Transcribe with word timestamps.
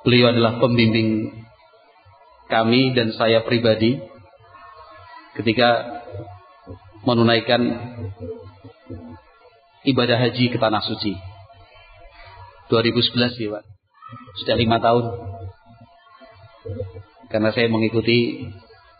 beliau 0.02 0.34
adalah 0.34 0.58
pembimbing 0.58 1.30
kami 2.50 2.92
dan 2.92 3.14
saya 3.16 3.46
pribadi 3.46 4.02
ketika 5.38 6.02
menunaikan 7.02 7.62
ibadah 9.88 10.18
haji 10.18 10.52
ke 10.52 10.58
tanah 10.58 10.82
suci. 10.84 11.16
2011 12.70 13.40
ya 13.40 13.48
Pak. 13.58 13.64
Sudah 14.42 14.56
lima 14.56 14.78
tahun. 14.78 15.04
Karena 17.32 17.48
saya 17.50 17.66
mengikuti 17.72 18.48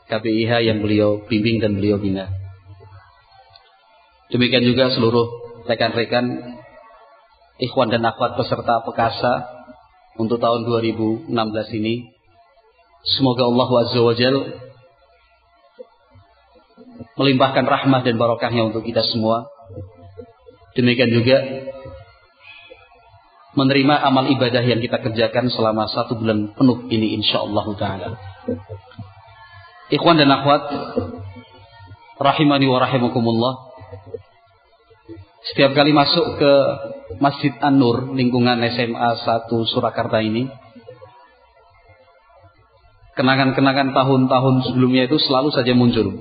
KPIH 0.08 0.66
yang 0.66 0.80
beliau 0.80 1.24
bimbing 1.28 1.60
dan 1.60 1.76
beliau 1.76 2.00
bina. 2.00 2.32
Demikian 4.32 4.64
juga 4.64 4.88
seluruh 4.88 5.28
rekan-rekan 5.68 6.56
ikhwan 7.60 7.92
dan 7.92 8.02
akhwat 8.02 8.40
peserta 8.40 8.80
Pekasa 8.82 9.51
untuk 10.16 10.40
tahun 10.40 10.68
2016 10.68 11.28
ini. 11.78 12.12
Semoga 13.02 13.48
Allah 13.48 13.68
Azza 13.82 14.00
wa 14.00 14.14
Jal 14.14 14.36
melimpahkan 17.18 17.64
rahmat 17.66 18.02
dan 18.06 18.16
barokahnya 18.16 18.72
untuk 18.72 18.86
kita 18.86 19.02
semua. 19.04 19.50
Demikian 20.72 21.12
juga 21.12 21.36
menerima 23.52 23.94
amal 24.00 24.32
ibadah 24.32 24.64
yang 24.64 24.80
kita 24.80 24.96
kerjakan 25.02 25.52
selama 25.52 25.84
satu 25.92 26.16
bulan 26.16 26.56
penuh 26.56 26.88
ini 26.88 27.20
insya 27.20 27.44
Allah 27.44 27.66
Ta'ala. 27.76 28.08
Ikhwan 29.92 30.16
dan 30.16 30.32
akhwat, 30.32 30.62
rahimani 32.16 32.64
wa 32.64 32.80
rahimakumullah. 32.80 33.71
Setiap 35.42 35.74
kali 35.74 35.90
masuk 35.90 36.38
ke 36.38 36.52
Masjid 37.18 37.50
An-Nur, 37.58 38.14
lingkungan 38.14 38.62
SMA 38.62 39.10
1 39.26 39.50
Surakarta 39.74 40.22
ini, 40.22 40.46
kenangan-kenangan 43.18 43.90
tahun-tahun 43.90 44.70
sebelumnya 44.70 45.10
itu 45.10 45.18
selalu 45.18 45.50
saja 45.50 45.74
muncul. 45.74 46.14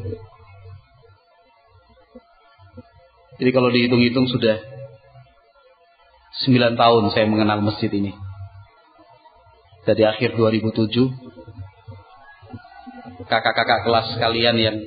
Jadi 3.38 3.50
kalau 3.54 3.70
dihitung-hitung 3.70 4.26
sudah 4.26 4.58
9 6.42 6.74
tahun 6.74 7.04
saya 7.14 7.30
mengenal 7.30 7.62
masjid 7.62 7.94
ini. 7.94 8.18
Dari 9.86 10.02
akhir 10.02 10.34
2007 10.34 10.98
kakak-kakak 13.30 13.86
kelas 13.86 14.18
kalian 14.18 14.58
yang 14.58 14.78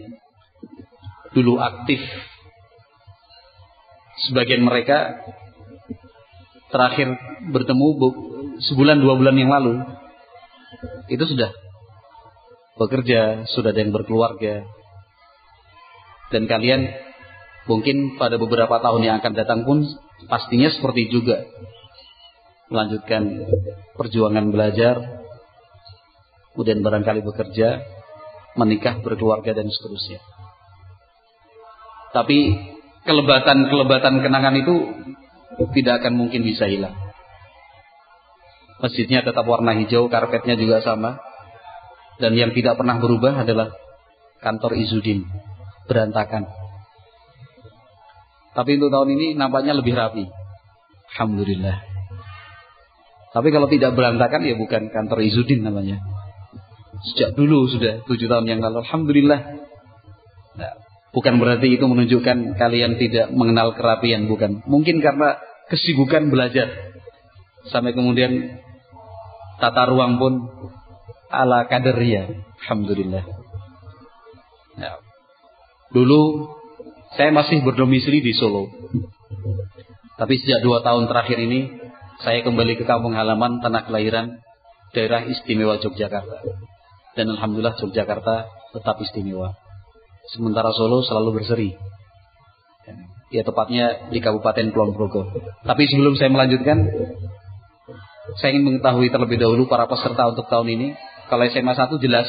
dulu 1.35 1.59
aktif 1.59 2.03
sebagian 4.31 4.65
mereka 4.65 5.21
terakhir 6.73 7.15
bertemu 7.53 7.87
sebulan 8.71 8.99
dua 8.99 9.15
bulan 9.15 9.37
yang 9.37 9.51
lalu 9.53 9.85
itu 11.07 11.25
sudah 11.29 11.53
bekerja, 12.75 13.47
sudah 13.55 13.71
ada 13.71 13.81
yang 13.81 13.95
berkeluarga 13.95 14.67
dan 16.35 16.51
kalian 16.51 16.91
Mungkin 17.65 18.21
pada 18.21 18.37
beberapa 18.37 18.77
tahun 18.77 19.01
yang 19.09 19.17
akan 19.25 19.33
datang 19.33 19.65
pun 19.65 19.89
pastinya 20.29 20.69
seperti 20.69 21.09
juga. 21.09 21.49
Melanjutkan 22.69 23.25
perjuangan 23.97 24.53
belajar, 24.53 25.01
kemudian 26.53 26.85
barangkali 26.85 27.25
bekerja, 27.25 27.81
menikah, 28.61 29.01
berkeluarga 29.01 29.57
dan 29.57 29.69
seterusnya. 29.73 30.21
Tapi 32.13 32.39
kelebatan-kelebatan 33.05 34.25
kenangan 34.25 34.57
itu 34.57 34.75
tidak 35.77 36.03
akan 36.03 36.19
mungkin 36.19 36.43
bisa 36.43 36.67
hilang. 36.67 36.97
Masjidnya 38.83 39.23
tetap 39.23 39.47
warna 39.47 39.73
hijau, 39.79 40.11
karpetnya 40.11 40.59
juga 40.59 40.83
sama. 40.83 41.21
Dan 42.19 42.37
yang 42.39 42.55
tidak 42.55 42.79
pernah 42.79 42.99
berubah 43.01 43.43
adalah 43.43 43.75
kantor 44.39 44.79
Izudin, 44.79 45.27
berantakan. 45.89 46.47
Tapi 48.55 48.71
untuk 48.79 48.91
tahun 48.95 49.19
ini 49.19 49.27
nampaknya 49.35 49.75
lebih 49.75 49.99
rapi. 49.99 50.31
Alhamdulillah. 51.15 51.95
Tapi 53.35 53.49
kalau 53.51 53.67
tidak 53.67 53.99
berantakan 53.99 54.47
ya 54.47 54.55
bukan 54.55 54.95
kantor 54.95 55.27
Izudin 55.27 55.67
namanya. 55.67 55.99
Sejak 57.03 57.35
dulu 57.35 57.67
sudah 57.67 58.07
tujuh 58.07 58.31
tahun 58.31 58.47
yang 58.47 58.63
lalu. 58.63 58.87
Alhamdulillah. 58.87 59.41
Nah, 60.55 60.73
bukan 61.15 61.39
berarti 61.39 61.79
itu 61.79 61.85
menunjukkan 61.87 62.59
kalian 62.59 62.99
tidak 62.99 63.31
mengenal 63.31 63.73
kerapian. 63.73 64.27
Bukan. 64.27 64.67
Mungkin 64.67 64.99
karena 65.01 65.39
kesibukan 65.71 66.29
belajar. 66.29 66.99
Sampai 67.71 67.97
kemudian 67.97 68.61
tata 69.63 69.89
ruang 69.89 70.21
pun 70.21 70.51
ala 71.31 71.65
kadernya. 71.71 72.45
Alhamdulillah. 72.67 73.25
Nah, 74.75 74.99
dulu 75.95 76.51
saya 77.15 77.31
masih 77.31 77.63
berdomisili 77.63 78.21
di 78.21 78.35
Solo. 78.35 78.69
Tapi 80.15 80.35
sejak 80.39 80.63
dua 80.63 80.83
tahun 80.83 81.11
terakhir 81.11 81.39
ini, 81.43 81.75
saya 82.23 82.43
kembali 82.47 82.79
ke 82.79 82.85
kampung 82.87 83.19
halaman 83.19 83.59
tanah 83.59 83.87
kelahiran 83.87 84.39
daerah 84.95 85.27
istimewa 85.27 85.79
Yogyakarta. 85.83 86.39
Dan 87.19 87.35
Alhamdulillah 87.35 87.75
Yogyakarta 87.79 88.51
tetap 88.75 88.97
istimewa. 89.03 89.64
Sementara 90.33 90.73
Solo 90.73 91.05
selalu 91.05 91.43
berseri. 91.43 91.71
Ya 93.35 93.43
tepatnya 93.43 94.09
di 94.15 94.23
Kabupaten 94.23 94.71
Kulon 94.71 94.95
Progo. 94.95 95.27
Tapi 95.67 95.83
sebelum 95.91 96.15
saya 96.15 96.31
melanjutkan, 96.31 96.87
saya 98.39 98.55
ingin 98.55 98.65
mengetahui 98.73 99.11
terlebih 99.11 99.43
dahulu 99.43 99.67
para 99.67 99.91
peserta 99.91 100.31
untuk 100.31 100.47
tahun 100.47 100.71
ini. 100.71 100.89
Kalau 101.27 101.45
SMA 101.51 101.75
1 101.75 101.99
jelas, 101.99 102.29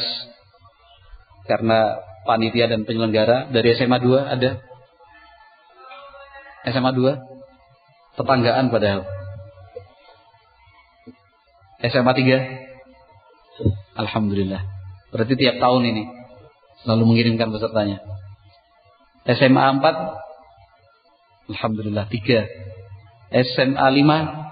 karena 1.46 2.02
panitia 2.26 2.66
dan 2.66 2.82
penyelenggara. 2.82 3.48
Dari 3.54 3.78
SMA 3.78 4.02
2 4.02 4.34
ada 4.34 4.50
SMA 6.66 6.90
2 6.90 8.18
tetanggaan 8.18 8.66
padahal 8.74 9.06
SMA 11.86 12.12
3 12.12 14.02
Alhamdulillah 14.02 14.66
berarti 15.14 15.38
tiap 15.38 15.62
tahun 15.62 15.82
ini 15.94 16.04
selalu 16.86 17.02
mengirimkan 17.10 17.50
pesertanya 17.50 17.98
SMA 19.26 19.82
4 19.82 21.50
Alhamdulillah 21.50 22.06
3 22.06 22.46
SMA 23.34 23.86
5 23.90 24.46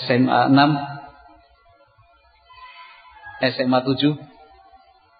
SMA 0.00 0.40
6 0.48 1.00
SMA 3.40 3.78
7 3.84 4.16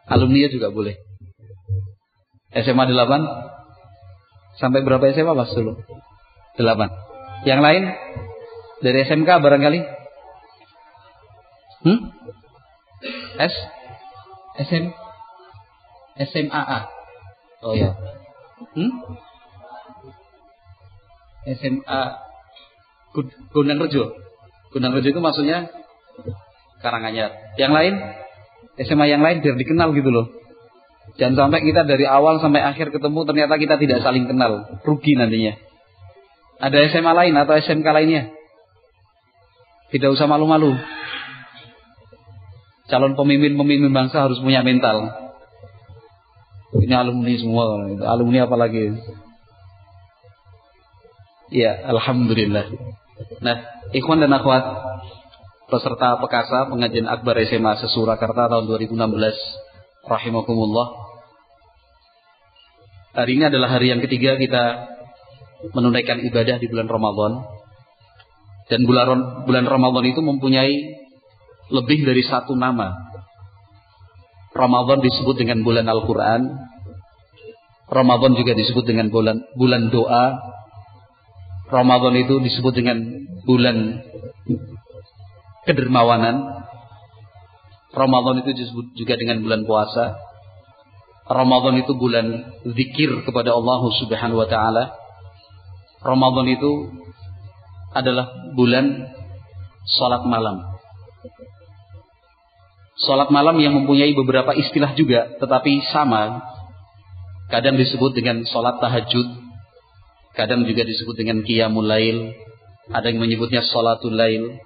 alumni 0.08 0.48
juga 0.52 0.68
boleh. 0.68 1.00
SMA 2.52 2.84
8 2.84 4.60
sampai 4.60 4.80
berapa 4.84 5.00
SMA 5.16 5.32
Mas 5.32 5.52
dulu? 5.56 5.80
8. 6.60 7.48
Yang 7.48 7.60
lain 7.64 7.82
dari 8.84 8.98
SMK 9.08 9.30
barangkali? 9.40 9.80
Hmm? 11.88 12.12
S 13.40 13.54
SM 14.60 14.84
SMAA. 16.20 16.78
Oh 17.64 17.72
ya. 17.72 17.96
Hmm? 18.76 18.92
SMA 21.48 22.00
Gunung 23.56 23.80
Rejo. 23.80 24.12
Gunung 24.70 24.92
Rejo 24.92 25.08
itu 25.08 25.20
maksudnya 25.24 25.72
Karanganyar. 26.84 27.56
Yang 27.56 27.72
lain 27.72 27.94
SMA 28.80 29.06
yang 29.08 29.24
lain 29.24 29.40
biar 29.44 29.56
dikenal 29.56 29.92
gitu 29.96 30.08
loh. 30.12 30.26
Jangan 31.16 31.48
sampai 31.48 31.60
kita 31.64 31.84
dari 31.84 32.04
awal 32.04 32.40
sampai 32.40 32.64
akhir 32.64 32.92
ketemu 32.92 33.20
ternyata 33.28 33.56
kita 33.56 33.76
tidak 33.80 34.04
saling 34.04 34.28
kenal. 34.28 34.80
Rugi 34.84 35.16
nantinya. 35.16 35.56
Ada 36.60 36.92
SMA 36.92 37.12
lain 37.16 37.34
atau 37.40 37.56
SMK 37.56 37.88
lainnya? 37.88 38.32
Tidak 39.90 40.08
usah 40.12 40.28
malu-malu. 40.28 40.76
Calon 42.90 43.14
pemimpin-pemimpin 43.14 43.94
bangsa 43.94 44.26
harus 44.26 44.42
punya 44.42 44.66
mental. 44.66 45.14
Ini 46.74 46.94
alumni 46.94 47.34
semua, 47.38 47.64
alumni 48.10 48.46
apalagi. 48.46 48.98
Ya, 51.54 51.86
alhamdulillah. 51.86 52.66
Nah, 53.42 53.56
ikhwan 53.94 54.22
dan 54.22 54.34
akhwat, 54.34 54.62
peserta 55.70 56.18
pekasa 56.18 56.66
pengajian 56.66 57.06
Akbar 57.06 57.38
SMA 57.46 57.78
Sesurakarta 57.78 58.50
tahun 58.50 58.66
2016 58.66 58.94
rahimakumullah. 60.06 60.88
Hari 63.10 63.38
ini 63.38 63.44
adalah 63.50 63.70
hari 63.70 63.90
yang 63.90 64.02
ketiga 64.02 64.38
kita 64.38 64.86
menunaikan 65.74 66.22
ibadah 66.26 66.58
di 66.58 66.66
bulan 66.66 66.86
Ramadan. 66.90 67.32
Dan 68.70 68.86
bulan 68.86 69.42
bulan 69.50 69.66
Ramadan 69.66 70.04
itu 70.06 70.22
mempunyai 70.22 70.99
lebih 71.70 72.06
dari 72.06 72.22
satu 72.26 72.58
nama. 72.58 72.94
Ramadan 74.50 74.98
disebut 75.00 75.38
dengan 75.38 75.62
bulan 75.62 75.86
Al-Qur'an. 75.86 76.42
Ramadan 77.90 78.38
juga 78.38 78.54
disebut 78.54 78.86
dengan 78.86 79.10
bulan 79.10 79.42
bulan 79.58 79.90
doa, 79.90 80.38
Ramadan 81.70 82.18
itu 82.18 82.42
disebut 82.42 82.74
dengan 82.74 82.98
bulan 83.46 84.02
kedermawanan. 85.70 86.66
Ramadan 87.94 88.42
itu 88.42 88.50
disebut 88.54 88.86
juga 88.98 89.14
dengan 89.14 89.42
bulan 89.46 89.62
puasa. 89.66 90.18
Ramadan 91.30 91.78
itu 91.78 91.94
bulan 91.94 92.58
zikir 92.74 93.22
kepada 93.22 93.54
Allah 93.54 93.86
Subhanahu 94.02 94.42
wa 94.42 94.50
taala. 94.50 94.98
Ramadan 96.02 96.46
itu 96.50 96.90
adalah 97.94 98.50
bulan 98.58 99.14
salat 99.86 100.26
malam. 100.26 100.69
Salat 103.00 103.32
malam 103.32 103.56
yang 103.60 103.72
mempunyai 103.76 104.12
beberapa 104.12 104.52
istilah 104.52 104.92
juga 104.92 105.32
tetapi 105.40 105.80
sama. 105.88 106.44
Kadang 107.50 107.74
disebut 107.74 108.14
dengan 108.14 108.46
salat 108.46 108.78
tahajud, 108.78 109.26
Kadang 110.34 110.62
juga 110.62 110.86
disebut 110.86 111.14
dengan 111.18 111.42
qiyamul 111.42 111.86
lail. 111.86 112.32
Ada 112.90 113.10
yang 113.10 113.22
menyebutnya 113.22 113.66
salatul 113.66 114.14
lail. 114.14 114.58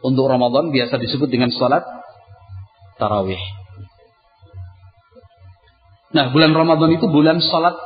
Untuk 0.00 0.26
Ramadan 0.30 0.72
biasa 0.72 0.96
disebut 0.96 1.28
dengan 1.28 1.52
salat 1.52 1.84
tarawih. 2.96 3.40
Nah, 6.10 6.34
bulan 6.34 6.56
Ramadan 6.56 6.90
itu 6.96 7.06
bulan 7.06 7.38
salat 7.42 7.76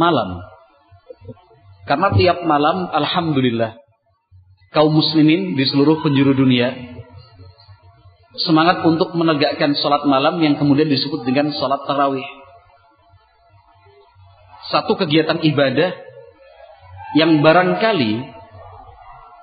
malam. 0.00 0.40
Karena 1.84 2.14
tiap 2.14 2.38
malam 2.46 2.88
alhamdulillah 2.94 3.76
kaum 4.72 4.94
muslimin 4.94 5.58
di 5.58 5.64
seluruh 5.68 6.00
penjuru 6.00 6.32
dunia 6.32 6.72
semangat 8.40 8.80
untuk 8.88 9.12
menegakkan 9.12 9.76
salat 9.76 10.08
malam 10.08 10.40
yang 10.40 10.56
kemudian 10.56 10.88
disebut 10.88 11.28
dengan 11.28 11.52
salat 11.52 11.84
tarawih. 11.84 12.24
Satu 14.72 14.96
kegiatan 14.96 15.36
ibadah 15.44 15.92
yang 17.12 17.44
barangkali 17.44 18.12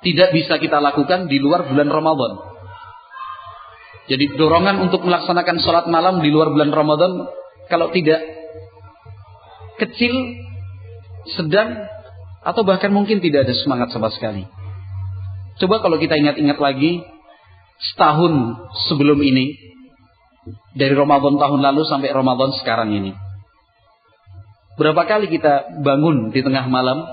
tidak 0.02 0.30
bisa 0.34 0.58
kita 0.58 0.82
lakukan 0.82 1.30
di 1.30 1.38
luar 1.38 1.70
bulan 1.70 1.90
Ramadan. 1.92 2.34
Jadi 4.10 4.26
dorongan 4.42 4.90
untuk 4.90 5.06
melaksanakan 5.06 5.62
sholat 5.62 5.86
malam 5.86 6.26
di 6.26 6.34
luar 6.34 6.50
bulan 6.50 6.74
Ramadan 6.74 7.30
kalau 7.70 7.94
tidak 7.94 8.26
kecil, 9.78 10.14
sedang, 11.38 11.86
atau 12.42 12.66
bahkan 12.66 12.90
mungkin 12.90 13.22
tidak 13.22 13.46
ada 13.46 13.54
semangat 13.54 13.94
sama 13.94 14.10
sekali. 14.10 14.50
Coba 15.62 15.78
kalau 15.86 16.02
kita 16.02 16.18
ingat-ingat 16.18 16.58
lagi 16.58 17.06
setahun 17.80 18.34
sebelum 18.92 19.20
ini 19.24 19.56
dari 20.76 20.94
Ramadan 20.96 21.40
tahun 21.40 21.60
lalu 21.64 21.82
sampai 21.88 22.12
Ramadan 22.12 22.52
sekarang 22.60 22.92
ini. 22.92 23.12
Berapa 24.80 25.04
kali 25.04 25.28
kita 25.28 25.84
bangun 25.84 26.32
di 26.32 26.40
tengah 26.40 26.68
malam 26.72 27.04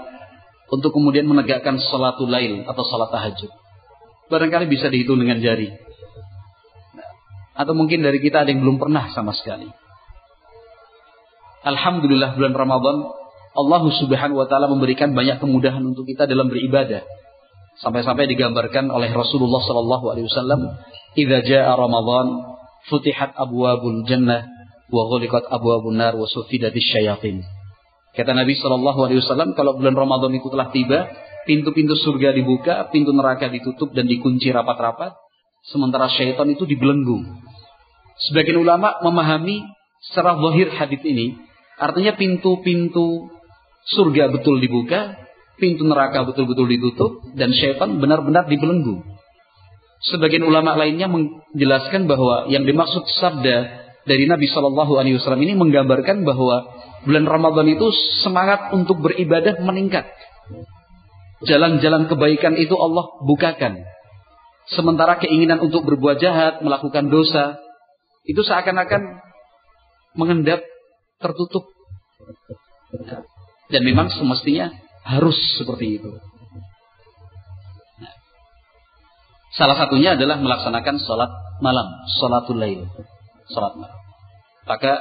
untuk 0.71 0.95
kemudian 0.95 1.27
menegakkan 1.27 1.79
salatul 1.79 2.31
lail 2.31 2.63
atau 2.67 2.83
salat 2.87 3.11
tahajud. 3.11 3.51
Barangkali 4.27 4.67
bisa 4.71 4.91
dihitung 4.91 5.19
dengan 5.19 5.39
jari. 5.39 5.71
Atau 7.57 7.75
mungkin 7.75 8.03
dari 8.03 8.23
kita 8.23 8.43
ada 8.47 8.51
yang 8.51 8.63
belum 8.63 8.79
pernah 8.79 9.11
sama 9.15 9.35
sekali. 9.35 9.67
Alhamdulillah 11.67 12.39
bulan 12.39 12.55
Ramadan 12.55 12.97
Allah 13.57 13.83
Subhanahu 13.89 14.39
wa 14.39 14.47
taala 14.47 14.69
memberikan 14.71 15.17
banyak 15.17 15.41
kemudahan 15.41 15.83
untuk 15.83 16.07
kita 16.07 16.29
dalam 16.29 16.47
beribadah. 16.53 17.03
Sampai-sampai 17.85 18.25
digambarkan 18.33 18.89
oleh 18.89 19.13
Rasulullah 19.13 19.61
sallallahu 19.61 20.05
alaihi 20.09 20.27
wasallam, 20.29 20.61
"Idza 21.13 21.39
jaa 21.45 21.73
Ramadan, 21.77 22.57
futihat 22.89 23.37
abwabul 23.37 24.09
jannah 24.09 24.49
wa 24.89 25.03
ghuliqat 25.13 25.45
abwabun 25.53 26.01
nar 26.01 26.17
wa 26.17 26.25
sufidatis 26.25 26.85
syayatin." 26.89 27.45
Kata 28.17 28.33
Nabi 28.33 28.57
Shallallahu 28.57 28.97
Alaihi 29.05 29.21
Wasallam, 29.21 29.53
kalau 29.53 29.77
bulan 29.77 29.93
Ramadan 29.93 30.33
itu 30.33 30.49
telah 30.49 30.73
tiba, 30.73 31.05
pintu-pintu 31.45 32.01
surga 32.01 32.33
dibuka, 32.33 32.89
pintu 32.89 33.13
neraka 33.13 33.53
ditutup 33.53 33.93
dan 33.93 34.09
dikunci 34.09 34.49
rapat-rapat, 34.49 35.13
sementara 35.69 36.09
syaitan 36.09 36.49
itu 36.49 36.65
dibelenggu. 36.65 37.29
Sebagian 38.25 38.57
ulama 38.57 39.05
memahami 39.05 39.69
secara 40.01 40.33
zahir 40.41 40.73
hadis 40.73 41.05
ini, 41.05 41.37
artinya 41.77 42.17
pintu-pintu 42.17 43.29
surga 43.93 44.33
betul 44.33 44.65
dibuka, 44.65 45.26
pintu 45.57 45.85
neraka 45.89 46.25
betul-betul 46.25 46.69
ditutup, 46.69 47.13
dan 47.37 47.53
syaitan 47.53 47.97
benar-benar 48.01 48.49
dibelenggu. 48.49 49.03
Sebagian 50.05 50.45
ulama 50.45 50.77
lainnya 50.77 51.09
menjelaskan 51.09 52.05
bahwa 52.05 52.47
yang 52.53 52.69
dimaksud 52.69 53.09
sabda 53.17 53.89
dari 54.07 54.29
Nabi 54.29 54.47
Shallallahu 54.47 55.01
Alaihi 55.01 55.19
Wasallam 55.19 55.43
ini 55.43 55.57
menggambarkan 55.57 56.23
bahwa 56.23 56.69
bulan 57.03 57.25
Ramadan 57.27 57.67
itu 57.73 57.89
semangat 58.23 58.71
untuk 58.77 59.01
beribadah 59.03 59.59
meningkat. 59.65 60.07
Jalan-jalan 61.45 62.09
kebaikan 62.09 62.55
itu 62.57 62.77
Allah 62.77 63.09
bukakan. 63.25 63.83
Sementara 64.73 65.17
keinginan 65.21 65.63
untuk 65.63 65.87
berbuat 65.87 66.19
jahat, 66.19 66.59
melakukan 66.61 67.07
dosa, 67.07 67.61
itu 68.27 68.43
seakan-akan 68.43 69.23
mengendap, 70.19 70.61
tertutup. 71.23 71.71
Dan 73.71 73.83
memang 73.83 74.11
semestinya 74.11 74.86
harus 75.07 75.39
seperti 75.55 76.03
itu. 76.03 76.11
Salah 79.55 79.79
satunya 79.79 80.19
adalah 80.19 80.37
melaksanakan 80.37 80.97
sholat 81.01 81.31
malam, 81.65 81.87
sholatul 82.21 82.61
lail, 82.61 82.85
sholat 83.49 83.73
malam. 83.79 83.99
Maka 84.67 84.93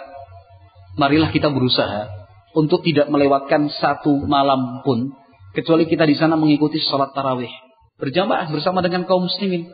marilah 0.95 1.33
kita 1.33 1.51
berusaha 1.51 2.07
untuk 2.55 2.85
tidak 2.87 3.11
melewatkan 3.11 3.67
satu 3.67 4.23
malam 4.23 4.79
pun 4.85 5.11
kecuali 5.51 5.83
kita 5.89 6.07
di 6.07 6.15
sana 6.15 6.39
mengikuti 6.39 6.79
sholat 6.79 7.11
tarawih 7.11 7.51
berjamaah 7.99 8.47
bersama 8.47 8.79
dengan 8.79 9.03
kaum 9.03 9.27
muslimin 9.27 9.71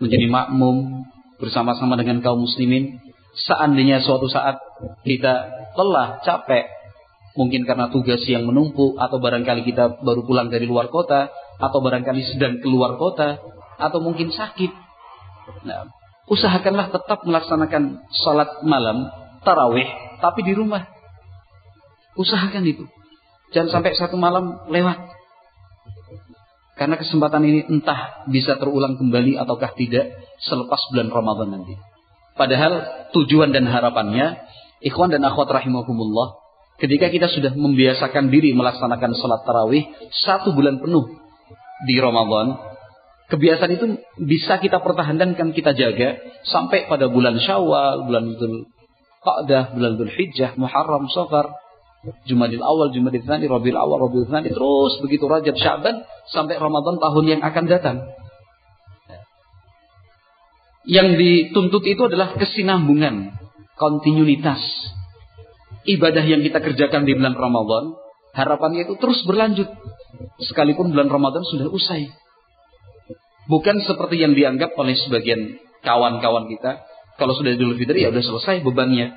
menjadi 0.00 0.28
makmum 0.28 1.08
bersama-sama 1.40 1.96
dengan 1.96 2.20
kaum 2.20 2.44
muslimin 2.44 3.00
seandainya 3.48 4.04
suatu 4.04 4.28
saat 4.28 4.60
kita 5.04 5.48
lelah 5.76 6.20
capek 6.24 6.73
mungkin 7.34 7.66
karena 7.66 7.90
tugas 7.90 8.22
yang 8.30 8.46
menumpuk 8.46 8.94
atau 8.98 9.18
barangkali 9.18 9.66
kita 9.66 10.00
baru 10.02 10.22
pulang 10.22 10.48
dari 10.50 10.66
luar 10.70 10.88
kota 10.88 11.30
atau 11.58 11.78
barangkali 11.82 12.22
sedang 12.34 12.62
keluar 12.62 12.98
kota 12.98 13.42
atau 13.78 13.98
mungkin 13.98 14.30
sakit 14.30 14.70
nah 15.66 15.90
usahakanlah 16.30 16.88
tetap 16.94 17.26
melaksanakan 17.26 18.06
sholat 18.24 18.64
malam 18.64 19.12
tarawih 19.44 20.04
tapi 20.24 20.40
di 20.40 20.56
rumah. 20.56 20.88
Usahakan 22.16 22.64
itu. 22.64 22.88
Jangan 23.52 23.80
sampai 23.80 23.92
satu 23.94 24.16
malam 24.16 24.64
lewat. 24.72 24.98
Karena 26.74 26.98
kesempatan 26.98 27.44
ini 27.46 27.60
entah 27.70 28.26
bisa 28.26 28.58
terulang 28.58 28.98
kembali 28.98 29.38
ataukah 29.38 29.78
tidak 29.78 30.10
selepas 30.42 30.80
bulan 30.90 31.12
Ramadan 31.12 31.48
nanti. 31.60 31.74
Padahal 32.34 33.06
tujuan 33.14 33.54
dan 33.54 33.70
harapannya, 33.70 34.42
ikhwan 34.82 35.14
dan 35.14 35.22
akhwat 35.22 35.54
rahimakumullah, 35.54 36.34
ketika 36.78 37.10
kita 37.10 37.26
sudah 37.30 37.52
membiasakan 37.54 38.30
diri 38.30 38.50
melaksanakan 38.56 39.14
sholat 39.14 39.46
tarawih 39.46 39.84
satu 40.26 40.54
bulan 40.54 40.82
penuh 40.82 41.06
di 41.86 41.96
Ramadan, 42.00 42.58
kebiasaan 43.30 43.72
itu 43.74 43.86
bisa 44.24 44.58
kita 44.58 44.80
pertahankan, 44.80 45.38
kan 45.38 45.48
kita 45.54 45.72
jaga 45.74 46.20
sampai 46.46 46.86
pada 46.90 47.08
bulan 47.08 47.38
Syawal, 47.40 48.06
bulan 48.06 48.34
Dhul 48.36 48.68
Qa'dah, 49.24 49.72
bulan 49.74 49.96
Dhul 49.96 50.12
Hijjah, 50.12 50.56
Muharram, 50.60 51.08
Safar, 51.08 51.56
Jumadil 52.28 52.60
Awal, 52.60 52.92
Jumadil 52.92 53.24
Thani, 53.24 53.48
Rabiul 53.48 53.78
Awal, 53.80 53.98
Rabiul 54.08 54.28
Thani, 54.28 54.52
terus 54.52 55.00
begitu 55.00 55.24
Rajab, 55.24 55.56
Syaban 55.56 56.04
sampai 56.28 56.60
Ramadan 56.60 57.00
tahun 57.00 57.24
yang 57.24 57.40
akan 57.40 57.64
datang. 57.64 57.96
Yang 60.84 61.16
dituntut 61.16 61.80
itu 61.88 62.02
adalah 62.04 62.36
kesinambungan, 62.36 63.32
kontinuitas. 63.80 64.60
Ibadah 65.84 66.24
yang 66.24 66.40
kita 66.40 66.64
kerjakan 66.64 67.04
di 67.04 67.12
bulan 67.12 67.36
Ramadan, 67.36 67.92
harapannya 68.32 68.88
itu 68.88 68.96
terus 68.96 69.20
berlanjut. 69.28 69.68
Sekalipun 70.40 70.96
bulan 70.96 71.12
Ramadan 71.12 71.44
sudah 71.44 71.68
usai. 71.68 72.08
Bukan 73.44 73.84
seperti 73.84 74.16
yang 74.24 74.32
dianggap 74.32 74.72
oleh 74.80 74.96
sebagian 74.96 75.60
kawan-kawan 75.84 76.48
kita. 76.48 76.80
Kalau 77.20 77.36
sudah 77.36 77.52
Idul 77.52 77.76
Fitri 77.76 78.02
ya 78.02 78.10
sudah 78.10 78.24
selesai 78.24 78.64
bebannya. 78.64 79.12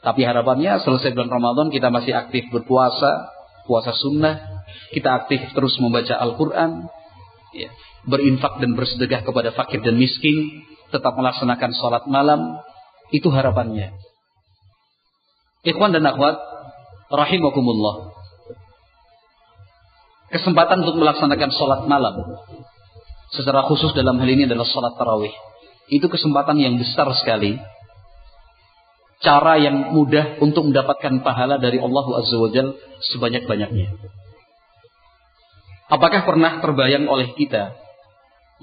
Tapi 0.00 0.24
harapannya 0.24 0.80
selesai 0.80 1.12
bulan 1.12 1.28
Ramadan 1.28 1.68
kita 1.68 1.92
masih 1.92 2.16
aktif 2.16 2.48
berpuasa, 2.48 3.28
puasa 3.68 3.92
sunnah, 3.92 4.64
kita 4.94 5.26
aktif 5.26 5.44
terus 5.52 5.76
membaca 5.82 6.16
Al-Quran, 6.16 6.88
ya, 7.52 7.68
berinfak 8.08 8.62
dan 8.62 8.78
bersedekah 8.78 9.26
kepada 9.26 9.52
fakir 9.52 9.84
dan 9.84 10.00
miskin, 10.00 10.64
tetap 10.88 11.12
melaksanakan 11.18 11.70
sholat 11.76 12.04
malam, 12.08 12.64
itu 13.12 13.28
harapannya. 13.28 13.92
Ikhwan 15.60 15.92
dan 15.92 16.08
akhwat, 16.08 16.40
rahimakumullah. 17.12 18.16
Kesempatan 20.30 20.86
untuk 20.86 20.96
melaksanakan 21.02 21.50
sholat 21.52 21.80
malam, 21.90 22.38
secara 23.34 23.66
khusus 23.66 23.92
dalam 23.92 24.16
hal 24.22 24.28
ini 24.30 24.46
adalah 24.46 24.64
sholat 24.64 24.94
tarawih. 24.96 25.34
Itu 25.90 26.06
kesempatan 26.06 26.56
yang 26.56 26.78
besar 26.78 27.10
sekali. 27.18 27.58
Cara 29.20 29.60
yang 29.60 29.92
mudah 29.92 30.40
untuk 30.40 30.70
mendapatkan 30.70 31.20
pahala 31.20 31.60
dari 31.60 31.76
Allah 31.76 32.04
Azza 32.16 32.40
wa 32.40 32.48
Jal 32.48 32.72
sebanyak-banyaknya. 33.12 34.00
Apakah 35.90 36.24
pernah 36.24 36.62
terbayang 36.62 37.04
oleh 37.10 37.34
kita 37.36 37.74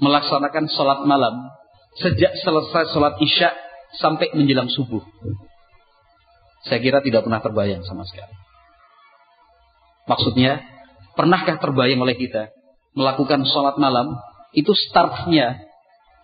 melaksanakan 0.02 0.64
sholat 0.72 1.04
malam 1.04 1.52
sejak 2.00 2.32
selesai 2.42 2.90
sholat 2.90 3.14
isya 3.22 3.54
sampai 4.00 4.32
menjelang 4.34 4.72
subuh. 4.72 5.04
Saya 6.68 6.78
kira 6.84 7.00
tidak 7.00 7.24
pernah 7.24 7.40
terbayang 7.40 7.82
sama 7.88 8.04
sekali. 8.04 8.32
Maksudnya, 10.08 10.64
pernahkah 11.16 11.60
terbayang 11.60 12.00
oleh 12.00 12.16
kita 12.16 12.52
melakukan 12.96 13.44
sholat 13.48 13.76
malam 13.76 14.16
itu 14.56 14.72
startnya 14.72 15.68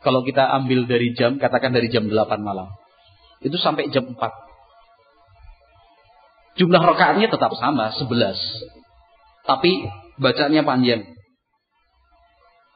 kalau 0.05 0.21
kita 0.21 0.45
ambil 0.61 0.85
dari 0.85 1.17
jam, 1.17 1.41
katakan 1.41 1.73
dari 1.73 1.89
jam 1.89 2.05
8 2.05 2.45
malam. 2.45 2.69
Itu 3.41 3.57
sampai 3.57 3.89
jam 3.89 4.05
4. 4.13 4.21
Jumlah 6.61 6.83
rakaatnya 6.85 7.33
tetap 7.33 7.57
sama, 7.57 7.89
11. 7.97 8.37
Tapi 9.49 9.89
bacanya 10.21 10.61
panjang. 10.61 11.09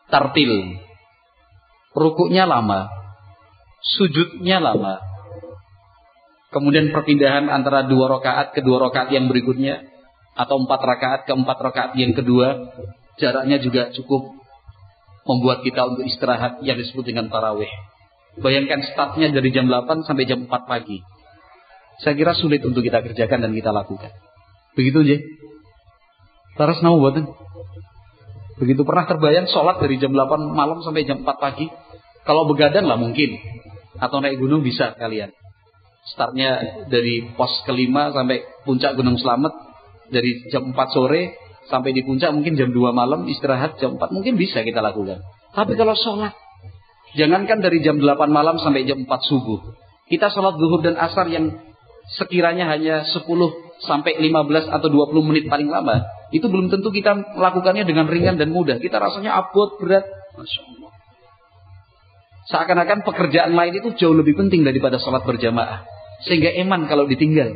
Tartil, 0.08 0.80
rukuknya 1.92 2.48
lama, 2.48 2.88
sujudnya 3.84 4.56
lama. 4.56 5.04
Kemudian 6.58 6.90
perpindahan 6.90 7.46
antara 7.46 7.86
dua 7.86 8.18
rakaat 8.18 8.50
ke 8.50 8.66
dua 8.66 8.90
rakaat 8.90 9.14
yang 9.14 9.30
berikutnya 9.30 9.86
atau 10.34 10.58
empat 10.58 10.80
rakaat 10.82 11.20
ke 11.22 11.30
empat 11.30 11.54
rakaat 11.54 11.92
yang 11.94 12.18
kedua 12.18 12.74
jaraknya 13.14 13.62
juga 13.62 13.94
cukup 13.94 14.34
membuat 15.22 15.62
kita 15.62 15.86
untuk 15.86 16.02
istirahat 16.02 16.58
yang 16.66 16.74
disebut 16.74 17.06
dengan 17.06 17.30
tarawih. 17.30 17.70
Bayangkan 18.42 18.82
startnya 18.90 19.30
dari 19.30 19.54
jam 19.54 19.70
8 19.70 20.02
sampai 20.02 20.26
jam 20.26 20.50
4 20.50 20.50
pagi. 20.50 20.98
Saya 22.02 22.18
kira 22.18 22.34
sulit 22.34 22.58
untuk 22.66 22.82
kita 22.82 23.06
kerjakan 23.06 23.38
dan 23.46 23.54
kita 23.54 23.70
lakukan. 23.70 24.10
Begitu 24.74 24.98
aja. 25.06 25.16
Taras 26.58 26.82
nama 26.82 26.98
buatan. 26.98 27.38
Begitu 28.58 28.82
pernah 28.82 29.06
terbayang 29.06 29.46
sholat 29.46 29.78
dari 29.78 30.02
jam 30.02 30.10
8 30.10 30.58
malam 30.58 30.82
sampai 30.82 31.06
jam 31.06 31.22
4 31.22 31.38
pagi. 31.38 31.70
Kalau 32.26 32.50
begadang 32.50 32.90
lah 32.90 32.98
mungkin. 32.98 33.38
Atau 34.02 34.18
naik 34.18 34.42
gunung 34.42 34.66
bisa 34.66 34.98
kalian. 34.98 35.37
Startnya 36.14 36.84
dari 36.88 37.28
pos 37.36 37.52
kelima 37.68 38.10
sampai 38.14 38.44
puncak 38.64 38.96
Gunung 38.96 39.20
Selamet. 39.20 39.52
Dari 40.08 40.48
jam 40.48 40.72
4 40.72 40.96
sore 40.96 41.36
sampai 41.68 41.92
di 41.92 42.00
puncak 42.00 42.32
mungkin 42.32 42.56
jam 42.56 42.72
2 42.72 42.80
malam 42.96 43.28
istirahat 43.28 43.76
jam 43.76 44.00
4. 44.00 44.16
Mungkin 44.16 44.40
bisa 44.40 44.64
kita 44.64 44.80
lakukan. 44.80 45.20
Tapi 45.52 45.72
kalau 45.76 45.92
sholat. 45.92 46.32
Jangankan 47.16 47.60
dari 47.60 47.80
jam 47.84 48.00
8 48.00 48.28
malam 48.28 48.56
sampai 48.60 48.88
jam 48.88 49.04
4 49.04 49.08
subuh. 49.28 49.76
Kita 50.08 50.32
sholat 50.32 50.56
zuhur 50.56 50.80
dan 50.80 50.96
asar 50.96 51.28
yang 51.28 51.52
sekiranya 52.16 52.72
hanya 52.72 53.04
10 53.04 53.20
sampai 53.84 54.16
15 54.16 54.72
atau 54.72 54.88
20 54.88 55.28
menit 55.28 55.44
paling 55.52 55.68
lama 55.68 56.08
itu 56.28 56.44
belum 56.44 56.68
tentu 56.68 56.92
kita 56.92 57.36
melakukannya 57.36 57.88
dengan 57.88 58.04
ringan 58.04 58.36
dan 58.36 58.52
mudah. 58.52 58.76
Kita 58.76 59.00
rasanya 59.00 59.40
abot, 59.40 59.80
berat. 59.80 60.04
Masya 60.36 60.60
Allah. 60.60 60.90
Seakan-akan 62.48 62.98
pekerjaan 63.04 63.52
lain 63.52 63.76
itu 63.76 63.92
jauh 63.96 64.16
lebih 64.16 64.36
penting 64.36 64.64
daripada 64.64 65.00
sholat 65.00 65.24
berjamaah. 65.24 65.84
Sehingga 66.26 66.50
eman 66.58 66.90
kalau 66.90 67.06
ditinggal. 67.06 67.54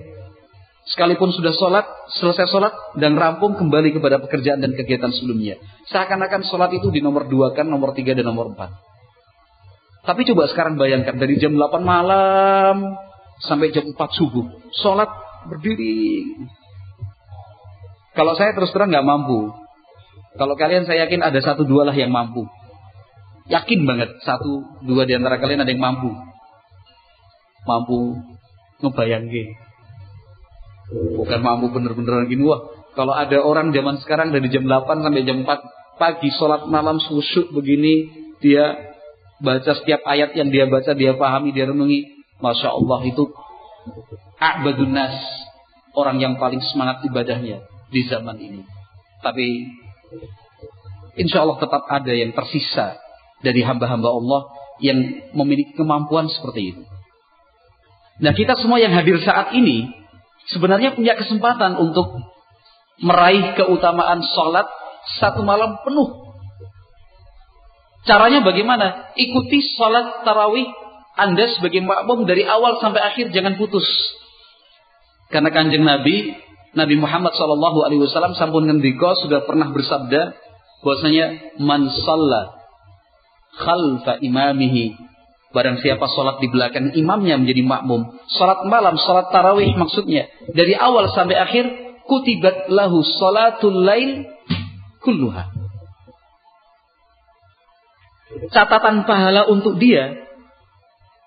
Sekalipun 0.83 1.31
sudah 1.31 1.55
sholat, 1.55 1.87
selesai 2.19 2.51
sholat, 2.51 2.75
dan 2.99 3.15
rampung 3.15 3.55
kembali 3.55 3.95
kepada 3.95 4.19
pekerjaan 4.19 4.59
dan 4.59 4.75
kegiatan 4.75 5.15
sebelumnya. 5.15 5.59
Seakan-akan 5.87 6.43
sholat 6.47 6.75
itu 6.75 6.91
di 6.91 6.99
nomor 6.99 7.31
dua 7.31 7.55
kan, 7.55 7.71
nomor 7.71 7.95
tiga 7.95 8.19
dan 8.19 8.27
nomor 8.27 8.51
empat. 8.51 8.75
Tapi 10.03 10.27
coba 10.27 10.51
sekarang 10.51 10.75
bayangkan 10.75 11.15
dari 11.15 11.39
jam 11.39 11.55
8 11.55 11.79
malam 11.87 12.99
sampai 13.47 13.71
jam 13.71 13.87
4 13.87 13.95
subuh. 13.95 14.51
Sholat 14.83 15.07
berdiri 15.47 16.27
kalau 18.13 18.37
saya 18.37 18.53
terus 18.53 18.73
terang 18.73 18.93
nggak 18.93 19.09
mampu. 19.09 19.49
Kalau 20.37 20.55
kalian 20.57 20.85
saya 20.85 21.09
yakin 21.09 21.21
ada 21.25 21.41
satu 21.41 21.65
dua 21.65 21.89
lah 21.89 21.97
yang 21.97 22.13
mampu. 22.13 22.45
Yakin 23.49 23.85
banget 23.85 24.17
satu 24.25 24.65
dua 24.85 25.05
di 25.09 25.17
antara 25.17 25.41
kalian 25.41 25.65
ada 25.65 25.73
yang 25.73 25.81
mampu. 25.81 26.13
Mampu 27.65 28.17
ngebayangin. 28.83 29.49
Bukan 31.17 31.41
mampu 31.41 31.73
bener-bener 31.73 32.29
gini 32.29 32.45
wah. 32.45 32.61
Kalau 32.93 33.17
ada 33.17 33.41
orang 33.41 33.73
zaman 33.73 33.97
sekarang 34.05 34.37
dari 34.37 34.53
jam 34.53 34.69
8 34.69 34.85
sampai 35.01 35.25
jam 35.25 35.49
4 35.49 35.97
pagi 35.97 36.29
sholat 36.37 36.69
malam 36.69 37.01
khusyuk 37.01 37.55
begini 37.57 38.11
dia 38.45 38.93
baca 39.41 39.73
setiap 39.73 40.05
ayat 40.05 40.37
yang 40.37 40.53
dia 40.53 40.69
baca 40.69 40.93
dia 40.93 41.17
pahami 41.17 41.57
dia 41.57 41.71
renungi 41.71 42.27
masya 42.43 42.75
Allah 42.75 43.01
itu 43.09 43.33
abadun 44.37 44.93
nas 44.93 45.17
orang 45.97 46.21
yang 46.21 46.35
paling 46.37 46.61
semangat 46.61 47.01
ibadahnya 47.07 47.65
di 47.93 48.01
zaman 48.09 48.37
ini. 48.41 48.63
Tapi 49.23 49.47
insya 51.21 51.45
Allah 51.45 51.61
tetap 51.61 51.87
ada 51.87 52.13
yang 52.13 52.33
tersisa 52.33 52.99
dari 53.45 53.61
hamba-hamba 53.61 54.09
Allah 54.09 54.41
yang 54.83 54.99
memiliki 55.37 55.77
kemampuan 55.77 56.27
seperti 56.33 56.75
itu. 56.75 56.83
Nah 58.23 58.33
kita 58.33 58.55
semua 58.63 58.79
yang 58.79 58.95
hadir 58.95 59.19
saat 59.19 59.51
ini 59.51 59.91
sebenarnya 60.47 60.95
punya 60.95 61.19
kesempatan 61.19 61.75
untuk 61.75 62.23
meraih 63.03 63.59
keutamaan 63.59 64.23
sholat 64.23 64.71
satu 65.19 65.43
malam 65.43 65.83
penuh. 65.83 66.23
Caranya 68.07 68.47
bagaimana? 68.47 69.11
Ikuti 69.19 69.59
sholat 69.75 70.23
tarawih 70.23 70.71
Anda 71.19 71.51
sebagai 71.59 71.83
makmum 71.83 72.25
dari 72.25 72.47
awal 72.47 72.79
sampai 72.79 73.03
akhir 73.03 73.35
jangan 73.35 73.59
putus. 73.59 73.85
Karena 75.35 75.51
kanjeng 75.51 75.83
Nabi 75.83 76.39
Nabi 76.73 76.95
Muhammad 76.97 77.37
Shallallahu 77.37 77.85
Alaihi 77.85 78.01
Wasallam 78.07 78.33
sampun 78.39 78.65
ngendiko 78.65 79.13
sudah 79.21 79.45
pernah 79.45 79.69
bersabda 79.75 80.33
bahwasanya 80.81 81.59
man 81.61 81.91
salla 81.93 82.57
khalfa 83.61 84.25
imamihi 84.25 84.97
barang 85.53 85.79
siapa 85.85 86.05
sholat 86.09 86.41
di 86.41 86.49
belakang 86.49 86.93
imamnya 86.97 87.37
menjadi 87.39 87.63
makmum 87.65 88.09
sholat 88.29 88.65
malam 88.67 88.97
sholat 88.97 89.29
tarawih 89.31 89.73
maksudnya 89.77 90.29
dari 90.53 90.73
awal 90.77 91.13
sampai 91.13 91.37
akhir 91.37 91.65
kutibat 92.09 92.73
lahu 92.73 93.05
sholatul 93.05 93.85
lail 93.85 94.27
kulluha 95.05 95.53
catatan 98.51 99.05
pahala 99.05 99.47
untuk 99.53 99.77
dia 99.77 100.25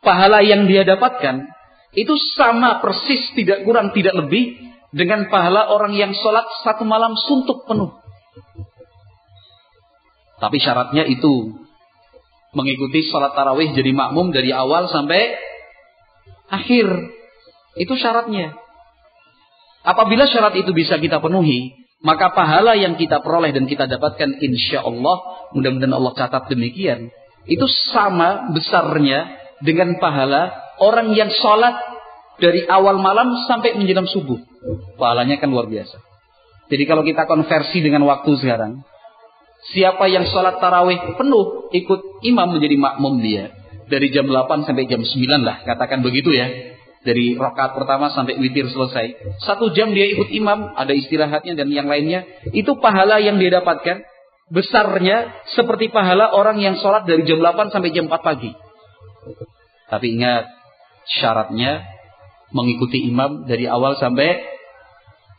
pahala 0.02 0.42
yang 0.42 0.66
dia 0.66 0.82
dapatkan 0.86 1.56
itu 1.96 2.14
sama 2.36 2.84
persis 2.84 3.32
tidak 3.40 3.64
kurang 3.64 3.96
tidak 3.96 4.14
lebih 4.20 4.66
dengan 4.96 5.28
pahala 5.32 5.72
orang 5.72 5.96
yang 5.96 6.12
sholat 6.16 6.48
satu 6.64 6.88
malam 6.88 7.16
suntuk 7.20 7.68
penuh. 7.68 8.00
Tapi 10.40 10.60
syaratnya 10.60 11.08
itu 11.08 11.56
mengikuti 12.56 13.06
sholat 13.12 13.36
tarawih 13.36 13.76
jadi 13.76 13.92
makmum 13.92 14.32
dari 14.32 14.56
awal 14.56 14.88
sampai 14.88 15.36
akhir. 16.50 16.88
Itu 17.76 18.00
syaratnya. 18.00 18.56
Apabila 19.86 20.26
syarat 20.26 20.58
itu 20.58 20.72
bisa 20.72 20.98
kita 20.98 21.22
penuhi, 21.22 21.76
maka 22.02 22.32
pahala 22.34 22.74
yang 22.74 22.98
kita 22.98 23.22
peroleh 23.22 23.54
dan 23.54 23.70
kita 23.70 23.86
dapatkan 23.86 24.42
insya 24.42 24.82
Allah, 24.82 25.50
mudah-mudahan 25.54 25.94
Allah 25.94 26.14
catat 26.16 26.50
demikian, 26.50 27.12
itu 27.46 27.66
sama 27.94 28.50
besarnya 28.56 29.38
dengan 29.62 30.02
pahala 30.02 30.56
orang 30.82 31.14
yang 31.14 31.30
sholat 31.30 31.76
dari 32.42 32.66
awal 32.66 33.00
malam 33.00 33.32
sampai 33.46 33.78
menjelang 33.78 34.10
subuh. 34.10 34.40
Pahalanya 34.98 35.38
kan 35.38 35.54
luar 35.54 35.70
biasa. 35.70 36.02
Jadi 36.66 36.84
kalau 36.90 37.06
kita 37.06 37.30
konversi 37.30 37.86
dengan 37.86 38.04
waktu 38.10 38.34
sekarang, 38.42 38.82
siapa 39.74 40.06
yang 40.12 40.30
sholat 40.30 40.62
tarawih 40.62 41.18
penuh 41.18 41.72
ikut 41.74 42.22
imam 42.22 42.58
menjadi 42.58 42.78
makmum 42.78 43.24
dia 43.24 43.56
dari 43.86 44.10
jam 44.10 44.26
8 44.26 44.66
sampai 44.66 44.90
jam 44.90 45.02
9 45.02 45.46
lah, 45.46 45.62
katakan 45.66 46.02
begitu 46.02 46.34
ya. 46.34 46.78
Dari 47.06 47.38
rakaat 47.38 47.78
pertama 47.78 48.10
sampai 48.10 48.34
witir 48.42 48.66
selesai. 48.66 49.38
Satu 49.46 49.70
jam 49.78 49.94
dia 49.94 50.10
ikut 50.10 50.26
imam, 50.34 50.74
ada 50.74 50.90
istirahatnya 50.90 51.54
dan 51.54 51.70
yang 51.70 51.86
lainnya. 51.86 52.26
Itu 52.50 52.82
pahala 52.82 53.22
yang 53.22 53.38
dia 53.38 53.62
dapatkan. 53.62 54.02
Besarnya 54.50 55.46
seperti 55.54 55.94
pahala 55.94 56.34
orang 56.34 56.58
yang 56.58 56.82
sholat 56.82 57.06
dari 57.06 57.22
jam 57.30 57.38
8 57.46 57.70
sampai 57.70 57.94
jam 57.94 58.10
4 58.10 58.26
pagi. 58.26 58.58
Tapi 59.86 60.18
ingat, 60.18 60.50
syaratnya 61.22 61.86
mengikuti 62.50 63.06
imam 63.06 63.46
dari 63.46 63.70
awal 63.70 64.02
sampai 64.02 64.42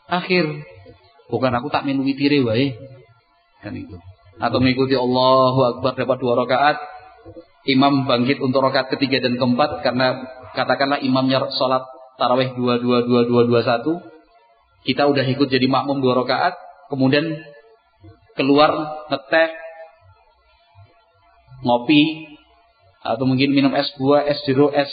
akhir. 0.06 0.47
Bukan 1.26 1.50
aku 1.50 1.66
tak 1.75 1.83
minum 1.83 2.06
witire 2.06 2.47
wae. 2.47 2.78
Kan 3.59 3.75
itu. 3.75 3.99
Atau 4.37 4.59
mengikuti 4.61 4.93
Allahu 4.93 5.61
Akbar 5.76 5.97
dapat 5.97 6.16
dua 6.21 6.35
rakaat. 6.45 6.76
Imam 7.66 8.07
bangkit 8.07 8.38
untuk 8.38 8.62
rakaat 8.62 8.95
ketiga 8.95 9.19
dan 9.19 9.40
keempat 9.40 9.83
karena 9.83 10.23
katakanlah 10.55 11.02
imamnya 11.02 11.50
sholat 11.59 11.83
taraweh 12.14 12.55
dua 12.55 12.78
dua 12.78 13.02
dua 13.02 13.26
dua 13.26 13.43
dua 13.49 13.61
satu. 13.64 13.99
Kita 14.87 15.09
udah 15.11 15.25
ikut 15.26 15.49
jadi 15.50 15.66
makmum 15.66 15.99
dua 15.99 16.23
rakaat. 16.23 16.55
Kemudian 16.93 17.43
keluar 18.38 19.02
ngeteh 19.11 19.50
ngopi 21.64 22.37
atau 23.07 23.25
mungkin 23.25 23.55
minum 23.55 23.73
es 23.75 23.88
buah, 23.97 24.26
es 24.26 24.38
jeruk, 24.45 24.75
es 24.75 24.90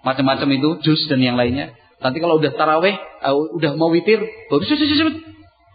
macam-macam 0.00 0.48
itu, 0.56 0.68
jus 0.80 1.00
dan 1.12 1.20
yang 1.20 1.36
lainnya. 1.36 1.76
Nanti 2.00 2.16
kalau 2.16 2.40
udah 2.40 2.52
taraweh, 2.56 2.96
udah 3.60 3.72
mau 3.76 3.92
witir, 3.92 4.24
baru 4.48 4.64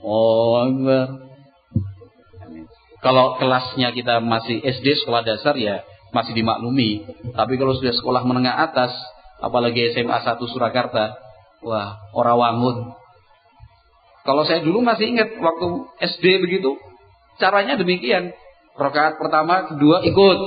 Oh, 0.02 0.66
enggak. 0.66 1.25
Kalau 3.06 3.38
kelasnya 3.38 3.94
kita 3.94 4.18
masih 4.18 4.66
SD 4.66 5.06
sekolah 5.06 5.22
dasar 5.22 5.54
ya 5.54 5.86
masih 6.16 6.32
dimaklumi. 6.32 7.06
Tapi 7.36 7.54
kalau 7.60 7.78
sudah 7.78 7.92
sekolah 7.92 8.24
menengah 8.24 8.56
atas, 8.56 8.96
apalagi 9.44 9.92
SMA 9.92 10.16
1 10.16 10.40
Surakarta, 10.48 11.20
wah, 11.60 12.00
orang 12.16 12.38
wangun. 12.40 12.78
Kalau 14.26 14.42
saya 14.48 14.66
dulu 14.66 14.82
masih 14.82 15.12
ingat 15.12 15.38
waktu 15.38 15.68
SD 16.16 16.42
begitu, 16.42 16.80
caranya 17.38 17.76
demikian. 17.76 18.34
Rokaat 18.74 19.22
pertama, 19.22 19.70
kedua 19.70 20.02
ikut. 20.02 20.40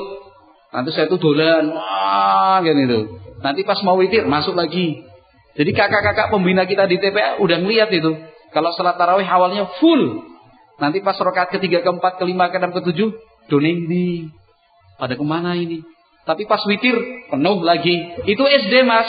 Nanti 0.74 0.90
saya 0.96 1.06
tuh 1.06 1.20
dolan, 1.20 1.70
wah, 1.70 2.58
gitu. 2.64 3.22
Nanti 3.38 3.62
pas 3.62 3.78
mau 3.86 4.00
witir 4.00 4.26
masuk 4.26 4.58
lagi. 4.58 5.06
Jadi 5.54 5.70
kakak-kakak 5.70 6.34
pembina 6.34 6.66
kita 6.66 6.90
di 6.90 6.98
TPA 6.98 7.38
udah 7.38 7.58
ngeliat 7.62 7.90
itu. 7.94 8.18
Kalau 8.50 8.74
salat 8.74 8.98
tarawih 8.98 9.26
awalnya 9.26 9.70
full. 9.78 10.26
Nanti 10.78 11.02
pas 11.02 11.18
rokaat 11.18 11.50
ketiga, 11.50 11.82
keempat, 11.82 12.22
kelima, 12.22 12.50
keenam, 12.54 12.70
ketujuh, 12.70 13.14
doning 13.50 13.90
di. 13.90 14.04
Pada 14.98 15.14
ke 15.14 15.22
mana 15.22 15.54
ini? 15.54 15.82
Tapi 16.26 16.46
pas 16.46 16.62
witir 16.66 16.94
penuh 17.30 17.62
lagi. 17.62 18.18
Itu 18.26 18.42
SD 18.42 18.82
mas. 18.82 19.06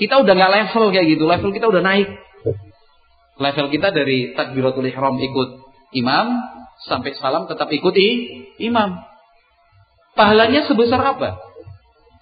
Kita 0.00 0.24
udah 0.24 0.32
nggak 0.32 0.52
level 0.52 0.84
kayak 0.96 1.06
gitu. 1.12 1.24
Level 1.28 1.50
kita 1.52 1.66
udah 1.68 1.82
naik. 1.84 2.08
Level 3.36 3.66
kita 3.68 3.92
dari 3.92 4.32
takbiratul 4.32 4.88
ihram 4.88 5.16
ikut 5.20 5.48
imam 5.96 6.26
sampai 6.88 7.12
salam 7.20 7.44
tetap 7.48 7.68
ikuti 7.68 8.32
imam. 8.60 8.96
Pahalanya 10.16 10.64
sebesar 10.64 11.00
apa? 11.00 11.50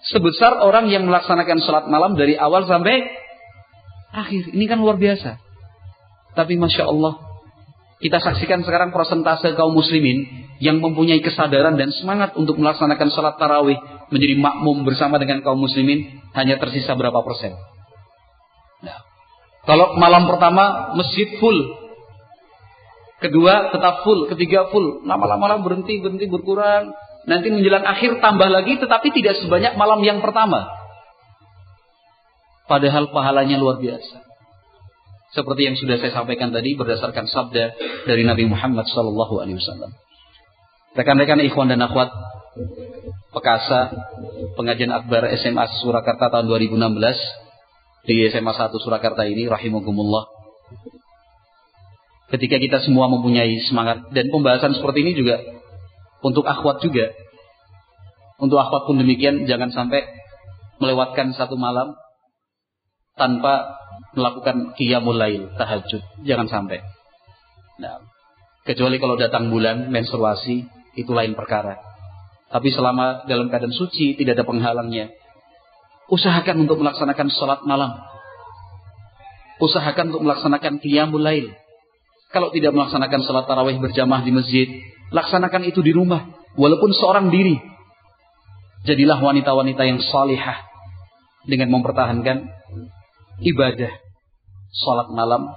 sebesar 0.07 0.63
orang 0.63 0.87
yang 0.87 1.03
melaksanakan 1.07 1.59
sholat 1.59 1.85
malam 1.91 2.15
dari 2.15 2.39
awal 2.39 2.63
sampai 2.63 3.03
akhir. 4.15 4.55
Ini 4.55 4.65
kan 4.69 4.79
luar 4.79 4.95
biasa. 4.95 5.35
Tapi 6.37 6.55
masya 6.55 6.87
Allah, 6.87 7.19
kita 7.99 8.17
saksikan 8.23 8.63
sekarang 8.63 8.95
persentase 8.95 9.55
kaum 9.59 9.75
muslimin 9.75 10.47
yang 10.63 10.79
mempunyai 10.79 11.19
kesadaran 11.19 11.75
dan 11.75 11.91
semangat 11.95 12.35
untuk 12.35 12.59
melaksanakan 12.59 13.07
sholat 13.11 13.35
tarawih 13.35 13.79
menjadi 14.11 14.35
makmum 14.39 14.87
bersama 14.87 15.19
dengan 15.19 15.43
kaum 15.43 15.59
muslimin 15.59 16.19
hanya 16.35 16.59
tersisa 16.59 16.95
berapa 16.95 17.19
persen. 17.23 17.55
Nah, 18.83 18.99
kalau 19.67 19.99
malam 19.99 20.27
pertama 20.27 20.95
masjid 20.95 21.27
full, 21.39 21.59
kedua 23.19 23.71
tetap 23.75 24.07
full, 24.07 24.31
ketiga 24.31 24.71
full, 24.71 25.03
lama-lama 25.03 25.59
berhenti 25.59 25.99
berhenti 25.99 26.27
berkurang, 26.31 26.95
Nanti 27.27 27.51
menjelang 27.51 27.83
akhir 27.83 28.23
tambah 28.23 28.47
lagi 28.47 28.79
tetapi 28.79 29.11
tidak 29.11 29.37
sebanyak 29.43 29.75
malam 29.75 29.99
yang 30.01 30.23
pertama. 30.23 30.71
Padahal 32.69 33.13
pahalanya 33.13 33.59
luar 33.59 33.81
biasa. 33.81 34.28
Seperti 35.29 35.61
yang 35.69 35.75
sudah 35.77 36.01
saya 36.01 36.09
sampaikan 36.09 36.49
tadi 36.49 36.73
berdasarkan 36.73 37.29
sabda 37.29 37.77
dari 38.09 38.25
Nabi 38.25 38.49
Muhammad 38.49 38.89
sallallahu 38.89 39.37
alaihi 39.41 39.61
wasallam. 39.61 39.93
Rekan-rekan 40.97 41.37
ikhwan 41.45 41.69
dan 41.69 41.85
akhwat 41.85 42.09
Pekasa 43.29 43.93
pengajian 44.57 44.89
akbar 44.89 45.29
SMA 45.37 45.65
Surakarta 45.85 46.33
tahun 46.33 46.49
2016 46.49 48.09
di 48.09 48.25
SMA 48.33 48.53
1 48.57 48.73
Surakarta 48.81 49.21
ini 49.29 49.45
rahimakumullah. 49.45 50.25
Ketika 52.33 52.57
kita 52.57 52.81
semua 52.81 53.05
mempunyai 53.05 53.61
semangat 53.69 54.09
dan 54.17 54.33
pembahasan 54.33 54.73
seperti 54.73 55.05
ini 55.05 55.13
juga 55.13 55.37
untuk 56.25 56.43
akhwat 56.45 56.83
juga. 56.83 57.13
Untuk 58.39 58.55
akhwat 58.55 58.87
pun 58.87 58.97
demikian, 58.97 59.45
jangan 59.45 59.69
sampai 59.71 60.03
melewatkan 60.79 61.35
satu 61.35 61.59
malam 61.59 61.95
tanpa 63.19 63.78
melakukan 64.13 64.73
qiyamul 64.77 65.17
lail, 65.17 65.53
tahajud. 65.57 66.01
Jangan 66.25 66.47
sampai. 66.49 66.81
Nah, 67.79 68.01
kecuali 68.65 68.97
kalau 68.97 69.15
datang 69.15 69.53
bulan 69.53 69.89
menstruasi 69.89 70.65
itu 70.97 71.11
lain 71.13 71.37
perkara. 71.37 71.77
Tapi 72.49 72.73
selama 72.73 73.29
dalam 73.29 73.47
keadaan 73.53 73.73
suci 73.73 74.17
tidak 74.17 74.41
ada 74.41 74.45
penghalangnya. 74.45 75.13
Usahakan 76.09 76.65
untuk 76.65 76.81
melaksanakan 76.81 77.27
sholat 77.29 77.61
malam. 77.69 77.93
Usahakan 79.61 80.09
untuk 80.15 80.25
melaksanakan 80.25 80.81
qiyamul 80.81 81.21
lail. 81.21 81.53
Kalau 82.33 82.49
tidak 82.49 82.73
melaksanakan 82.73 83.21
sholat 83.21 83.45
tarawih 83.45 83.77
berjamaah 83.77 84.25
di 84.25 84.33
masjid, 84.33 84.67
Laksanakan 85.09 85.65
itu 85.65 85.81
di 85.81 85.89
rumah. 85.93 86.29
Walaupun 86.53 86.93
seorang 86.93 87.33
diri. 87.33 87.57
Jadilah 88.85 89.19
wanita-wanita 89.19 89.81
yang 89.85 89.99
salihah. 90.01 90.65
Dengan 91.49 91.73
mempertahankan 91.73 92.45
ibadah. 93.43 93.91
Salat 94.69 95.09
malam 95.09 95.49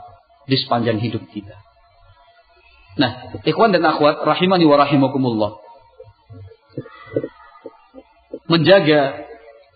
di 0.49 0.57
sepanjang 0.57 0.99
hidup 0.99 1.23
kita. 1.31 1.57
Nah, 2.97 3.41
ikhwan 3.45 3.73
dan 3.73 3.85
akhwat 3.85 4.25
rahimani 4.25 4.65
wa 4.69 4.77
rahimakumullah. 4.81 5.61
Menjaga 8.49 9.29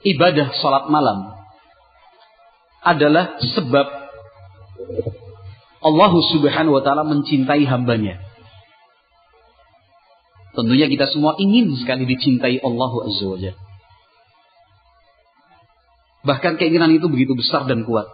ibadah 0.05 0.53
salat 0.61 0.93
malam 0.93 1.33
adalah 2.85 3.41
sebab 3.41 3.87
Allah 5.81 6.13
Subhanahu 6.35 6.77
wa 6.77 6.83
taala 6.85 7.07
mencintai 7.07 7.65
hambanya. 7.65 8.21
Tentunya 10.57 10.89
kita 10.89 11.09
semua 11.13 11.37
ingin 11.37 11.77
sekali 11.77 12.09
dicintai 12.09 12.65
Allah 12.65 12.93
Azza 13.05 13.27
wa 13.29 13.39
Bahkan 16.27 16.59
keinginan 16.59 16.91
itu 16.91 17.07
begitu 17.07 17.39
besar 17.39 17.71
dan 17.71 17.87
kuat. 17.87 18.11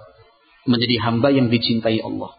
Menjadi 0.68 1.00
hamba 1.02 1.32
yang 1.32 1.48
dicintai 1.48 2.04
Allah. 2.04 2.36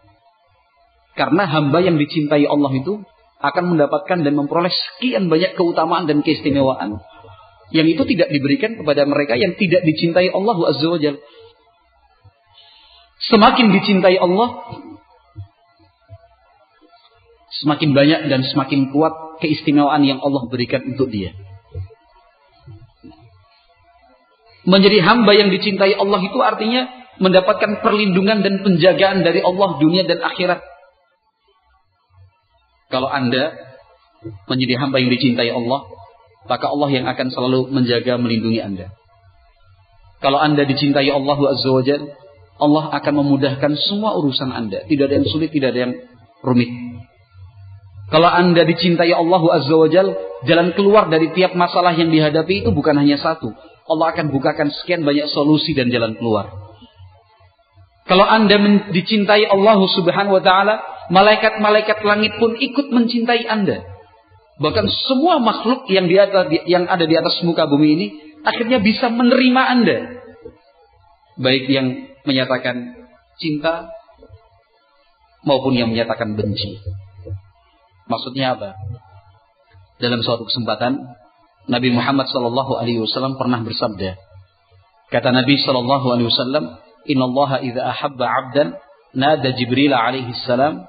Karena 1.18 1.44
hamba 1.50 1.82
yang 1.82 1.98
dicintai 1.98 2.46
Allah 2.46 2.72
itu 2.74 3.02
akan 3.42 3.76
mendapatkan 3.76 4.24
dan 4.24 4.32
memperoleh 4.38 4.72
sekian 4.72 5.28
banyak 5.28 5.58
keutamaan 5.58 6.08
dan 6.08 6.22
keistimewaan. 6.24 7.02
Yang 7.74 7.98
itu 7.98 8.02
tidak 8.16 8.28
diberikan 8.30 8.78
kepada 8.78 9.02
mereka 9.04 9.34
yang 9.34 9.58
tidak 9.58 9.82
dicintai 9.82 10.30
Allah 10.30 10.56
Semakin 13.24 13.66
dicintai 13.72 14.20
Allah, 14.20 14.48
semakin 17.62 17.90
banyak 17.96 18.20
dan 18.28 18.40
semakin 18.44 18.92
kuat 18.92 19.40
keistimewaan 19.40 20.04
yang 20.04 20.20
Allah 20.20 20.44
berikan 20.50 20.84
untuk 20.84 21.08
dia. 21.08 21.32
Menjadi 24.64 24.98
hamba 25.04 25.32
yang 25.36 25.52
dicintai 25.52 25.92
Allah 25.96 26.20
itu 26.24 26.38
artinya 26.40 26.88
mendapatkan 27.20 27.84
perlindungan 27.84 28.42
dan 28.42 28.64
penjagaan 28.64 29.22
dari 29.22 29.44
Allah 29.44 29.76
dunia 29.78 30.08
dan 30.08 30.24
akhirat. 30.24 30.60
Kalau 32.88 33.08
Anda 33.10 33.54
menjadi 34.48 34.74
hamba 34.80 35.02
yang 35.02 35.10
dicintai 35.12 35.50
Allah, 35.52 35.84
maka 36.48 36.66
Allah 36.68 36.88
yang 36.92 37.06
akan 37.08 37.28
selalu 37.28 37.72
menjaga 37.72 38.16
melindungi 38.16 38.60
Anda. 38.60 38.86
Kalau 40.24 40.40
Anda 40.40 40.64
dicintai 40.64 41.08
Allah 41.12 41.36
Azza 41.36 41.68
Allah 42.54 42.84
akan 42.94 43.12
memudahkan 43.18 43.72
semua 43.76 44.14
urusan 44.16 44.48
Anda. 44.48 44.86
Tidak 44.86 45.04
ada 45.10 45.14
yang 45.20 45.28
sulit, 45.28 45.50
tidak 45.50 45.74
ada 45.74 45.80
yang 45.90 45.94
rumit. 46.40 46.70
Kalau 48.08 48.30
Anda 48.30 48.62
dicintai 48.62 49.10
Allah 49.10 49.42
Azza 49.42 49.74
wa 49.74 49.88
Jal, 49.90 50.14
jalan 50.46 50.72
keluar 50.78 51.10
dari 51.10 51.34
tiap 51.34 51.58
masalah 51.58 51.92
yang 51.98 52.14
dihadapi 52.14 52.62
itu 52.62 52.70
bukan 52.70 52.94
hanya 52.94 53.18
satu. 53.18 53.52
Allah 53.84 54.06
akan 54.16 54.32
bukakan 54.32 54.72
sekian 54.72 55.04
banyak 55.04 55.28
solusi 55.28 55.76
dan 55.76 55.92
jalan 55.92 56.16
keluar. 56.16 56.48
Kalau 58.04 58.24
Anda 58.24 58.60
dicintai 58.92 59.48
Allah 59.48 59.80
Subhanahu 59.80 60.40
wa 60.40 60.44
taala, 60.44 60.80
malaikat-malaikat 61.08 62.04
langit 62.04 62.36
pun 62.36 62.52
ikut 62.56 62.92
mencintai 62.92 63.48
Anda. 63.48 63.84
Bahkan 64.60 64.86
semua 65.08 65.40
makhluk 65.40 65.88
yang 65.90 66.06
di 66.06 66.16
atas 66.20 66.46
yang 66.68 66.86
ada 66.86 67.04
di 67.04 67.16
atas 67.16 67.42
muka 67.42 67.66
bumi 67.66 67.88
ini 67.96 68.06
akhirnya 68.44 68.78
bisa 68.78 69.08
menerima 69.08 69.62
Anda. 69.66 69.98
Baik 71.40 71.66
yang 71.66 72.12
menyatakan 72.22 72.94
cinta 73.40 73.90
maupun 75.42 75.74
yang 75.74 75.90
menyatakan 75.90 76.38
benci. 76.38 76.78
Maksudnya 78.06 78.54
apa? 78.54 78.76
Dalam 79.98 80.20
suatu 80.20 80.44
kesempatan 80.46 81.23
Nabi 81.64 81.88
Muhammad 81.96 82.28
sallallahu 82.28 82.76
alaihi 82.76 83.00
wasallam 83.00 83.40
pernah 83.40 83.64
bersabda. 83.64 84.20
Kata 85.08 85.32
Nabi 85.32 85.56
sallallahu 85.60 86.06
alaihi 86.12 86.28
wasallam, 86.28 86.64
"Inna 87.08 87.24
Allah 87.24 87.50
ahabba 87.92 88.24
'abdan 88.28 88.68
nada 89.16 89.48
Jibril 89.54 89.94
alaihi 89.94 90.34
salam 90.44 90.84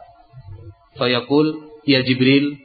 fayaqul 0.99 1.63
ya 1.87 2.01
Jibril 2.01 2.59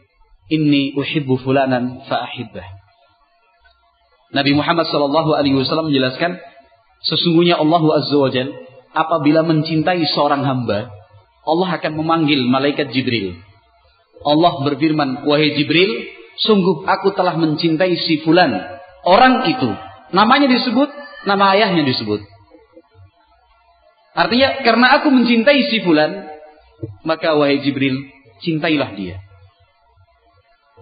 inni 0.50 0.96
uhibbu 0.98 1.38
fulanan 1.44 2.02
fa 2.10 2.26
ahibbah. 2.26 2.66
Nabi 4.34 4.54
Muhammad 4.54 4.86
sallallahu 4.90 5.34
alaihi 5.34 5.58
wasallam 5.58 5.90
menjelaskan 5.90 6.38
sesungguhnya 7.06 7.58
Allah 7.58 7.82
azza 7.98 8.16
wajal 8.18 8.48
apabila 8.94 9.46
mencintai 9.46 10.02
seorang 10.10 10.42
hamba 10.42 10.90
Allah 11.46 11.68
akan 11.78 11.92
memanggil 11.96 12.46
malaikat 12.46 12.92
Jibril. 12.92 13.38
Allah 14.20 14.52
berfirman, 14.60 15.24
"Wahai 15.24 15.56
Jibril, 15.56 15.88
sungguh 16.44 16.88
aku 16.88 17.12
telah 17.14 17.36
mencintai 17.36 17.94
si 18.00 18.20
fulan." 18.24 18.56
Orang 19.00 19.48
itu 19.48 19.70
namanya 20.12 20.50
disebut, 20.50 20.88
nama 21.24 21.56
ayahnya 21.56 21.88
disebut. 21.88 22.20
Artinya 24.12 24.60
karena 24.66 25.00
aku 25.00 25.08
mencintai 25.08 25.60
si 25.70 25.80
fulan, 25.80 26.28
maka 27.06 27.38
wahai 27.38 27.62
Jibril, 27.64 27.96
cintailah 28.44 28.92
dia. 28.98 29.16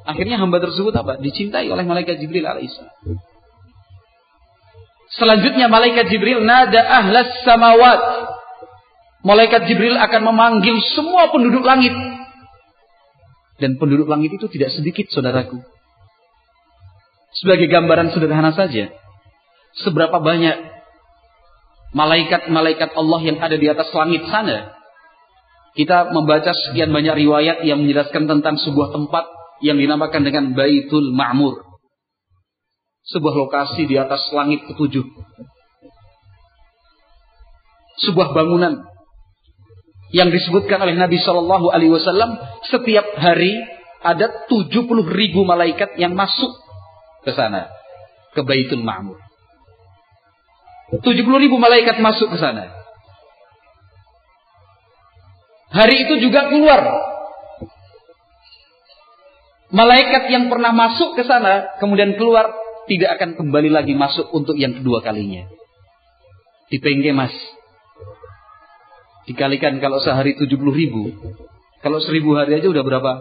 Akhirnya 0.08 0.40
hamba 0.40 0.58
tersebut 0.58 0.90
apa? 0.96 1.20
Dicintai 1.20 1.68
oleh 1.68 1.84
malaikat 1.84 2.16
Jibril 2.16 2.48
alaihissalam. 2.48 2.96
Selanjutnya 5.12 5.68
malaikat 5.68 6.08
Jibril 6.08 6.40
nada 6.44 6.80
ahlas 6.80 7.44
samawat. 7.44 8.00
Malaikat 9.20 9.68
Jibril 9.68 10.00
akan 10.00 10.32
memanggil 10.32 10.80
semua 10.96 11.28
penduduk 11.28 11.60
langit. 11.60 11.92
Dan 13.58 13.74
penduduk 13.76 14.06
langit 14.06 14.38
itu 14.38 14.46
tidak 14.46 14.70
sedikit 14.74 15.10
saudaraku. 15.10 15.58
Sebagai 17.34 17.66
gambaran 17.66 18.14
sederhana 18.14 18.54
saja. 18.54 18.94
Seberapa 19.82 20.18
banyak 20.22 20.56
malaikat-malaikat 21.92 22.90
Allah 22.94 23.20
yang 23.22 23.38
ada 23.42 23.56
di 23.58 23.66
atas 23.68 23.90
langit 23.92 24.24
sana. 24.26 24.74
Kita 25.76 26.10
membaca 26.10 26.50
sekian 26.50 26.90
banyak 26.90 27.14
riwayat 27.14 27.62
yang 27.62 27.84
menjelaskan 27.86 28.26
tentang 28.26 28.58
sebuah 28.58 28.90
tempat 28.90 29.30
yang 29.62 29.78
dinamakan 29.78 30.26
dengan 30.26 30.54
Baitul 30.54 31.14
Ma'mur. 31.14 31.62
Sebuah 33.08 33.34
lokasi 33.34 33.86
di 33.86 33.94
atas 33.94 34.26
langit 34.34 34.66
ketujuh. 34.66 35.06
Sebuah 38.02 38.34
bangunan 38.34 38.87
yang 40.14 40.32
disebutkan 40.32 40.80
oleh 40.80 40.96
Nabi 40.96 41.20
Shallallahu 41.20 41.68
Alaihi 41.68 41.92
Wasallam 41.92 42.40
setiap 42.68 43.04
hari 43.20 43.60
ada 44.00 44.46
70 44.48 44.84
ribu 45.10 45.44
malaikat 45.44 45.98
yang 46.00 46.14
masuk 46.16 46.52
ke 47.26 47.34
sana 47.34 47.68
ke 48.32 48.40
Baitul 48.46 48.80
Ma'mur. 48.86 49.18
70 51.04 51.04
ribu 51.44 51.60
malaikat 51.60 52.00
masuk 52.00 52.32
ke 52.32 52.38
sana. 52.40 52.72
Hari 55.68 56.08
itu 56.08 56.24
juga 56.24 56.48
keluar 56.48 56.80
Malaikat 59.68 60.32
yang 60.32 60.48
pernah 60.48 60.72
masuk 60.72 61.12
ke 61.12 61.28
sana, 61.28 61.76
kemudian 61.76 62.16
keluar, 62.16 62.56
tidak 62.88 63.20
akan 63.20 63.36
kembali 63.36 63.68
lagi 63.68 63.92
masuk 63.92 64.32
untuk 64.32 64.56
yang 64.56 64.72
kedua 64.80 65.04
kalinya. 65.04 65.44
Dipengke 66.72 67.12
mas. 67.12 67.32
Dikalikan 69.28 69.76
kalau 69.84 70.00
sehari 70.00 70.32
70 70.40 70.56
ribu. 70.72 71.12
Kalau 71.84 72.00
seribu 72.00 72.32
hari 72.32 72.58
aja 72.58 72.72
udah 72.72 72.80
berapa? 72.80 73.12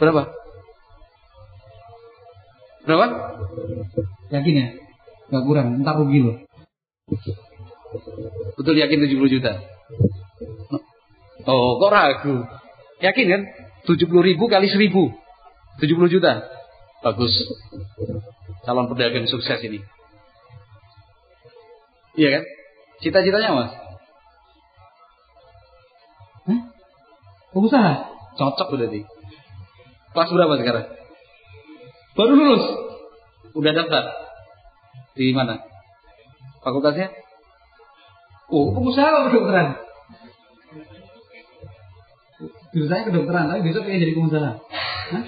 Berapa? 0.00 0.22
Berapa? 2.88 3.06
Yakin 4.32 4.54
ya? 4.56 4.66
Gak 5.30 5.44
kurang, 5.44 5.84
entar 5.84 6.00
rugi 6.00 6.24
loh. 6.24 6.36
Betul 8.56 8.80
yakin 8.80 9.04
70 9.04 9.34
juta? 9.36 9.52
Oh, 11.44 11.76
kok 11.76 11.92
ragu? 11.92 12.48
Yakin 13.04 13.26
kan? 13.28 13.42
70 13.84 14.08
ribu 14.08 14.48
kali 14.48 14.72
1000. 14.72 14.88
70 15.84 16.14
juta. 16.14 16.32
Bagus. 17.04 17.32
Calon 18.64 18.88
pedagang 18.88 19.28
sukses 19.28 19.60
ini. 19.60 19.80
Iya 22.16 22.40
kan? 22.40 22.44
Cita-citanya 23.00 23.50
mas? 23.56 23.89
Pengusaha? 27.50 27.92
Cocok 28.38 28.68
berarti. 28.74 29.00
Kelas 30.10 30.30
berapa 30.30 30.54
sekarang? 30.58 30.86
Baru 32.14 32.32
lulus. 32.34 32.64
Udah 33.54 33.72
daftar. 33.74 34.04
Di 35.18 35.34
mana? 35.34 35.58
Fakultasnya? 36.62 37.10
Oh, 38.50 38.74
pengusaha 38.74 39.06
apa 39.06 39.20
kedokteran? 39.30 39.68
Dulu 42.70 42.86
saya 42.86 43.02
kedokteran, 43.06 43.50
tapi 43.50 43.60
besok 43.66 43.86
pengen 43.86 44.02
jadi 44.02 44.14
pengusaha. 44.14 44.50
Hah? 45.10 45.24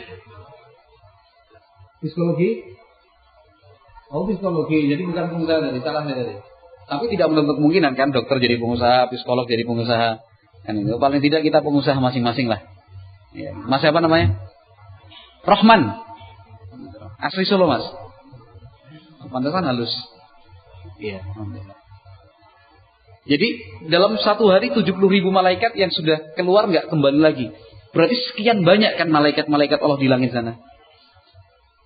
Psikologi? 2.03 2.51
Oh 4.11 4.27
psikologi, 4.27 4.91
jadi 4.91 5.03
bukan 5.07 5.25
pengusaha 5.31 5.59
tadi, 5.59 5.79
salah 5.83 6.03
saya 6.07 6.17
tadi. 6.23 6.35
Tapi 6.87 7.05
tidak 7.15 7.31
menutup 7.31 7.63
kemungkinan 7.63 7.95
kan 7.95 8.11
dokter 8.11 8.37
jadi 8.43 8.59
pengusaha, 8.59 9.11
psikolog 9.11 9.47
jadi 9.47 9.63
pengusaha. 9.65 10.32
Kan 10.63 10.79
itu 10.79 10.95
paling 10.99 11.21
tidak 11.23 11.43
kita 11.43 11.59
pengusaha 11.59 11.99
masing-masing 11.99 12.47
lah. 12.47 12.63
Ya. 13.35 13.51
Mas 13.55 13.83
siapa 13.83 13.99
namanya? 13.99 14.39
Rohman. 15.43 15.99
Asli 17.19 17.47
Solo 17.47 17.67
mas. 17.67 17.83
Pantasan 19.33 19.65
halus. 19.67 19.91
Iya. 21.01 21.23
Jadi 23.23 23.49
dalam 23.87 24.19
satu 24.19 24.51
hari 24.51 24.75
70 24.75 24.99
ribu 24.99 25.31
malaikat 25.31 25.79
yang 25.79 25.95
sudah 25.95 26.35
keluar 26.35 26.67
nggak 26.67 26.91
kembali 26.91 27.19
lagi. 27.23 27.47
Berarti 27.95 28.17
sekian 28.33 28.67
banyak 28.67 28.99
kan 28.99 29.09
malaikat-malaikat 29.13 29.79
Allah 29.79 29.99
di 30.01 30.09
langit 30.11 30.35
sana. 30.35 30.59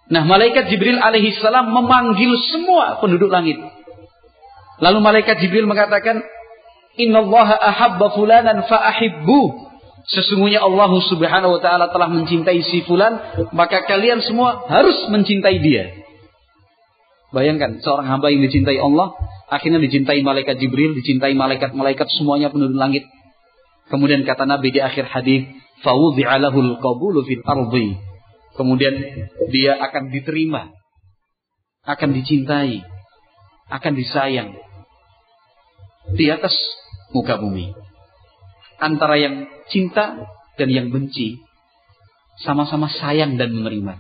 Nah 0.07 0.23
malaikat 0.23 0.71
Jibril 0.71 1.03
alaihi 1.03 1.35
salam 1.43 1.75
memanggil 1.75 2.31
semua 2.55 3.03
penduduk 3.03 3.29
langit. 3.29 3.59
Lalu 4.79 4.99
malaikat 5.01 5.41
Jibril 5.41 5.67
mengatakan, 5.67 6.21
Inna 6.97 7.25
Allah 7.25 7.49
ahabba 7.61 8.13
fulanan 8.17 8.65
fa'ahibbu. 8.65 9.69
Sesungguhnya 10.07 10.63
Allah 10.63 10.91
subhanahu 11.03 11.59
wa 11.59 11.61
ta'ala 11.61 11.91
telah 11.91 12.07
mencintai 12.07 12.63
si 12.63 12.87
fulan, 12.87 13.19
maka 13.51 13.83
kalian 13.85 14.23
semua 14.23 14.65
harus 14.71 14.95
mencintai 15.11 15.59
dia. 15.59 15.91
Bayangkan, 17.35 17.83
seorang 17.83 18.07
hamba 18.07 18.31
yang 18.31 18.47
dicintai 18.47 18.79
Allah, 18.79 19.19
Akhirnya 19.47 19.79
dicintai 19.79 20.27
malaikat 20.27 20.59
Jibril, 20.59 20.99
dicintai 20.99 21.39
malaikat-malaikat 21.39 22.11
semuanya 22.19 22.51
penduduk 22.51 22.75
langit. 22.75 23.07
Kemudian 23.87 24.27
kata 24.27 24.43
Nabi 24.43 24.75
di 24.75 24.83
akhir 24.83 25.07
hadis, 25.07 25.47
"Fawudhi'alahul 25.87 26.83
qabulu 26.83 27.23
fil 27.23 27.47
ardi." 27.47 27.95
Kemudian 28.59 28.95
dia 29.55 29.79
akan 29.79 30.11
diterima, 30.11 30.75
akan 31.87 32.11
dicintai, 32.11 32.83
akan 33.71 33.93
disayang 33.95 34.51
di 36.17 36.27
atas 36.27 36.55
muka 37.15 37.39
bumi. 37.39 37.75
Antara 38.79 39.17
yang 39.17 39.49
cinta 39.73 40.27
dan 40.57 40.69
yang 40.69 40.89
benci 40.93 41.41
sama-sama 42.45 42.89
sayang 42.93 43.41
dan 43.41 43.53
menerima. 43.53 43.97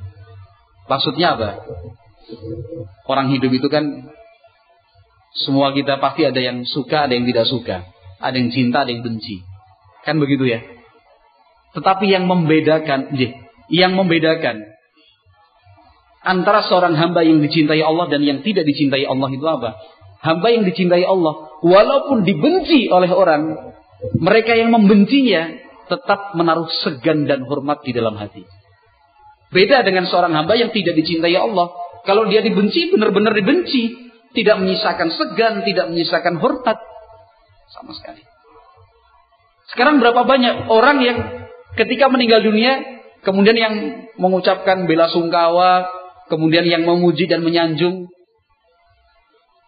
Maksudnya 0.87 1.37
apa? 1.39 1.51
Orang 3.07 3.33
hidup 3.33 3.51
itu 3.55 3.69
kan 3.71 4.11
semua 5.37 5.73
kita 5.77 6.01
pasti 6.01 6.25
ada 6.25 6.41
yang 6.41 6.65
suka, 6.65 7.09
ada 7.09 7.13
yang 7.13 7.29
tidak 7.29 7.47
suka. 7.49 7.77
Ada 8.17 8.37
yang 8.37 8.51
cinta, 8.53 8.85
ada 8.85 8.91
yang 8.93 9.05
benci. 9.05 9.45
Kan 10.05 10.17
begitu 10.17 10.49
ya? 10.49 10.65
Tetapi 11.77 12.09
yang 12.09 12.25
membedakan, 12.25 13.13
yang 13.69 13.93
membedakan 13.93 14.65
antara 16.25 16.65
seorang 16.65 16.97
hamba 16.97 17.23
yang 17.23 17.45
dicintai 17.45 17.85
Allah 17.85 18.09
dan 18.09 18.25
yang 18.25 18.41
tidak 18.41 18.65
dicintai 18.65 19.05
Allah 19.05 19.29
itu 19.29 19.45
apa? 19.45 19.77
Hamba 20.21 20.49
yang 20.53 20.65
dicintai 20.65 21.05
Allah, 21.05 21.61
walaupun 21.61 22.25
dibenci 22.25 22.89
oleh 22.93 23.11
orang, 23.11 23.75
mereka 24.21 24.53
yang 24.57 24.73
membencinya 24.73 25.57
tetap 25.87 26.35
menaruh 26.35 26.69
segan 26.83 27.25
dan 27.25 27.47
hormat 27.47 27.81
di 27.87 27.95
dalam 27.95 28.19
hati. 28.19 28.45
Beda 29.55 29.87
dengan 29.87 30.11
seorang 30.11 30.35
hamba 30.35 30.59
yang 30.59 30.75
tidak 30.75 30.99
dicintai 30.99 31.33
Allah. 31.39 31.71
Kalau 32.03 32.27
dia 32.27 32.43
dibenci, 32.43 32.91
benar-benar 32.91 33.35
dibenci. 33.35 34.11
Tidak 34.35 34.57
menyisakan 34.59 35.09
segan, 35.17 35.65
tidak 35.65 35.89
menyisakan 35.89 36.37
hormat. 36.43 36.77
Sama 37.73 37.95
sekali. 37.97 38.21
Sekarang 39.73 39.99
berapa 39.99 40.23
banyak 40.23 40.71
orang 40.71 40.99
yang 41.03 41.19
ketika 41.75 42.11
meninggal 42.13 42.45
dunia, 42.45 43.03
kemudian 43.25 43.57
yang 43.57 43.75
mengucapkan 44.21 44.87
bela 44.87 45.11
sungkawa, 45.11 45.89
kemudian 46.31 46.67
yang 46.67 46.87
memuji 46.87 47.27
dan 47.27 47.43
menyanjung, 47.43 48.11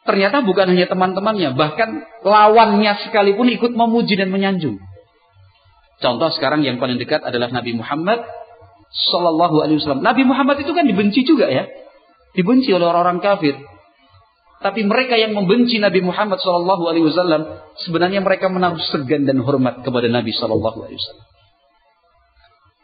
ternyata 0.09 0.41
bukan 0.41 0.73
hanya 0.73 0.89
teman-temannya, 0.89 1.53
bahkan 1.53 2.09
lawannya 2.25 2.97
sekalipun 3.05 3.53
ikut 3.53 3.77
memuji 3.77 4.17
dan 4.17 4.33
menyanjung. 4.33 4.81
Contoh 6.01 6.33
sekarang 6.33 6.65
yang 6.65 6.81
paling 6.81 6.97
dekat 6.97 7.21
adalah 7.21 7.53
Nabi 7.53 7.77
Muhammad 7.77 8.25
Sallallahu 8.89 9.61
Alaihi 9.61 9.85
Wasallam. 9.85 10.01
Nabi 10.01 10.25
Muhammad 10.25 10.65
itu 10.65 10.73
kan 10.73 10.89
dibenci 10.89 11.29
juga 11.29 11.53
ya, 11.53 11.69
dibenci 12.33 12.73
oleh 12.73 12.89
orang-orang 12.89 13.21
kafir. 13.21 13.61
Tapi 14.59 14.81
mereka 14.89 15.15
yang 15.21 15.37
membenci 15.37 15.77
Nabi 15.77 16.01
Muhammad 16.01 16.41
Sallallahu 16.41 16.89
Alaihi 16.89 17.05
Wasallam 17.13 17.43
sebenarnya 17.85 18.25
mereka 18.25 18.49
menaruh 18.49 18.81
segan 18.81 19.29
dan 19.29 19.45
hormat 19.45 19.85
kepada 19.85 20.09
Nabi 20.09 20.33
Sallallahu 20.33 20.89
Alaihi 20.89 20.97
Wasallam. 20.97 21.27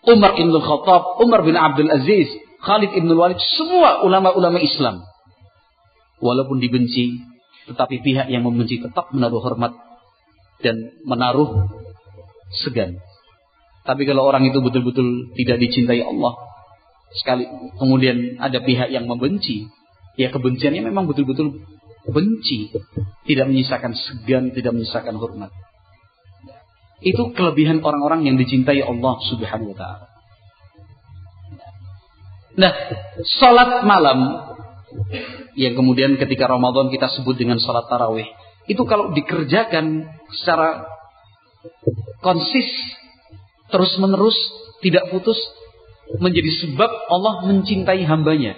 Umar 0.04 0.36
bin 0.36 0.52
Khattab, 0.52 1.02
Umar 1.24 1.40
bin 1.48 1.56
Abdul 1.56 1.88
Aziz, 1.88 2.28
Khalid 2.60 2.92
bin 2.92 3.08
Walid, 3.16 3.40
semua 3.56 4.04
ulama-ulama 4.04 4.60
Islam. 4.60 5.00
Walaupun 6.22 6.62
dibenci, 6.62 7.22
tetapi 7.70 8.04
pihak 8.04 8.28
yang 8.28 8.44
membenci 8.44 8.78
tetap 8.78 9.10
menaruh 9.10 9.40
hormat 9.40 9.72
dan 10.60 10.94
menaruh 11.04 11.68
segan. 12.64 13.00
Tapi 13.84 14.08
kalau 14.08 14.24
orang 14.24 14.48
itu 14.48 14.64
betul-betul 14.64 15.36
tidak 15.36 15.60
dicintai 15.60 16.00
Allah, 16.00 16.32
sekali 17.12 17.44
kemudian 17.76 18.40
ada 18.40 18.64
pihak 18.64 18.88
yang 18.88 19.04
membenci, 19.04 19.68
ya 20.16 20.32
kebenciannya 20.32 20.88
memang 20.88 21.04
betul-betul 21.04 21.60
benci, 22.08 22.72
tidak 23.28 23.46
menyisakan 23.48 23.92
segan, 23.92 24.52
tidak 24.56 24.72
menyisakan 24.72 25.16
hormat. 25.20 25.52
Itu 27.04 27.36
kelebihan 27.36 27.84
orang-orang 27.84 28.24
yang 28.24 28.40
dicintai 28.40 28.80
Allah 28.80 29.20
Subhanahu 29.28 29.76
wa 29.76 29.76
taala. 29.76 30.06
Nah, 32.54 32.72
salat 33.36 33.82
malam 33.82 34.18
yang 35.54 35.74
kemudian 35.78 36.18
ketika 36.18 36.50
Ramadan 36.50 36.90
kita 36.90 37.10
sebut 37.14 37.38
dengan 37.38 37.62
salat 37.62 37.86
tarawih, 37.86 38.26
itu 38.66 38.82
kalau 38.88 39.14
dikerjakan 39.14 40.08
secara 40.34 40.86
konsis 42.24 42.68
terus-menerus 43.70 44.36
tidak 44.80 45.08
putus 45.12 45.36
menjadi 46.20 46.50
sebab 46.64 46.90
Allah 47.08 47.48
mencintai 47.48 48.04
hambanya. 48.04 48.56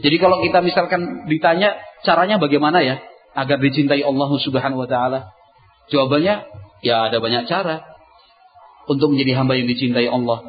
Jadi 0.00 0.16
kalau 0.16 0.40
kita 0.40 0.64
misalkan 0.64 1.28
ditanya 1.28 1.76
caranya 2.02 2.40
bagaimana 2.40 2.80
ya 2.80 3.04
agar 3.36 3.60
dicintai 3.60 4.00
Allah 4.00 4.30
Subhanahu 4.40 4.82
wa 4.84 4.88
taala? 4.88 5.30
Jawabannya 5.92 6.48
ya 6.80 7.12
ada 7.12 7.18
banyak 7.20 7.44
cara 7.46 7.84
untuk 8.88 9.12
menjadi 9.12 9.38
hamba 9.38 9.60
yang 9.60 9.68
dicintai 9.68 10.08
Allah. 10.08 10.42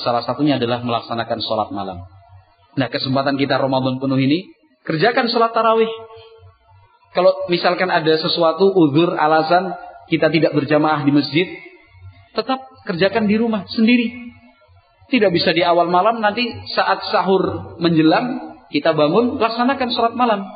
Salah 0.00 0.24
satunya 0.24 0.56
adalah 0.56 0.80
melaksanakan 0.80 1.38
sholat 1.44 1.68
malam. 1.74 2.08
Nah 2.78 2.88
kesempatan 2.88 3.36
kita 3.36 3.60
Ramadan 3.60 4.00
penuh 4.00 4.16
ini 4.16 4.59
kerjakan 4.84 5.26
sholat 5.28 5.52
tarawih. 5.52 5.90
Kalau 7.10 7.34
misalkan 7.50 7.90
ada 7.90 8.14
sesuatu 8.22 8.70
uzur 8.70 9.18
alasan 9.18 9.74
kita 10.06 10.30
tidak 10.30 10.54
berjamaah 10.54 11.02
di 11.02 11.12
masjid, 11.14 11.46
tetap 12.34 12.62
kerjakan 12.86 13.26
di 13.26 13.36
rumah 13.38 13.66
sendiri. 13.66 14.30
Tidak 15.10 15.30
bisa 15.34 15.50
di 15.50 15.66
awal 15.66 15.90
malam 15.90 16.22
nanti 16.22 16.46
saat 16.70 17.02
sahur 17.10 17.74
menjelang 17.82 18.54
kita 18.70 18.94
bangun, 18.94 19.42
laksanakan 19.42 19.88
sholat 19.90 20.14
malam. 20.14 20.46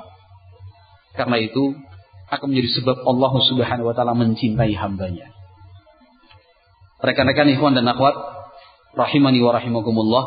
Karena 1.19 1.43
itu 1.43 1.75
akan 2.31 2.47
menjadi 2.51 2.83
sebab 2.83 3.03
Allah 3.03 3.33
Subhanahu 3.51 3.91
wa 3.91 3.95
taala 3.95 4.15
mencintai 4.15 4.75
hambanya. 4.79 5.35
Rekan-rekan 7.03 7.51
ikhwan 7.51 7.75
dan 7.75 7.91
akhwat, 7.91 8.15
rahimani 8.95 9.43
wa 9.43 9.53
rahimakumullah, 9.59 10.25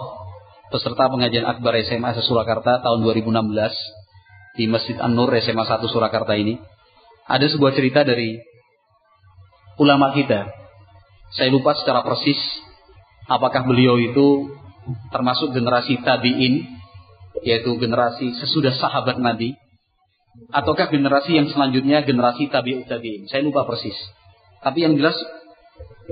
peserta 0.68 1.08
pengajian 1.08 1.48
Akbar 1.48 1.76
SMA 1.84 2.18
Surakarta 2.24 2.84
tahun 2.84 3.00
2016 3.04 4.60
di 4.60 4.66
Masjid 4.68 4.98
An-Nur 5.00 5.32
SMA 5.40 5.64
1 5.64 5.80
Surakarta 5.88 6.34
ini, 6.36 6.60
ada 7.28 7.46
sebuah 7.46 7.76
cerita 7.78 8.04
dari 8.04 8.40
ulama 9.78 10.12
kita. 10.12 10.50
Saya 11.36 11.52
lupa 11.52 11.76
secara 11.76 12.02
persis 12.04 12.40
apakah 13.28 13.68
beliau 13.68 14.00
itu 14.00 14.48
termasuk 15.12 15.52
generasi 15.52 16.00
tabi'in 16.00 16.64
yaitu 17.44 17.76
generasi 17.78 18.34
sesudah 18.40 18.74
sahabat 18.80 19.20
Nabi 19.20 19.54
ataukah 20.56 20.88
generasi 20.88 21.36
yang 21.36 21.52
selanjutnya 21.52 22.08
generasi 22.08 22.48
tabi'ut 22.48 22.88
tabi'in. 22.88 23.28
Saya 23.28 23.44
lupa 23.44 23.68
persis. 23.68 23.96
Tapi 24.64 24.88
yang 24.88 24.96
jelas 24.98 25.16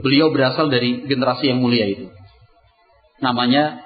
beliau 0.03 0.29
berasal 0.29 0.67
dari 0.67 1.07
generasi 1.07 1.49
yang 1.49 1.63
mulia 1.63 1.87
itu. 1.87 2.11
Namanya 3.23 3.84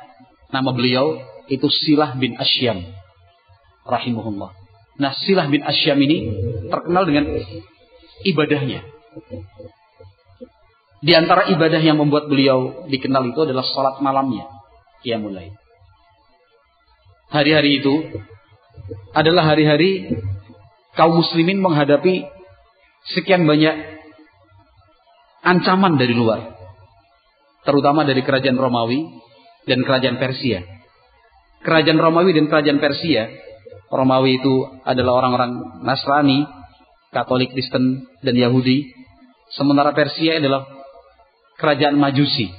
nama 0.50 0.70
beliau 0.74 1.18
itu 1.50 1.66
Silah 1.70 2.14
bin 2.18 2.38
Asyam 2.38 2.86
rahimahullah. 3.86 4.54
Nah, 5.00 5.12
Silah 5.16 5.48
bin 5.50 5.66
Asyam 5.66 5.98
ini 6.02 6.18
terkenal 6.70 7.08
dengan 7.08 7.26
ibadahnya. 8.28 8.86
Di 11.00 11.16
antara 11.16 11.48
ibadah 11.48 11.80
yang 11.80 11.96
membuat 11.96 12.28
beliau 12.28 12.86
dikenal 12.92 13.32
itu 13.32 13.40
adalah 13.48 13.64
salat 13.64 14.04
malamnya. 14.04 14.52
Ia 15.08 15.16
mulai 15.16 15.56
hari-hari 17.30 17.82
itu 17.82 17.94
adalah 19.14 19.54
hari-hari 19.54 20.10
kaum 20.98 21.22
muslimin 21.22 21.62
menghadapi 21.62 22.26
sekian 23.16 23.46
banyak 23.46 24.02
ancaman 25.46 25.96
dari 25.96 26.14
luar. 26.14 26.58
Terutama 27.64 28.04
dari 28.04 28.26
kerajaan 28.26 28.58
Romawi 28.58 29.06
dan 29.70 29.86
kerajaan 29.86 30.18
Persia. 30.18 30.66
Kerajaan 31.62 32.02
Romawi 32.02 32.34
dan 32.34 32.50
kerajaan 32.50 32.82
Persia, 32.82 33.30
Romawi 33.94 34.42
itu 34.42 34.66
adalah 34.82 35.22
orang-orang 35.22 35.84
Nasrani, 35.86 36.50
Katolik, 37.14 37.54
Kristen, 37.54 38.10
dan 38.26 38.34
Yahudi. 38.34 38.90
Sementara 39.54 39.94
Persia 39.94 40.42
adalah 40.42 40.66
kerajaan 41.62 41.98
Majusi, 41.98 42.50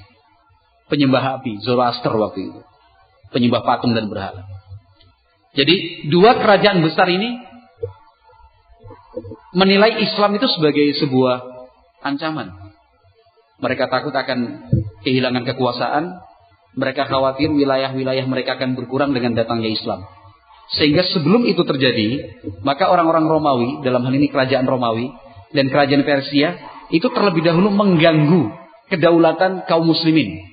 penyembah 0.87 1.43
api, 1.43 1.59
Zoroaster 1.63 2.15
waktu 2.15 2.51
itu. 2.51 2.61
Penyembah 3.31 3.63
patung 3.63 3.95
dan 3.95 4.11
berhala. 4.11 4.43
Jadi 5.55 6.07
dua 6.11 6.39
kerajaan 6.39 6.83
besar 6.83 7.11
ini 7.11 7.39
menilai 9.55 9.99
Islam 10.03 10.39
itu 10.39 10.47
sebagai 10.47 10.95
sebuah 10.99 11.43
ancaman. 12.07 12.55
Mereka 13.59 13.91
takut 13.91 14.15
akan 14.15 14.67
kehilangan 15.03 15.45
kekuasaan. 15.47 16.05
Mereka 16.79 17.11
khawatir 17.11 17.51
wilayah-wilayah 17.51 18.25
mereka 18.31 18.55
akan 18.55 18.79
berkurang 18.79 19.11
dengan 19.11 19.35
datangnya 19.35 19.75
Islam. 19.75 20.07
Sehingga 20.71 21.03
sebelum 21.03 21.43
itu 21.51 21.67
terjadi, 21.67 22.39
maka 22.63 22.87
orang-orang 22.87 23.27
Romawi, 23.27 23.71
dalam 23.83 24.07
hal 24.07 24.15
ini 24.15 24.31
kerajaan 24.31 24.71
Romawi 24.71 25.11
dan 25.51 25.67
kerajaan 25.67 26.07
Persia, 26.07 26.55
itu 26.95 27.11
terlebih 27.11 27.43
dahulu 27.43 27.75
mengganggu 27.75 28.55
kedaulatan 28.87 29.67
kaum 29.67 29.91
muslimin. 29.91 30.47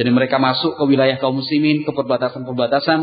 Jadi 0.00 0.10
mereka 0.14 0.40
masuk 0.40 0.80
ke 0.80 0.84
wilayah 0.88 1.20
kaum 1.20 1.36
muslimin, 1.36 1.84
ke 1.84 1.92
perbatasan-perbatasan, 1.92 3.00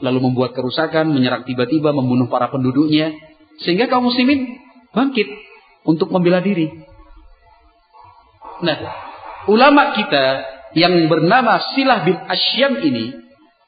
lalu 0.00 0.18
membuat 0.30 0.56
kerusakan, 0.56 1.12
menyerang 1.12 1.44
tiba-tiba, 1.44 1.92
membunuh 1.92 2.30
para 2.32 2.48
penduduknya, 2.48 3.12
sehingga 3.60 3.88
kaum 3.92 4.08
muslimin 4.08 4.56
bangkit 4.96 5.28
untuk 5.84 6.08
membela 6.08 6.40
diri. 6.40 6.72
Nah, 8.64 8.78
ulama 9.50 9.92
kita 9.92 10.55
yang 10.76 11.08
bernama 11.08 11.56
Silah 11.72 12.04
bin 12.04 12.20
Asyam 12.20 12.76
ini 12.84 13.16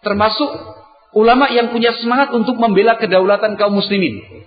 termasuk 0.05 0.53
ulama 1.16 1.49
yang 1.49 1.73
punya 1.73 1.97
semangat 1.97 2.29
untuk 2.37 2.61
membela 2.61 3.01
kedaulatan 3.01 3.57
kaum 3.57 3.81
muslimin. 3.81 4.44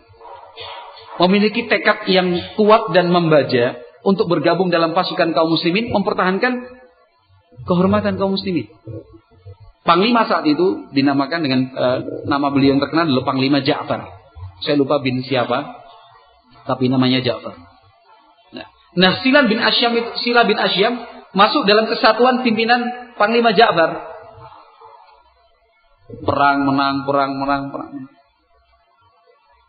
Memiliki 1.18 1.66
tekad 1.66 2.06
yang 2.06 2.30
kuat 2.54 2.94
dan 2.94 3.10
membaja 3.10 3.82
untuk 4.06 4.30
bergabung 4.30 4.70
dalam 4.70 4.94
pasukan 4.94 5.34
kaum 5.34 5.58
muslimin 5.58 5.90
mempertahankan 5.90 6.62
kehormatan 7.66 8.22
kaum 8.22 8.38
muslimin. 8.38 8.70
Panglima 9.82 10.30
saat 10.30 10.46
itu 10.46 10.86
dinamakan 10.94 11.42
dengan 11.42 11.60
uh, 11.74 12.00
nama 12.30 12.54
beliau 12.54 12.78
yang 12.78 12.82
terkenal 12.86 13.10
adalah 13.10 13.26
Panglima 13.26 13.66
Ja'far. 13.66 14.06
Saya 14.62 14.78
lupa 14.78 15.02
bin 15.02 15.26
siapa, 15.26 15.82
tapi 16.70 16.86
namanya 16.86 17.26
Ja'far. 17.26 17.58
Nah, 18.54 18.70
nah 18.94 19.12
Silan 19.26 19.50
bin 19.50 19.58
Asyam 19.58 19.98
itu, 19.98 20.10
Sila 20.22 20.46
bin 20.46 20.62
Asyam 20.62 21.02
masuk 21.32 21.64
dalam 21.68 21.88
kesatuan 21.88 22.44
pimpinan 22.44 23.02
Panglima 23.22 23.54
Ja'far. 23.54 23.92
Perang 26.26 26.66
menang, 26.66 27.06
perang 27.06 27.38
menang, 27.38 27.64
perang. 27.70 28.10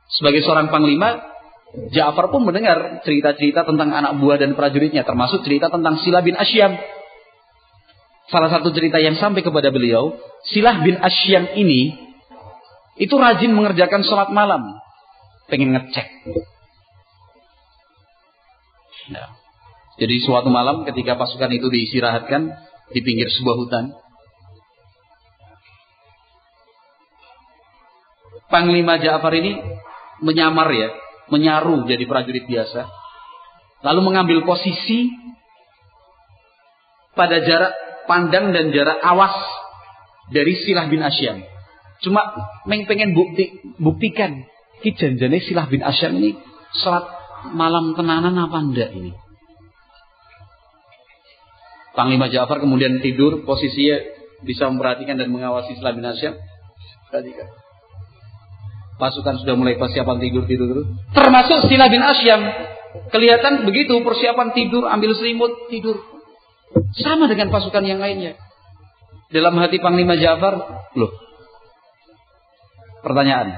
Sebagai 0.08 0.40
seorang 0.40 0.72
panglima, 0.72 1.20
Ja'far 1.92 2.32
pun 2.32 2.48
mendengar 2.48 3.04
cerita-cerita 3.04 3.68
tentang 3.68 3.92
anak 3.92 4.16
buah 4.20 4.40
dan 4.40 4.56
prajuritnya, 4.56 5.04
termasuk 5.04 5.44
cerita 5.44 5.68
tentang 5.68 6.00
Silah 6.00 6.24
bin 6.24 6.36
Asyam. 6.36 6.76
Salah 8.32 8.48
satu 8.48 8.72
cerita 8.72 8.96
yang 9.00 9.20
sampai 9.20 9.44
kepada 9.44 9.68
beliau, 9.68 10.16
Silah 10.48 10.80
bin 10.80 10.96
Asyam 10.96 11.52
ini 11.56 11.92
itu 12.96 13.12
rajin 13.16 13.52
mengerjakan 13.52 14.04
sholat 14.04 14.32
malam, 14.32 14.80
pengen 15.48 15.76
ngecek. 15.76 16.08
Nah, 19.12 19.41
jadi 20.00 20.14
suatu 20.24 20.48
malam 20.48 20.88
ketika 20.88 21.20
pasukan 21.20 21.52
itu 21.52 21.68
diistirahatkan 21.68 22.48
di 22.92 23.00
pinggir 23.04 23.28
sebuah 23.28 23.56
hutan, 23.60 23.84
Panglima 28.52 29.00
Ja'far 29.00 29.32
ini 29.32 29.56
menyamar 30.20 30.68
ya, 30.76 30.92
menyaru 31.32 31.88
jadi 31.88 32.04
prajurit 32.04 32.44
biasa. 32.44 32.84
Lalu 33.80 34.00
mengambil 34.04 34.44
posisi 34.44 35.08
pada 37.16 37.40
jarak 37.40 37.72
pandang 38.04 38.52
dan 38.52 38.68
jarak 38.76 39.00
awas 39.00 39.32
dari 40.28 40.52
Silah 40.52 40.84
bin 40.92 41.00
Asyam. 41.00 41.40
Cuma 42.04 42.28
meng 42.68 42.84
pengen 42.84 43.16
bukti, 43.16 43.56
buktikan 43.80 44.44
ki 44.84 45.00
Silah 45.00 45.66
bin 45.72 45.80
Asyam 45.80 46.20
ini 46.20 46.36
salat 46.76 47.08
malam 47.56 47.96
tenanan 47.96 48.36
apa 48.36 48.58
enggak 48.60 48.92
ini. 48.92 49.16
Panglima 51.92 52.32
Ja'far 52.32 52.60
kemudian 52.60 53.04
tidur, 53.04 53.44
posisinya 53.44 54.00
bisa 54.42 54.66
memperhatikan 54.72 55.20
dan 55.20 55.28
mengawasi 55.28 55.76
bin 55.76 56.04
Asyam. 56.08 56.34
Perhatikan 57.12 57.62
pasukan 59.02 59.42
sudah 59.42 59.58
mulai 59.58 59.74
persiapan 59.74 60.22
tidur 60.22 60.46
tidur 60.46 60.66
terus. 60.70 60.86
Termasuk 61.10 61.66
Sina 61.66 61.90
bin 61.90 61.98
Asyam. 61.98 62.70
Kelihatan 63.10 63.66
begitu 63.66 63.98
persiapan 64.04 64.54
tidur, 64.54 64.86
ambil 64.86 65.16
selimut, 65.18 65.66
tidur. 65.72 65.98
Sama 66.94 67.26
dengan 67.26 67.50
pasukan 67.50 67.82
yang 67.82 67.98
lainnya. 67.98 68.38
Dalam 69.32 69.56
hati 69.58 69.80
Panglima 69.80 70.14
Ja'far, 70.14 70.86
loh. 70.94 71.12
Pertanyaan. 73.00 73.56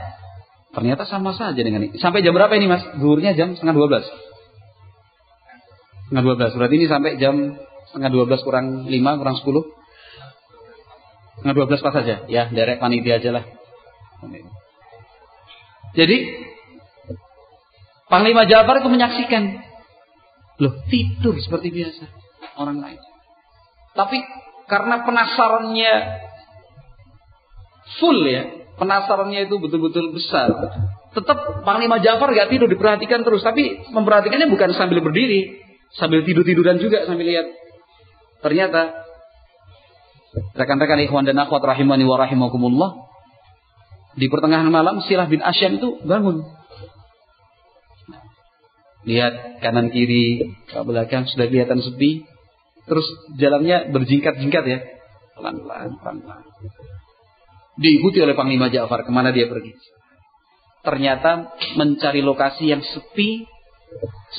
Ternyata 0.70 1.06
sama 1.06 1.34
saja 1.34 1.58
dengan 1.58 1.86
ini. 1.86 1.98
Sampai 1.98 2.22
jam 2.22 2.34
berapa 2.34 2.50
ini 2.56 2.66
mas? 2.66 2.82
Duhurnya 2.98 3.34
jam 3.34 3.54
setengah 3.54 3.74
dua 3.74 3.86
belas. 3.90 4.06
Setengah 6.08 6.22
dua 6.24 6.34
belas. 6.38 6.50
Berarti 6.54 6.74
ini 6.78 6.86
sampai 6.86 7.18
jam 7.18 7.58
setengah 7.94 8.10
dua 8.10 8.26
belas 8.26 8.42
kurang 8.42 8.90
lima, 8.90 9.14
kurang 9.14 9.38
sepuluh. 9.38 9.70
Setengah 11.38 11.54
dua 11.54 11.66
belas 11.70 11.78
pas 11.78 11.94
saja. 11.94 12.26
Ya, 12.26 12.50
derek 12.50 12.82
panitia 12.82 13.22
aja 13.22 13.30
lah. 13.30 13.44
Jadi 15.94 16.18
Panglima 18.10 18.50
Ja'far 18.50 18.82
itu 18.82 18.90
menyaksikan. 18.90 19.62
Loh, 20.58 20.74
tidur 20.90 21.38
seperti 21.38 21.70
biasa 21.70 22.04
orang 22.58 22.82
lain. 22.82 23.00
Tapi 23.94 24.18
karena 24.66 25.02
penasarannya 25.02 25.94
full 28.02 28.18
ya, 28.26 28.42
penasarannya 28.74 29.46
itu 29.46 29.54
betul-betul 29.58 30.14
besar. 30.14 30.50
Tetap 31.14 31.62
Panglima 31.62 32.02
Ja'far 32.02 32.34
gak 32.34 32.50
tidur 32.50 32.66
diperhatikan 32.66 33.22
terus, 33.22 33.42
tapi 33.46 33.86
memperhatikannya 33.94 34.50
bukan 34.50 34.74
sambil 34.74 34.98
berdiri, 34.98 35.62
sambil 35.94 36.26
tidur-tiduran 36.26 36.82
juga 36.82 37.06
sambil 37.06 37.26
lihat. 37.26 37.46
Ternyata 38.44 38.92
rekan-rekan 40.52 41.00
ikhwan 41.08 41.24
dan 41.24 41.40
akhwat 41.40 41.64
rahimani 41.64 42.04
wa 42.04 42.20
rahimakumullah 42.20 43.08
di 44.20 44.28
pertengahan 44.28 44.68
malam 44.68 45.00
Silah 45.00 45.24
bin 45.24 45.40
Asyam 45.40 45.80
itu 45.80 45.96
bangun. 46.04 46.44
Lihat 49.08 49.64
kanan 49.64 49.88
kiri, 49.88 50.56
ke 50.68 50.80
belakang 50.84 51.24
sudah 51.28 51.48
kelihatan 51.48 51.80
sepi. 51.80 52.28
Terus 52.84 53.04
jalannya 53.40 53.92
berjingkat-jingkat 53.96 54.64
ya. 54.68 54.78
Pelan-pelan, 55.40 55.96
pelan-pelan. 56.04 56.44
Diikuti 57.80 58.20
oleh 58.20 58.36
Panglima 58.36 58.68
Ja'far 58.68 59.08
ke 59.08 59.10
mana 59.12 59.32
dia 59.32 59.48
pergi. 59.48 59.72
Ternyata 60.84 61.56
mencari 61.80 62.20
lokasi 62.20 62.68
yang 62.68 62.84
sepi, 62.84 63.48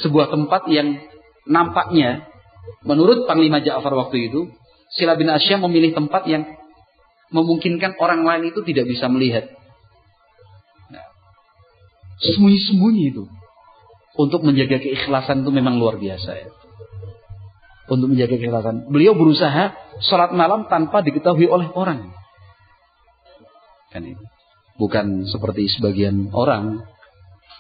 sebuah 0.06 0.30
tempat 0.30 0.70
yang 0.70 0.94
nampaknya 1.50 2.35
menurut 2.86 3.30
Panglima 3.30 3.62
Ja'far 3.62 3.94
waktu 3.94 4.32
itu, 4.32 4.50
Sila 4.94 5.18
bin 5.18 5.28
Asyam 5.28 5.66
memilih 5.66 5.92
tempat 5.98 6.24
yang 6.30 6.46
memungkinkan 7.34 7.98
orang 7.98 8.24
lain 8.24 8.54
itu 8.54 8.62
tidak 8.64 8.86
bisa 8.88 9.10
melihat. 9.10 9.50
Sembunyi-sembunyi 12.22 13.04
itu. 13.12 13.24
Untuk 14.16 14.48
menjaga 14.48 14.80
keikhlasan 14.80 15.44
itu 15.44 15.52
memang 15.52 15.76
luar 15.76 16.00
biasa 16.00 16.32
ya. 16.32 16.48
Untuk 17.92 18.16
menjaga 18.16 18.40
keikhlasan. 18.40 18.88
Beliau 18.88 19.12
berusaha 19.12 19.76
sholat 20.08 20.32
malam 20.32 20.72
tanpa 20.72 21.04
diketahui 21.04 21.52
oleh 21.52 21.68
orang. 21.76 22.16
Kan 23.92 24.08
itu. 24.08 24.24
Bukan 24.80 25.28
seperti 25.28 25.68
sebagian 25.76 26.32
orang. 26.32 26.88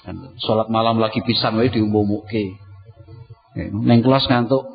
Kan, 0.08 0.36
sholat 0.40 0.72
malam 0.72 1.04
lagi 1.04 1.20
pisan 1.20 1.60
wae 1.60 1.68
diumumuke. 1.68 2.56
Ya, 3.56 3.72
neng 3.72 4.04
kelas 4.04 4.28
ngantuk. 4.32 4.75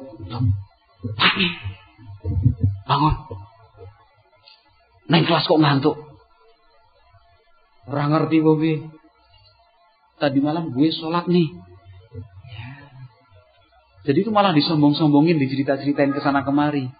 Pagi. 1.16 1.48
Bangun. 2.84 3.14
Neng 5.10 5.24
kelas 5.26 5.46
kok 5.48 5.60
ngantuk. 5.60 5.96
Orang 7.90 8.14
ngerti 8.14 8.38
Bobi 8.38 8.74
tadi 10.20 10.38
malam 10.38 10.70
gue 10.70 10.88
sholat 10.92 11.26
nih. 11.26 11.48
Ya. 12.52 12.68
Jadi 14.06 14.18
itu 14.22 14.30
malah 14.30 14.52
disombong-sombongin, 14.52 15.40
dicerita-ceritain 15.40 16.12
ke 16.12 16.20
sana 16.20 16.44
kemari. 16.44 16.92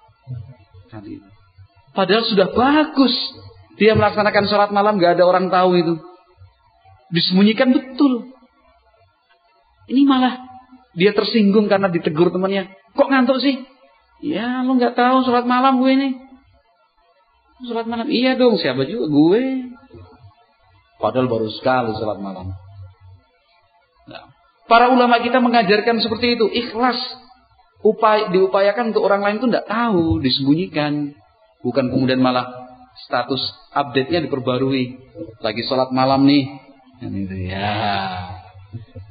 Padahal 1.95 2.25
sudah 2.27 2.49
bagus. 2.51 3.15
Dia 3.79 3.95
melaksanakan 3.97 4.45
sholat 4.51 4.71
malam 4.75 4.99
gak 4.99 5.21
ada 5.21 5.25
orang 5.25 5.49
tahu 5.49 5.79
itu. 5.79 5.95
Disembunyikan 7.15 7.71
betul. 7.71 8.35
Ini 9.91 10.03
malah 10.07 10.43
dia 10.95 11.15
tersinggung 11.15 11.71
karena 11.71 11.91
ditegur 11.91 12.35
temannya. 12.35 12.80
Kok 12.97 13.09
ngantuk 13.11 13.39
sih? 13.43 13.63
Ya 14.21 14.61
lo 14.67 14.77
nggak 14.77 14.97
tahu 14.97 15.25
sholat 15.25 15.49
malam 15.49 15.81
gue 15.81 15.91
ini. 15.97 16.09
Sholat 17.65 17.89
malam 17.89 18.09
iya 18.09 18.37
dong 18.37 18.57
siapa 18.57 18.85
juga 18.85 19.09
gue. 19.09 19.43
Padahal 21.01 21.29
baru 21.33 21.49
sekali 21.49 21.97
sholat 21.97 22.21
malam. 22.21 22.53
Para 24.71 24.87
ulama 24.95 25.19
kita 25.19 25.43
mengajarkan 25.43 25.99
seperti 25.99 26.39
itu, 26.39 26.47
ikhlas. 26.47 26.95
Upaya, 27.83 28.31
diupayakan 28.31 28.95
untuk 28.95 29.03
orang 29.03 29.27
lain 29.27 29.37
itu 29.43 29.49
tidak 29.51 29.67
tahu, 29.67 30.23
disembunyikan. 30.23 31.17
Bukan 31.67 31.91
kemudian 31.91 32.23
malah 32.23 32.47
status 33.09 33.41
update-nya 33.75 34.31
diperbarui. 34.31 34.95
Lagi 35.43 35.67
sholat 35.67 35.91
malam 35.91 36.23
nih. 36.23 36.45
Ya. 37.51 37.75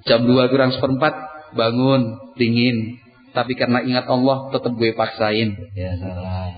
Jam 0.07 0.23
2 0.23 0.47
kurang 0.47 0.71
seperempat, 0.71 1.11
bangun, 1.57 2.31
dingin. 2.39 3.03
Tapi 3.29 3.53
karena 3.53 3.85
ingat 3.85 4.09
Allah, 4.09 4.49
tetap 4.49 4.73
gue 4.73 4.91
paksain. 4.97 5.49
Ya 5.77 5.93
salah. 6.01 6.49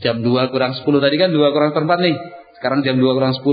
Jam 0.00 0.24
2 0.24 0.52
kurang 0.52 0.72
10 0.78 0.84
tadi 0.86 1.16
kan 1.20 1.28
2 1.28 1.54
kurang 1.54 1.70
seperempat 1.76 1.98
nih. 2.00 2.16
Sekarang 2.56 2.80
jam 2.80 2.96
2 2.96 3.16
kurang 3.16 3.36
10. 3.36 3.44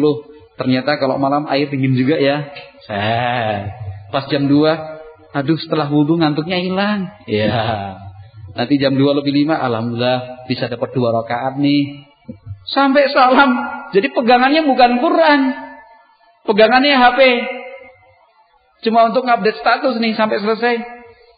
Ternyata 0.58 0.98
kalau 0.98 1.20
malam 1.22 1.46
air 1.52 1.68
dingin 1.70 1.94
juga 1.94 2.18
ya. 2.18 2.50
Saya 2.88 3.68
Pas 4.08 4.24
jam 4.32 4.48
2, 4.48 5.36
aduh 5.36 5.60
setelah 5.60 5.92
wudhu 5.92 6.16
ngantuknya 6.16 6.64
hilang. 6.64 7.12
Ya. 7.28 8.00
Nanti 8.56 8.80
jam 8.80 8.96
2 8.96 9.20
lebih 9.20 9.46
5, 9.46 9.60
alhamdulillah 9.60 10.48
bisa 10.48 10.72
dapat 10.72 10.96
dua 10.96 11.12
rakaat 11.12 11.60
nih. 11.60 12.08
Sampai 12.72 13.12
salam. 13.12 13.52
Jadi 13.92 14.12
pegangannya 14.16 14.64
bukan 14.64 15.04
Quran. 15.04 15.42
Pegangannya 16.48 16.96
HP. 16.96 17.20
Cuma 18.88 19.12
untuk 19.12 19.28
ngupdate 19.28 19.60
status 19.60 20.00
nih 20.00 20.16
sampai 20.16 20.40
selesai. 20.40 20.76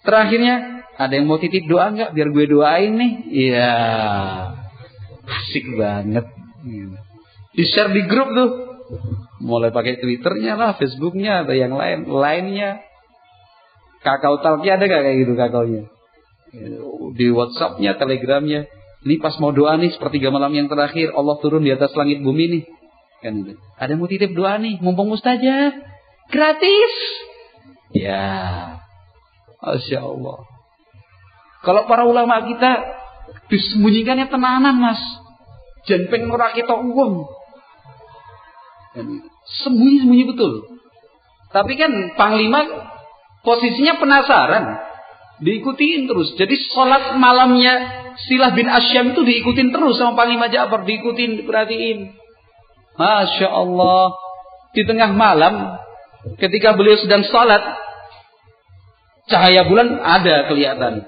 Terakhirnya, 0.05 0.78
ada 0.99 1.15
yang 1.15 1.31
mau 1.31 1.39
titip 1.39 1.63
doa 1.71 1.95
nggak 1.95 2.11
biar 2.11 2.27
gue 2.27 2.45
doain 2.51 2.91
nih? 2.91 3.13
Iya. 3.31 3.71
Asik 5.23 5.65
banget. 5.79 6.27
Di 7.55 7.63
share 7.71 7.95
di 7.95 8.03
grup 8.03 8.35
tuh. 8.35 8.51
Mulai 9.39 9.71
pakai 9.71 10.03
Twitternya 10.03 10.59
lah, 10.59 10.75
Facebooknya 10.75 11.47
atau 11.47 11.55
yang 11.55 11.71
lain, 11.71 12.03
lainnya. 12.11 12.83
Kakao 14.03 14.43
talknya 14.43 14.75
ada 14.75 14.83
gak 14.83 15.03
kayak 15.07 15.17
gitu 15.23 15.33
kakaonya? 15.39 15.83
Di 17.15 17.27
Whatsappnya, 17.31 17.95
Telegramnya. 17.95 18.67
Ini 19.07 19.15
pas 19.23 19.39
mau 19.39 19.55
doa 19.55 19.79
nih 19.79 19.95
seperti 19.95 20.19
malam 20.27 20.51
yang 20.51 20.67
terakhir 20.67 21.15
Allah 21.15 21.39
turun 21.39 21.63
di 21.63 21.71
atas 21.71 21.95
langit 21.95 22.19
bumi 22.19 22.45
nih. 22.51 22.63
Kan 23.23 23.39
itu. 23.39 23.55
Ada 23.79 23.95
yang 23.95 24.03
mau 24.03 24.11
titip 24.11 24.35
doa 24.35 24.59
nih, 24.59 24.83
mumpung 24.83 25.07
mustajab. 25.07 25.79
Gratis. 26.27 26.93
Ya. 27.95 28.27
Masya 29.63 30.03
Allah. 30.03 30.58
Kalau 31.65 31.85
para 31.85 32.07
ulama 32.07 32.45
kita 32.47 32.71
disembunyikannya 33.51 34.31
tenanan 34.31 34.75
mas. 34.79 35.01
Jangan 35.87 36.07
pengen 36.11 36.31
kita 36.55 36.73
uang. 36.75 37.13
Sembunyi-sembunyi 39.63 40.25
betul. 40.29 40.53
Tapi 41.49 41.73
kan 41.75 41.91
panglima 42.15 42.61
posisinya 43.41 43.97
penasaran. 43.97 44.65
Diikutin 45.39 46.07
terus. 46.11 46.35
Jadi 46.35 46.55
sholat 46.71 47.15
malamnya 47.15 47.99
Silah 48.27 48.51
bin 48.51 48.67
Asyam 48.67 49.15
itu 49.15 49.21
diikutin 49.23 49.71
terus 49.71 49.95
sama 49.95 50.19
Panglima 50.19 50.51
Ja'far. 50.51 50.83
Diikutin, 50.83 51.39
diperhatiin. 51.39 52.11
Masya 52.99 53.47
Allah. 53.47 54.11
Di 54.75 54.83
tengah 54.83 55.15
malam, 55.15 55.79
ketika 56.35 56.75
beliau 56.75 56.99
sedang 56.99 57.23
sholat, 57.23 57.63
cahaya 59.31 59.63
bulan 59.71 60.03
ada 60.03 60.51
kelihatan. 60.51 61.07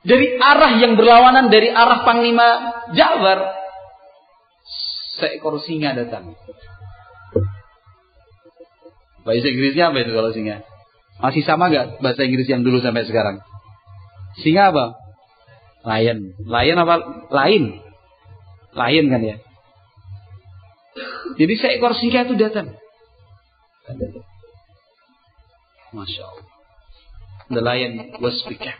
Dari 0.00 0.40
arah 0.40 0.80
yang 0.80 0.96
berlawanan 0.96 1.52
dari 1.52 1.68
arah 1.68 2.08
Panglima 2.08 2.80
Ja'far, 2.96 3.52
seekor 5.20 5.60
singa 5.60 5.92
datang. 5.92 6.32
Bahasa 9.20 9.46
Inggrisnya 9.52 9.92
apa 9.92 10.00
itu 10.00 10.16
kalau 10.16 10.32
singa? 10.32 10.64
Masih 11.20 11.44
sama 11.44 11.68
gak 11.68 12.00
bahasa 12.00 12.24
Inggris 12.24 12.48
yang 12.48 12.64
dulu 12.64 12.80
sampai 12.80 13.04
sekarang? 13.04 13.44
Singa 14.40 14.72
apa? 14.72 14.96
Lion. 15.84 16.32
Lion 16.48 16.78
apa? 16.80 16.94
Lain. 17.28 17.84
Lion 18.72 19.06
kan 19.12 19.20
ya. 19.20 19.36
Jadi 21.36 21.54
seekor 21.60 21.92
singa 21.92 22.24
itu 22.24 22.40
datang. 22.40 22.72
Masya 25.92 26.22
Allah. 26.24 26.46
The 27.50 27.60
lion 27.60 27.92
was 28.24 28.40
speaking. 28.40 28.72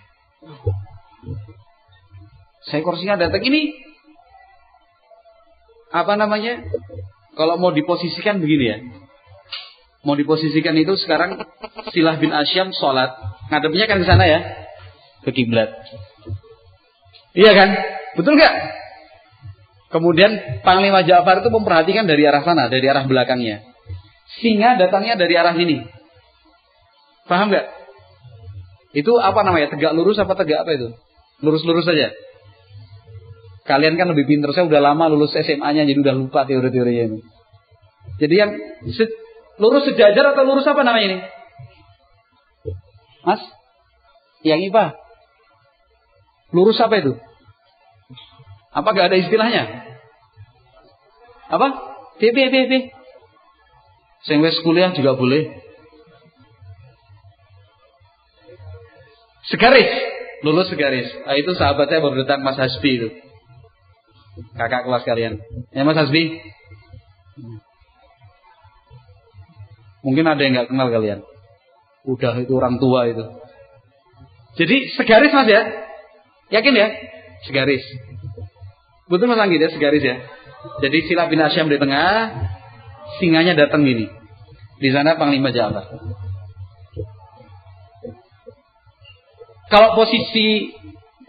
Seekor 2.68 3.01
singa 3.01 3.16
datang 3.16 3.41
ini 3.45 3.73
apa 5.91 6.14
namanya? 6.14 6.62
Kalau 7.35 7.59
mau 7.59 7.75
diposisikan 7.75 8.39
begini 8.39 8.64
ya. 8.64 8.79
Mau 10.07 10.16
diposisikan 10.16 10.73
itu 10.81 10.97
sekarang 10.97 11.41
Silah 11.93 12.16
bin 12.16 12.33
Asyam 12.33 12.73
sholat. 12.73 13.11
Ngadepnya 13.51 13.85
kan 13.91 13.99
ke 14.01 14.07
sana 14.07 14.25
ya. 14.25 14.41
Ke 15.27 15.31
kiblat. 15.35 15.71
Iya 17.35 17.53
kan? 17.53 17.68
Betul 18.16 18.39
nggak? 18.39 18.55
Kemudian 19.91 20.62
Panglima 20.62 21.03
Ja'far 21.03 21.43
itu 21.43 21.51
memperhatikan 21.51 22.07
dari 22.07 22.23
arah 22.23 22.47
sana, 22.47 22.71
dari 22.71 22.87
arah 22.87 23.05
belakangnya. 23.11 23.66
Singa 24.39 24.79
datangnya 24.79 25.18
dari 25.18 25.35
arah 25.35 25.55
sini. 25.59 25.83
Paham 27.27 27.51
nggak? 27.51 27.66
Itu 28.95 29.18
apa 29.18 29.43
namanya? 29.43 29.75
Tegak 29.75 29.95
lurus 29.95 30.18
apa 30.23 30.39
tegak 30.39 30.62
apa 30.62 30.71
itu? 30.79 30.95
Lurus-lurus 31.41 31.88
saja. 31.88 32.12
Kalian 33.64 33.97
kan 33.97 34.11
lebih 34.12 34.28
pintar. 34.28 34.53
Saya 34.53 34.66
udah 34.66 34.82
lama 34.82 35.09
lulus 35.09 35.32
SMA-nya 35.36 35.86
jadi 35.86 36.01
udah 36.01 36.14
lupa 36.16 36.45
teori-teorinya 36.45 37.05
ini. 37.14 37.20
Jadi 38.20 38.34
yang 38.34 38.51
se 38.93 39.05
lurus 39.61 39.88
sejajar 39.88 40.32
atau 40.32 40.43
lurus 40.45 40.66
apa 40.68 40.82
namanya 40.84 41.07
ini? 41.07 41.18
Mas? 43.24 43.43
Yang 44.43 44.72
IPA? 44.72 44.84
Lurus 46.57 46.80
apa 46.80 46.95
itu? 46.99 47.12
Apa 48.72 48.88
gak 48.97 49.12
ada 49.12 49.18
istilahnya? 49.20 49.64
Apa? 51.51 51.68
PP, 52.18 52.36
PP. 52.49 52.72
Sing 54.24 54.45
wis 54.45 54.57
kuliah 54.61 54.93
juga 54.93 55.16
boleh. 55.16 55.49
Segaris, 59.49 59.91
lulus 60.47 60.68
segaris. 60.72 61.09
Nah, 61.26 61.36
itu 61.36 61.53
sahabat 61.57 61.88
saya 61.88 62.01
baru 62.01 62.24
datang 62.24 62.41
Mas 62.45 62.57
Hasbi 62.57 62.91
itu. 62.97 63.09
Kakak 64.57 64.88
kelas 64.88 65.05
kalian. 65.05 65.41
Ya 65.74 65.82
Mas 65.84 65.99
Hasbi. 65.99 66.41
Mungkin 70.01 70.24
ada 70.24 70.41
yang 70.41 70.53
nggak 70.57 70.68
kenal 70.72 70.88
kalian. 70.88 71.20
Udah 72.09 72.32
itu 72.41 72.53
orang 72.57 72.80
tua 72.80 73.11
itu. 73.12 73.24
Jadi 74.57 74.76
segaris 74.97 75.32
Mas 75.32 75.49
ya? 75.49 75.62
Yakin 76.51 76.74
ya? 76.74 76.88
Segaris. 77.45 77.84
Betul 79.11 79.28
Mas 79.28 79.43
Anggit 79.43 79.61
ya, 79.61 79.70
segaris 79.70 80.03
ya. 80.03 80.16
Jadi 80.80 80.99
sila 81.09 81.28
bin 81.28 81.41
Asyam 81.41 81.72
di 81.72 81.80
tengah, 81.80 82.30
singanya 83.18 83.57
datang 83.57 83.84
gini. 83.84 84.09
Di 84.80 84.88
sana 84.93 85.20
Panglima 85.20 85.53
Ja'far. 85.53 85.84
Kalau 89.71 89.95
posisi 89.95 90.75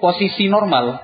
posisi 0.02 0.50
normal, 0.50 0.98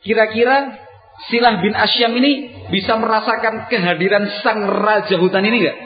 kira-kira 0.00 0.80
Silah 1.28 1.60
bin 1.60 1.76
Asyam 1.76 2.16
ini 2.18 2.64
bisa 2.72 2.96
merasakan 2.96 3.68
kehadiran 3.68 4.26
sang 4.40 4.64
raja 4.64 5.20
hutan 5.20 5.44
ini 5.44 5.62
enggak? 5.62 5.78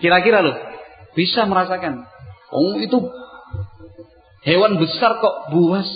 Kira-kira 0.00 0.40
loh, 0.40 0.56
bisa 1.12 1.44
merasakan. 1.44 2.08
Oh 2.48 2.80
itu 2.80 2.98
hewan 4.48 4.80
besar 4.80 5.20
kok 5.20 5.52
buas. 5.52 5.86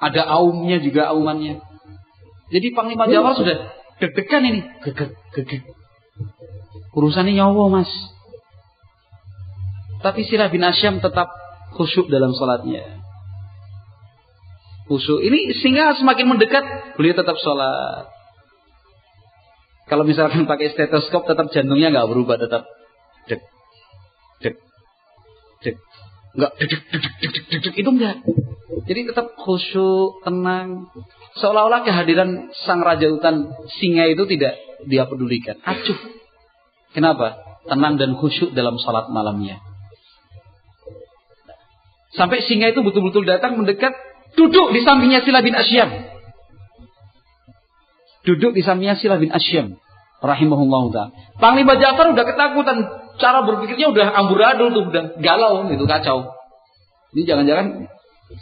Ada 0.00 0.26
aumnya 0.26 0.82
juga 0.82 1.12
aumannya. 1.12 1.60
Jadi 2.50 2.72
Panglima 2.74 3.06
Jawa 3.06 3.36
sudah 3.36 3.70
deg-degan 4.00 4.42
ini. 4.48 4.60
Gegek, 4.82 5.12
gegek. 5.36 5.62
Urusannya 6.96 7.36
nyawa 7.36 7.68
mas. 7.70 7.90
Tapi 10.00 10.24
Sirah 10.26 10.48
bin 10.48 10.64
Asyam 10.64 10.98
tetap 10.98 11.28
khusyuk 11.80 12.12
dalam 12.12 12.36
sholatnya. 12.36 13.00
Khusyuk. 14.84 15.24
Ini 15.24 15.56
sehingga 15.64 15.96
semakin 15.96 16.28
mendekat, 16.28 16.64
beliau 17.00 17.16
tetap 17.16 17.40
sholat. 17.40 18.12
Kalau 19.88 20.04
misalkan 20.04 20.44
pakai 20.44 20.76
stetoskop 20.76 21.24
tetap 21.24 21.48
jantungnya 21.50 21.88
nggak 21.88 22.08
berubah, 22.12 22.36
tetap 22.36 22.68
deg, 23.32 23.40
deg, 24.44 24.54
deg. 25.64 25.76
Enggak 26.36 26.52
deg, 26.60 26.68
deg, 26.68 26.82
deg, 26.84 27.02
deg, 27.16 27.44
deg, 27.48 27.60
deg, 27.64 27.74
itu 27.80 27.90
enggak. 27.90 28.16
Jadi 28.86 29.00
tetap 29.08 29.34
khusyuk, 29.40 30.20
tenang. 30.22 30.92
Seolah-olah 31.40 31.80
kehadiran 31.82 32.52
sang 32.68 32.84
raja 32.84 33.08
hutan 33.08 33.50
singa 33.80 34.04
itu 34.06 34.28
tidak 34.28 34.54
dia 34.84 35.08
pedulikan. 35.08 35.58
Acuh. 35.64 35.96
Kenapa? 36.92 37.40
Tenang 37.66 37.98
dan 37.98 38.14
khusyuk 38.20 38.52
dalam 38.52 38.78
salat 38.78 39.10
malamnya. 39.10 39.69
Sampai 42.14 42.42
singa 42.42 42.74
itu 42.74 42.82
betul-betul 42.82 43.22
datang 43.22 43.54
mendekat, 43.54 43.94
duduk 44.34 44.74
di 44.74 44.82
sampingnya 44.82 45.22
Sila 45.22 45.46
bin 45.46 45.54
Asyam. 45.54 45.90
Duduk 48.26 48.52
di 48.52 48.62
sampingnya 48.66 48.98
Sila 48.98 49.16
bin 49.16 49.30
Asyam. 49.30 49.78
Rahimahullah. 50.20 51.14
Panglima 51.40 51.80
Ja'far 51.80 52.12
udah 52.12 52.24
ketakutan. 52.26 52.78
Cara 53.20 53.44
berpikirnya 53.44 53.92
udah 53.92 54.06
amburadul 54.16 54.68
tuh, 54.72 54.84
udah 54.90 55.04
galau 55.22 55.68
itu 55.70 55.84
kacau. 55.86 56.34
Ini 57.14 57.22
jangan-jangan 57.26 57.66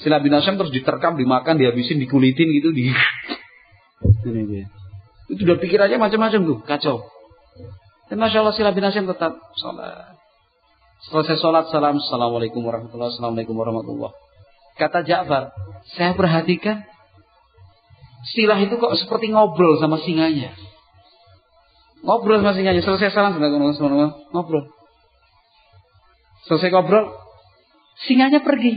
Sila 0.00 0.20
bin 0.20 0.32
Asyam 0.36 0.60
terus 0.60 0.72
diterkam, 0.74 1.16
dimakan, 1.16 1.56
dihabisin, 1.56 2.02
dikulitin 2.02 2.48
gitu 2.60 2.72
di 2.74 2.92
ini 4.28 4.42
dia. 4.44 4.66
Itu 5.28 5.44
udah 5.44 5.56
pikirannya 5.60 5.96
macam-macam 6.00 6.40
tuh, 6.44 6.58
kacau. 6.64 7.08
Dan 8.08 8.16
Masya 8.20 8.40
Allah 8.44 8.56
Sila 8.56 8.70
bin 8.72 8.84
Asyam 8.84 9.08
tetap 9.08 9.36
sholat. 9.56 10.17
Selesai 11.06 11.38
sholat, 11.38 11.70
salam, 11.70 12.02
Assalamualaikum 12.02 12.58
warahmatullahi 12.66 13.14
Assalamualaikum 13.14 13.54
warahmatullahi 13.54 14.14
Kata 14.74 15.06
Ja'far, 15.06 15.54
saya 15.94 16.18
perhatikan 16.18 16.82
Silah 18.34 18.58
itu 18.58 18.74
kok 18.76 18.98
seperti 18.98 19.30
ngobrol 19.30 19.78
sama 19.78 20.02
singanya. 20.02 20.52
Ngobrol 22.02 22.42
sama 22.42 22.54
singanya. 22.58 22.82
Selesai 22.82 23.14
salam, 23.14 23.38
ngobrol. 24.34 24.74
Selesai 26.50 26.68
ngobrol, 26.74 27.14
singanya 28.04 28.42
pergi. 28.42 28.74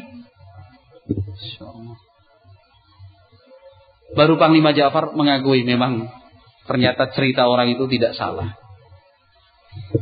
Baru 4.14 4.36
Panglima 4.38 4.76
Ja'far 4.76 5.16
mengakui 5.16 5.66
memang 5.66 6.12
ternyata 6.70 7.10
cerita 7.16 7.48
orang 7.50 7.74
itu 7.74 7.88
tidak 7.90 8.14
salah. 8.14 8.56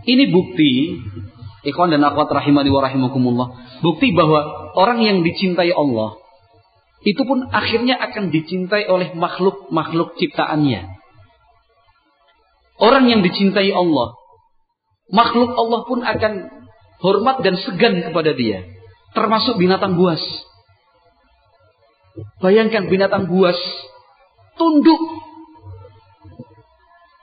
Ini 0.04 0.34
bukti 0.34 0.98
ikhwan 1.68 1.92
dan 1.92 2.04
akhwat 2.06 2.32
rahimani 2.32 2.70
wa 2.72 2.82
rahimakumullah. 2.84 3.48
Bukti 3.84 4.16
bahwa 4.16 4.72
orang 4.76 5.04
yang 5.04 5.18
dicintai 5.26 5.72
Allah 5.76 6.20
itu 7.08 7.24
pun 7.24 7.48
akhirnya 7.48 7.96
akan 7.96 8.28
dicintai 8.28 8.84
oleh 8.92 9.16
makhluk-makhluk 9.16 10.20
ciptaannya. 10.20 11.00
Orang 12.80 13.08
yang 13.12 13.24
dicintai 13.24 13.72
Allah, 13.72 14.16
makhluk 15.12 15.52
Allah 15.56 15.82
pun 15.88 16.00
akan 16.04 16.34
hormat 17.00 17.44
dan 17.44 17.56
segan 17.60 18.04
kepada 18.04 18.36
dia, 18.36 18.68
termasuk 19.16 19.56
binatang 19.56 19.96
buas. 19.96 20.20
Bayangkan 22.44 22.92
binatang 22.92 23.32
buas 23.32 23.56
tunduk 24.60 25.00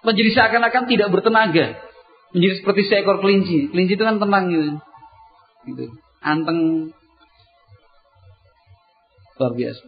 menjadi 0.09 0.30
seakan-akan 0.32 0.89
tidak 0.89 1.09
bertenaga, 1.12 1.76
menjadi 2.34 2.54
seperti 2.62 2.80
seekor 2.88 3.22
kelinci. 3.22 3.70
Kelinci 3.70 3.94
itu 3.94 4.04
kan 4.04 4.18
tenang 4.18 4.44
gitu, 4.50 4.78
gitu. 5.70 5.84
anteng, 6.24 6.90
luar 9.38 9.52
biasa. 9.54 9.82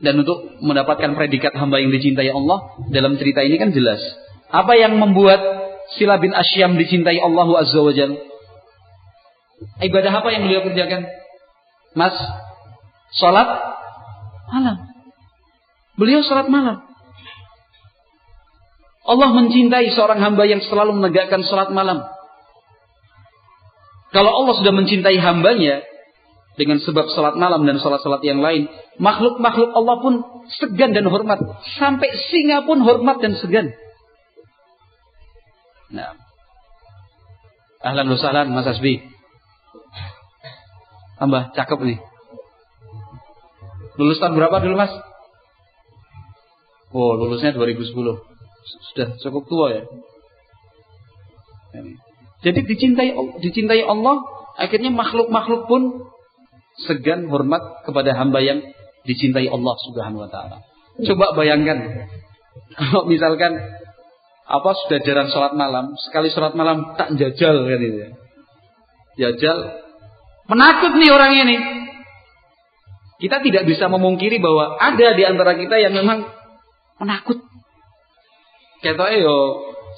Dan 0.00 0.24
untuk 0.24 0.56
mendapatkan 0.64 1.12
predikat 1.12 1.52
hamba 1.60 1.76
yang 1.76 1.92
dicintai 1.92 2.32
Allah 2.32 2.72
dalam 2.88 3.20
cerita 3.20 3.44
ini 3.44 3.60
kan 3.60 3.70
jelas. 3.76 4.00
Apa 4.48 4.72
yang 4.74 4.96
membuat 4.96 5.40
Sila 6.00 6.16
bin 6.16 6.32
Asyam 6.32 6.80
dicintai 6.80 7.20
Allah 7.20 7.48
Azza 7.60 7.80
wa 7.84 7.92
Jalla? 7.92 8.16
Ibadah 9.84 10.12
apa 10.24 10.28
yang 10.32 10.48
beliau 10.48 10.64
kerjakan? 10.64 11.04
Mas, 11.92 12.16
sholat 13.12 13.48
malam. 14.48 14.76
Beliau 16.00 16.24
sholat 16.24 16.48
malam. 16.48 16.89
Allah 19.10 19.28
mencintai 19.34 19.90
seorang 19.90 20.22
hamba 20.22 20.46
yang 20.46 20.62
selalu 20.62 20.94
menegakkan 21.02 21.42
sholat 21.42 21.74
malam. 21.74 22.06
Kalau 24.14 24.30
Allah 24.30 24.54
sudah 24.54 24.70
mencintai 24.70 25.18
hambanya 25.18 25.82
dengan 26.54 26.78
sebab 26.78 27.10
sholat 27.10 27.34
malam 27.34 27.66
dan 27.66 27.82
sholat-sholat 27.82 28.22
yang 28.22 28.38
lain, 28.38 28.70
makhluk-makhluk 29.02 29.74
Allah 29.74 29.96
pun 29.98 30.14
segan 30.62 30.94
dan 30.94 31.10
hormat. 31.10 31.42
Sampai 31.74 32.10
singa 32.30 32.62
pun 32.62 32.86
hormat 32.86 33.18
dan 33.18 33.34
segan. 33.34 33.74
Nah. 35.90 36.14
Ahlan 37.82 38.06
wa 38.06 38.42
Mas 38.46 38.66
Asbi. 38.70 39.02
Tambah 41.18 41.50
cakep 41.58 41.78
nih. 41.82 41.98
Lulus 43.98 44.22
tahun 44.22 44.38
berapa 44.38 44.62
dulu 44.62 44.78
Mas? 44.78 44.92
Oh, 46.94 47.18
lulusnya 47.18 47.54
2010 47.54 48.29
sudah 48.92 49.08
cukup 49.20 49.44
tua 49.48 49.66
ya. 49.72 49.82
Jadi 52.40 52.60
dicintai 52.64 53.12
dicintai 53.44 53.84
Allah, 53.84 54.24
akhirnya 54.56 54.90
makhluk-makhluk 54.90 55.68
pun 55.68 56.08
segan 56.88 57.28
hormat 57.28 57.84
kepada 57.84 58.16
hamba 58.16 58.40
yang 58.40 58.64
dicintai 59.04 59.48
Allah 59.48 59.74
Subhanahu 59.88 60.24
wa 60.24 60.30
taala. 60.32 60.64
Coba 61.04 61.36
bayangkan 61.36 62.08
kalau 62.80 63.04
misalkan 63.08 63.60
apa 64.50 64.70
sudah 64.84 64.98
jarang 65.06 65.28
sholat 65.30 65.54
malam, 65.54 65.94
sekali 66.08 66.32
sholat 66.32 66.56
malam 66.58 66.96
tak 66.98 67.14
jajal 67.14 67.62
kan 67.68 67.80
itu 67.80 67.98
ya. 68.02 68.10
Jajal 69.20 69.58
menakut 70.48 70.96
nih 70.96 71.10
orang 71.12 71.32
ini. 71.36 71.56
Kita 73.20 73.44
tidak 73.44 73.68
bisa 73.68 73.84
memungkiri 73.92 74.40
bahwa 74.40 74.80
ada 74.80 75.12
di 75.12 75.28
antara 75.28 75.52
kita 75.52 75.76
yang 75.76 75.92
memang 75.92 76.24
menakut 76.96 77.49
kita 78.80 79.06
yo 79.20 79.36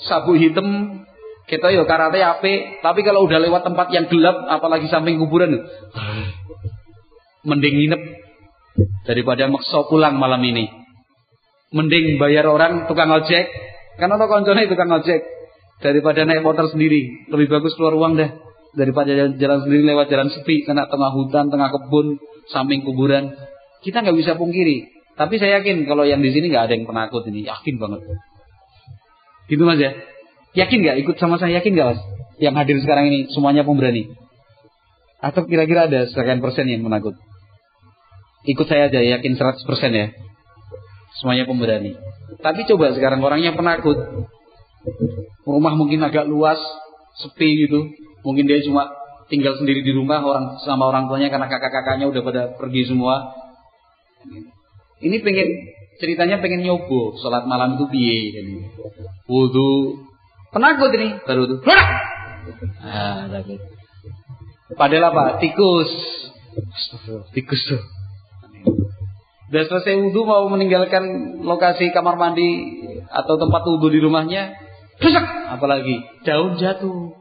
sabu 0.07 0.35
hitam, 0.35 1.01
kita 1.47 1.71
yo 1.71 1.87
karate 1.87 2.19
ape, 2.19 2.83
tapi 2.83 3.01
kalau 3.07 3.27
udah 3.27 3.39
lewat 3.39 3.63
tempat 3.63 3.91
yang 3.95 4.11
gelap, 4.11 4.47
apalagi 4.51 4.91
samping 4.91 5.19
kuburan, 5.23 5.63
mending 7.47 7.75
nginep 7.79 8.03
daripada 9.07 9.47
maksa 9.51 9.87
pulang 9.87 10.19
malam 10.19 10.43
ini. 10.43 10.71
Mending 11.73 12.21
bayar 12.21 12.45
orang 12.51 12.85
tukang 12.85 13.09
ojek, 13.09 13.49
karena 13.97 14.21
tau 14.21 14.29
koncone 14.29 14.69
tukang 14.69 14.93
ojek 14.93 15.25
daripada 15.81 16.29
naik 16.29 16.45
motor 16.45 16.69
sendiri. 16.69 17.29
Lebih 17.33 17.49
bagus 17.49 17.73
keluar 17.81 17.97
uang 17.97 18.21
dah 18.21 18.31
daripada 18.77 19.13
jalan, 19.13 19.41
jalan 19.41 19.59
sendiri 19.65 19.83
lewat 19.89 20.07
jalan 20.13 20.29
sepi 20.29 20.65
karena 20.69 20.85
tengah 20.89 21.13
hutan, 21.17 21.49
tengah 21.49 21.69
kebun, 21.73 22.21
samping 22.53 22.85
kuburan. 22.85 23.33
Kita 23.81 24.05
nggak 24.05 24.17
bisa 24.21 24.37
pungkiri. 24.37 24.89
Tapi 25.17 25.37
saya 25.37 25.61
yakin 25.61 25.85
kalau 25.85 26.09
yang 26.09 26.25
di 26.25 26.33
sini 26.33 26.49
nggak 26.53 26.65
ada 26.69 26.73
yang 26.77 26.85
penakut 26.89 27.25
ini, 27.29 27.45
yakin 27.45 27.77
banget. 27.77 28.01
Gitu 29.51 29.63
mas 29.63 29.81
ya. 29.81 29.93
Yakin 30.53 30.79
nggak 30.85 30.97
ikut 31.07 31.17
sama 31.17 31.41
saya 31.41 31.59
yakin 31.63 31.73
nggak 31.73 31.89
mas? 31.97 32.01
Yang 32.39 32.55
hadir 32.59 32.77
sekarang 32.85 33.05
ini 33.09 33.19
semuanya 33.33 33.63
pemberani. 33.63 34.13
Atau 35.23 35.47
kira-kira 35.47 35.87
ada 35.87 36.11
sekian 36.11 36.43
persen 36.43 36.67
yang 36.67 36.83
menakut? 36.83 37.15
Ikut 38.43 38.67
saya 38.67 38.91
aja 38.91 38.99
yakin 38.99 39.39
100 39.39 39.63
persen 39.63 39.91
ya. 39.95 40.07
Semuanya 41.23 41.47
pemberani. 41.47 41.95
Tapi 42.43 42.67
coba 42.67 42.91
sekarang 42.91 43.23
orangnya 43.23 43.55
penakut. 43.55 43.95
Rumah 45.47 45.75
mungkin 45.79 46.03
agak 46.03 46.27
luas, 46.27 46.59
sepi 47.23 47.67
gitu. 47.67 47.87
Mungkin 48.27 48.51
dia 48.51 48.59
cuma 48.67 48.91
tinggal 49.31 49.55
sendiri 49.57 49.87
di 49.87 49.95
rumah 49.95 50.21
orang 50.27 50.59
sama 50.67 50.91
orang 50.91 51.07
tuanya 51.07 51.31
karena 51.31 51.47
kakak-kakaknya 51.47 52.11
udah 52.11 52.23
pada 52.27 52.43
pergi 52.59 52.91
semua. 52.91 53.31
Ini 55.03 55.23
pengen 55.23 55.49
ceritanya 56.01 56.41
pengen 56.41 56.65
nyobo 56.65 57.19
sholat 57.21 57.45
malam 57.45 57.77
itu 57.77 57.85
piye 57.91 58.33
jadi. 58.33 58.55
Wudhu 59.27 60.01
penakut 60.53 60.93
ini 60.97 61.21
baru 61.25 61.49
tuh 61.49 61.59
ah 62.85 63.29
takut 63.29 63.73
padahal 64.77 65.13
apa? 65.13 65.25
Tikus. 65.41 65.91
Tikus 67.33 67.63
tuh. 67.69 67.83
Udah 69.53 69.69
selesai 69.69 70.01
wudhu 70.01 70.25
mau 70.25 70.49
meninggalkan 70.49 71.37
lokasi 71.45 71.93
kamar 71.93 72.17
mandi 72.17 72.81
atau 73.13 73.37
tempat 73.37 73.63
wudhu 73.69 73.93
di 73.93 74.01
rumahnya 74.01 74.57
rusak. 75.01 75.25
Apalagi 75.53 76.01
daun 76.25 76.57
jatuh. 76.57 77.13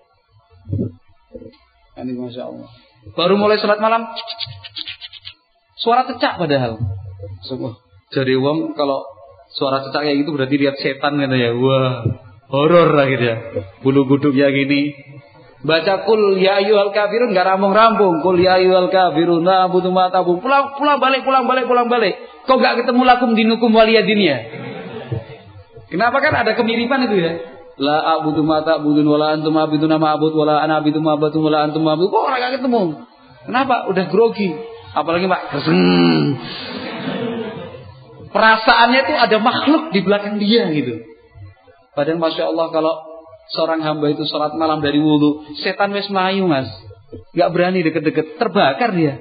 Ini 2.01 2.17
masya 2.17 2.47
Allah. 2.47 2.71
Baru 3.13 3.35
mulai 3.35 3.59
sholat 3.59 3.83
malam 3.83 4.07
suara 5.75 6.07
cecak 6.07 6.39
padahal. 6.39 6.79
Semua 7.45 7.77
jadi 8.11 8.35
wong 8.35 8.75
kalau 8.75 9.07
suara 9.55 9.87
cecak 9.87 10.03
kayak 10.03 10.17
gitu 10.23 10.35
berarti 10.35 10.55
lihat 10.59 10.75
setan 10.83 11.15
gitu 11.15 11.35
ya. 11.35 11.49
Wah, 11.55 12.03
horor 12.51 12.91
lah 12.91 13.07
gitu 13.07 13.23
ya. 13.23 13.37
Bulu 13.79 14.03
guduk 14.03 14.35
ya 14.35 14.51
gini. 14.51 14.91
Baca 15.61 16.03
kul 16.03 16.41
ya 16.41 16.59
ayyuhal 16.59 16.91
kafirun 16.91 17.31
enggak 17.31 17.55
rampung-rampung. 17.55 18.19
Kul 18.19 18.43
ya 18.43 18.59
ayyuhal 18.59 18.91
kafirun 18.91 19.47
la 19.47 19.71
butuh 19.71 19.93
mata 19.93 20.25
Pulang 20.27 20.75
pulang 20.75 20.97
balik 20.99 21.23
pulang 21.23 21.47
balik 21.47 21.65
pulang 21.71 21.87
balik. 21.87 22.19
Kok 22.49 22.57
enggak 22.59 22.83
ketemu 22.83 23.01
lakum 23.07 23.31
dinukum 23.37 23.71
waliyadinnya? 23.71 24.37
Kenapa 25.87 26.23
kan 26.23 26.33
ada 26.35 26.51
kemiripan 26.55 27.07
itu 27.07 27.15
ya? 27.19 27.33
La 27.79 28.19
abudu 28.19 28.43
mata 28.43 28.79
budun 28.79 29.07
wala 29.07 29.39
antum 29.39 29.55
abidu 29.55 29.87
nama 29.87 30.13
abud 30.19 30.35
wala 30.35 30.59
ana 30.59 30.83
abidu 30.83 30.99
ma 30.99 31.15
abadun 31.15 31.47
wala 31.47 31.63
antum 31.63 31.87
abud. 31.87 32.11
Kok 32.11 32.23
orang 32.27 32.59
ketemu? 32.59 32.81
Kenapa? 33.47 33.87
Udah 33.87 34.05
grogi. 34.11 34.51
Apalagi 34.91 35.25
Pak. 35.31 35.41
Perasaannya 38.31 38.99
itu 39.03 39.13
ada 39.15 39.37
makhluk 39.43 39.91
di 39.91 39.99
belakang 39.99 40.39
dia 40.39 40.71
gitu. 40.71 41.03
Padahal 41.91 42.19
masya 42.19 42.47
Allah 42.47 42.71
kalau 42.71 42.93
seorang 43.51 43.83
hamba 43.83 44.07
itu 44.07 44.23
sholat 44.23 44.55
malam 44.55 44.79
dari 44.79 45.03
wudhu, 45.03 45.43
setan 45.59 45.91
wes 45.91 46.07
melayu 46.07 46.47
mas, 46.47 46.71
nggak 47.35 47.49
berani 47.51 47.83
deket-deket, 47.83 48.39
terbakar 48.39 48.95
dia. 48.95 49.19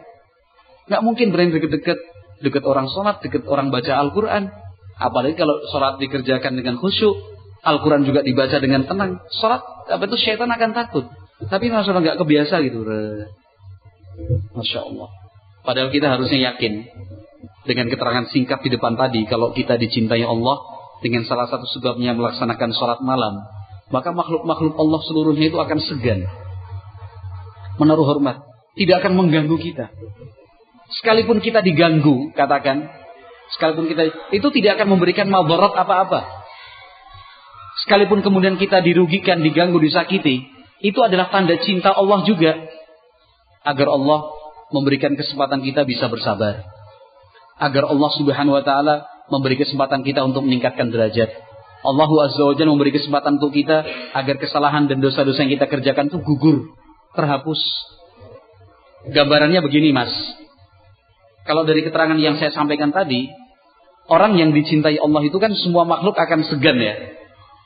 Nggak 0.87 1.03
mungkin 1.03 1.35
berani 1.35 1.51
deket-deket, 1.59 1.99
deket 2.47 2.63
orang 2.63 2.87
sholat, 2.87 3.19
deket 3.19 3.43
orang 3.51 3.75
baca 3.75 3.91
Al-Quran. 3.99 4.55
Apalagi 5.01 5.35
kalau 5.35 5.59
sholat 5.75 5.99
dikerjakan 5.99 6.55
dengan 6.55 6.79
khusyuk, 6.79 7.19
Al-Quran 7.67 8.07
juga 8.07 8.23
dibaca 8.23 8.63
dengan 8.63 8.87
tenang. 8.87 9.19
Sholat 9.43 9.91
apa 9.91 10.07
itu 10.07 10.17
setan 10.23 10.55
akan 10.55 10.71
takut. 10.71 11.11
Tapi 11.51 11.67
masya 11.67 11.91
Allah 11.91 12.03
nggak 12.07 12.19
kebiasa 12.23 12.63
gitu. 12.63 12.87
Masya 14.55 14.81
Allah. 14.87 15.09
Padahal 15.67 15.91
kita 15.91 16.07
harusnya 16.07 16.55
yakin 16.55 16.87
dengan 17.65 17.89
keterangan 17.89 18.29
singkat 18.33 18.61
di 18.65 18.71
depan 18.73 18.97
tadi 18.97 19.25
kalau 19.29 19.53
kita 19.57 19.77
dicintai 19.77 20.25
Allah 20.25 20.61
dengan 21.01 21.25
salah 21.25 21.49
satu 21.49 21.65
sebabnya 21.79 22.13
melaksanakan 22.17 22.71
sholat 22.77 23.01
malam 23.01 23.41
maka 23.91 24.13
makhluk-makhluk 24.15 24.77
Allah 24.77 25.01
seluruhnya 25.09 25.51
itu 25.51 25.59
akan 25.59 25.79
segan 25.81 26.29
menaruh 27.81 28.05
hormat 28.05 28.51
tidak 28.79 29.03
akan 29.05 29.13
mengganggu 29.19 29.57
kita. 29.59 29.91
Sekalipun 31.01 31.45
kita 31.45 31.63
diganggu 31.63 32.35
katakan 32.35 32.89
sekalipun 33.57 33.87
kita 33.91 34.11
itu 34.35 34.49
tidak 34.57 34.81
akan 34.81 34.97
memberikan 34.97 35.27
malbarat 35.29 35.75
apa-apa. 35.75 36.27
Sekalipun 37.87 38.25
kemudian 38.25 38.59
kita 38.59 38.83
dirugikan 38.83 39.45
diganggu 39.45 39.79
disakiti 39.79 40.49
itu 40.81 40.99
adalah 41.05 41.29
tanda 41.29 41.55
cinta 41.61 41.93
Allah 41.95 42.25
juga 42.25 42.57
agar 43.69 43.89
Allah 43.93 44.33
memberikan 44.73 45.13
kesempatan 45.13 45.61
kita 45.61 45.85
bisa 45.85 46.09
bersabar 46.09 46.65
agar 47.61 47.93
Allah 47.93 48.11
Subhanahu 48.17 48.57
wa 48.57 48.65
taala 48.65 49.07
memberi 49.29 49.61
kesempatan 49.61 50.03
kita 50.03 50.25
untuk 50.25 50.43
meningkatkan 50.49 50.89
derajat. 50.89 51.31
Allah 51.81 52.09
Azza 52.29 52.45
wa 52.45 52.53
Jalla 52.53 52.77
memberi 52.77 52.93
kesempatan 52.93 53.41
untuk 53.41 53.57
kita 53.57 53.85
agar 54.13 54.37
kesalahan 54.37 54.85
dan 54.89 55.01
dosa-dosa 55.01 55.45
yang 55.45 55.57
kita 55.57 55.65
kerjakan 55.69 56.13
itu 56.13 56.19
gugur, 56.21 56.77
terhapus. 57.17 57.61
Gambarannya 59.09 59.65
begini, 59.65 59.97
Mas. 59.97 60.13
Kalau 61.49 61.65
dari 61.65 61.81
keterangan 61.81 62.21
yang 62.21 62.37
saya 62.37 62.53
sampaikan 62.53 62.93
tadi, 62.93 63.33
orang 64.13 64.37
yang 64.37 64.53
dicintai 64.53 65.01
Allah 65.01 65.25
itu 65.25 65.41
kan 65.41 65.57
semua 65.57 65.89
makhluk 65.89 66.21
akan 66.21 66.45
segan 66.53 66.77
ya. 66.77 67.17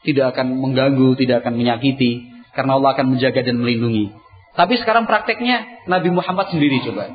Tidak 0.07 0.31
akan 0.31 0.63
mengganggu, 0.63 1.19
tidak 1.19 1.43
akan 1.43 1.59
menyakiti 1.59 2.31
karena 2.55 2.79
Allah 2.79 2.95
akan 2.95 3.19
menjaga 3.19 3.43
dan 3.43 3.59
melindungi. 3.59 4.15
Tapi 4.55 4.79
sekarang 4.79 5.11
prakteknya 5.11 5.83
Nabi 5.91 6.15
Muhammad 6.15 6.55
sendiri 6.55 6.87
coba. 6.87 7.11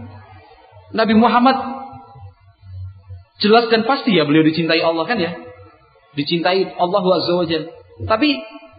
Nabi 0.92 1.16
Muhammad 1.16 1.79
Jelas 3.40 3.72
dan 3.72 3.88
pasti 3.88 4.16
ya 4.16 4.28
beliau 4.28 4.44
dicintai 4.44 4.84
Allah 4.84 5.08
kan 5.08 5.16
ya. 5.16 5.32
Dicintai 6.16 6.76
Allah 6.76 7.04
Azza 7.04 7.34
wa 7.36 7.48
Tapi 8.04 8.30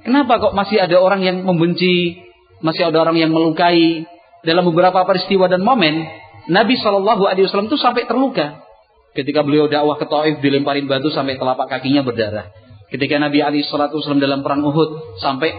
kenapa 0.04 0.36
kok 0.36 0.52
masih 0.52 0.84
ada 0.84 1.00
orang 1.00 1.24
yang 1.24 1.40
membenci, 1.44 2.20
masih 2.61 2.92
ada 2.92 3.00
orang 3.00 3.16
yang 3.16 3.32
melukai 3.32 4.04
dalam 4.44 4.68
beberapa 4.68 5.04
peristiwa 5.04 5.48
dan 5.48 5.64
momen 5.64 6.04
Nabi 6.48 6.76
Shallallahu 6.80 7.28
Alaihi 7.28 7.48
Wasallam 7.48 7.68
itu 7.68 7.78
sampai 7.80 8.08
terluka 8.08 8.64
ketika 9.12 9.44
beliau 9.44 9.68
dakwah 9.68 9.98
ke 10.00 10.06
Taif 10.08 10.40
dilemparin 10.40 10.86
batu 10.86 11.12
sampai 11.12 11.36
telapak 11.36 11.68
kakinya 11.68 12.06
berdarah. 12.06 12.48
Ketika 12.90 13.20
Nabi 13.20 13.44
Ali 13.44 13.61
Shallallahu 13.62 14.00
Wasallam 14.00 14.22
dalam 14.22 14.40
perang 14.40 14.64
Uhud 14.64 15.20
sampai 15.20 15.52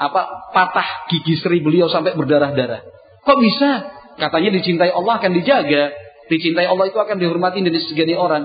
apa 0.00 0.52
patah 0.56 1.08
gigi 1.12 1.36
seri 1.36 1.60
beliau 1.60 1.92
sampai 1.92 2.16
berdarah-darah. 2.16 2.80
Kok 3.20 3.38
bisa? 3.40 3.70
Katanya 4.16 4.50
dicintai 4.56 4.92
Allah 4.92 5.20
akan 5.20 5.32
dijaga. 5.36 5.92
Dicintai 6.30 6.70
Allah 6.70 6.86
itu 6.86 6.94
akan 6.94 7.18
dihormati 7.18 7.58
dari 7.58 7.82
segala 7.82 8.14
orang. 8.14 8.44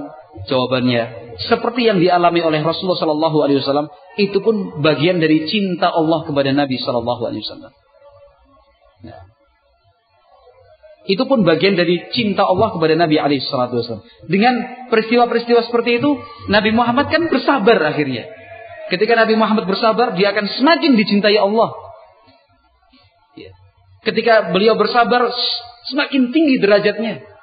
Jawabannya, 0.50 1.38
seperti 1.46 1.86
yang 1.86 2.02
dialami 2.02 2.42
oleh 2.42 2.66
Rasulullah 2.66 2.98
Sallallahu 2.98 3.38
Alaihi 3.46 3.62
Wasallam, 3.62 3.88
itu 4.18 4.42
pun 4.42 4.82
bagian 4.82 5.22
dari 5.22 5.46
cinta 5.46 5.94
Allah 5.94 6.26
kepada 6.26 6.50
Nabi 6.50 6.82
Sallallahu 6.82 7.22
Alaihi 7.30 7.46
Wasallam. 7.46 7.72
Nah. 9.06 9.36
Itu 11.06 11.30
pun 11.30 11.46
bagian 11.46 11.78
dari 11.78 12.10
cinta 12.10 12.42
Allah 12.50 12.74
kepada 12.74 12.98
Nabi 12.98 13.22
alaihi 13.22 13.46
wasallam. 13.46 14.02
Dengan 14.26 14.90
peristiwa-peristiwa 14.90 15.62
seperti 15.70 16.02
itu, 16.02 16.18
Nabi 16.50 16.74
Muhammad 16.74 17.14
kan 17.14 17.30
bersabar 17.30 17.78
akhirnya. 17.86 18.26
Ketika 18.90 19.14
Nabi 19.14 19.38
Muhammad 19.38 19.70
bersabar, 19.70 20.18
dia 20.18 20.34
akan 20.34 20.50
semakin 20.50 20.98
dicintai 20.98 21.38
Allah. 21.38 21.78
Ya. 23.38 23.54
Ketika 24.02 24.50
beliau 24.50 24.74
bersabar, 24.82 25.30
semakin 25.94 26.34
tinggi 26.34 26.58
derajatnya. 26.58 27.35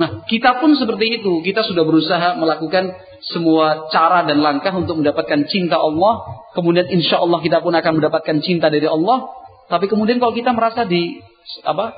Nah, 0.00 0.24
kita 0.24 0.64
pun 0.64 0.72
seperti 0.76 1.20
itu. 1.20 1.44
Kita 1.44 1.60
sudah 1.60 1.84
berusaha 1.84 2.38
melakukan 2.40 2.96
semua 3.20 3.90
cara 3.92 4.24
dan 4.24 4.40
langkah 4.40 4.72
untuk 4.72 5.00
mendapatkan 5.00 5.44
cinta 5.48 5.76
Allah. 5.76 6.44
Kemudian 6.56 6.88
insya 6.88 7.20
Allah 7.20 7.44
kita 7.44 7.60
pun 7.60 7.76
akan 7.76 8.00
mendapatkan 8.00 8.40
cinta 8.40 8.72
dari 8.72 8.88
Allah. 8.88 9.28
Tapi 9.68 9.86
kemudian 9.92 10.16
kalau 10.16 10.32
kita 10.32 10.56
merasa 10.56 10.88
di 10.88 11.20
apa 11.68 11.92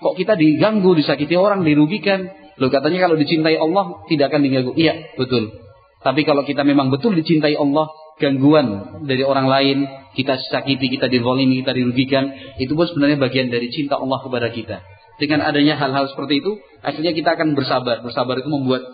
Kok 0.00 0.16
kita 0.16 0.32
diganggu, 0.34 0.96
disakiti 0.96 1.36
orang, 1.36 1.60
dirugikan? 1.60 2.24
Loh 2.56 2.72
katanya 2.72 3.04
kalau 3.08 3.20
dicintai 3.20 3.60
Allah 3.60 4.00
tidak 4.08 4.32
akan 4.32 4.40
diganggu. 4.40 4.72
Iya, 4.72 5.12
betul. 5.20 5.52
Tapi 6.00 6.24
kalau 6.24 6.48
kita 6.48 6.64
memang 6.64 6.88
betul 6.88 7.12
dicintai 7.12 7.52
Allah, 7.60 7.92
gangguan 8.16 9.00
dari 9.04 9.20
orang 9.20 9.44
lain, 9.44 9.84
kita 10.16 10.40
sakiti, 10.40 10.88
kita 10.96 11.12
dizalimi, 11.12 11.60
kita 11.60 11.76
dirugikan, 11.76 12.32
itu 12.56 12.72
pun 12.72 12.88
sebenarnya 12.88 13.20
bagian 13.20 13.52
dari 13.52 13.68
cinta 13.68 14.00
Allah 14.00 14.24
kepada 14.24 14.48
kita. 14.48 14.80
Dengan 15.20 15.44
adanya 15.44 15.76
hal-hal 15.76 16.08
seperti 16.08 16.40
itu, 16.40 16.56
akhirnya 16.80 17.12
kita 17.12 17.36
akan 17.36 17.52
bersabar. 17.52 18.00
Bersabar 18.00 18.40
itu 18.40 18.48
membuat 18.48 18.88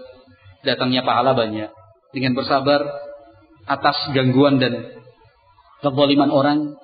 datangnya 0.66 1.06
pahala 1.06 1.38
banyak. 1.38 1.70
Dengan 2.10 2.34
bersabar 2.34 2.82
atas 3.66 3.96
gangguan 4.10 4.58
dan 4.58 4.90
kezaliman 5.86 6.34
orang, 6.34 6.74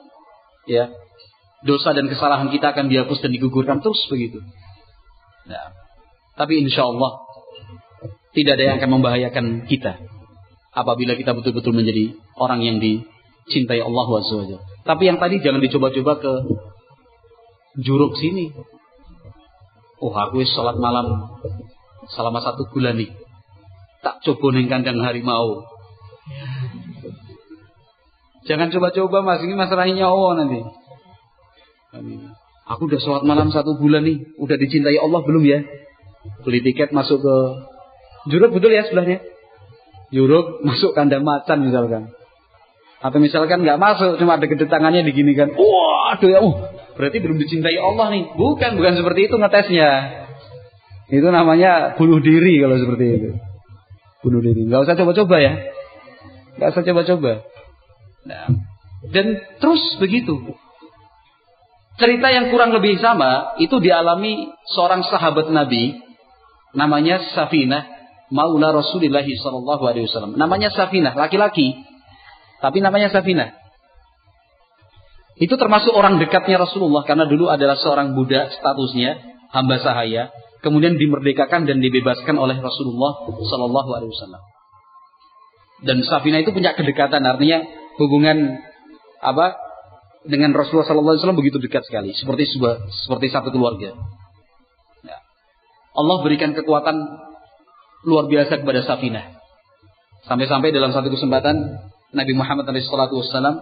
ya, 0.70 0.95
dosa 1.66 1.90
dan 1.90 2.07
kesalahan 2.07 2.55
kita 2.55 2.70
akan 2.70 2.86
dihapus 2.86 3.18
dan 3.18 3.30
digugurkan 3.34 3.82
terus 3.82 3.99
begitu. 4.07 4.38
Nah, 5.51 5.74
tapi 6.38 6.62
insya 6.62 6.86
Allah 6.86 7.22
tidak 8.34 8.59
ada 8.59 8.62
yang 8.62 8.76
akan 8.78 8.90
membahayakan 8.99 9.47
kita 9.66 9.99
apabila 10.72 11.14
kita 11.14 11.36
betul-betul 11.36 11.76
menjadi 11.76 12.16
orang 12.38 12.64
yang 12.64 12.76
dicintai 12.80 13.82
Allah 13.82 14.05
SWT. 14.07 14.55
Tapi 14.82 15.03
yang 15.07 15.18
tadi 15.20 15.38
jangan 15.38 15.61
dicoba-coba 15.62 16.12
ke 16.18 16.32
juruk 17.84 18.16
sini. 18.18 18.51
Oh 20.03 20.11
aku 20.11 20.42
sholat 20.42 20.82
malam 20.82 21.30
selama 22.11 22.42
satu 22.42 22.66
bulan 22.74 22.98
nih. 22.98 23.14
Tak 24.03 24.18
coba 24.26 24.59
neng 24.59 24.66
kandang 24.66 24.98
harimau. 24.98 25.62
Jangan 28.42 28.74
coba-coba 28.74 29.22
mas, 29.22 29.46
ini 29.46 29.55
masalahnya 29.55 30.03
nyawa 30.03 30.42
nanti. 30.42 30.59
Aku 32.66 32.90
udah 32.90 32.98
sholat 32.98 33.22
malam 33.22 33.55
satu 33.55 33.78
bulan 33.78 34.03
nih, 34.03 34.34
udah 34.42 34.59
dicintai 34.59 34.98
Allah 34.98 35.22
belum 35.22 35.46
ya? 35.46 35.62
Beli 36.42 36.66
tiket 36.66 36.90
masuk 36.90 37.22
ke 37.22 37.36
Juruk 38.26 38.55
betul 38.55 38.74
ya 38.74 38.86
sebelahnya? 38.86 39.22
Juruk 40.11 40.66
masuk 40.66 40.98
kandang 40.98 41.22
macan 41.22 41.62
misalkan. 41.62 42.11
Atau 43.03 43.18
misalkan 43.18 43.62
nggak 43.62 43.78
masuk, 43.82 44.18
cuma 44.18 44.38
ada 44.38 44.46
gede 44.46 44.66
tangannya 44.66 45.07
diginikan. 45.07 45.55
Wah, 45.55 46.14
aduh 46.14 46.30
ya, 46.30 46.38
uh, 46.38 46.55
berarti 46.97 47.18
belum 47.20 47.38
dicintai 47.40 47.76
Allah 47.78 48.12
nih. 48.12 48.24
Bukan, 48.36 48.70
bukan 48.78 48.95
seperti 48.99 49.30
itu 49.30 49.36
ngetesnya. 49.38 49.90
Itu 51.12 51.28
namanya 51.28 51.97
bunuh 52.01 52.24
diri 52.24 52.57
kalau 52.61 52.76
seperti 52.80 53.05
itu. 53.20 53.30
Bunuh 54.24 54.40
diri. 54.40 54.64
Nggak 54.64 54.88
usah 54.88 54.97
coba-coba 54.97 55.36
ya. 55.40 55.53
Nggak 56.57 56.68
usah 56.72 56.82
coba-coba. 56.84 57.32
Nah, 58.22 58.47
dan 59.11 59.26
terus 59.59 59.82
begitu. 59.99 60.38
Cerita 62.01 62.32
yang 62.32 62.49
kurang 62.49 62.72
lebih 62.72 62.97
sama 62.99 63.55
itu 63.61 63.76
dialami 63.78 64.49
seorang 64.72 65.05
sahabat 65.05 65.53
Nabi 65.53 66.01
namanya 66.72 67.20
Safinah 67.36 67.84
Maula 68.32 68.72
Rasulullah 68.72 69.22
Sallallahu 69.22 69.84
Alaihi 69.84 70.09
Wasallam. 70.09 70.40
Namanya 70.40 70.72
Safinah, 70.72 71.12
laki-laki, 71.12 71.76
tapi 72.64 72.80
namanya 72.80 73.12
Safinah. 73.12 73.53
Itu 75.40 75.56
termasuk 75.56 75.96
orang 75.96 76.20
dekatnya 76.20 76.60
Rasulullah 76.60 77.08
karena 77.08 77.24
dulu 77.24 77.48
adalah 77.48 77.80
seorang 77.80 78.12
budak 78.12 78.52
statusnya 78.52 79.16
hamba 79.52 79.80
sahaya, 79.80 80.28
kemudian 80.60 81.00
dimerdekakan 81.00 81.64
dan 81.64 81.80
dibebaskan 81.80 82.36
oleh 82.36 82.60
Rasulullah 82.60 83.24
Sallallahu 83.28 83.90
Alaihi 83.96 84.12
Wasallam. 84.12 84.42
Dan 85.82 85.98
Safinah 86.06 86.44
itu 86.44 86.54
punya 86.54 86.76
kedekatan, 86.78 87.26
artinya 87.26 87.64
hubungan 87.98 88.62
apa 89.18 89.58
dengan 90.22 90.54
Rasulullah 90.54 91.18
SAW 91.18 91.34
begitu 91.34 91.58
dekat 91.58 91.82
sekali, 91.82 92.14
seperti 92.14 92.46
sebuah, 92.54 92.86
seperti 93.06 93.26
satu 93.34 93.50
keluarga. 93.50 93.90
Ya. 95.02 95.18
Allah 95.98 96.16
berikan 96.22 96.54
kekuatan 96.54 96.96
luar 98.06 98.30
biasa 98.30 98.62
kepada 98.62 98.86
Safinah. 98.86 99.42
Sampai-sampai 100.30 100.70
dalam 100.70 100.94
satu 100.94 101.10
kesempatan 101.10 101.82
Nabi 102.14 102.32
Muhammad 102.38 102.70
SAW 102.70 103.58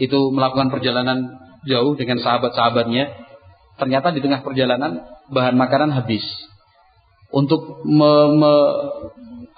itu 0.00 0.18
melakukan 0.34 0.70
perjalanan 0.74 1.38
jauh 1.64 1.94
dengan 1.94 2.20
sahabat-sahabatnya. 2.20 3.14
Ternyata 3.78 4.14
di 4.14 4.22
tengah 4.22 4.46
perjalanan 4.46 5.02
bahan 5.30 5.58
makanan 5.58 5.90
habis. 5.94 6.22
Untuk 7.34 7.82
me, 7.82 8.12
me, 8.38 8.54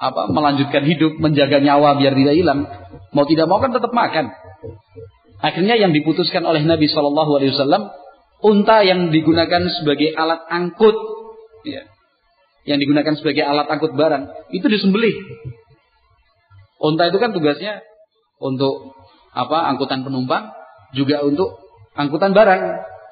apa, 0.00 0.32
melanjutkan 0.32 0.84
hidup, 0.88 1.20
menjaga 1.20 1.60
nyawa 1.60 2.00
biar 2.00 2.16
tidak 2.16 2.36
hilang, 2.36 2.60
mau 3.12 3.24
tidak 3.28 3.46
mau 3.48 3.60
kan 3.60 3.72
tetap 3.72 3.92
makan. 3.92 4.32
Akhirnya 5.44 5.76
yang 5.76 5.92
diputuskan 5.92 6.44
oleh 6.48 6.64
Nabi 6.64 6.88
Shallallahu 6.88 7.36
Alaihi 7.36 7.52
Wasallam 7.52 7.92
unta 8.40 8.80
yang 8.80 9.12
digunakan 9.12 9.68
sebagai 9.80 10.16
alat 10.16 10.48
angkut, 10.48 10.96
ya, 11.68 11.84
yang 12.64 12.80
digunakan 12.80 13.12
sebagai 13.16 13.44
alat 13.44 13.68
angkut 13.68 13.92
barang 13.92 14.52
itu 14.52 14.64
disembelih. 14.64 15.16
Unta 16.80 17.08
itu 17.08 17.16
kan 17.20 17.32
tugasnya 17.32 17.80
untuk 18.40 18.96
apa? 19.36 19.68
Angkutan 19.76 20.00
penumpang, 20.02 20.56
juga 20.96 21.20
untuk 21.20 21.60
angkutan 21.92 22.32
barang. 22.32 22.62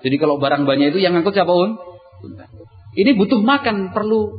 Jadi 0.01 0.17
kalau 0.17 0.41
barang 0.41 0.65
banyak 0.65 0.97
itu 0.97 1.01
yang 1.05 1.13
angkut 1.17 1.37
siapa 1.37 1.53
un? 1.53 1.77
Ini 2.97 3.13
butuh 3.21 3.45
makan, 3.45 3.93
perlu 3.93 4.33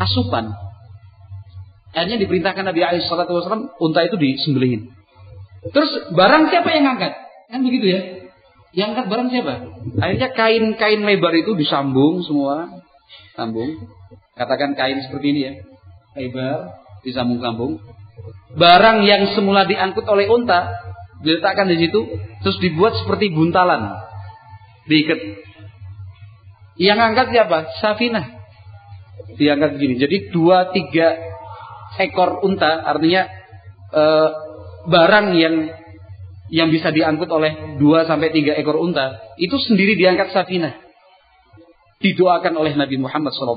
asupan. 0.00 0.56
Akhirnya 1.94 2.18
diperintahkan 2.26 2.64
Nabi 2.66 2.80
Wasallam 2.82 3.70
unta 3.78 4.00
itu 4.02 4.16
disembelihin. 4.18 4.90
Terus 5.70 6.12
barang 6.12 6.50
siapa 6.50 6.68
yang 6.74 6.96
angkat? 6.96 7.12
Kan 7.48 7.60
begitu 7.62 7.86
ya? 7.86 8.00
Yang 8.74 8.88
angkat 8.94 9.06
barang 9.06 9.28
siapa? 9.30 9.54
Akhirnya 10.02 10.28
kain-kain 10.34 11.00
lebar 11.06 11.32
itu 11.38 11.54
disambung 11.54 12.26
semua. 12.26 12.82
Sambung. 13.38 13.86
Katakan 14.34 14.74
kain 14.74 14.98
seperti 15.06 15.26
ini 15.30 15.40
ya. 15.46 15.52
Lebar, 16.18 16.82
disambung-sambung. 17.06 17.78
Barang 18.58 19.06
yang 19.06 19.30
semula 19.34 19.66
diangkut 19.66 20.06
oleh 20.06 20.26
unta, 20.26 20.74
diletakkan 21.24 21.66
di 21.66 21.80
situ, 21.80 22.00
terus 22.44 22.60
dibuat 22.60 22.94
seperti 23.00 23.32
buntalan. 23.32 23.96
Diikat. 24.84 25.20
Yang 26.76 26.98
angkat 27.00 27.26
siapa? 27.32 27.58
Safinah. 27.80 28.26
Diangkat 29.34 29.80
begini. 29.80 29.96
Jadi 29.96 30.16
dua, 30.30 30.70
tiga 30.70 31.16
ekor 31.96 32.44
unta, 32.44 32.84
artinya 32.84 33.24
eh, 33.94 34.28
barang 34.84 35.26
yang 35.34 35.54
yang 36.52 36.68
bisa 36.68 36.92
diangkut 36.92 37.30
oleh 37.32 37.80
dua 37.80 38.04
sampai 38.04 38.28
tiga 38.28 38.52
ekor 38.54 38.76
unta 38.76 39.34
itu 39.40 39.56
sendiri 39.56 39.96
diangkat 39.96 40.30
Safinah. 40.30 40.76
Didoakan 42.04 42.52
oleh 42.60 42.76
Nabi 42.76 43.00
Muhammad 43.00 43.32
SAW. 43.32 43.56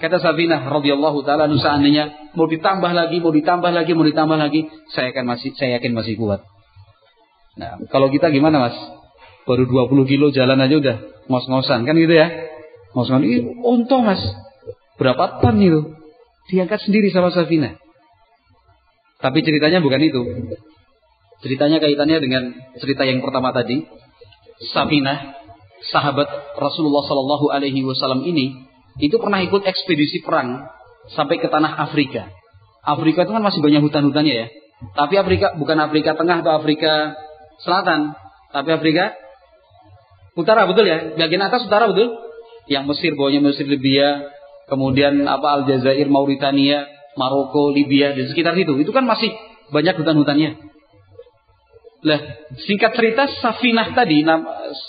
Kata 0.00 0.16
Safinah 0.16 0.64
radhiyallahu 0.64 1.20
taala 1.28 1.44
seandainya 1.52 2.32
mau 2.32 2.48
ditambah 2.48 2.88
lagi, 2.88 3.20
mau 3.20 3.28
ditambah 3.36 3.68
lagi, 3.68 3.92
mau 3.92 4.08
ditambah 4.08 4.38
lagi, 4.40 4.64
saya 4.96 5.12
akan 5.12 5.24
masih 5.28 5.52
saya 5.60 5.76
yakin 5.76 5.92
masih 5.92 6.16
kuat. 6.16 6.40
Nah, 7.60 7.76
kalau 7.92 8.08
kita 8.08 8.32
gimana, 8.32 8.64
Mas? 8.64 8.76
Baru 9.44 9.68
20 9.68 10.08
kilo 10.08 10.32
jalan 10.32 10.56
aja 10.56 10.72
udah 10.80 10.96
ngos-ngosan 11.28 11.84
kan 11.84 11.94
gitu 12.00 12.16
ya? 12.16 12.32
Ngos-ngosan, 12.96 13.28
ini 13.28 13.60
untung 13.60 14.08
Mas. 14.08 14.24
Berapa 14.96 15.44
ton 15.44 15.60
itu? 15.60 15.92
Diangkat 16.48 16.80
sendiri 16.80 17.12
sama 17.12 17.28
Safinah. 17.28 17.76
Tapi 19.20 19.44
ceritanya 19.44 19.84
bukan 19.84 20.00
itu. 20.00 20.20
Ceritanya 21.44 21.76
kaitannya 21.76 22.24
dengan 22.24 22.56
cerita 22.80 23.04
yang 23.04 23.20
pertama 23.20 23.52
tadi. 23.52 23.84
Safinah, 24.72 25.36
sahabat 25.92 26.56
Rasulullah 26.56 27.04
Shallallahu 27.04 27.52
Alaihi 27.52 27.84
Wasallam 27.84 28.24
ini, 28.24 28.69
itu 28.98 29.16
pernah 29.22 29.38
ikut 29.44 29.62
ekspedisi 29.62 30.26
perang 30.26 30.66
sampai 31.14 31.38
ke 31.38 31.46
tanah 31.46 31.86
Afrika. 31.86 32.26
Afrika 32.82 33.28
itu 33.28 33.32
kan 33.36 33.44
masih 33.44 33.62
banyak 33.62 33.84
hutan-hutannya 33.86 34.34
ya. 34.34 34.46
Tapi 34.96 35.14
Afrika 35.20 35.52
bukan 35.54 35.76
Afrika 35.78 36.16
Tengah 36.16 36.40
atau 36.40 36.56
Afrika 36.56 37.14
Selatan, 37.60 38.16
tapi 38.50 38.72
Afrika 38.72 39.12
Utara 40.38 40.64
betul 40.64 40.86
ya? 40.86 41.18
Bagian 41.18 41.42
atas 41.42 41.66
utara 41.66 41.90
betul? 41.90 42.14
Yang 42.70 42.84
Mesir, 42.94 43.12
bawahnya 43.18 43.40
Mesir, 43.42 43.66
Libya, 43.66 44.30
kemudian 44.70 45.26
apa 45.26 45.60
Aljazair, 45.60 46.06
Mauritania, 46.06 46.86
Maroko, 47.18 47.74
Libya, 47.74 48.14
di 48.14 48.30
sekitar 48.30 48.54
situ. 48.54 48.78
Itu 48.78 48.94
kan 48.94 49.02
masih 49.02 49.34
banyak 49.74 49.98
hutan-hutannya. 49.98 50.70
Lah, 52.00 52.20
singkat 52.64 52.94
cerita 52.96 53.28
Safinah 53.42 53.92
tadi, 53.92 54.22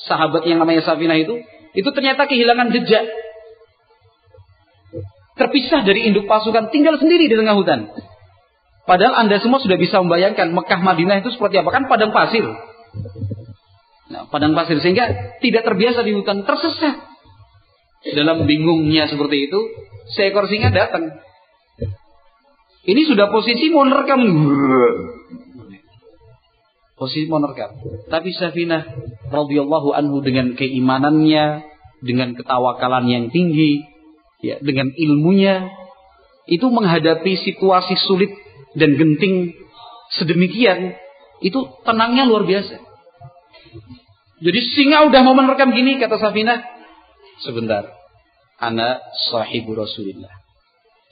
sahabat 0.08 0.46
yang 0.46 0.62
namanya 0.62 0.86
Safinah 0.86 1.18
itu, 1.18 1.42
itu 1.74 1.90
ternyata 1.92 2.30
kehilangan 2.30 2.70
jejak. 2.72 3.04
Terpisah 5.40 5.88
dari 5.88 6.12
induk 6.12 6.28
pasukan, 6.28 6.70
tinggal 6.70 7.00
sendiri 7.00 7.32
di 7.32 7.36
tengah 7.36 7.56
hutan. 7.56 7.88
Padahal 8.84 9.26
Anda 9.26 9.40
semua 9.40 9.62
sudah 9.64 9.78
bisa 9.80 10.02
membayangkan 10.04 10.52
Mekah 10.52 10.82
Madinah 10.84 11.24
itu 11.24 11.32
seperti 11.32 11.62
apa? 11.62 11.70
Kan 11.72 11.88
padang 11.88 12.12
pasir. 12.12 12.44
Nah, 14.12 14.28
padang 14.28 14.52
pasir 14.52 14.84
sehingga 14.84 15.38
tidak 15.40 15.64
terbiasa 15.64 16.04
di 16.04 16.12
hutan, 16.12 16.44
tersesat. 16.44 17.00
Dalam 18.02 18.50
bingungnya 18.50 19.08
seperti 19.08 19.48
itu, 19.48 19.60
seekor 20.18 20.50
singa 20.50 20.74
datang. 20.74 21.22
Ini 22.82 23.02
sudah 23.06 23.30
posisi 23.30 23.70
mau 23.70 23.86
nerekam. 23.86 24.20
Posisi 26.98 27.30
mau 27.30 27.38
nerekam. 27.38 27.78
Tapi 28.10 28.34
Safinah 28.34 28.84
radhiyallahu 29.30 29.94
anhu 29.94 30.20
dengan 30.26 30.58
keimanannya, 30.58 31.62
dengan 32.02 32.34
ketawakalan 32.34 33.06
yang 33.06 33.26
tinggi, 33.30 33.86
ya, 34.42 34.62
dengan 34.62 34.90
ilmunya, 34.94 35.70
itu 36.50 36.68
menghadapi 36.68 37.38
situasi 37.42 37.96
sulit 38.06 38.34
dan 38.76 38.98
genting 38.98 39.56
sedemikian, 40.18 40.98
itu 41.42 41.60
tenangnya 41.88 42.28
luar 42.28 42.44
biasa. 42.44 42.78
Jadi 44.42 44.60
singa 44.74 45.06
udah 45.06 45.22
mau 45.22 45.38
menerkam 45.38 45.70
gini 45.70 46.02
kata 46.02 46.18
Safinah, 46.18 46.66
Sebentar. 47.42 47.90
Anak 48.62 49.02
sahibu 49.34 49.74
Rasulullah. 49.74 50.30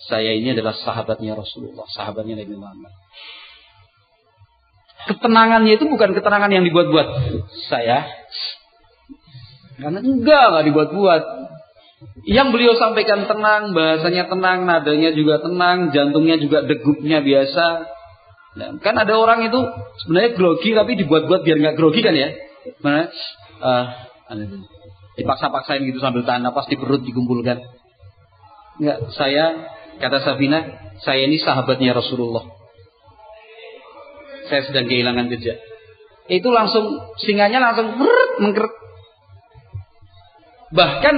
Saya 0.06 0.38
ini 0.38 0.54
adalah 0.54 0.78
sahabatnya 0.78 1.34
Rasulullah. 1.34 1.90
Sahabatnya 1.90 2.46
Nabi 2.46 2.56
Muhammad. 2.56 2.94
Ketenangannya 5.10 5.74
itu 5.82 5.90
bukan 5.90 6.14
ketenangan 6.14 6.54
yang 6.54 6.62
dibuat-buat. 6.62 7.08
Saya. 7.68 8.06
Karena 9.82 10.00
enggak, 10.06 10.44
enggak 10.54 10.66
dibuat-buat. 10.70 11.24
Yang 12.24 12.48
beliau 12.56 12.74
sampaikan 12.80 13.28
tenang, 13.28 13.76
bahasanya 13.76 14.32
tenang, 14.32 14.64
nadanya 14.64 15.12
juga 15.12 15.44
tenang, 15.44 15.92
jantungnya 15.92 16.40
juga 16.40 16.64
degupnya 16.64 17.20
biasa. 17.20 17.66
Nah, 18.56 18.70
kan 18.80 18.96
ada 18.96 19.14
orang 19.20 19.44
itu 19.48 19.60
sebenarnya 20.04 20.32
grogi 20.36 20.72
tapi 20.76 20.96
dibuat-buat 20.96 21.44
biar 21.44 21.58
nggak 21.60 21.76
grogi 21.76 22.00
kan 22.00 22.16
ya? 22.16 22.32
Mana? 22.80 23.12
Uh, 23.60 23.86
dipaksa-paksain 25.20 25.84
gitu 25.84 26.00
sambil 26.00 26.24
tahan 26.24 26.40
napas 26.40 26.72
di 26.72 26.80
perut 26.80 27.04
dikumpulkan. 27.04 27.60
Enggak, 28.80 28.98
saya 29.20 29.76
kata 30.00 30.24
Safina, 30.24 30.60
saya 31.04 31.28
ini 31.28 31.36
sahabatnya 31.36 31.92
Rasulullah. 31.92 32.48
Saya 34.48 34.64
sedang 34.66 34.88
kehilangan 34.88 35.28
jejak. 35.36 35.60
Itu 36.32 36.48
langsung 36.50 36.96
singanya 37.20 37.60
langsung 37.60 37.92
mengkeret. 38.40 38.80
Bahkan 40.70 41.16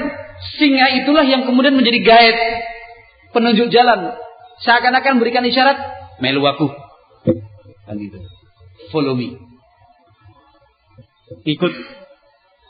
singa 0.58 0.88
itulah 1.04 1.28
yang 1.28 1.44
kemudian 1.44 1.76
menjadi 1.76 2.00
guide 2.02 2.40
penunjuk 3.36 3.68
jalan. 3.72 4.16
Seakan-akan 4.62 5.18
berikan 5.18 5.44
isyarat, 5.44 5.78
melu 6.22 6.46
aku. 6.46 6.70
Kan 7.90 7.96
gitu. 7.98 8.22
Follow 8.94 9.18
me. 9.18 9.36
Ikut 11.48 11.74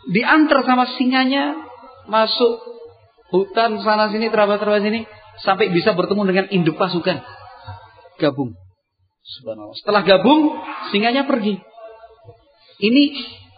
diantar 0.09 0.65
sama 0.65 0.89
singanya 0.97 1.53
masuk 2.09 2.53
hutan 3.29 3.79
sana 3.85 4.09
sini 4.09 4.33
terabat-terabat 4.33 4.81
sini 4.81 5.05
sampai 5.45 5.69
bisa 5.69 5.93
bertemu 5.93 6.21
dengan 6.25 6.45
induk 6.49 6.75
pasukan 6.75 7.21
gabung 8.17 8.57
subhanallah 9.23 9.77
setelah 9.77 10.01
gabung 10.03 10.57
singanya 10.89 11.29
pergi 11.29 11.61
ini 12.81 13.03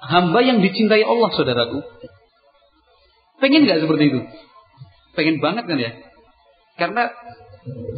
hamba 0.04 0.44
yang 0.44 0.60
dicintai 0.60 1.02
Allah 1.02 1.32
saudaraku 1.32 1.80
pengen 3.44 3.68
nggak 3.68 3.84
seperti 3.84 4.04
itu 4.08 4.20
pengen 5.20 5.44
banget 5.44 5.68
kan 5.68 5.78
ya 5.78 5.92
karena 6.80 7.12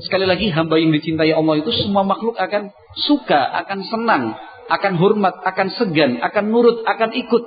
sekali 0.02 0.26
lagi 0.26 0.50
hamba 0.50 0.82
yang 0.82 0.90
dicintai 0.90 1.32
Allah 1.32 1.62
itu 1.62 1.70
semua 1.78 2.02
makhluk 2.02 2.34
akan 2.34 2.74
suka 2.98 3.40
akan 3.66 3.80
senang 3.86 4.24
akan 4.66 4.94
hormat 4.98 5.38
akan 5.46 5.70
segan 5.78 6.18
akan 6.26 6.44
nurut 6.50 6.82
akan 6.84 7.14
ikut 7.14 7.44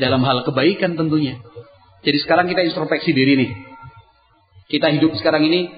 dalam 0.00 0.24
hal 0.24 0.44
kebaikan 0.44 0.96
tentunya. 0.96 1.40
Jadi 2.04 2.18
sekarang 2.22 2.46
kita 2.48 2.64
introspeksi 2.64 3.10
diri 3.12 3.34
nih. 3.36 3.50
Kita 4.66 4.90
hidup 4.94 5.14
sekarang 5.18 5.46
ini, 5.46 5.70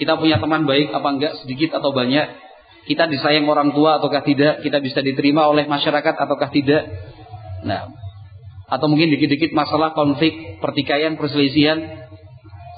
kita 0.00 0.16
punya 0.16 0.40
teman 0.40 0.64
baik 0.64 0.92
apa 0.92 1.08
enggak, 1.08 1.32
sedikit 1.44 1.80
atau 1.80 1.92
banyak. 1.92 2.48
Kita 2.88 3.06
disayang 3.06 3.44
orang 3.44 3.76
tua 3.76 4.00
ataukah 4.00 4.24
tidak, 4.24 4.64
kita 4.64 4.80
bisa 4.80 5.04
diterima 5.04 5.44
oleh 5.46 5.68
masyarakat 5.68 6.14
ataukah 6.16 6.48
tidak. 6.48 6.88
Nah, 7.68 7.92
atau 8.70 8.86
mungkin 8.86 9.10
dikit-dikit 9.10 9.50
masalah 9.50 9.92
konflik, 9.92 10.62
pertikaian, 10.62 11.18
perselisihan. 11.18 12.06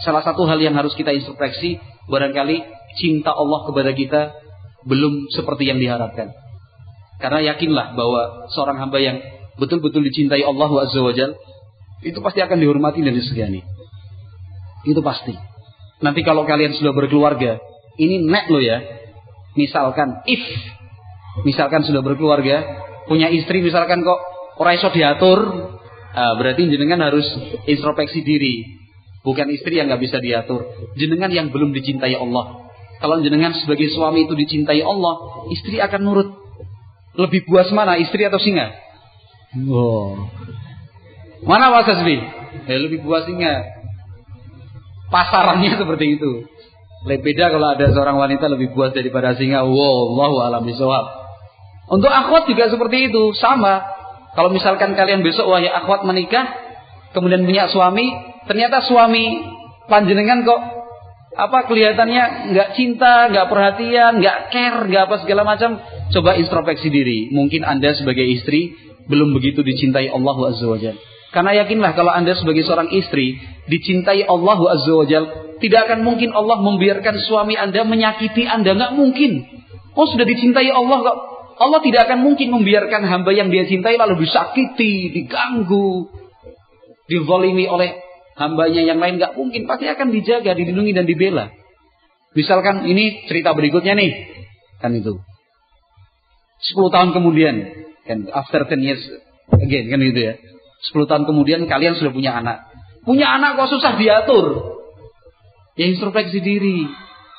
Salah 0.02 0.24
satu 0.24 0.48
hal 0.48 0.58
yang 0.58 0.74
harus 0.74 0.96
kita 0.96 1.12
introspeksi, 1.12 1.78
barangkali 2.08 2.64
cinta 2.98 3.30
Allah 3.30 3.60
kepada 3.68 3.92
kita 3.92 4.20
belum 4.88 5.30
seperti 5.30 5.68
yang 5.68 5.78
diharapkan. 5.78 6.32
Karena 7.22 7.54
yakinlah 7.54 7.94
bahwa 7.94 8.50
seorang 8.50 8.82
hamba 8.82 8.98
yang 8.98 9.22
betul-betul 9.60 10.02
dicintai 10.02 10.42
Allah 10.42 10.66
wa 10.66 10.82
itu 12.02 12.18
pasti 12.18 12.40
akan 12.42 12.58
dihormati 12.58 12.98
dan 13.04 13.14
disegani. 13.14 13.62
Itu 14.82 14.98
pasti. 15.06 15.38
Nanti 16.02 16.26
kalau 16.26 16.42
kalian 16.42 16.74
sudah 16.74 16.90
berkeluarga, 16.90 17.62
ini 17.94 18.26
net 18.26 18.50
lo 18.50 18.58
ya. 18.58 18.82
Misalkan 19.54 20.26
if 20.26 20.42
misalkan 21.46 21.86
sudah 21.86 22.02
berkeluarga, 22.02 22.82
punya 23.06 23.30
istri 23.30 23.62
misalkan 23.62 24.02
kok 24.02 24.18
orang 24.58 24.82
iso 24.82 24.90
diatur, 24.90 25.38
ah, 26.12 26.32
berarti 26.38 26.68
jenengan 26.68 27.00
harus 27.02 27.26
introspeksi 27.66 28.22
diri. 28.24 28.80
Bukan 29.22 29.46
istri 29.54 29.78
yang 29.78 29.86
nggak 29.86 30.02
bisa 30.02 30.18
diatur, 30.18 30.66
jenengan 30.98 31.30
yang 31.30 31.54
belum 31.54 31.70
dicintai 31.70 32.18
Allah. 32.18 32.62
Kalau 32.98 33.18
jenengan 33.22 33.54
sebagai 33.54 33.90
suami 33.94 34.26
itu 34.26 34.34
dicintai 34.34 34.82
Allah, 34.82 35.46
istri 35.50 35.78
akan 35.78 36.00
nurut. 36.02 36.28
Lebih 37.18 37.46
puas 37.46 37.70
mana, 37.70 37.98
istri 38.02 38.26
atau 38.26 38.38
singa? 38.42 38.74
Wow. 39.62 40.26
Mana 41.44 41.74
Mas 41.74 41.86
Hasbi? 41.86 42.18
Ya 42.66 42.76
lebih 42.78 43.02
puas 43.02 43.26
singa. 43.26 43.62
Pasarannya 45.10 45.76
seperti 45.82 46.18
itu. 46.18 46.46
Lebih 47.02 47.34
beda 47.34 47.50
kalau 47.50 47.68
ada 47.74 47.86
seorang 47.90 48.16
wanita 48.18 48.46
lebih 48.46 48.70
puas 48.74 48.94
daripada 48.94 49.34
singa. 49.34 49.66
Wow, 49.66 50.14
Allahu 50.14 50.36
alam 50.46 50.62
bisawab. 50.62 51.04
Untuk 51.90 52.08
akhwat 52.08 52.46
juga 52.46 52.70
seperti 52.70 53.10
itu, 53.10 53.34
sama. 53.36 53.82
Kalau 54.32 54.48
misalkan 54.48 54.96
kalian 54.96 55.20
besok 55.20 55.44
wahai 55.48 55.68
akhwat 55.68 56.08
menikah, 56.08 56.48
kemudian 57.12 57.44
punya 57.44 57.68
suami, 57.68 58.08
ternyata 58.48 58.80
suami 58.84 59.44
panjenengan 59.92 60.44
kok 60.48 60.60
apa 61.32 61.64
kelihatannya 61.68 62.52
nggak 62.52 62.68
cinta, 62.76 63.28
nggak 63.28 63.46
perhatian, 63.48 64.20
nggak 64.20 64.38
care, 64.52 64.80
nggak 64.88 65.02
apa 65.08 65.16
segala 65.24 65.42
macam. 65.44 65.80
Coba 66.12 66.36
introspeksi 66.36 66.88
diri. 66.92 67.28
Mungkin 67.32 67.64
anda 67.64 67.92
sebagai 67.96 68.24
istri 68.24 68.76
belum 69.08 69.36
begitu 69.36 69.60
dicintai 69.64 70.08
Allah 70.12 70.36
Azza 70.48 70.68
wa. 70.68 70.78
Karena 71.32 71.64
yakinlah 71.64 71.96
kalau 71.96 72.12
Anda 72.12 72.36
sebagai 72.36 72.60
seorang 72.68 72.92
istri 72.92 73.40
dicintai 73.64 74.28
Allah 74.28 74.58
Azza 74.68 74.92
wa 74.92 75.06
tidak 75.62 75.80
akan 75.88 76.04
mungkin 76.04 76.34
Allah 76.36 76.60
membiarkan 76.60 77.16
suami 77.24 77.56
Anda 77.56 77.88
menyakiti 77.88 78.44
Anda, 78.44 78.76
nggak 78.76 78.92
mungkin. 78.92 79.46
Oh 79.96 80.04
sudah 80.04 80.28
dicintai 80.28 80.68
Allah 80.68 80.98
kok. 81.00 81.18
Allah 81.62 81.78
tidak 81.78 82.10
akan 82.10 82.26
mungkin 82.26 82.50
membiarkan 82.50 83.06
hamba 83.06 83.30
yang 83.30 83.54
dia 83.54 83.62
cintai 83.70 83.94
lalu 83.94 84.26
disakiti, 84.26 85.14
diganggu, 85.14 86.10
dizolimi 87.06 87.70
oleh 87.70 88.02
hambanya 88.34 88.82
yang 88.82 88.98
lain 88.98 89.22
nggak 89.22 89.38
mungkin. 89.38 89.70
Pasti 89.70 89.86
akan 89.86 90.10
dijaga, 90.10 90.58
dilindungi 90.58 90.90
dan 90.90 91.06
dibela. 91.06 91.54
Misalkan 92.34 92.82
ini 92.90 93.30
cerita 93.30 93.54
berikutnya 93.54 93.94
nih, 93.94 94.10
kan 94.82 94.90
itu. 94.90 95.22
10 96.62 96.94
tahun 96.94 97.10
kemudian 97.10 97.82
Kan 98.02 98.26
after 98.34 98.66
10 98.66 98.82
years 98.82 99.02
again 99.54 99.86
kan 99.86 100.02
gitu 100.02 100.20
ya. 100.20 100.34
10 100.90 101.06
tahun 101.06 101.24
kemudian 101.30 101.70
kalian 101.70 101.94
sudah 101.94 102.10
punya 102.10 102.34
anak. 102.34 102.66
Punya 103.06 103.30
anak 103.38 103.58
kok 103.58 103.70
susah 103.70 103.94
diatur. 103.94 104.46
Ya 105.78 105.86
introspeksi 105.86 106.42
diri. 106.42 106.90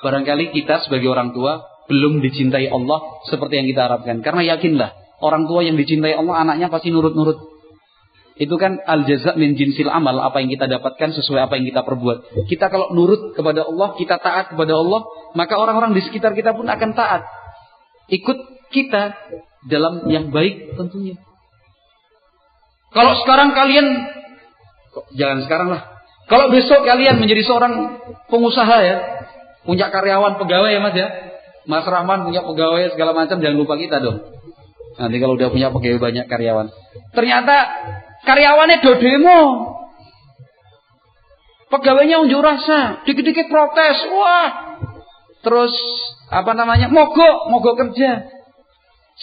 Barangkali 0.03 0.51
kita 0.55 0.83
sebagai 0.87 1.11
orang 1.11 1.35
tua 1.35 1.63
belum 1.91 2.23
dicintai 2.23 2.71
Allah 2.71 3.23
seperti 3.27 3.59
yang 3.59 3.67
kita 3.67 3.81
harapkan. 3.87 4.23
Karena 4.23 4.55
yakinlah 4.55 4.95
orang 5.19 5.47
tua 5.47 5.63
yang 5.63 5.75
dicintai 5.75 6.15
Allah 6.15 6.43
anaknya 6.43 6.67
pasti 6.71 6.91
nurut-nurut. 6.91 7.53
Itu 8.33 8.57
kan 8.57 8.81
al 8.81 9.05
jaza 9.05 9.37
min 9.37 9.53
jinsil 9.53 9.93
amal 9.93 10.17
apa 10.17 10.41
yang 10.41 10.49
kita 10.49 10.65
dapatkan 10.65 11.13
sesuai 11.13 11.45
apa 11.45 11.53
yang 11.61 11.69
kita 11.69 11.85
perbuat. 11.85 12.49
Kita 12.49 12.65
kalau 12.73 12.89
nurut 12.89 13.37
kepada 13.37 13.61
Allah, 13.61 13.93
kita 13.93 14.17
taat 14.17 14.49
kepada 14.49 14.73
Allah, 14.73 15.05
maka 15.37 15.53
orang-orang 15.53 15.93
di 15.93 16.01
sekitar 16.01 16.33
kita 16.33 16.57
pun 16.57 16.65
akan 16.65 16.97
taat. 16.97 17.29
Ikut 18.09 18.37
kita 18.73 19.13
dalam 19.69 20.09
yang 20.09 20.33
baik 20.33 20.73
tentunya. 20.73 21.13
Kalau 22.89 23.13
sekarang 23.21 23.53
kalian 23.53 23.85
jangan 25.13 25.39
sekarang 25.45 25.69
lah. 25.69 25.81
Kalau 26.25 26.49
besok 26.49 26.81
kalian 26.87 27.19
menjadi 27.21 27.45
seorang 27.45 28.01
pengusaha 28.33 28.77
ya, 28.81 28.97
punya 29.61 29.93
karyawan 29.93 30.41
pegawai 30.41 30.71
ya 30.73 30.81
Mas 30.81 30.95
ya. 30.97 31.07
Mas 31.63 31.85
Rahman 31.87 32.27
punya 32.27 32.43
pegawai 32.43 32.91
segala 32.95 33.11
macam 33.15 33.39
jangan 33.39 33.57
lupa 33.57 33.79
kita 33.79 34.03
dong. 34.03 34.19
Nanti 34.99 35.17
kalau 35.17 35.33
udah 35.39 35.49
punya 35.49 35.73
pegawai 35.73 35.99
banyak 35.99 36.25
karyawan. 36.27 36.67
Ternyata 37.15 37.55
karyawannya 38.27 38.77
do 38.83 38.93
demo. 38.99 39.41
Pegawainya 41.73 42.21
unjuk 42.21 42.37
rasa, 42.37 43.01
dikit-dikit 43.01 43.49
protes. 43.49 43.97
Wah. 44.13 44.49
Terus 45.41 45.73
apa 46.29 46.53
namanya? 46.53 46.85
Mogok, 46.93 47.49
mogok 47.49 47.75
kerja. 47.81 48.29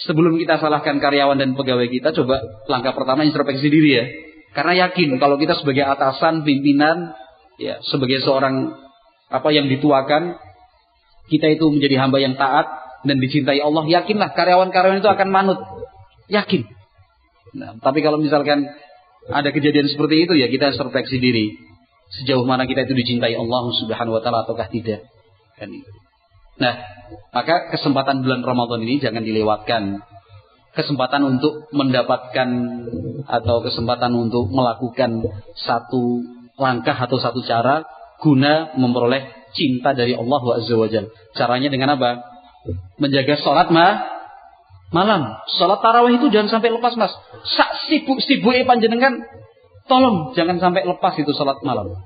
Sebelum 0.03 0.35
kita 0.35 0.59
salahkan 0.59 0.99
karyawan 0.99 1.39
dan 1.39 1.55
pegawai 1.55 1.87
kita, 1.87 2.11
coba 2.11 2.43
langkah 2.67 2.91
pertama 2.91 3.23
introspeksi 3.23 3.71
diri 3.71 3.91
ya. 3.95 4.05
Karena 4.51 4.87
yakin 4.87 5.15
kalau 5.15 5.39
kita 5.39 5.55
sebagai 5.55 5.87
atasan, 5.87 6.43
pimpinan, 6.43 7.15
ya 7.55 7.79
sebagai 7.87 8.19
seorang 8.19 8.75
apa 9.31 9.49
yang 9.55 9.71
dituakan, 9.71 10.35
kita 11.31 11.47
itu 11.47 11.63
menjadi 11.71 11.95
hamba 12.03 12.19
yang 12.19 12.35
taat 12.35 12.67
dan 13.07 13.17
dicintai 13.17 13.63
Allah, 13.63 13.87
yakinlah 13.87 14.35
karyawan-karyawan 14.35 14.99
itu 14.99 15.07
akan 15.07 15.29
manut. 15.31 15.59
Yakin. 16.27 16.67
Nah, 17.55 17.79
tapi 17.79 18.03
kalau 18.03 18.19
misalkan 18.19 18.67
ada 19.31 19.49
kejadian 19.51 19.87
seperti 19.87 20.27
itu 20.27 20.33
ya 20.35 20.51
kita 20.51 20.75
introspeksi 20.75 21.19
diri 21.21 21.55
sejauh 22.11 22.43
mana 22.43 22.67
kita 22.67 22.83
itu 22.83 22.95
dicintai 22.95 23.35
Allah 23.35 23.63
Subhanahu 23.79 24.19
wa 24.19 24.21
taala 24.21 24.43
ataukah 24.43 24.67
tidak. 24.67 25.07
Kan 25.55 25.71
itu. 25.71 25.91
Nah, 26.59 26.73
maka 27.31 27.71
kesempatan 27.73 28.21
bulan 28.21 28.43
Ramadan 28.43 28.83
ini 28.83 28.99
jangan 28.99 29.23
dilewatkan. 29.23 30.03
Kesempatan 30.71 31.27
untuk 31.27 31.67
mendapatkan 31.75 32.49
atau 33.27 33.59
kesempatan 33.59 34.15
untuk 34.15 34.47
melakukan 34.55 35.19
satu 35.59 36.23
langkah 36.55 36.95
atau 36.95 37.19
satu 37.19 37.43
cara 37.43 37.83
guna 38.23 38.71
memperoleh 38.79 39.40
cinta 39.55 39.95
dari 39.95 40.15
Allah 40.15 40.41
Azza 40.57 40.75
wa 40.75 40.87
Caranya 41.35 41.69
dengan 41.71 41.95
apa? 41.97 42.23
Menjaga 43.01 43.39
sholat 43.41 43.69
ma 43.73 43.87
malam. 44.91 45.39
Sholat 45.57 45.79
tarawih 45.79 46.19
itu 46.19 46.27
jangan 46.29 46.59
sampai 46.59 46.69
lepas 46.71 46.93
mas. 46.99 47.11
Sak 47.47 47.89
sibuk 47.89 48.19
sibuk 48.21 48.53
panjenengan 48.67 49.23
Tolong 49.89 50.31
jangan 50.37 50.61
sampai 50.61 50.85
lepas 50.85 51.17
itu 51.19 51.31
sholat 51.33 51.59
malam. 51.65 51.97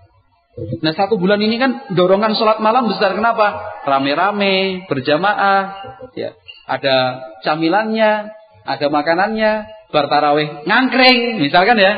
Nah 0.55 0.93
satu 0.95 1.19
bulan 1.19 1.37
ini 1.37 1.59
kan 1.59 1.91
dorongan 1.91 2.33
sholat 2.33 2.63
malam 2.63 2.87
besar. 2.87 3.11
Kenapa? 3.11 3.77
Rame-rame, 3.83 4.87
berjamaah, 4.87 5.61
ya. 6.15 6.31
ada 6.63 7.19
camilannya, 7.43 8.31
ada 8.63 8.87
makanannya, 8.87 9.51
bertaraweh 9.91 10.63
ngangkring, 10.63 11.43
misalkan 11.43 11.75
ya. 11.75 11.93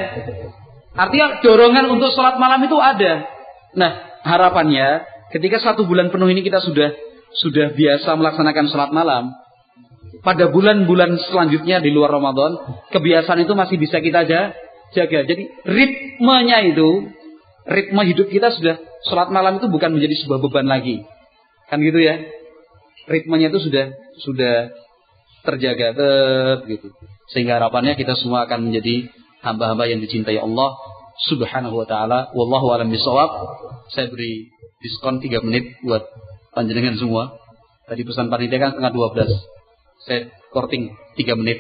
Artinya 0.98 1.40
dorongan 1.46 1.86
untuk 1.94 2.10
sholat 2.12 2.42
malam 2.42 2.66
itu 2.66 2.76
ada. 2.82 3.30
Nah 3.78 3.92
harapannya 4.26 5.06
ketika 5.34 5.58
satu 5.60 5.84
bulan 5.88 6.14
penuh 6.14 6.30
ini 6.32 6.46
kita 6.46 6.64
sudah 6.64 6.94
sudah 7.38 7.76
biasa 7.76 8.16
melaksanakan 8.16 8.66
sholat 8.72 8.92
malam, 8.96 9.36
pada 10.24 10.50
bulan-bulan 10.50 11.20
selanjutnya 11.30 11.80
di 11.84 11.92
luar 11.94 12.12
Ramadan, 12.12 12.84
kebiasaan 12.92 13.44
itu 13.44 13.54
masih 13.54 13.78
bisa 13.80 14.00
kita 14.00 14.26
aja 14.28 14.56
jaga. 14.96 15.24
Jadi 15.28 15.44
ritmenya 15.68 16.64
itu, 16.68 17.12
ritme 17.68 18.02
hidup 18.08 18.28
kita 18.32 18.52
sudah 18.56 18.76
sholat 19.08 19.30
malam 19.30 19.60
itu 19.60 19.68
bukan 19.68 19.94
menjadi 19.94 20.16
sebuah 20.24 20.40
beban 20.44 20.68
lagi. 20.68 21.04
Kan 21.68 21.84
gitu 21.84 22.00
ya. 22.00 22.20
Ritmenya 23.08 23.52
itu 23.52 23.60
sudah 23.64 23.92
sudah 24.20 24.56
terjaga 25.48 25.96
tetap 25.96 26.60
gitu. 26.68 26.92
Sehingga 27.32 27.60
harapannya 27.60 27.96
kita 27.96 28.20
semua 28.20 28.48
akan 28.48 28.68
menjadi 28.68 29.08
hamba-hamba 29.44 29.88
yang 29.88 30.04
dicintai 30.04 30.40
Allah 30.40 30.76
Subhanahu 31.28 31.84
wa 31.84 31.88
taala. 31.88 32.32
Wallahu 32.36 32.68
a'lam 32.76 32.92
bishawab. 32.92 33.32
Saya 33.96 34.12
beri 34.12 34.52
diskon 34.82 35.20
3 35.22 35.46
menit 35.48 35.78
buat 35.82 36.04
panjenengan 36.54 36.98
semua. 36.98 37.38
Tadi 37.88 38.04
pesan 38.04 38.28
panitia 38.28 38.60
kan 38.60 38.72
setengah 38.76 38.92
12. 38.92 40.06
Saya 40.06 40.20
korting 40.52 40.94
3 41.16 41.40
menit. 41.40 41.60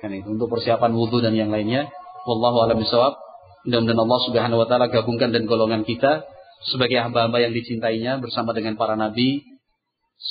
Kan 0.00 0.12
itu 0.14 0.28
untuk 0.30 0.52
persiapan 0.52 0.92
wudhu 0.94 1.20
dan 1.24 1.34
yang 1.34 1.50
lainnya. 1.50 1.88
Wallahu 2.24 2.64
a'lam 2.64 2.80
bishawab. 2.80 3.16
Mudah-mudahan 3.64 4.00
Allah 4.04 4.20
Subhanahu 4.28 4.60
wa 4.60 4.66
taala 4.68 4.92
gabungkan 4.92 5.32
dan 5.32 5.48
golongan 5.48 5.88
kita 5.88 6.28
sebagai 6.68 7.00
hamba-hamba 7.00 7.40
yang 7.40 7.52
dicintainya 7.56 8.20
bersama 8.20 8.52
dengan 8.52 8.76
para 8.76 8.96
nabi 8.96 9.44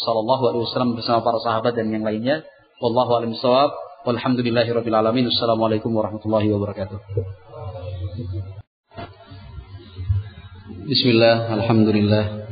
sallallahu 0.05 0.53
alaihi 0.53 0.63
wasallam 0.65 0.97
bersama 0.97 1.21
para 1.25 1.41
sahabat 1.41 1.73
dan 1.77 1.89
yang 1.89 2.05
lainnya. 2.05 2.45
Wallahu 2.81 3.17
a'lam 3.17 3.33
bishawab. 3.33 3.73
Walhamdulillahirabbil 4.03 4.97
alamin. 4.97 5.31
Assalamualaikum 5.31 5.89
warahmatullahi 5.95 6.51
wabarakatuh. 6.51 6.99
Bismillah, 10.83 11.47
alhamdulillah. 11.47 12.43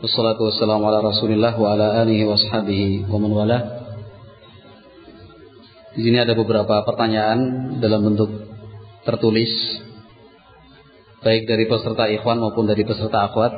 Wassalatu 0.00 0.48
wassalamu 0.48 0.88
ala 0.88 1.04
Rasulillah 1.04 1.52
wa 1.52 1.76
ala 1.76 2.00
alihi 2.00 2.24
wa 2.24 2.32
ashabihi 2.32 3.04
wa 3.04 3.20
man 3.20 3.28
wala. 3.28 3.58
Di 5.92 6.00
sini 6.00 6.16
ada 6.16 6.32
beberapa 6.32 6.80
pertanyaan 6.88 7.76
dalam 7.76 8.08
bentuk 8.08 8.32
tertulis 9.04 9.52
baik 11.20 11.44
dari 11.44 11.68
peserta 11.68 12.08
ikhwan 12.08 12.40
maupun 12.40 12.64
dari 12.64 12.88
peserta 12.88 13.28
akhwat 13.28 13.52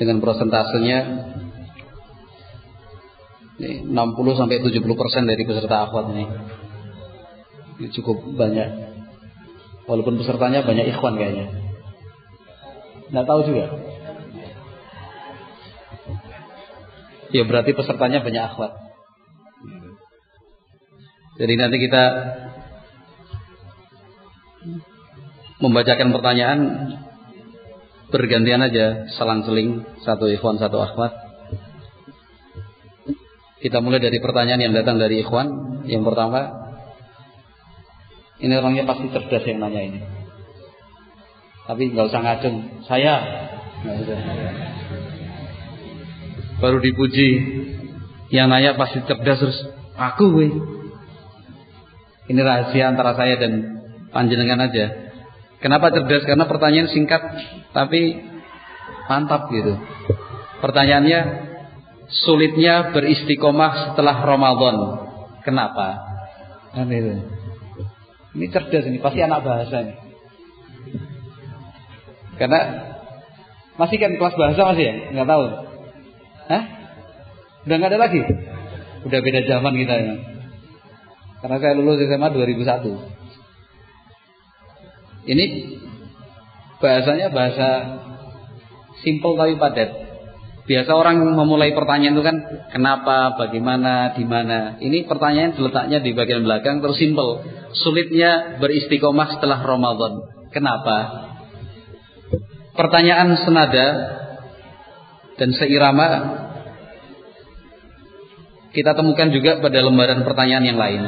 dengan 0.00 0.24
prosentasenya 0.24 0.98
60 3.84 3.84
sampai 4.32 4.56
70 4.64 4.80
persen 4.96 5.28
dari 5.28 5.44
peserta 5.44 5.84
akhwat 5.84 6.16
ini. 6.16 6.24
ini 7.84 7.88
cukup 7.92 8.32
banyak 8.32 8.96
walaupun 9.84 10.16
pesertanya 10.24 10.64
banyak 10.64 10.88
ikhwan 10.88 11.20
kayaknya 11.20 11.67
nggak 13.08 13.26
tahu 13.26 13.40
juga 13.48 13.64
ya 17.32 17.42
berarti 17.44 17.70
pesertanya 17.76 18.24
banyak 18.24 18.44
akhwat 18.44 18.72
jadi 21.38 21.54
nanti 21.54 21.76
kita 21.78 22.04
membacakan 25.62 26.10
pertanyaan 26.14 26.58
bergantian 28.08 28.64
aja 28.64 29.06
selang-seling 29.14 29.84
satu 30.02 30.26
ikhwan 30.32 30.56
satu 30.56 30.80
akhwat. 30.80 31.12
Kita 33.58 33.82
mulai 33.82 33.98
dari 33.98 34.22
pertanyaan 34.22 34.70
yang 34.70 34.74
datang 34.74 35.02
dari 35.02 35.22
ikhwan. 35.22 35.82
Yang 35.90 36.02
pertama, 36.06 36.40
ini 38.38 38.54
orangnya 38.54 38.86
pasti 38.86 39.10
cerdas 39.10 39.44
yang 39.44 39.58
nanya 39.58 39.82
ini. 39.82 40.00
Tapi 41.68 41.92
nggak 41.92 42.08
usah 42.08 42.20
ngacung. 42.24 42.56
Saya. 42.88 43.14
Baru 46.64 46.80
dipuji. 46.80 47.28
Yang 48.32 48.46
nanya 48.48 48.70
pasti 48.80 49.04
cerdas 49.04 49.36
terus. 49.36 49.58
Aku, 50.00 50.32
we. 50.32 50.48
Ini 52.32 52.40
rahasia 52.40 52.88
antara 52.88 53.12
saya 53.16 53.36
dan 53.36 53.84
panjenengan 54.12 54.64
aja. 54.64 55.12
Kenapa 55.60 55.92
cerdas? 55.92 56.24
Karena 56.24 56.48
pertanyaan 56.48 56.88
singkat 56.88 57.20
tapi 57.76 58.16
mantap 59.08 59.52
gitu. 59.52 59.76
Pertanyaannya 60.60 61.20
sulitnya 62.24 62.92
beristiqomah 62.96 63.92
setelah 63.92 64.24
Ramadan. 64.24 64.76
Kenapa? 65.44 66.04
Kan. 66.72 66.92
Ini 66.92 68.46
cerdas 68.52 68.84
ini, 68.86 69.00
pasti 69.00 69.24
anak 69.24 69.40
bahasa 69.40 69.82
nih. 69.82 69.96
Karena 72.38 72.60
masih 73.78 73.98
kan 73.98 74.14
kelas 74.14 74.34
bahasa 74.38 74.62
masih 74.74 74.84
ya? 74.86 74.94
Enggak 75.14 75.28
tahu. 75.28 75.44
Hah? 76.48 76.62
Udah 77.66 77.76
nggak 77.76 77.90
ada 77.92 78.00
lagi? 78.00 78.22
Udah 79.04 79.18
beda 79.20 79.40
zaman 79.46 79.74
kita 79.74 79.94
ya. 79.98 80.14
Karena 81.38 81.56
saya 81.62 81.74
lulus 81.78 82.02
SMA 82.02 82.28
2001. 82.34 83.18
Ini 85.28 85.44
bahasanya 86.80 87.28
bahasa 87.30 87.68
simple 89.04 89.36
tapi 89.36 89.54
padat. 89.60 89.90
Biasa 90.68 90.92
orang 90.92 91.24
memulai 91.24 91.72
pertanyaan 91.72 92.12
itu 92.12 92.24
kan 92.24 92.36
kenapa, 92.68 93.40
bagaimana, 93.40 94.12
di 94.12 94.24
mana. 94.28 94.76
Ini 94.76 95.08
pertanyaan 95.08 95.56
letaknya 95.56 96.04
di 96.04 96.12
bagian 96.12 96.44
belakang 96.44 96.84
terus 96.84 97.00
simple. 97.00 97.40
Sulitnya 97.72 98.60
beristiqomah 98.60 99.32
setelah 99.32 99.64
Ramadan. 99.64 100.28
Kenapa? 100.52 101.27
Pertanyaan 102.78 103.34
senada 103.42 103.86
dan 105.34 105.50
seirama 105.50 106.06
kita 108.70 108.94
temukan 108.94 109.34
juga 109.34 109.58
pada 109.58 109.82
lembaran 109.82 110.22
pertanyaan 110.22 110.62
yang 110.62 110.78
lain. 110.78 111.02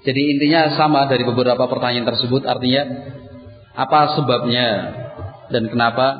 Jadi 0.00 0.20
intinya 0.32 0.72
sama 0.80 1.04
dari 1.04 1.20
beberapa 1.28 1.68
pertanyaan 1.68 2.08
tersebut 2.08 2.48
artinya 2.48 3.12
apa 3.76 4.16
sebabnya 4.16 4.68
dan 5.52 5.68
kenapa 5.68 6.16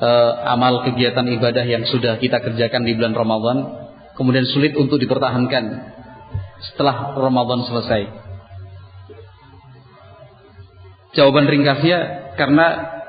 uh, 0.00 0.32
amal 0.56 0.80
kegiatan 0.88 1.28
ibadah 1.28 1.64
yang 1.68 1.84
sudah 1.84 2.16
kita 2.16 2.40
kerjakan 2.40 2.88
di 2.88 2.96
bulan 2.96 3.12
Ramadan 3.12 3.58
kemudian 4.16 4.48
sulit 4.48 4.72
untuk 4.80 4.96
dipertahankan 4.96 5.64
setelah 6.72 7.12
Ramadan 7.12 7.68
selesai. 7.68 8.08
Jawaban 11.12 11.44
ringkasnya 11.44 11.98
karena 12.38 12.99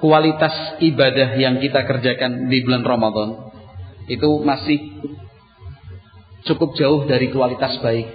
kualitas 0.00 0.80
ibadah 0.80 1.36
yang 1.36 1.60
kita 1.60 1.84
kerjakan 1.84 2.48
di 2.48 2.64
bulan 2.64 2.82
Ramadan 2.82 3.28
itu 4.08 4.42
masih 4.42 4.78
cukup 6.48 6.74
jauh 6.74 7.04
dari 7.04 7.28
kualitas 7.30 7.76
baik. 7.84 8.08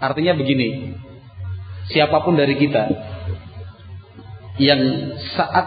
Artinya 0.00 0.32
begini, 0.38 0.96
siapa 1.92 2.24
pun 2.24 2.38
dari 2.38 2.56
kita 2.56 2.88
yang 4.56 4.80
saat 5.36 5.66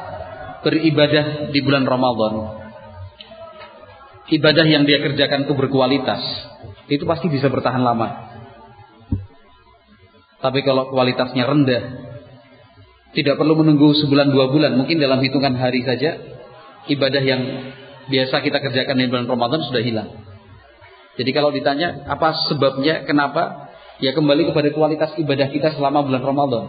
beribadah 0.65 1.51
di 1.53 1.59
bulan 1.61 1.85
Ramadan, 1.85 2.63
ibadah 4.33 4.65
yang 4.65 4.87
dia 4.87 5.03
kerjakan 5.03 5.45
itu 5.45 5.53
berkualitas, 5.53 6.23
itu 6.89 7.03
pasti 7.05 7.29
bisa 7.29 7.51
bertahan 7.51 7.83
lama. 7.83 8.33
Tapi 10.41 10.59
kalau 10.65 10.89
kualitasnya 10.89 11.45
rendah, 11.45 12.12
tidak 13.13 13.37
perlu 13.37 13.53
menunggu 13.61 13.93
sebulan 13.93 14.33
dua 14.33 14.49
bulan, 14.49 14.73
mungkin 14.73 14.97
dalam 14.97 15.21
hitungan 15.21 15.53
hari 15.53 15.85
saja 15.85 16.17
ibadah 16.89 17.21
yang 17.21 17.41
biasa 18.09 18.41
kita 18.41 18.57
kerjakan 18.59 18.99
di 18.99 19.07
bulan 19.07 19.29
Ramadan 19.29 19.61
sudah 19.69 19.81
hilang. 19.85 20.09
Jadi 21.13 21.29
kalau 21.29 21.53
ditanya 21.53 22.09
apa 22.09 22.49
sebabnya, 22.49 23.05
kenapa? 23.05 23.69
Ya 24.01 24.17
kembali 24.17 24.49
kepada 24.49 24.73
kualitas 24.73 25.13
ibadah 25.21 25.47
kita 25.53 25.77
selama 25.77 26.01
bulan 26.01 26.25
Ramadan. 26.25 26.65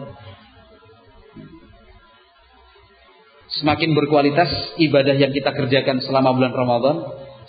Semakin 3.65 3.97
berkualitas 3.97 4.51
ibadah 4.77 5.17
yang 5.17 5.33
kita 5.33 5.49
kerjakan 5.55 6.05
selama 6.05 6.37
bulan 6.37 6.53
Ramadan, 6.53 6.97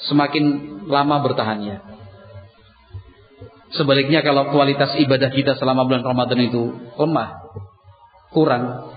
semakin 0.08 0.46
lama 0.88 1.20
bertahannya. 1.20 1.78
Sebaliknya 3.76 4.24
kalau 4.24 4.56
kualitas 4.56 4.96
ibadah 4.96 5.28
kita 5.36 5.60
selama 5.60 5.84
bulan 5.84 6.06
Ramadan 6.06 6.40
itu 6.48 6.64
lemah, 6.96 7.30
kurang 8.36 8.92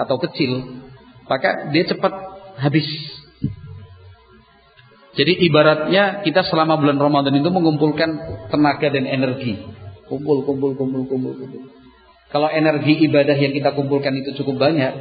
atau 0.00 0.16
kecil, 0.16 0.80
maka 1.28 1.68
dia 1.68 1.84
cepat 1.84 2.12
habis. 2.56 2.88
Jadi 5.12 5.44
ibaratnya 5.50 6.24
kita 6.24 6.46
selama 6.46 6.80
bulan 6.80 6.96
Ramadan 6.96 7.36
itu 7.36 7.50
mengumpulkan 7.52 8.10
tenaga 8.48 8.88
dan 8.88 9.04
energi. 9.04 9.60
Kumpul, 10.08 10.46
kumpul, 10.48 10.72
kumpul, 10.72 11.04
kumpul, 11.04 11.32
kumpul. 11.36 11.62
Kalau 12.32 12.48
energi 12.48 13.08
ibadah 13.08 13.36
yang 13.36 13.52
kita 13.52 13.76
kumpulkan 13.76 14.14
itu 14.14 14.32
cukup 14.40 14.56
banyak, 14.56 14.92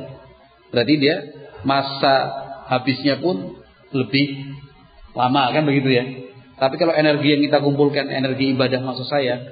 berarti 0.74 0.94
dia 1.00 1.16
masa 1.64 2.44
habisnya 2.68 3.20
pun 3.24 3.56
lebih 3.96 4.58
lama 5.16 5.54
kan 5.56 5.64
begitu 5.64 5.90
ya. 5.92 6.06
Tapi 6.58 6.76
kalau 6.82 6.92
energi 6.98 7.38
yang 7.38 7.42
kita 7.46 7.62
kumpulkan, 7.62 8.10
energi 8.10 8.58
ibadah 8.58 8.82
maksud 8.82 9.06
saya, 9.06 9.44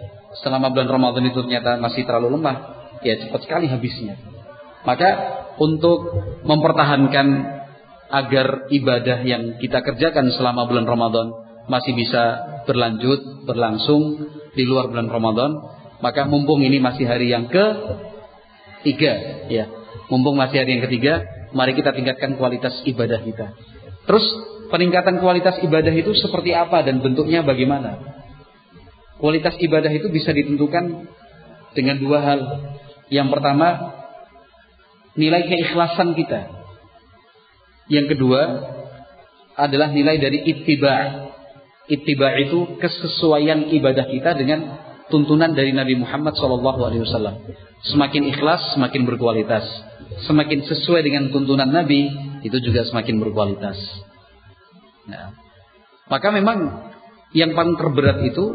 selama 0.42 0.74
bulan 0.74 0.90
Ramadan 0.90 1.30
itu 1.30 1.40
ternyata 1.46 1.78
masih 1.78 2.02
terlalu 2.04 2.42
lemah, 2.42 2.75
ya 3.06 3.22
cepat 3.22 3.46
sekali 3.46 3.70
habisnya. 3.70 4.18
Maka 4.84 5.10
untuk 5.62 6.00
mempertahankan 6.44 7.28
agar 8.10 8.70
ibadah 8.70 9.22
yang 9.26 9.58
kita 9.62 9.82
kerjakan 9.82 10.30
selama 10.34 10.66
bulan 10.66 10.86
Ramadan 10.86 11.28
masih 11.66 11.94
bisa 11.98 12.24
berlanjut, 12.70 13.46
berlangsung 13.46 14.30
di 14.54 14.64
luar 14.66 14.90
bulan 14.90 15.10
Ramadan, 15.10 15.52
maka 16.02 16.30
mumpung 16.30 16.62
ini 16.62 16.78
masih 16.78 17.06
hari 17.10 17.34
yang 17.34 17.50
ke 17.50 17.66
tiga, 18.86 19.46
ya, 19.50 19.66
mumpung 20.10 20.38
masih 20.38 20.62
hari 20.62 20.78
yang 20.78 20.84
ketiga, 20.86 21.26
mari 21.58 21.74
kita 21.74 21.94
tingkatkan 21.94 22.38
kualitas 22.38 22.78
ibadah 22.86 23.22
kita. 23.26 23.58
Terus 24.06 24.26
peningkatan 24.70 25.18
kualitas 25.18 25.58
ibadah 25.66 25.94
itu 25.94 26.14
seperti 26.14 26.54
apa 26.54 26.86
dan 26.86 27.02
bentuknya 27.02 27.42
bagaimana? 27.42 27.98
Kualitas 29.18 29.58
ibadah 29.58 29.90
itu 29.90 30.12
bisa 30.14 30.30
ditentukan 30.30 31.10
dengan 31.74 31.98
dua 31.98 32.20
hal. 32.22 32.40
Yang 33.10 33.28
pertama, 33.38 33.68
nilai 35.14 35.46
keikhlasan 35.46 36.18
kita. 36.18 36.50
Yang 37.86 38.18
kedua 38.18 38.42
adalah 39.56 39.94
nilai 39.94 40.18
dari 40.18 40.42
ittiba. 40.42 41.30
Ittiba 41.86 42.34
itu 42.42 42.82
kesesuaian 42.82 43.70
ibadah 43.70 44.10
kita 44.10 44.34
dengan 44.34 44.82
tuntunan 45.14 45.54
dari 45.54 45.70
Nabi 45.70 46.02
Muhammad 46.02 46.34
SAW. 46.34 46.66
Semakin 47.86 48.24
ikhlas, 48.34 48.74
semakin 48.74 49.06
berkualitas. 49.06 49.66
Semakin 50.26 50.66
sesuai 50.66 51.06
dengan 51.06 51.30
tuntunan 51.30 51.70
Nabi, 51.70 52.10
itu 52.42 52.58
juga 52.62 52.86
semakin 52.90 53.22
berkualitas. 53.22 53.78
Nah, 55.06 55.38
maka 56.10 56.34
memang 56.34 56.90
yang 57.38 57.54
paling 57.54 57.78
terberat 57.78 58.26
itu 58.26 58.46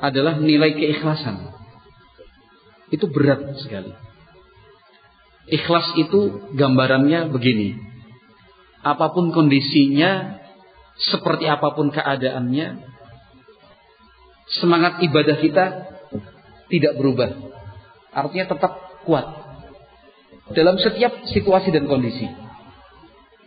adalah 0.00 0.40
nilai 0.40 0.72
keikhlasan. 0.72 1.57
Itu 2.88 3.08
berat 3.08 3.56
sekali. 3.60 3.92
Ikhlas 5.48 5.96
itu 5.96 6.52
gambarannya 6.56 7.32
begini. 7.32 7.76
Apa 8.84 9.12
pun 9.16 9.32
kondisinya, 9.32 10.40
seperti 10.98 11.48
apa 11.48 11.72
pun 11.72 11.88
keadaannya, 11.88 12.84
semangat 14.60 15.00
ibadah 15.04 15.36
kita 15.40 15.64
tidak 16.68 16.92
berubah. 17.00 17.32
Artinya 18.12 18.46
tetap 18.56 18.72
kuat 19.04 19.24
dalam 20.52 20.80
setiap 20.80 21.28
situasi 21.28 21.72
dan 21.72 21.88
kondisi. 21.88 22.28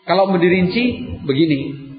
Kalau 0.05 0.29
mendirinci 0.29 0.83
begini. 1.25 1.89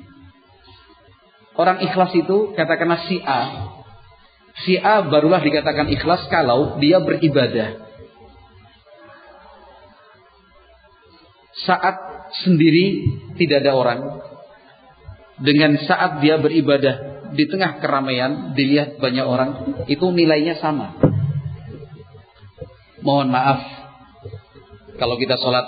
Orang 1.52 1.84
ikhlas 1.84 2.16
itu 2.16 2.56
katakanlah 2.56 3.06
si 3.06 3.20
A. 3.22 3.70
Si 4.60 4.76
A 4.76 5.00
barulah 5.08 5.40
dikatakan 5.40 5.88
ikhlas 5.88 6.28
kalau 6.28 6.76
dia 6.76 7.00
beribadah. 7.00 7.88
Saat 11.64 11.96
sendiri 12.44 13.06
tidak 13.40 13.64
ada 13.64 13.72
orang. 13.72 14.00
Dengan 15.42 15.74
saat 15.88 16.20
dia 16.20 16.38
beribadah 16.38 17.26
di 17.32 17.48
tengah 17.48 17.80
keramaian 17.80 18.52
dilihat 18.52 19.00
banyak 19.00 19.24
orang 19.24 19.50
itu 19.88 20.04
nilainya 20.12 20.60
sama. 20.60 20.94
Mohon 23.02 23.28
maaf 23.34 23.60
kalau 25.00 25.18
kita 25.18 25.34
sholat 25.40 25.66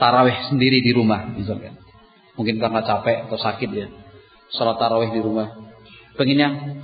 tarawih 0.00 0.50
sendiri 0.50 0.80
di 0.82 0.90
rumah 0.96 1.28
misalkan. 1.36 1.78
Mungkin 2.34 2.56
karena 2.56 2.80
capek 2.82 3.28
atau 3.28 3.38
sakit 3.38 3.70
ya. 3.70 3.86
Sholat 4.56 4.80
tarawih 4.80 5.12
di 5.12 5.20
rumah. 5.20 5.69
Pengennya 6.18 6.80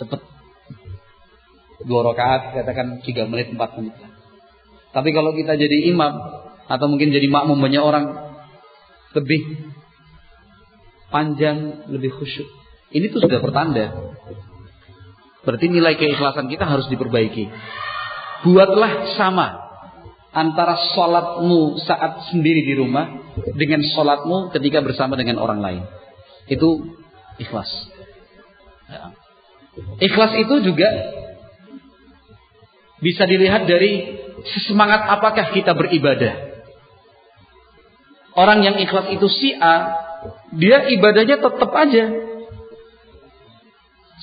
cepet. 0.00 0.20
Dua 1.84 2.00
rakaat 2.00 2.56
katakan 2.56 3.04
tiga 3.04 3.28
menit 3.28 3.52
empat 3.52 3.76
menit. 3.76 3.94
Tapi 4.94 5.10
kalau 5.10 5.34
kita 5.34 5.58
jadi 5.58 5.90
imam 5.90 6.14
atau 6.64 6.86
mungkin 6.88 7.12
jadi 7.12 7.26
makmum 7.28 7.60
banyak 7.60 7.82
orang 7.82 8.04
lebih 9.12 9.42
panjang, 11.12 11.86
lebih 11.90 12.14
khusyuk. 12.14 12.46
Ini 12.94 13.10
tuh 13.10 13.26
sudah 13.26 13.42
pertanda. 13.42 14.14
Berarti 15.44 15.66
nilai 15.68 15.94
keikhlasan 15.98 16.48
kita 16.48 16.64
harus 16.64 16.88
diperbaiki. 16.88 17.50
Buatlah 18.48 19.18
sama 19.18 19.64
antara 20.34 20.74
sholatmu 20.94 21.78
saat 21.86 22.34
sendiri 22.34 22.66
di 22.66 22.74
rumah 22.74 23.34
dengan 23.54 23.82
sholatmu 23.82 24.50
ketika 24.50 24.82
bersama 24.82 25.14
dengan 25.14 25.38
orang 25.38 25.62
lain. 25.62 25.82
Itu 26.50 26.98
ikhlas. 27.38 27.93
Ya. 28.88 29.14
Ikhlas 29.98 30.32
itu 30.38 30.54
juga 30.62 30.88
bisa 33.02 33.26
dilihat 33.26 33.66
dari 33.66 34.22
sesemangat 34.54 35.08
apakah 35.10 35.50
kita 35.50 35.74
beribadah. 35.74 36.54
Orang 38.34 38.66
yang 38.66 38.78
ikhlas 38.80 39.10
itu 39.14 39.26
si 39.30 39.54
A, 39.54 39.94
dia 40.54 40.90
ibadahnya 40.90 41.38
tetap 41.38 41.70
aja. 41.70 42.04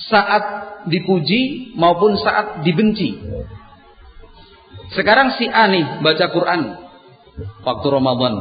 Saat 0.08 0.44
dipuji 0.90 1.72
maupun 1.78 2.18
saat 2.18 2.66
dibenci. 2.66 3.16
Sekarang 4.92 5.32
si 5.40 5.48
A 5.48 5.70
nih 5.70 6.04
baca 6.04 6.26
Quran 6.28 6.60
waktu 7.64 7.86
Ramadan. 7.88 8.34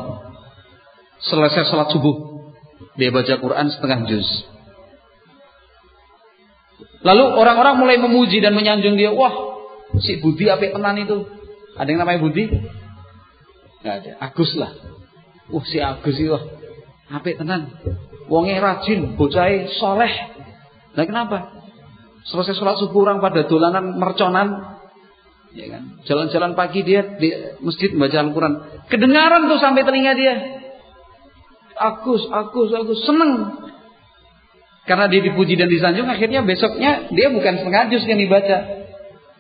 Selesai 1.22 1.70
sholat 1.70 1.94
subuh, 1.94 2.50
dia 2.98 3.14
baca 3.14 3.38
Quran 3.38 3.70
setengah 3.72 4.10
juz. 4.10 4.28
Lalu 7.02 7.24
orang-orang 7.34 7.76
mulai 7.82 7.98
memuji 7.98 8.40
dan 8.42 8.54
menyanjung 8.54 8.98
dia. 8.98 9.10
Wah, 9.10 9.34
si 10.02 10.22
Budi 10.22 10.50
apa 10.50 10.62
tenan 10.62 11.02
itu? 11.02 11.26
Ada 11.78 11.88
yang 11.90 12.06
namanya 12.06 12.22
Budi? 12.22 12.46
Gak 13.82 13.96
ada. 14.06 14.12
Agus 14.22 14.54
lah. 14.54 14.72
Wah, 15.50 15.66
si 15.66 15.82
Agus 15.82 16.16
itu 16.18 16.38
apa 17.12 17.28
tenan? 17.36 17.76
Wongnya 18.32 18.64
rajin, 18.64 19.20
bocahnya 19.20 19.68
soleh. 19.76 20.14
Nah 20.96 21.04
kenapa? 21.04 21.38
Selesai 22.22 22.56
sholat 22.56 22.80
subuh 22.80 23.04
orang 23.04 23.20
pada 23.20 23.44
dolanan 23.50 23.98
merconan 23.98 24.72
Ya 25.52 25.68
kan? 25.68 25.84
Jalan-jalan 26.08 26.56
pagi 26.56 26.80
dia 26.88 27.04
di 27.20 27.28
masjid 27.60 27.92
membaca 27.92 28.24
Al-Quran. 28.24 28.54
Kedengaran 28.88 29.52
tuh 29.52 29.60
sampai 29.60 29.84
telinga 29.84 30.16
dia. 30.16 30.36
Agus, 31.76 32.24
Agus, 32.32 32.72
Agus. 32.72 33.00
Seneng. 33.04 33.32
Karena 34.86 35.06
dia 35.06 35.22
dipuji 35.22 35.54
dan 35.56 35.70
disanjung. 35.70 36.10
Akhirnya 36.10 36.42
besoknya 36.42 37.12
dia 37.14 37.30
bukan 37.30 37.62
setengah 37.62 37.94
juz 37.94 38.04
yang 38.10 38.18
dibaca. 38.18 38.58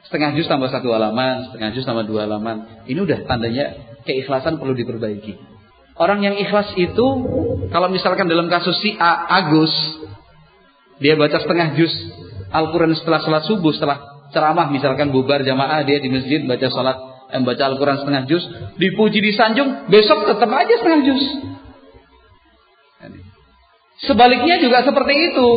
Setengah 0.06 0.34
juz 0.38 0.46
tambah 0.46 0.70
satu 0.70 0.94
halaman, 0.94 1.50
setengah 1.50 1.70
juz 1.74 1.86
tambah 1.86 2.06
dua 2.06 2.30
halaman. 2.30 2.86
Ini 2.86 3.00
udah 3.02 3.26
tandanya 3.26 3.78
keikhlasan 4.06 4.58
perlu 4.58 4.74
diperbaiki. 4.78 5.38
Orang 5.98 6.26
yang 6.26 6.34
ikhlas 6.40 6.74
itu, 6.80 7.08
kalau 7.70 7.88
misalkan 7.92 8.26
dalam 8.26 8.50
kasus 8.50 8.74
si 8.82 8.98
A, 8.98 9.28
Agus, 9.44 9.74
dia 10.98 11.14
baca 11.14 11.38
setengah 11.38 11.78
juz 11.78 11.94
Al-Quran 12.50 12.98
setelah 12.98 13.22
sholat 13.22 13.44
subuh, 13.46 13.72
setelah 13.76 14.28
ceramah, 14.34 14.68
misalkan 14.72 15.12
bubar 15.14 15.44
jamaah, 15.46 15.84
dia 15.86 16.02
di 16.02 16.10
masjid 16.10 16.42
baca 16.44 16.68
sholat, 16.68 16.98
eh, 17.32 17.42
baca 17.44 17.64
Al-Quran 17.72 17.98
setengah 18.02 18.24
juz, 18.28 18.44
dipuji 18.80 19.20
disanjung, 19.24 19.88
besok 19.88 20.28
tetap 20.28 20.50
aja 20.50 20.74
setengah 20.80 21.02
juz. 21.06 21.24
Sebaliknya 24.06 24.58
juga 24.58 24.82
seperti 24.82 25.14
itu. 25.34 25.50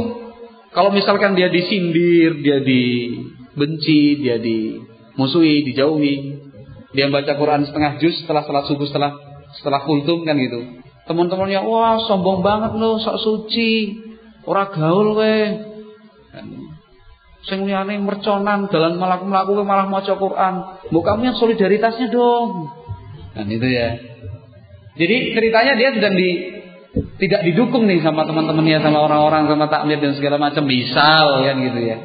Kalau 0.74 0.90
misalkan 0.90 1.38
dia 1.38 1.49
disindir, 1.49 2.42
dia 2.42 2.59
dibenci, 2.61 4.20
dia 4.20 4.36
dimusuhi, 4.42 5.64
dijauhi, 5.70 6.14
dia 6.92 7.09
baca 7.09 7.32
Quran 7.38 7.64
setengah 7.64 8.03
juz 8.03 8.20
setelah 8.20 8.42
salat 8.45 8.66
subuh 8.68 8.86
setelah 8.90 9.12
setelah 9.55 9.80
kultum 9.86 10.26
kan 10.26 10.34
gitu. 10.36 10.82
Teman-temannya, 11.05 11.61
wah 11.62 12.01
sombong 12.11 12.40
banget 12.40 12.74
lo, 12.80 12.97
sok 12.99 13.16
suci, 13.22 14.03
ora 14.45 14.68
gaul 14.72 15.14
we. 15.20 15.36
Sing 17.45 17.68
liyane 17.68 18.01
merconan 18.01 18.72
dalam 18.72 18.97
melaku-melaku 18.97 19.53
malah 19.68 19.84
maca 19.84 20.16
Quran. 20.16 20.55
Mbok 20.88 21.03
kamu 21.05 21.20
yang 21.28 21.36
solidaritasnya 21.36 22.09
dong. 22.09 22.72
Kan 23.36 23.53
itu 23.53 23.68
ya. 23.68 24.01
Jadi 24.97 25.36
ceritanya 25.36 25.76
dia 25.76 25.92
sedang 25.92 26.16
di 26.16 26.53
tidak 26.95 27.40
didukung 27.42 27.90
nih 27.90 27.99
sama 28.07 28.22
teman-temannya 28.22 28.78
sama 28.78 29.03
orang-orang 29.03 29.51
sama 29.51 29.66
takmir 29.66 29.99
dan 29.99 30.14
segala 30.14 30.38
macam 30.38 30.62
misal 30.62 31.42
kan 31.42 31.57
gitu 31.59 31.80
ya. 31.82 31.97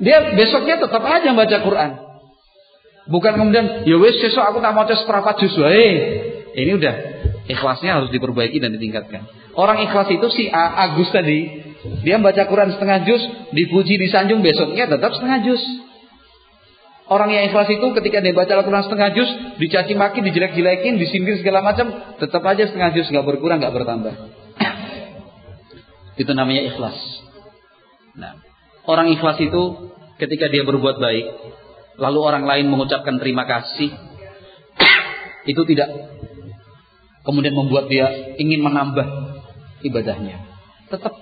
Dia 0.00 0.32
besoknya 0.32 0.80
tetap 0.80 1.04
aja 1.04 1.36
baca 1.36 1.56
Quran. 1.60 1.90
Bukan 3.10 3.32
kemudian 3.36 3.84
ya 3.84 3.96
wes 4.00 4.16
besok 4.16 4.40
aku 4.40 4.58
tak 4.64 4.72
mau 4.72 4.88
seperempat 4.88 5.34
juz 5.44 5.52
wae. 5.60 5.88
Ini 6.56 6.72
udah 6.80 6.94
ikhlasnya 7.50 8.00
harus 8.00 8.08
diperbaiki 8.08 8.56
dan 8.56 8.72
ditingkatkan. 8.72 9.28
Orang 9.52 9.82
ikhlas 9.84 10.08
itu 10.08 10.26
si 10.32 10.48
Agus 10.48 11.10
tadi, 11.12 11.60
dia 12.06 12.16
baca 12.16 12.42
Quran 12.48 12.72
setengah 12.72 13.04
juz, 13.04 13.22
dipuji, 13.52 14.00
disanjung 14.00 14.40
besoknya 14.40 14.88
tetap 14.88 15.12
setengah 15.12 15.44
juz. 15.44 15.62
Orang 17.10 17.34
yang 17.34 17.50
ikhlas 17.50 17.66
itu 17.66 17.82
ketika 17.98 18.22
dia 18.22 18.30
baca 18.30 18.54
Al-Quran 18.54 18.86
setengah 18.86 19.10
juz, 19.18 19.30
dicaci 19.58 19.98
maki, 19.98 20.22
dijelek-jelekin, 20.22 20.94
disindir 20.94 21.42
segala 21.42 21.58
macam, 21.58 21.90
tetap 22.22 22.38
aja 22.46 22.70
setengah 22.70 22.94
juz, 22.94 23.10
nggak 23.10 23.26
berkurang, 23.26 23.58
nggak 23.58 23.74
bertambah. 23.74 24.14
itu 26.20 26.30
namanya 26.36 26.70
ikhlas. 26.70 26.94
Nah, 28.14 28.38
orang 28.86 29.10
ikhlas 29.10 29.42
itu 29.42 29.90
ketika 30.22 30.46
dia 30.52 30.62
berbuat 30.62 31.02
baik, 31.02 31.26
lalu 31.98 32.18
orang 32.22 32.46
lain 32.46 32.70
mengucapkan 32.70 33.18
terima 33.18 33.42
kasih, 33.42 33.90
itu 35.50 35.62
tidak 35.66 35.90
kemudian 37.26 37.58
membuat 37.58 37.90
dia 37.90 38.36
ingin 38.38 38.62
menambah 38.62 39.06
ibadahnya. 39.82 40.46
Tetap 40.94 41.18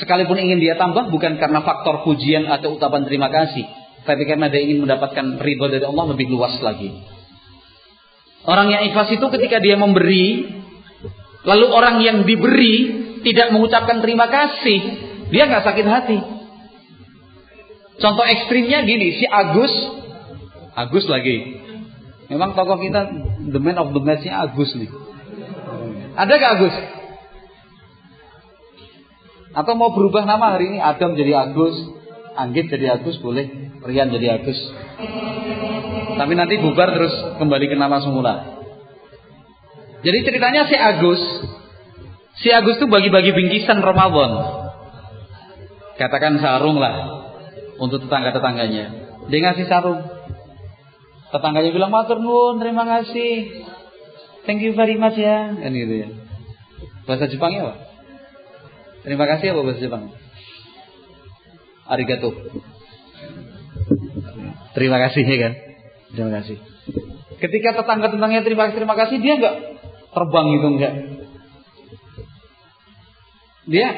sekalipun 0.00 0.40
ingin 0.40 0.64
dia 0.64 0.80
tambah 0.80 1.12
bukan 1.12 1.36
karena 1.36 1.60
faktor 1.60 2.08
pujian 2.08 2.48
atau 2.48 2.78
ucapan 2.78 3.04
terima 3.04 3.28
kasih, 3.28 3.79
karena 4.16 4.50
dia 4.50 4.62
ingin 4.64 4.82
mendapatkan 4.86 5.38
ridho 5.38 5.66
dari 5.70 5.84
Allah 5.84 6.06
lebih 6.14 6.26
luas 6.32 6.56
lagi. 6.64 6.90
Orang 8.48 8.72
yang 8.72 8.88
ikhlas 8.88 9.12
itu 9.12 9.26
ketika 9.28 9.60
dia 9.60 9.76
memberi, 9.76 10.48
lalu 11.44 11.66
orang 11.68 12.00
yang 12.00 12.24
diberi 12.24 13.04
tidak 13.20 13.52
mengucapkan 13.52 14.00
terima 14.00 14.26
kasih, 14.32 14.80
dia 15.28 15.44
nggak 15.44 15.64
sakit 15.66 15.86
hati. 15.86 16.18
Contoh 18.00 18.24
ekstrimnya 18.24 18.88
gini, 18.88 19.20
si 19.20 19.28
Agus, 19.28 19.72
Agus 20.72 21.04
lagi. 21.04 21.60
Memang 22.32 22.56
tokoh 22.56 22.80
kita 22.80 23.12
the 23.52 23.60
man 23.60 23.76
of 23.76 23.92
the 23.92 24.00
match-nya 24.00 24.48
Agus 24.48 24.72
nih. 24.72 24.88
Ada 26.16 26.32
gak 26.38 26.52
Agus? 26.56 26.76
Atau 29.50 29.74
mau 29.74 29.90
berubah 29.90 30.22
nama 30.24 30.54
hari 30.54 30.70
ini 30.74 30.78
Adam 30.78 31.18
jadi 31.18 31.50
Agus, 31.50 31.74
Anggit 32.38 32.70
jadi 32.70 32.96
Agus 32.98 33.18
boleh. 33.18 33.69
Rian 33.80 34.12
jadi 34.12 34.40
Agus. 34.40 34.58
Tapi 36.20 36.32
nanti 36.36 36.60
bubar 36.60 36.92
terus 36.92 37.14
kembali 37.40 37.64
ke 37.64 37.76
nama 37.80 37.96
semula. 38.04 38.60
Jadi 40.00 40.18
ceritanya 40.24 40.68
si 40.68 40.76
Agus, 40.76 41.20
si 42.40 42.48
Agus 42.52 42.76
tuh 42.80 42.88
bagi-bagi 42.88 43.32
bingkisan 43.32 43.80
Ramadan. 43.80 44.32
Katakan 45.96 46.40
sarung 46.40 46.80
lah 46.80 47.24
untuk 47.80 48.04
tetangga-tetangganya. 48.04 48.86
Dia 49.28 49.38
ngasih 49.44 49.68
sarung. 49.68 50.00
Tetangganya 51.30 51.70
bilang 51.72 51.92
matur 51.92 52.20
nuwun, 52.20 52.60
terima 52.60 52.84
kasih. 52.84 53.64
Thank 54.48 54.64
you 54.64 54.72
very 54.72 54.96
much 54.96 55.20
ya. 55.20 55.52
Kan 55.56 55.72
gitu 55.76 55.94
ya. 56.04 56.08
Bahasa 57.04 57.28
Jepangnya 57.28 57.68
apa? 57.68 57.74
Terima 59.04 59.24
kasih 59.28 59.56
apa 59.56 59.60
bahasa 59.64 59.80
Jepang? 59.80 60.04
Arigato. 61.88 62.30
Terima 64.74 64.98
kasih 65.02 65.22
ya 65.26 65.38
kan? 65.38 65.52
Terima 66.14 66.30
kasih. 66.40 66.56
Ketika 67.40 67.82
tetangga-tetangganya 67.82 68.44
terima 68.44 68.68
kasih 68.68 68.76
terima 68.82 68.96
kasih 68.98 69.16
dia 69.18 69.34
enggak 69.40 69.54
terbang 70.12 70.46
itu 70.54 70.66
enggak. 70.66 70.92
Dia 73.70 73.88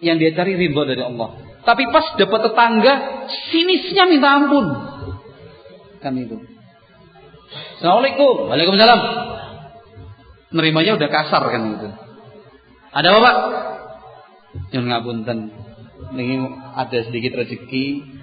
yang 0.00 0.16
dia 0.16 0.30
cari 0.34 0.56
ridho 0.56 0.82
dari 0.84 1.02
Allah. 1.02 1.28
Tapi 1.62 1.84
pas 1.92 2.16
dapat 2.16 2.40
tetangga 2.48 2.94
sinisnya 3.52 4.08
minta 4.08 4.28
ampun. 4.40 4.66
Kan 6.00 6.16
itu. 6.16 6.40
Assalamualaikum. 7.78 8.48
Waalaikumsalam. 8.48 9.00
Nerimanya 10.54 10.96
udah 10.96 11.08
kasar 11.12 11.42
kan 11.52 11.62
itu. 11.76 11.88
Ada 12.94 13.08
apa 13.12 13.20
Pak? 13.20 13.36
Yang 14.72 14.84
ngapunten. 14.88 15.38
Ini 16.08 16.36
ada 16.72 16.98
sedikit 17.04 17.36
rezeki 17.36 18.17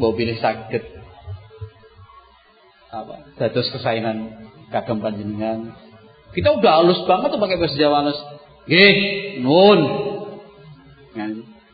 Bawa 0.00 0.12
pilih 0.16 0.36
sakit 0.40 0.82
apa? 2.92 3.14
Dados 3.40 3.68
kesayangan 3.72 4.16
kagem 4.72 5.00
panjenengan. 5.00 5.72
Kita 6.32 6.56
udah 6.56 6.80
halus 6.80 7.00
banget 7.04 7.28
tuh 7.32 7.40
pakai 7.40 7.56
bahasa 7.60 7.76
Jawa 7.76 8.04
halus. 8.04 8.20
Nggih 8.68 8.96
nun 9.44 9.80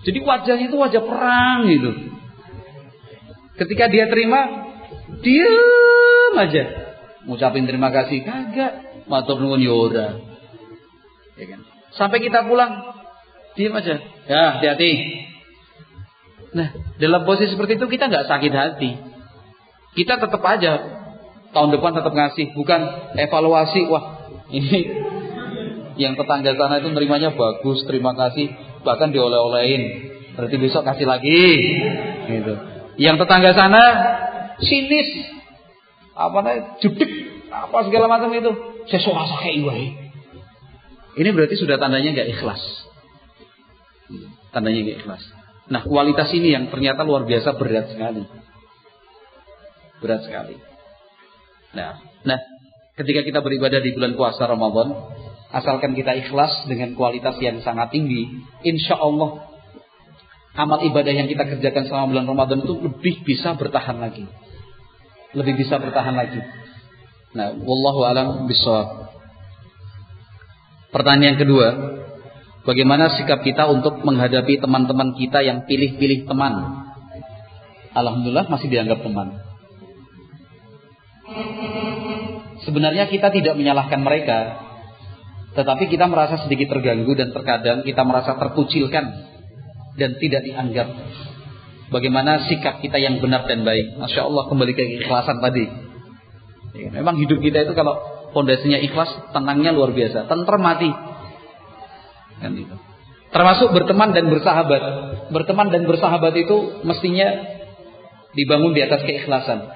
jadi 0.02 0.18
wajahnya 0.22 0.66
itu 0.70 0.78
wajah 0.78 1.02
perang 1.02 1.66
gitu 1.66 1.90
ketika 3.58 3.90
dia 3.90 4.06
terima 4.06 4.70
diam 5.18 6.34
aja. 6.38 6.64
Ngucapin 7.26 7.66
terima 7.66 7.90
kasih 7.90 8.22
kagak. 8.22 8.86
Matur 9.08 9.40
nuwun 9.40 9.64
yora 9.64 10.20
ya, 11.40 11.42
ya 11.42 11.44
kan? 11.48 11.60
Sampai 11.96 12.20
kita 12.22 12.46
pulang 12.46 12.94
diam 13.58 13.74
aja. 13.74 13.98
Ya 14.28 14.42
hati-hati 14.56 14.90
Nah, 16.56 16.68
dalam 16.96 17.28
posisi 17.28 17.52
seperti 17.52 17.76
itu 17.76 17.86
kita 17.88 18.08
nggak 18.08 18.26
sakit 18.28 18.52
hati. 18.52 18.90
Kita 19.96 20.16
tetap 20.16 20.42
aja 20.44 20.72
tahun 21.52 21.70
depan 21.76 21.92
tetap 21.96 22.12
ngasih, 22.12 22.56
bukan 22.56 22.80
evaluasi. 23.16 23.84
Wah, 23.88 24.04
ini 24.48 24.78
yang 25.98 26.14
tetangga 26.14 26.54
sana 26.54 26.80
itu 26.80 26.88
nerimanya 26.94 27.34
bagus, 27.34 27.84
terima 27.84 28.14
kasih, 28.14 28.52
bahkan 28.86 29.10
dioleh-olehin. 29.12 30.08
Berarti 30.38 30.56
besok 30.56 30.86
kasih 30.86 31.06
lagi, 31.08 31.42
gitu. 32.30 32.54
Yang 32.96 33.26
tetangga 33.26 33.50
sana 33.58 33.82
sinis, 34.62 35.08
apa 36.14 36.38
namanya, 36.38 36.78
judik, 36.78 37.10
apa 37.50 37.76
segala 37.90 38.06
macam 38.06 38.30
itu. 38.32 38.52
Suka 38.88 39.20
kayak 39.44 40.00
Ini 41.18 41.28
berarti 41.34 41.60
sudah 41.60 41.76
tandanya 41.76 42.08
nggak 42.14 42.30
ikhlas. 42.38 42.62
Tandanya 44.48 44.80
nggak 44.80 44.98
ikhlas. 45.04 45.37
Nah 45.68 45.84
kualitas 45.84 46.32
ini 46.32 46.56
yang 46.56 46.72
ternyata 46.72 47.04
luar 47.04 47.28
biasa 47.28 47.56
berat 47.60 47.92
sekali. 47.92 48.24
Berat 50.00 50.24
sekali. 50.24 50.56
Nah, 51.76 52.00
nah 52.24 52.38
ketika 52.96 53.20
kita 53.20 53.44
beribadah 53.44 53.80
di 53.84 53.92
bulan 53.92 54.16
puasa 54.16 54.48
Ramadan, 54.48 54.96
asalkan 55.52 55.92
kita 55.92 56.16
ikhlas 56.16 56.64
dengan 56.64 56.96
kualitas 56.96 57.36
yang 57.44 57.60
sangat 57.60 57.92
tinggi, 57.92 58.40
insya 58.64 58.96
Allah 58.96 59.44
amal 60.58 60.80
ibadah 60.82 61.12
yang 61.12 61.28
kita 61.28 61.44
kerjakan 61.46 61.86
selama 61.86 62.06
bulan 62.16 62.26
Ramadan 62.26 62.58
itu 62.64 62.74
lebih 62.80 63.14
bisa 63.22 63.54
bertahan 63.54 64.00
lagi. 64.00 64.24
Lebih 65.36 65.60
bisa 65.60 65.76
bertahan 65.76 66.16
lagi. 66.16 66.40
Nah, 67.36 67.52
wallahu 67.60 68.00
alam 68.08 68.48
bisawab. 68.48 69.12
Pertanyaan 70.88 71.36
kedua, 71.36 71.66
Bagaimana 72.68 73.08
sikap 73.16 73.40
kita 73.40 73.64
untuk 73.64 74.04
menghadapi 74.04 74.60
teman-teman 74.60 75.16
kita 75.16 75.40
yang 75.40 75.64
pilih-pilih 75.64 76.28
teman? 76.28 76.84
Alhamdulillah 77.96 78.44
masih 78.52 78.68
dianggap 78.68 79.00
teman. 79.00 79.40
Sebenarnya 82.68 83.08
kita 83.08 83.32
tidak 83.32 83.56
menyalahkan 83.56 84.04
mereka, 84.04 84.60
tetapi 85.56 85.88
kita 85.88 86.12
merasa 86.12 86.44
sedikit 86.44 86.76
terganggu 86.76 87.16
dan 87.16 87.32
terkadang 87.32 87.88
kita 87.88 88.04
merasa 88.04 88.36
terkucilkan 88.36 89.16
dan 89.96 90.10
tidak 90.20 90.44
dianggap. 90.44 90.92
Bagaimana 91.88 92.52
sikap 92.52 92.84
kita 92.84 93.00
yang 93.00 93.16
benar 93.24 93.48
dan 93.48 93.64
baik. 93.64 93.96
Masya 93.96 94.28
Allah 94.28 94.44
kembali 94.44 94.76
ke 94.76 95.08
ikhlasan 95.08 95.40
tadi. 95.40 95.64
Ya, 96.76 96.92
memang 96.92 97.16
hidup 97.16 97.40
kita 97.40 97.64
itu 97.64 97.72
kalau 97.72 97.96
pondasinya 98.36 98.76
ikhlas, 98.76 99.08
tenangnya 99.32 99.72
luar 99.72 99.96
biasa. 99.96 100.28
Tentrem 100.28 100.60
mati. 100.60 100.92
Kan 102.38 102.54
itu. 102.54 102.76
Termasuk 103.28 103.76
berteman 103.76 104.16
dan 104.16 104.32
bersahabat. 104.32 104.82
Berteman 105.28 105.68
dan 105.68 105.84
bersahabat 105.84 106.32
itu 106.38 106.80
mestinya 106.86 107.28
dibangun 108.32 108.72
di 108.72 108.80
atas 108.80 109.04
keikhlasan. 109.04 109.68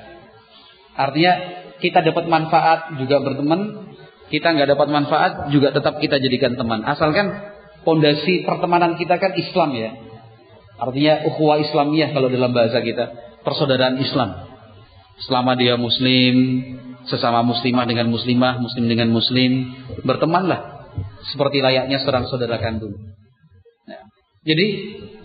Artinya 0.97 1.33
kita 1.81 2.01
dapat 2.01 2.29
manfaat 2.29 2.97
juga 2.97 3.21
berteman, 3.21 3.91
kita 4.33 4.49
nggak 4.57 4.69
dapat 4.73 4.89
manfaat 4.89 5.33
juga 5.53 5.75
tetap 5.75 6.01
kita 6.01 6.17
jadikan 6.17 6.57
teman. 6.57 6.81
Asalkan 6.89 7.53
pondasi 7.85 8.47
pertemanan 8.49 8.97
kita 8.97 9.21
kan 9.21 9.37
Islam 9.37 9.77
ya. 9.77 9.91
Artinya 10.81 11.29
ukhuwah 11.29 11.61
Islamiyah 11.61 12.17
kalau 12.17 12.33
dalam 12.33 12.57
bahasa 12.57 12.81
kita, 12.81 13.37
persaudaraan 13.45 14.01
Islam. 14.01 14.49
Selama 15.29 15.55
dia 15.55 15.77
muslim, 15.77 16.35
sesama 17.07 17.45
muslimah 17.45 17.85
dengan 17.85 18.09
muslimah, 18.09 18.59
muslim 18.59 18.89
dengan 18.89 19.13
muslim, 19.13 19.77
bertemanlah 20.03 20.72
seperti 21.33 21.63
layaknya 21.63 22.03
seorang 22.03 22.27
saudara 22.29 22.59
kandung. 22.59 22.97
Nah, 23.89 24.03
jadi 24.43 24.67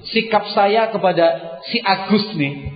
sikap 0.08 0.52
saya 0.54 0.94
kepada 0.94 1.60
si 1.68 1.82
Agus 1.82 2.36
nih 2.38 2.74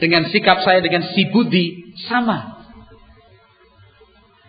dengan 0.00 0.26
sikap 0.32 0.64
saya 0.66 0.82
dengan 0.82 1.06
si 1.14 1.28
Budi 1.30 1.94
sama. 2.10 2.64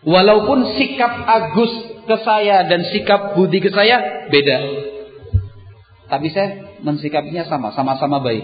Walaupun 0.03 0.75
sikap 0.75 1.13
Agus 1.23 1.71
ke 2.03 2.15
saya 2.25 2.67
dan 2.67 2.83
sikap 2.91 3.39
Budi 3.39 3.63
ke 3.63 3.71
saya 3.71 4.27
beda. 4.27 4.57
Tapi 6.11 6.27
saya 6.29 6.77
mensikapinya 6.83 7.47
sama, 7.47 7.71
sama-sama 7.71 8.19
baik. 8.19 8.43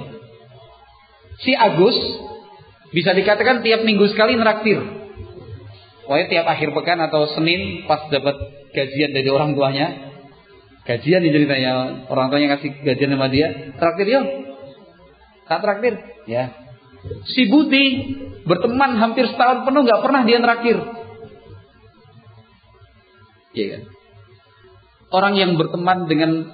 Si 1.44 1.52
Agus 1.52 1.96
bisa 2.96 3.12
dikatakan 3.14 3.62
tiap 3.62 3.84
minggu 3.84 4.08
sekali 4.12 4.40
neraktir. 4.40 4.80
Pokoknya 6.08 6.28
tiap 6.32 6.46
akhir 6.50 6.74
pekan 6.74 7.00
atau 7.06 7.30
Senin 7.38 7.86
pas 7.86 8.08
dapat 8.10 8.34
gajian 8.72 9.12
dari 9.14 9.30
orang 9.30 9.54
tuanya, 9.58 9.88
gajian 10.86 11.22
nih 11.22 11.34
ceritanya 11.34 11.72
orang 12.10 12.30
tuanya 12.30 12.58
kasih 12.58 12.72
gajian 12.86 13.14
sama 13.14 13.28
dia, 13.30 13.74
traktir 13.78 14.08
yuk. 14.08 14.26
Tak 15.50 15.66
traktir, 15.66 15.94
ya. 16.30 16.54
Si 17.26 17.48
Budi 17.50 17.86
berteman 18.46 19.00
hampir 19.00 19.26
setahun 19.26 19.66
penuh 19.66 19.82
nggak 19.88 20.04
pernah 20.04 20.22
dia 20.28 20.38
traktir. 20.44 20.78
Iya 23.56 23.66
kan? 23.74 23.84
Orang 25.10 25.34
yang 25.42 25.58
berteman 25.58 26.06
dengan 26.06 26.54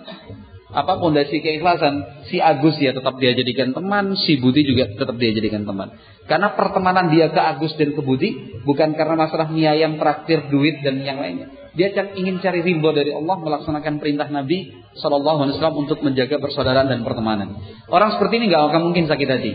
apa 0.75 0.99
pondasi 0.99 1.39
keikhlasan 1.39 2.27
si 2.27 2.43
Agus 2.43 2.75
ya 2.83 2.91
tetap 2.91 3.15
dia 3.15 3.31
jadikan 3.31 3.71
teman 3.71 4.19
si 4.19 4.35
Budi 4.35 4.67
juga 4.67 4.91
tetap 4.91 5.15
dia 5.15 5.31
jadikan 5.31 5.63
teman 5.63 5.95
karena 6.27 6.51
pertemanan 6.51 7.07
dia 7.15 7.31
ke 7.31 7.39
Agus 7.39 7.79
dan 7.79 7.95
ke 7.95 8.01
Budi 8.03 8.59
bukan 8.67 8.91
karena 8.91 9.15
masalah 9.15 9.47
mie 9.47 9.71
ayam 9.71 9.95
traktir 9.95 10.51
duit 10.51 10.83
dan 10.83 10.99
yang 10.99 11.23
lainnya 11.23 11.47
dia 11.75 11.91
ingin 12.15 12.39
cari 12.39 12.63
rimbo 12.63 12.95
dari 12.95 13.11
Allah 13.11 13.35
melaksanakan 13.39 13.99
perintah 13.99 14.31
Nabi 14.31 14.71
Shallallahu 14.99 15.39
Alaihi 15.43 15.53
Wasallam 15.59 15.77
untuk 15.87 15.99
menjaga 16.01 16.39
persaudaraan 16.39 16.87
dan 16.87 17.03
pertemanan 17.03 17.59
orang 17.91 18.15
seperti 18.15 18.39
ini 18.39 18.45
nggak 18.51 18.63
akan 18.71 18.81
mungkin 18.91 19.05
sakit 19.11 19.27
hati 19.27 19.51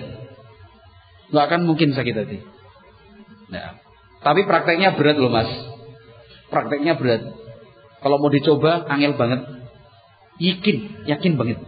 nggak 1.32 1.44
akan 1.48 1.60
mungkin 1.64 1.96
sakit 1.96 2.14
hati 2.14 2.38
nah 3.48 3.80
tapi 4.20 4.44
prakteknya 4.44 4.94
berat 4.94 5.16
loh 5.16 5.32
mas 5.32 5.48
prakteknya 6.52 7.00
berat 7.00 7.24
kalau 8.00 8.16
mau 8.20 8.32
dicoba 8.32 8.84
angel 8.88 9.16
banget 9.16 9.60
Yakin, 10.40 11.04
yakin 11.04 11.36
banget. 11.36 11.60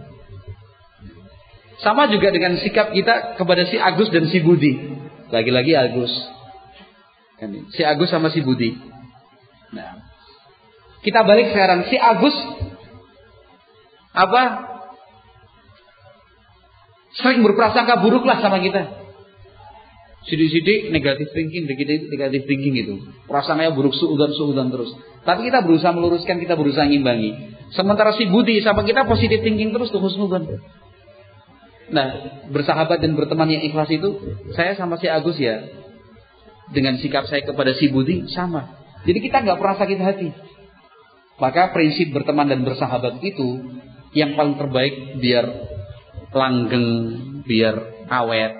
Sama 1.84 2.08
juga 2.08 2.32
dengan 2.32 2.56
sikap 2.56 2.96
kita 2.96 3.36
kepada 3.36 3.68
si 3.68 3.76
Agus 3.76 4.08
dan 4.08 4.32
si 4.32 4.40
Budi. 4.40 4.96
Lagi-lagi 5.28 5.76
Agus. 5.76 6.08
Kan 7.36 7.52
si 7.68 7.84
Agus 7.84 8.08
sama 8.08 8.32
si 8.32 8.40
Budi. 8.40 8.72
Nah, 9.76 10.01
kita 11.02 11.20
balik 11.26 11.50
sekarang. 11.50 11.90
Si 11.90 11.96
Agus 11.98 12.36
apa? 14.12 14.42
Sering 17.12 17.44
berprasangka 17.44 18.00
buruk 18.00 18.24
lah 18.24 18.40
sama 18.40 18.62
kita. 18.62 19.02
Sidik-sidik 20.22 20.94
negatif 20.94 21.34
thinking, 21.34 21.66
dikit 21.66 22.08
negatif 22.08 22.46
thinking 22.46 22.74
itu. 22.78 22.94
Perasaannya 23.26 23.74
buruk 23.74 23.92
suudan 23.92 24.30
suudan 24.32 24.70
terus. 24.70 24.94
Tapi 25.26 25.50
kita 25.50 25.66
berusaha 25.66 25.90
meluruskan, 25.90 26.38
kita 26.38 26.54
berusaha 26.54 26.86
ngimbangi. 26.86 27.58
Sementara 27.74 28.14
si 28.14 28.30
Budi 28.30 28.62
sama 28.62 28.86
kita 28.86 29.02
positif 29.04 29.42
thinking 29.42 29.74
terus 29.74 29.90
tuh 29.90 29.98
husnudan. 29.98 30.46
Nah, 31.92 32.06
bersahabat 32.48 33.02
dan 33.02 33.18
berteman 33.18 33.50
yang 33.50 33.66
ikhlas 33.66 33.90
itu, 33.92 34.38
saya 34.54 34.78
sama 34.78 34.96
si 34.96 35.10
Agus 35.10 35.36
ya, 35.36 35.66
dengan 36.72 36.96
sikap 37.02 37.26
saya 37.26 37.42
kepada 37.44 37.74
si 37.76 37.90
Budi 37.90 38.30
sama. 38.30 38.78
Jadi 39.02 39.18
kita 39.18 39.42
nggak 39.42 39.58
pernah 39.58 39.76
sakit 39.76 39.98
hati. 39.98 40.28
Maka 41.42 41.74
prinsip 41.74 42.14
berteman 42.14 42.46
dan 42.46 42.62
bersahabat 42.62 43.18
itu 43.18 43.66
yang 44.14 44.38
paling 44.38 44.54
terbaik 44.62 45.18
biar 45.18 45.46
langgeng, 46.30 46.88
biar 47.42 48.06
awet, 48.06 48.54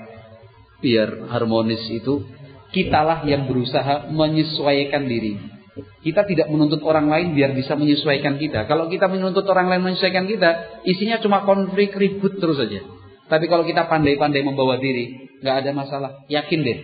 biar 0.82 1.30
harmonis 1.30 1.86
itu 1.86 2.26
kitalah 2.74 3.22
yang 3.22 3.46
berusaha 3.46 4.10
menyesuaikan 4.10 5.06
diri. 5.06 5.38
Kita 6.02 6.26
tidak 6.26 6.50
menuntut 6.50 6.82
orang 6.82 7.06
lain 7.06 7.38
biar 7.38 7.54
bisa 7.54 7.78
menyesuaikan 7.78 8.42
kita. 8.42 8.66
Kalau 8.66 8.90
kita 8.90 9.06
menuntut 9.06 9.46
orang 9.46 9.70
lain 9.70 9.86
menyesuaikan 9.86 10.26
kita, 10.26 10.82
isinya 10.82 11.22
cuma 11.22 11.46
konflik 11.46 11.94
ribut 11.94 12.42
terus 12.42 12.58
saja. 12.58 12.82
Tapi 13.30 13.46
kalau 13.46 13.62
kita 13.62 13.86
pandai-pandai 13.86 14.42
membawa 14.42 14.76
diri, 14.82 15.38
nggak 15.40 15.56
ada 15.64 15.70
masalah. 15.70 16.10
Yakin 16.26 16.60
deh. 16.66 16.78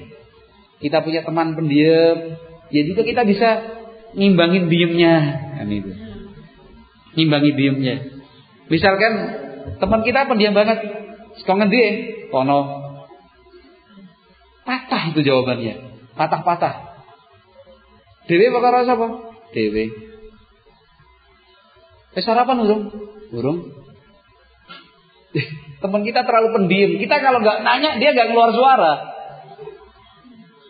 Kita 0.79 1.03
punya 1.03 1.27
teman 1.27 1.59
pendiam, 1.59 2.39
ya 2.71 2.83
juga 2.87 3.03
kita 3.03 3.27
bisa 3.27 3.78
ngimbangin 4.17 4.71
diemnya, 4.73 5.15
kan 5.59 5.69
itu. 5.69 5.93
Ngimbangi 7.19 7.51
diemnya. 7.59 7.95
Misalkan 8.69 9.13
teman 9.83 10.01
kita 10.05 10.29
pendiam 10.29 10.55
banget, 10.55 10.79
sekongen 11.43 11.73
dia, 11.73 11.89
kono 12.31 12.89
Patah 14.69 15.17
itu 15.17 15.25
jawabannya. 15.25 15.81
Patah-patah. 16.13 17.01
Dewi 18.29 18.53
perkara 18.53 18.85
apa? 18.85 19.33
Dewi. 19.57 19.89
Eh 22.13 22.21
sarapan 22.21 22.69
urung? 22.69 22.83
Urung. 23.33 23.59
Teman 25.81 26.05
kita 26.05 26.21
terlalu 26.29 26.53
pendiam. 26.53 27.01
Kita 27.01 27.17
kalau 27.25 27.41
nggak 27.41 27.65
nanya 27.65 27.97
dia 27.97 28.13
nggak 28.13 28.29
keluar 28.29 28.53
suara. 28.53 28.95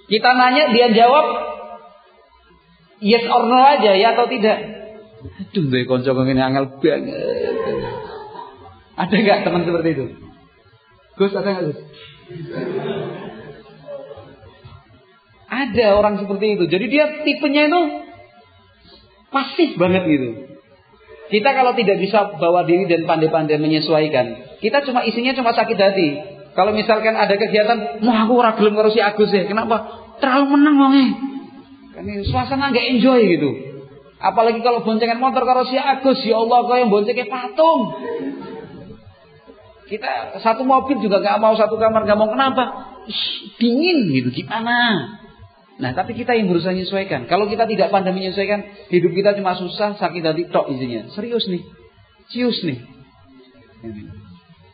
Kita 0.06 0.30
nanya 0.30 0.70
dia 0.70 0.94
jawab 0.94 1.26
yes 3.02 3.24
or 3.26 3.46
no 3.46 3.58
aja 3.58 3.92
ya 3.94 4.14
atau 4.14 4.26
tidak. 4.30 4.58
Aduh, 5.18 5.64
gue 5.66 5.82
konco 5.86 6.14
ini 6.26 6.38
angel 6.38 6.78
banget. 6.78 7.14
Ada 8.98 9.14
nggak 9.14 9.38
teman 9.46 9.62
seperti 9.66 9.88
itu? 9.94 10.04
Gus 11.18 11.34
ada 11.34 11.48
nggak 11.50 11.64
Gus? 11.70 11.80
Ada 15.48 15.86
orang 15.96 16.20
seperti 16.22 16.46
itu. 16.58 16.64
Jadi 16.70 16.86
dia 16.86 17.04
tipenya 17.24 17.66
itu 17.66 17.80
pasif 19.32 19.74
banget 19.80 20.04
gitu. 20.06 20.28
Kita 21.28 21.50
kalau 21.52 21.76
tidak 21.76 22.00
bisa 22.00 22.40
bawa 22.40 22.64
diri 22.64 22.88
dan 22.88 23.04
pandai-pandai 23.04 23.60
menyesuaikan, 23.60 24.56
kita 24.64 24.80
cuma 24.88 25.04
isinya 25.04 25.36
cuma 25.36 25.52
sakit 25.52 25.76
hati. 25.76 26.08
Kalau 26.56 26.72
misalkan 26.72 27.14
ada 27.14 27.36
kegiatan, 27.36 28.02
mau 28.02 28.16
aku 28.16 28.32
ora 28.40 28.56
gelem 28.56 28.74
karo 28.74 28.90
si 28.90 28.98
Agus 28.98 29.30
ya. 29.30 29.44
Kenapa? 29.44 29.86
Terlalu 30.18 30.58
menang 30.58 30.76
wonge. 30.80 31.06
Kan 31.98 32.06
suasana 32.22 32.70
nggak 32.70 32.86
enjoy 32.94 33.20
gitu. 33.26 33.50
Apalagi 34.22 34.62
kalau 34.62 34.86
boncengan 34.86 35.18
motor 35.18 35.42
karo 35.42 35.66
si 35.66 35.74
Agus, 35.74 36.22
ya 36.22 36.38
Allah 36.38 36.62
kau 36.62 36.78
yang 36.78 36.90
boncengnya 36.94 37.26
patung. 37.26 37.80
Kita 39.90 40.38
satu 40.38 40.62
mobil 40.62 41.02
juga 41.02 41.18
nggak 41.18 41.38
mau 41.42 41.58
satu 41.58 41.74
kamar, 41.74 42.06
nggak 42.06 42.18
mau 42.18 42.30
kenapa? 42.30 42.94
Dingin 43.58 44.14
gitu 44.14 44.30
gimana? 44.30 45.06
Nah, 45.78 45.90
tapi 45.94 46.18
kita 46.18 46.34
yang 46.34 46.50
berusaha 46.50 46.74
menyesuaikan. 46.74 47.30
Kalau 47.30 47.46
kita 47.46 47.66
tidak 47.66 47.94
pandai 47.94 48.10
menyesuaikan, 48.10 48.90
hidup 48.90 49.14
kita 49.14 49.38
cuma 49.38 49.54
susah, 49.54 49.94
sakit 49.94 50.22
hati, 50.22 50.50
tok 50.50 50.74
isinya. 50.74 51.06
Serius 51.14 51.46
nih. 51.46 51.62
Cius 52.34 52.58
nih. 52.66 52.82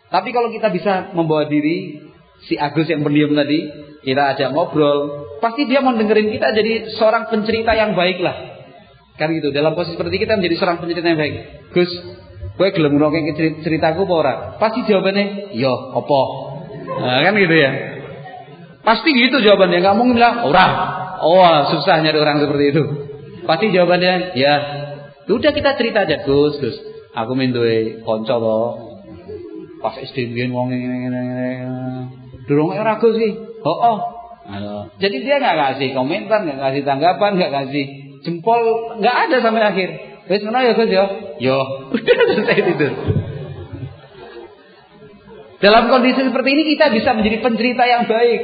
Tapi 0.09 0.29
kalau 0.33 0.49
kita 0.49 0.73
bisa 0.73 1.13
membawa 1.13 1.45
diri, 1.45 2.01
si 2.49 2.57
Agus 2.57 2.89
yang 2.89 3.05
pendiam 3.05 3.37
tadi, 3.37 3.69
kita 4.05 4.37
ajak 4.37 4.49
ngobrol, 4.53 5.27
pasti 5.41 5.65
dia 5.65 5.81
mau 5.81 5.97
dengerin 5.97 6.29
kita 6.31 6.53
jadi 6.53 6.73
seorang 6.97 7.33
pencerita 7.33 7.73
yang 7.73 7.97
baik 7.97 8.21
lah. 8.21 8.55
Kan 9.17 9.33
gitu, 9.33 9.55
dalam 9.55 9.73
posisi 9.79 9.97
seperti 9.97 10.21
kita 10.21 10.37
menjadi 10.37 10.57
seorang 10.61 10.79
pencerita 10.83 11.07
yang 11.07 11.21
baik. 11.21 11.35
Gus, 11.73 11.91
gue 12.59 12.69
gelem 12.75 12.99
ngrungokne 12.99 13.63
ceritaku 13.63 14.05
apa 14.05 14.15
ora? 14.15 14.35
Pasti 14.59 14.83
jawabannya, 14.85 15.55
yo, 15.55 15.71
iya, 15.71 15.75
opo. 15.97 16.23
Nah, 17.01 17.23
kan 17.23 17.35
gitu 17.39 17.55
ya. 17.55 17.71
Pasti 18.85 19.09
gitu 19.15 19.41
jawabannya, 19.41 19.79
nggak 19.81 19.97
mungkin 19.97 20.21
bilang 20.21 20.45
orang. 20.45 20.73
Oh, 21.25 21.47
susah 21.73 22.05
nyari 22.05 22.19
orang 22.21 22.43
seperti 22.43 22.65
itu. 22.75 22.83
Pasti 23.49 23.73
jawabannya, 23.73 24.35
ya. 24.37 24.55
Udah 25.31 25.53
kita 25.57 25.79
cerita 25.79 26.05
aja, 26.05 26.27
Gus, 26.27 26.61
Gus. 26.61 26.77
Aku 27.15 27.39
main 27.39 27.55
duwe 27.55 28.03
konco 28.03 28.37
loh. 28.43 28.69
Pas 29.79 29.95
SD 29.95 30.35
mbiyen 30.35 30.51
wong 30.51 30.75
ngene-ngene. 30.75 32.24
Durung 32.45 32.77
ragu 32.77 33.09
sih. 33.17 33.33
Oh, 33.65 33.79
oh. 33.81 33.99
Jadi 35.01 35.25
dia 35.25 35.41
nggak 35.41 35.57
kasih 35.57 35.97
komentar, 35.97 36.45
nggak 36.45 36.61
kasih 36.61 36.83
tanggapan, 36.85 37.31
nggak 37.41 37.53
kasih 37.53 37.85
jempol, 38.21 38.61
nggak 39.01 39.17
ada 39.29 39.37
sampai 39.41 39.65
akhir. 39.65 39.89
Wes 40.25 40.41
mana 40.45 40.65
ya 40.65 40.73
Gus 40.73 40.89
ya? 40.89 41.05
Yo, 41.41 41.59
udah 41.93 42.25
selesai 42.33 42.65
tidur. 42.65 42.93
Dalam 45.61 45.89
kondisi 45.89 46.21
seperti 46.21 46.49
ini 46.53 46.63
kita 46.77 46.93
bisa 46.93 47.17
menjadi 47.17 47.41
pencerita 47.41 47.85
yang 47.89 48.05
baik. 48.05 48.41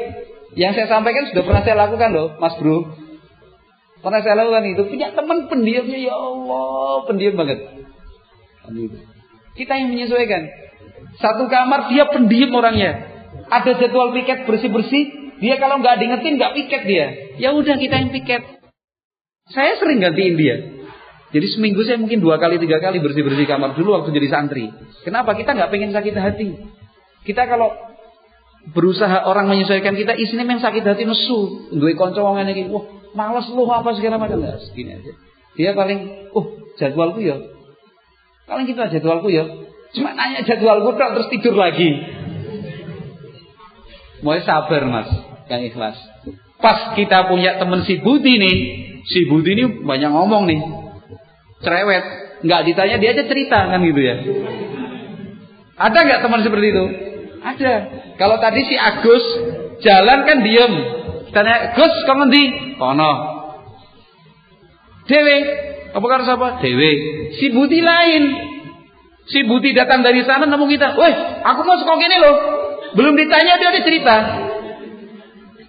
Yang 0.56 0.72
saya 0.82 0.86
sampaikan 0.88 1.28
sudah 1.28 1.44
pernah 1.44 1.62
saya 1.62 1.76
lakukan 1.76 2.10
loh, 2.16 2.28
Mas 2.40 2.56
Bro. 2.56 2.96
Pernah 4.00 4.20
saya 4.24 4.40
lakukan 4.40 4.64
itu. 4.72 4.82
Punya 4.88 5.12
teman 5.12 5.46
pendiamnya 5.52 6.00
ya 6.00 6.16
Allah, 6.16 7.04
pendiam 7.04 7.36
banget. 7.36 7.60
Kita 9.56 9.72
yang 9.76 9.92
menyesuaikan. 9.92 10.48
Satu 11.20 11.44
kamar 11.52 11.92
dia 11.92 12.08
pendiam 12.08 12.56
orangnya. 12.56 13.09
Ada 13.50 13.70
jadwal 13.82 14.14
piket 14.14 14.46
bersih-bersih, 14.46 15.34
dia 15.42 15.58
kalau 15.58 15.82
nggak 15.82 15.98
diingetin 15.98 16.38
nggak 16.38 16.54
piket 16.54 16.82
dia. 16.86 17.06
Ya 17.42 17.50
udah 17.50 17.74
kita 17.74 17.94
yang 17.98 18.10
piket. 18.14 18.42
Saya 19.50 19.74
sering 19.82 19.98
gantiin 19.98 20.38
dia. 20.38 20.56
Jadi 21.30 21.46
seminggu 21.54 21.82
saya 21.86 21.98
mungkin 21.98 22.18
dua 22.18 22.38
kali 22.42 22.58
tiga 22.58 22.82
kali 22.82 22.98
bersih 22.98 23.22
bersih 23.22 23.46
kamar 23.46 23.74
dulu 23.78 23.98
waktu 23.98 24.14
jadi 24.14 24.28
santri. 24.30 24.70
Kenapa? 25.02 25.34
Kita 25.34 25.54
nggak 25.54 25.70
pengen 25.70 25.90
sakit 25.94 26.14
hati. 26.14 26.48
Kita 27.26 27.46
kalau 27.46 27.70
berusaha 28.74 29.26
orang 29.26 29.46
menyesuaikan 29.46 29.94
kita, 29.94 30.14
isinya 30.18 30.44
memang 30.46 30.62
sakit 30.62 30.82
hati 30.82 31.06
nesu. 31.06 31.70
Dua 31.74 31.94
konco 31.94 32.20
wong 32.22 32.42
ini, 32.44 32.70
wah 32.70 32.82
malas 33.14 33.46
lu 33.50 33.66
apa 33.66 33.94
segala 33.94 34.18
macam. 34.18 34.42
Enggak, 34.42 34.58
segini 34.70 34.98
aja. 34.98 35.12
Dia 35.54 35.70
paling, 35.74 36.30
oh 36.34 36.46
jadwalku 36.78 37.22
ya. 37.22 37.38
Paling 38.46 38.66
gitu 38.66 38.80
aja 38.82 38.94
jadwalku 38.98 39.30
ya. 39.30 39.46
Cuma 39.94 40.14
nanya 40.14 40.42
jadwalku 40.46 40.94
terus 40.94 41.30
tidur 41.30 41.54
lagi. 41.54 42.19
Mau 44.20 44.36
sabar 44.44 44.82
mas, 44.84 45.08
yang 45.48 45.64
ikhlas. 45.64 45.96
Pas 46.60 46.92
kita 46.92 47.28
punya 47.32 47.56
teman 47.56 47.88
si 47.88 47.96
Budi 48.04 48.36
nih, 48.36 48.56
si 49.08 49.24
Budi 49.32 49.56
ini 49.56 49.64
banyak 49.80 50.12
ngomong 50.12 50.44
nih, 50.44 50.60
cerewet, 51.64 52.04
nggak 52.44 52.60
ditanya 52.68 52.96
dia 53.00 53.10
aja 53.16 53.24
cerita 53.24 53.58
kan 53.72 53.80
gitu 53.80 54.00
ya. 54.00 54.16
Ada 55.80 55.98
nggak 56.04 56.20
teman 56.20 56.40
seperti 56.44 56.66
itu? 56.68 56.84
Ada. 57.40 57.74
Kalau 58.20 58.36
tadi 58.36 58.60
si 58.68 58.76
Agus 58.76 59.24
jalan 59.80 60.28
kan 60.28 60.38
diem. 60.44 60.72
Tanya, 61.30 61.72
Gus, 61.78 61.94
kau 62.04 62.20
ngendi? 62.20 62.76
Kono. 62.76 63.12
Dewe. 65.08 65.36
Apa 65.96 66.06
karo 66.06 66.22
siapa? 66.26 66.48
Dewe. 66.60 66.90
Si 67.38 67.48
Budi 67.54 67.80
lain. 67.80 68.22
Si 69.30 69.46
Budi 69.46 69.72
datang 69.72 70.02
dari 70.02 70.20
sana 70.26 70.44
nemu 70.44 70.66
kita. 70.68 70.98
Weh, 70.98 71.14
aku 71.46 71.60
mau 71.64 71.78
sekolah 71.78 71.98
gini 72.02 72.16
loh. 72.18 72.36
Belum 72.96 73.14
ditanya 73.14 73.58
dia 73.60 73.68
ada 73.70 73.80
cerita. 73.82 74.16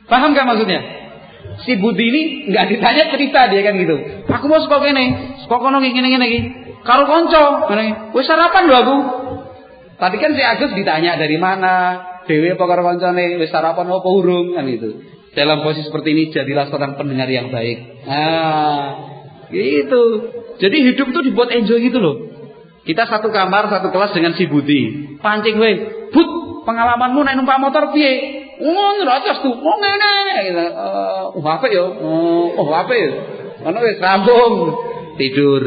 Paham 0.09 0.33
gak 0.33 0.47
maksudnya? 0.47 0.81
Si 1.61 1.77
Budi 1.77 2.05
ini 2.09 2.21
nggak 2.49 2.65
ditanya 2.73 3.03
cerita 3.11 3.51
dia 3.51 3.61
kan 3.61 3.75
gitu. 3.77 3.95
Aku 4.31 4.45
mau 4.47 4.63
sekolah 4.63 4.81
gini. 4.87 5.05
Sekolah 5.45 5.61
kono 5.61 5.77
gini 5.83 5.99
gini 5.99 6.25
gini. 6.25 6.39
Karo 6.81 7.05
konco. 7.05 7.69
Wes 8.15 8.25
sarapan 8.25 8.63
loh 8.65 8.77
aku. 8.81 8.97
Tadi 10.01 10.17
kan 10.17 10.33
si 10.33 10.41
Agus 10.41 10.73
ditanya 10.73 11.13
dari 11.13 11.37
mana, 11.37 12.01
Dewi 12.25 12.57
apa 12.57 12.65
karo 12.65 12.81
kancane, 12.81 13.37
wis 13.37 13.53
sarapan 13.53 13.85
apa 13.85 14.09
urung 14.09 14.57
kan 14.57 14.65
itu. 14.65 14.97
Dalam 15.37 15.61
posisi 15.61 15.85
seperti 15.85 16.17
ini 16.17 16.23
jadilah 16.33 16.73
seorang 16.73 16.97
pendengar 16.97 17.29
yang 17.29 17.53
baik. 17.53 18.03
Nah, 18.09 18.85
gitu. 19.53 20.03
Jadi 20.57 20.77
hidup 20.91 21.07
itu 21.13 21.19
dibuat 21.31 21.53
enjoy 21.53 21.79
gitu 21.85 22.01
loh. 22.01 22.15
Kita 22.81 23.05
satu 23.05 23.29
kamar, 23.29 23.69
satu 23.69 23.93
kelas 23.93 24.11
dengan 24.17 24.33
si 24.33 24.49
Budi. 24.49 25.13
Pancing 25.21 25.61
weh, 25.61 25.75
Bud, 26.09 26.29
pengalamanmu 26.63 27.19
naik 27.25 27.37
numpak 27.37 27.61
motor 27.61 27.93
piye? 27.93 28.13
Oh, 28.61 28.91
ngerocos 29.01 29.37
tuh. 29.41 29.55
Oh, 29.57 29.77
ngene. 29.81 30.15
Gitu. 30.45 30.65
Uh, 30.73 31.33
oh, 31.37 31.45
apa 31.45 31.65
ya? 31.67 31.83
Oh, 31.83 32.45
oh 32.57 32.69
apa 32.73 32.93
ya? 32.93 33.09
Mana 33.61 33.77
wis 33.81 33.97
rambung 34.01 34.53
tidur. 35.17 35.63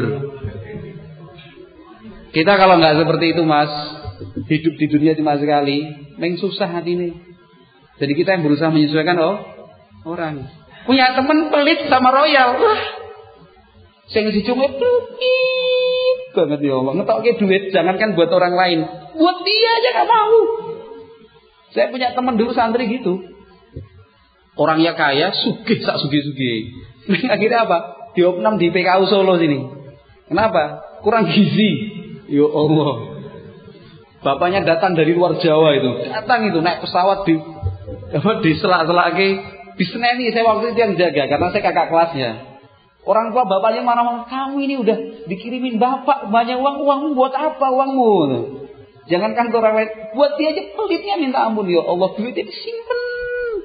Kita 2.35 2.59
kalau 2.59 2.75
nggak 2.83 2.99
seperti 2.99 3.25
itu, 3.31 3.47
Mas, 3.47 3.71
hidup 4.51 4.73
di 4.75 4.85
dunia 4.91 5.15
cuma 5.15 5.39
sekali, 5.39 5.87
meng 6.19 6.35
susah 6.35 6.67
hati 6.67 6.91
ini. 6.99 7.09
Jadi 7.95 8.11
kita 8.11 8.35
yang 8.35 8.43
berusaha 8.43 8.75
menyesuaikan 8.75 9.15
oh 9.23 9.39
orang. 10.03 10.43
Punya 10.83 11.15
teman 11.15 11.47
pelit 11.47 11.87
sama 11.87 12.11
royal. 12.11 12.59
Wah. 12.59 12.81
Sing 14.11 14.27
dicungit 14.29 14.75
pelit 14.75 16.19
banget 16.35 16.59
ya 16.67 16.75
Allah. 16.75 16.93
Ngetokke 16.99 17.31
duit 17.39 17.63
jangankan 17.71 18.19
buat 18.19 18.29
orang 18.35 18.53
lain, 18.53 18.79
buat 19.15 19.37
dia 19.47 19.69
aja 19.79 19.89
gak 20.03 20.09
mau. 20.11 20.35
Saya 21.75 21.91
punya 21.91 22.15
teman 22.15 22.39
dulu 22.39 22.55
santri 22.55 22.87
gitu. 22.87 23.19
Orangnya 24.55 24.95
kaya, 24.95 25.35
sugih 25.35 25.83
sak 25.83 25.99
sugih-sugih. 25.99 26.71
Akhirnya 27.35 27.67
apa? 27.67 27.77
Diopnam 28.15 28.55
di 28.55 28.71
PKU 28.71 29.03
Solo 29.11 29.35
sini. 29.35 29.59
Kenapa? 30.31 30.79
Kurang 31.03 31.27
gizi. 31.27 31.91
Ya 32.31 32.47
Allah. 32.47 33.19
Bapaknya 34.23 34.63
datang 34.63 34.95
dari 34.95 35.13
luar 35.13 35.37
Jawa 35.37 35.75
itu. 35.75 35.91
Datang 36.09 36.49
itu 36.49 36.63
naik 36.63 36.81
pesawat 36.81 37.27
di 37.27 37.35
di 38.15 38.51
selak-selak 38.57 39.07
ke 39.75 39.83
Seneni 39.83 40.31
saya 40.31 40.47
waktu 40.47 40.71
itu 40.71 40.79
yang 40.79 40.95
jaga 40.95 41.27
karena 41.27 41.47
saya 41.51 41.61
kakak 41.61 41.91
kelasnya. 41.91 42.31
Orang 43.05 43.35
tua 43.35 43.45
bapaknya 43.45 43.85
mana-mana, 43.85 44.25
kamu 44.25 44.65
ini 44.65 44.75
udah 44.81 44.97
dikirimin 45.29 45.77
bapak 45.77 46.33
banyak 46.33 46.57
uang, 46.57 46.81
uangmu 46.81 47.09
buat 47.13 47.37
apa 47.37 47.67
uangmu? 47.69 48.13
Jangankan 49.05 49.53
lain, 49.53 49.89
buat 50.17 50.33
dia 50.37 50.49
aja 50.49 50.63
pelitnya 50.73 51.15
minta 51.21 51.45
ampun 51.45 51.69
ya 51.69 51.85
Allah 51.85 52.09
duitnya 52.17 52.41
disimpan. 52.41 53.55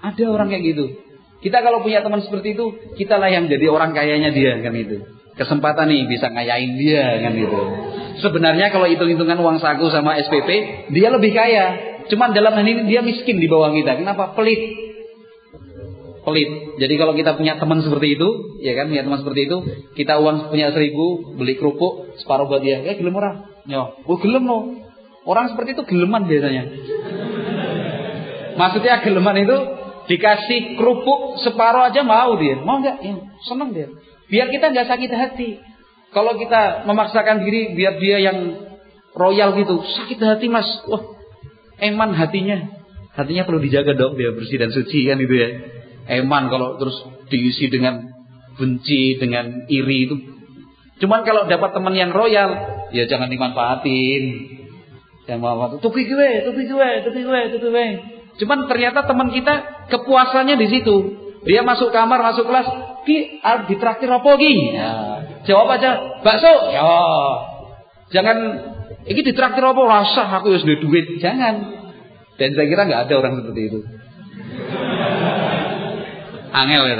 Ada 0.00 0.24
orang 0.32 0.48
kayak 0.48 0.64
gitu. 0.64 0.84
Kita 1.44 1.60
kalau 1.60 1.84
punya 1.84 2.00
teman 2.00 2.24
seperti 2.24 2.56
itu, 2.56 2.72
kita 2.96 3.20
lah 3.20 3.28
yang 3.28 3.52
jadi 3.52 3.68
orang 3.68 3.92
kayanya 3.92 4.32
dia 4.32 4.56
kan 4.64 4.72
itu. 4.72 5.04
Kesempatan 5.36 5.92
nih 5.92 6.08
bisa 6.08 6.32
ngayain 6.32 6.72
dia 6.80 7.20
kan 7.20 7.36
gitu. 7.36 7.60
Sebenarnya 8.24 8.72
kalau 8.72 8.88
hitung-hitungan 8.88 9.36
uang 9.44 9.60
saku 9.60 9.92
sama 9.92 10.16
SPP, 10.24 10.48
dia 10.96 11.08
lebih 11.12 11.36
kaya. 11.36 12.00
Cuman 12.08 12.32
dalam 12.32 12.56
hal 12.56 12.64
ini 12.64 12.88
dia 12.88 13.04
miskin 13.04 13.36
di 13.36 13.44
bawah 13.44 13.76
kita. 13.76 14.00
Kenapa? 14.00 14.32
Pelit. 14.32 14.60
Pelit. 16.24 16.80
Jadi 16.80 16.94
kalau 16.96 17.12
kita 17.12 17.36
punya 17.36 17.60
teman 17.60 17.84
seperti 17.84 18.16
itu, 18.16 18.28
ya 18.64 18.72
kan, 18.72 18.88
punya 18.88 19.04
teman 19.04 19.20
seperti 19.20 19.40
itu, 19.44 19.56
kita 20.00 20.16
uang 20.24 20.48
punya 20.48 20.72
seribu, 20.72 21.36
beli 21.36 21.60
kerupuk, 21.60 22.16
separuh 22.24 22.48
buat 22.48 22.64
dia. 22.64 22.80
Ya 22.80 22.96
gelem 22.96 23.12
orang. 23.12 23.53
Ya, 23.64 23.80
oh 23.96 24.18
gelem 24.20 24.44
loh. 24.44 24.62
Orang 25.24 25.52
seperti 25.52 25.72
itu 25.72 25.84
geleman 25.88 26.28
biasanya. 26.28 26.68
Maksudnya 28.60 29.00
geleman 29.00 29.36
itu 29.40 29.56
dikasih 30.04 30.76
kerupuk 30.76 31.40
separuh 31.40 31.88
aja 31.88 32.04
mau 32.04 32.36
dia. 32.36 32.60
Mau 32.60 32.78
nggak? 32.84 32.96
Ya, 33.00 33.14
senang 33.48 33.72
dia. 33.72 33.88
Biar 34.28 34.52
kita 34.52 34.68
nggak 34.68 34.88
sakit 34.88 35.10
hati. 35.10 35.50
Kalau 36.12 36.38
kita 36.38 36.86
memaksakan 36.86 37.42
diri 37.42 37.74
biar 37.74 37.98
dia 37.98 38.22
yang 38.22 38.38
royal 39.16 39.56
gitu, 39.58 39.82
sakit 39.82 40.18
hati 40.20 40.46
mas. 40.46 40.68
Wah, 40.86 41.02
eman 41.80 42.14
hatinya. 42.14 42.84
Hatinya 43.14 43.46
perlu 43.46 43.62
dijaga 43.62 43.94
dong 43.94 44.18
biar 44.18 44.34
bersih 44.34 44.58
dan 44.58 44.70
suci 44.74 45.06
kan 45.06 45.18
itu 45.18 45.34
ya. 45.34 45.48
Eman 46.20 46.52
kalau 46.52 46.76
terus 46.76 46.94
diisi 47.32 47.72
dengan 47.72 48.04
benci, 48.60 49.16
dengan 49.18 49.64
iri 49.66 49.98
itu. 50.10 50.16
Cuman 51.02 51.26
kalau 51.26 51.50
dapat 51.50 51.74
teman 51.74 51.94
yang 51.98 52.14
royal, 52.14 52.50
ya 52.94 53.04
jangan 53.10 53.26
dimanfaatin. 53.26 54.22
Jangan 55.26 55.40
manfaatin. 55.42 55.78
Tupi 55.82 56.06
gue, 56.06 56.30
tupi 56.46 56.62
gue, 56.70 56.90
tupi 57.02 57.20
gue, 57.26 57.40
tupi 57.58 57.66
gue. 57.66 57.86
Cuman 58.38 58.66
ternyata 58.70 59.06
teman 59.06 59.30
kita 59.34 59.86
kepuasannya 59.90 60.54
di 60.58 60.66
situ. 60.70 60.96
Dia 61.44 61.60
masuk 61.60 61.92
kamar, 61.92 62.22
masuk 62.22 62.48
kelas, 62.48 62.66
ki 63.04 63.42
ditraktir 63.68 64.08
apa 64.08 64.30
ki? 64.38 64.54
Ya. 64.74 64.92
Jawab 65.44 65.76
aja, 65.76 66.22
bakso. 66.24 66.52
Ya. 66.72 66.82
Jangan 68.14 68.36
iki 69.10 69.20
ditraktir 69.26 69.60
apa 69.60 69.82
rasa 69.82 70.30
aku 70.40 70.54
harus 70.54 70.64
duit. 70.64 71.20
Jangan. 71.20 71.84
Dan 72.34 72.54
saya 72.54 72.66
kira 72.66 72.82
nggak 72.86 73.02
ada 73.06 73.14
orang 73.18 73.34
seperti 73.42 73.60
itu. 73.70 73.80
Angel 76.54 76.82
ya. 76.86 76.96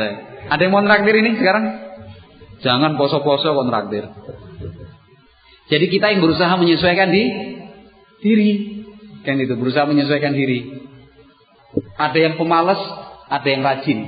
Ada 0.51 0.61
yang 0.61 0.73
mau 0.75 0.83
traktir 0.83 1.15
ini 1.15 1.41
sekarang? 1.41 1.84
Jangan 2.63 2.95
poso-poso 3.01 3.51
kontraktir. 3.57 4.07
Jadi 5.73 5.87
kita 5.89 6.13
yang 6.13 6.21
berusaha 6.21 6.55
menyesuaikan 6.61 7.09
di 7.11 7.25
diri. 8.21 8.51
Kan 9.25 9.41
itu, 9.41 9.57
berusaha 9.57 9.89
menyesuaikan 9.89 10.37
diri. 10.37 10.85
Ada 11.97 12.19
yang 12.31 12.35
pemalas, 12.37 12.79
ada 13.33 13.49
yang 13.49 13.65
rajin. 13.65 13.99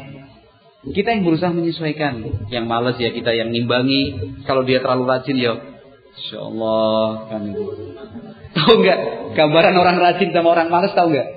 Kita 0.87 1.17
yang 1.17 1.27
berusaha 1.27 1.51
menyesuaikan. 1.51 2.47
Yang 2.53 2.65
malas 2.69 2.97
ya 3.01 3.11
kita 3.11 3.35
yang 3.35 3.51
nimbangi. 3.51 4.15
Kalau 4.47 4.63
dia 4.63 4.79
terlalu 4.79 5.09
rajin 5.09 5.37
ya, 5.41 5.57
Insya 6.17 6.41
Allah 6.41 7.29
kan 7.29 7.41
itu. 7.45 7.65
Tahu 8.57 8.73
nggak 8.81 9.01
gambaran 9.37 9.77
orang 9.77 9.97
rajin 10.01 10.33
sama 10.33 10.57
orang 10.57 10.73
malas 10.73 10.97
tahu 10.97 11.13
nggak? 11.13 11.29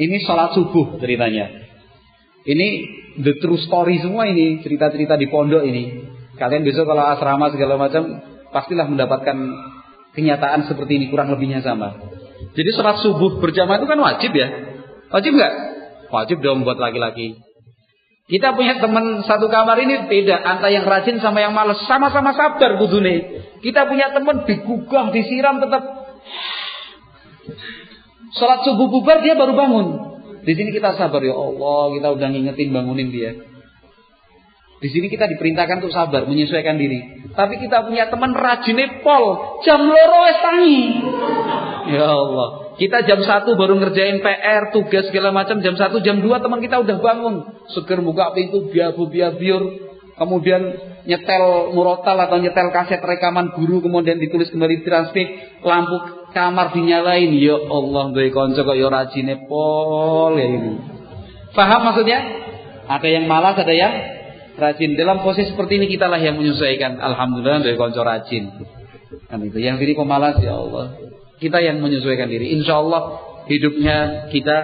Ini 0.00 0.16
sholat 0.24 0.56
subuh 0.56 0.96
ceritanya. 0.96 1.52
Ini 2.48 2.68
the 3.18 3.34
true 3.42 3.58
story 3.66 3.98
semua 3.98 4.30
ini 4.30 4.62
cerita-cerita 4.62 5.18
di 5.18 5.26
pondok 5.26 5.66
ini. 5.66 6.06
Kalian 6.38 6.62
besok 6.62 6.86
kalau 6.88 7.04
asrama 7.10 7.50
segala 7.50 7.74
macam 7.76 8.22
pastilah 8.54 8.86
mendapatkan 8.86 9.36
kenyataan 10.14 10.66
seperti 10.70 11.02
ini 11.02 11.06
kurang 11.10 11.30
lebihnya 11.34 11.60
sama. 11.64 11.98
Jadi 12.54 12.70
sholat 12.74 13.02
subuh 13.02 13.38
berjamaah 13.38 13.78
itu 13.78 13.86
kan 13.86 14.00
wajib 14.00 14.32
ya? 14.34 14.48
Wajib 15.10 15.36
nggak? 15.36 15.54
Wajib 16.10 16.38
dong 16.42 16.66
buat 16.66 16.78
laki-laki. 16.78 17.38
Kita 18.30 18.54
punya 18.54 18.78
teman 18.78 19.26
satu 19.26 19.50
kamar 19.50 19.74
ini 19.82 20.06
beda 20.06 20.38
antara 20.38 20.70
yang 20.70 20.86
rajin 20.86 21.18
sama 21.18 21.42
yang 21.42 21.50
malas. 21.50 21.82
Sama-sama 21.90 22.30
sabar 22.30 22.78
kudune. 22.78 23.42
Kita 23.58 23.90
punya 23.90 24.14
teman 24.14 24.46
digugah, 24.46 25.10
disiram 25.10 25.58
tetap. 25.58 25.82
Sholat 28.38 28.62
subuh 28.62 28.86
bubar 28.86 29.18
dia 29.26 29.34
baru 29.34 29.58
bangun. 29.58 29.86
Di 30.40 30.52
sini 30.56 30.72
kita 30.72 30.96
sabar 30.96 31.20
ya 31.20 31.36
Allah, 31.36 31.82
kita 31.96 32.08
udah 32.16 32.28
ngingetin 32.32 32.72
bangunin 32.72 33.12
dia. 33.12 33.36
Di 34.80 34.88
sini 34.88 35.12
kita 35.12 35.28
diperintahkan 35.28 35.84
untuk 35.84 35.92
sabar, 35.92 36.24
menyesuaikan 36.24 36.80
diri. 36.80 37.28
Tapi 37.36 37.60
kita 37.60 37.84
punya 37.84 38.08
teman 38.08 38.32
rajin 38.32 38.80
pol, 39.04 39.60
jam 39.60 39.84
loro 39.84 40.20
wis 40.24 40.38
tangi. 40.40 40.80
Ya 41.92 42.08
Allah. 42.08 42.48
Kita 42.80 43.04
jam 43.04 43.20
1 43.20 43.60
baru 43.60 43.76
ngerjain 43.76 44.24
PR, 44.24 44.72
tugas 44.72 45.12
segala 45.12 45.36
macam. 45.36 45.60
Jam 45.60 45.76
1, 45.76 46.00
jam 46.00 46.16
2 46.24 46.24
teman 46.40 46.64
kita 46.64 46.80
udah 46.80 46.96
bangun. 46.96 47.44
Seger 47.76 48.00
buka 48.00 48.32
pintu, 48.32 48.72
biabu 48.72 49.12
biabiur. 49.12 49.92
Kemudian 50.16 50.60
nyetel 51.04 51.76
murotal 51.76 52.16
atau 52.24 52.40
nyetel 52.40 52.72
kaset 52.72 53.04
rekaman 53.04 53.52
guru. 53.52 53.84
Kemudian 53.84 54.16
ditulis 54.16 54.48
kembali 54.48 54.80
transkrip. 54.80 55.28
Lampu 55.60 56.19
kamar 56.30 56.72
dinyalain. 56.74 57.30
Ya 57.36 57.56
Allah, 57.58 58.04
dari 58.14 58.30
konco 58.30 58.62
kok 58.62 58.76
ya 58.76 58.88
rajine 58.90 59.46
pol 59.46 60.38
ya 60.38 60.46
ini. 60.46 60.72
Faham 61.54 61.80
maksudnya? 61.86 62.18
Ada 62.90 63.06
yang 63.06 63.24
malas, 63.30 63.58
ada 63.58 63.74
yang 63.74 63.94
rajin. 64.58 64.98
Dalam 64.98 65.22
posisi 65.22 65.50
seperti 65.54 65.78
ini 65.78 65.86
kita 65.90 66.10
lah 66.10 66.18
yang 66.18 66.38
menyesuaikan. 66.38 66.98
Alhamdulillah 66.98 67.62
dari 67.62 67.78
konco 67.78 68.02
rajin. 68.02 68.50
Kan 69.30 69.42
itu. 69.46 69.58
Yang 69.58 69.86
diri 69.86 69.92
pemalas 69.94 70.38
ya 70.42 70.58
Allah. 70.58 70.98
Kita 71.38 71.58
yang 71.62 71.78
menyesuaikan 71.78 72.28
diri. 72.28 72.54
Insya 72.54 72.82
Allah 72.82 73.22
hidupnya 73.46 74.28
kita 74.30 74.56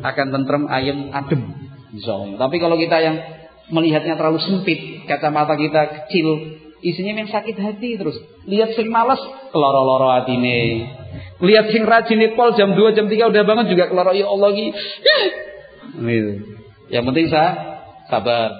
akan 0.00 0.26
tentrem, 0.32 0.62
ayam, 0.70 1.12
adem. 1.12 1.42
Insya 1.92 2.16
Allah. 2.16 2.38
Tapi 2.40 2.56
kalau 2.56 2.80
kita 2.80 2.98
yang 3.02 3.16
melihatnya 3.68 4.16
terlalu 4.16 4.40
sempit, 4.40 5.04
kacamata 5.06 5.54
kita 5.54 6.06
kecil, 6.06 6.58
isinya 6.82 7.22
yang 7.22 7.30
sakit 7.30 7.56
hati 7.56 8.00
terus. 8.00 8.16
Lihat 8.48 8.74
sing 8.74 8.90
males, 8.90 9.20
keloro-loro 9.54 10.10
hatine. 10.10 10.88
Lihat 11.42 11.70
sing 11.70 11.86
rajin 11.86 12.22
pol 12.34 12.54
jam 12.54 12.74
2 12.74 12.96
jam 12.96 13.06
3 13.06 13.30
udah 13.30 13.42
banget 13.46 13.66
juga 13.74 13.90
keloro 13.90 14.12
ya 14.14 14.26
Allah 14.26 14.50
gitu. 14.54 14.78
Yang 16.90 17.04
penting 17.10 17.26
saya 17.30 17.50
sabar. 18.10 18.50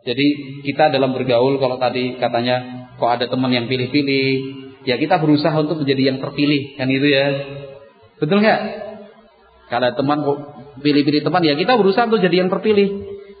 Jadi 0.00 0.26
kita 0.64 0.88
dalam 0.88 1.12
bergaul 1.12 1.60
kalau 1.60 1.76
tadi 1.76 2.16
katanya 2.16 2.88
kok 2.96 3.10
ada 3.20 3.28
teman 3.28 3.52
yang 3.52 3.68
pilih-pilih, 3.68 4.60
ya 4.84 4.96
kita 4.96 5.20
berusaha 5.20 5.52
untuk 5.60 5.84
menjadi 5.84 6.12
yang 6.12 6.18
terpilih 6.20 6.76
kan 6.80 6.88
itu 6.88 7.06
ya 7.08 7.26
betul 8.16 8.40
nggak 8.40 8.60
kalau 9.68 9.90
teman 9.92 10.18
pilih-pilih 10.80 11.20
teman 11.24 11.42
ya 11.44 11.54
kita 11.56 11.76
berusaha 11.76 12.08
untuk 12.08 12.20
jadi 12.24 12.44
yang 12.44 12.50
terpilih 12.52 12.88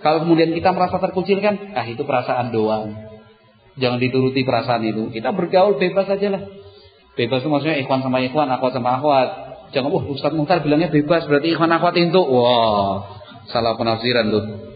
kalau 0.04 0.24
kemudian 0.24 0.52
kita 0.52 0.72
merasa 0.72 1.00
terkucilkan 1.00 1.76
ah 1.76 1.86
itu 1.88 2.02
perasaan 2.04 2.52
doang 2.52 3.09
jangan 3.78 3.98
dituruti 4.02 4.42
perasaan 4.42 4.82
itu 4.86 5.12
kita 5.14 5.30
bergaul 5.30 5.78
bebas 5.78 6.08
aja 6.10 6.28
lah 6.32 6.42
bebas 7.14 7.38
itu 7.44 7.48
maksudnya 7.50 7.78
ikhwan 7.82 8.00
sama 8.02 8.18
ikhwan 8.24 8.48
akhwat 8.50 8.72
sama 8.74 8.98
akhwat 8.98 9.28
jangan 9.70 9.90
wah 9.92 10.04
Ustaz 10.10 10.34
Muhtar 10.34 10.64
bilangnya 10.64 10.90
bebas 10.90 11.28
berarti 11.30 11.54
ikhwan 11.54 11.70
akhwat 11.70 11.94
itu 11.98 12.18
wah 12.18 13.06
salah 13.50 13.78
penafsiran 13.78 14.30
tuh 14.30 14.70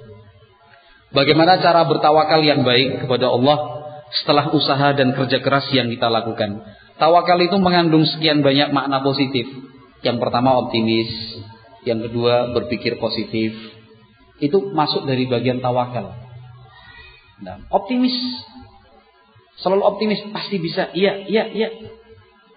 Bagaimana 1.14 1.62
cara 1.62 1.86
bertawakal 1.86 2.42
yang 2.42 2.66
baik 2.66 3.06
kepada 3.06 3.30
Allah 3.30 3.86
setelah 4.10 4.50
usaha 4.50 4.90
dan 4.98 5.14
kerja 5.14 5.38
keras 5.38 5.70
yang 5.70 5.86
kita 5.86 6.10
lakukan. 6.10 6.66
Tawakal 6.98 7.38
itu 7.38 7.54
mengandung 7.62 8.02
sekian 8.02 8.42
banyak 8.42 8.74
makna 8.74 8.98
positif. 8.98 9.46
Yang 10.02 10.18
pertama 10.18 10.58
optimis, 10.58 11.06
yang 11.86 12.02
kedua 12.02 12.50
berpikir 12.50 12.98
positif. 12.98 13.54
Itu 14.42 14.74
masuk 14.74 15.06
dari 15.06 15.30
bagian 15.30 15.62
tawakal. 15.62 16.18
Nah, 17.46 17.62
optimis. 17.70 18.14
Selalu 19.62 19.82
optimis, 19.86 20.20
pasti 20.34 20.58
bisa. 20.58 20.90
Iya, 20.90 21.26
iya, 21.30 21.46
iya. 21.50 21.68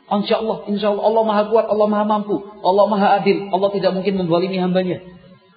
Insya 0.07 0.39
Allah, 0.39 0.63
insya 0.71 0.87
Allah, 0.95 1.03
Allah 1.03 1.23
maha 1.27 1.43
kuat, 1.51 1.65
Allah 1.67 1.87
maha 1.91 2.05
mampu, 2.07 2.39
Allah 2.63 2.85
maha 2.87 3.07
adil, 3.19 3.51
Allah 3.51 3.69
tidak 3.75 3.91
mungkin 3.91 4.15
membalimi 4.15 4.55
hambanya. 4.55 5.03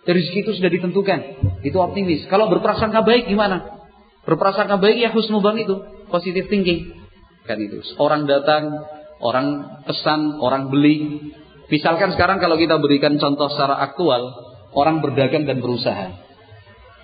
Dari 0.02 0.20
itu 0.26 0.50
sudah 0.50 0.66
ditentukan. 0.66 1.20
Itu 1.62 1.78
optimis. 1.78 2.26
Kalau 2.26 2.50
berprasangka 2.50 3.06
baik 3.06 3.30
gimana? 3.30 3.86
Berprasangka 4.26 4.80
baik 4.82 4.96
ya 4.98 5.14
husnuban 5.14 5.54
itu, 5.60 5.78
positive 6.10 6.50
thinking. 6.50 6.98
Kan 7.46 7.62
itu. 7.62 7.78
Orang 8.00 8.26
datang, 8.26 8.90
orang 9.22 9.80
pesan, 9.86 10.40
orang 10.42 10.72
beli. 10.72 11.30
Misalkan 11.70 12.16
sekarang 12.18 12.42
kalau 12.42 12.58
kita 12.58 12.80
berikan 12.82 13.20
contoh 13.22 13.46
secara 13.54 13.78
aktual, 13.86 14.34
orang 14.74 14.98
berdagang 14.98 15.46
dan 15.46 15.62
berusaha. 15.62 16.16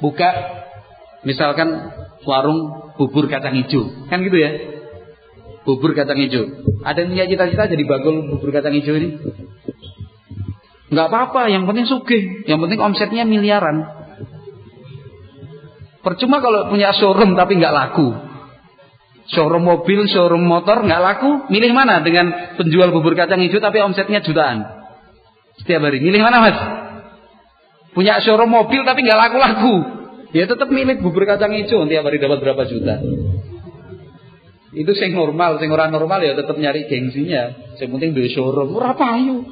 Buka 0.03 0.31
misalkan 1.23 1.95
warung 2.27 2.86
bubur 2.97 3.29
kacang 3.29 3.55
hijau. 3.57 4.09
Kan 4.09 4.25
gitu 4.25 4.37
ya? 4.37 4.51
Bubur 5.65 5.93
kacang 5.93 6.19
hijau. 6.21 6.45
Ada 6.83 7.05
yang 7.05 7.11
punya 7.13 7.25
cita-cita 7.29 7.65
jadi 7.69 7.85
bagul 7.85 8.29
bubur 8.33 8.51
kacang 8.53 8.75
hijau 8.75 8.97
ini? 8.97 9.09
Enggak 10.87 11.07
apa-apa, 11.11 11.51
yang 11.51 11.67
penting 11.67 11.87
sugih, 11.87 12.47
yang 12.47 12.63
penting 12.63 12.79
omsetnya 12.79 13.27
miliaran. 13.27 13.85
Percuma 16.01 16.39
kalau 16.39 16.71
punya 16.71 16.95
showroom 16.95 17.35
tapi 17.35 17.59
nggak 17.59 17.75
laku. 17.75 18.15
Showroom 19.27 19.67
mobil, 19.67 20.07
showroom 20.07 20.47
motor 20.47 20.87
nggak 20.87 21.03
laku, 21.03 21.51
milih 21.51 21.75
mana 21.75 21.99
dengan 22.07 22.55
penjual 22.55 22.95
bubur 22.95 23.19
kacang 23.19 23.43
hijau 23.43 23.59
tapi 23.59 23.83
omsetnya 23.83 24.23
jutaan 24.23 24.63
setiap 25.59 25.83
hari? 25.83 25.99
Milih 25.99 26.23
mana 26.23 26.39
mas? 26.39 26.59
Punya 27.91 28.23
showroom 28.23 28.55
mobil 28.55 28.87
tapi 28.87 29.03
nggak 29.03 29.19
laku-laku, 29.19 29.75
ya 30.35 30.45
tetap 30.47 30.67
milih 30.71 31.03
bubur 31.03 31.27
kacang 31.29 31.55
hijau 31.55 31.87
tiap 31.87 32.07
hari 32.07 32.19
dapat 32.19 32.39
berapa 32.43 32.63
juta. 32.67 32.99
Itu 34.77 34.93
sing 34.93 35.17
normal, 35.17 35.57
sing 35.57 35.73
orang 35.73 35.89
normal 35.89 36.21
ya 36.21 36.37
tetap 36.37 36.59
nyari 36.61 36.85
gengsinya. 36.85 37.75
Yang 37.81 37.91
penting 37.97 38.11
beli 38.13 38.29
showroom, 38.29 38.77
ora 38.77 38.93
payu. 38.93 39.47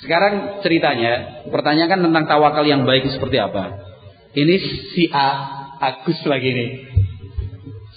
Sekarang 0.00 0.64
ceritanya, 0.64 1.44
pertanyakan 1.52 2.10
tentang 2.10 2.24
tawakal 2.26 2.64
yang 2.64 2.88
baik 2.88 3.06
seperti 3.12 3.36
apa? 3.38 3.92
Ini 4.32 4.54
si 4.96 5.04
A, 5.12 5.28
Agus 5.78 6.18
lagi 6.24 6.48
nih. 6.48 6.70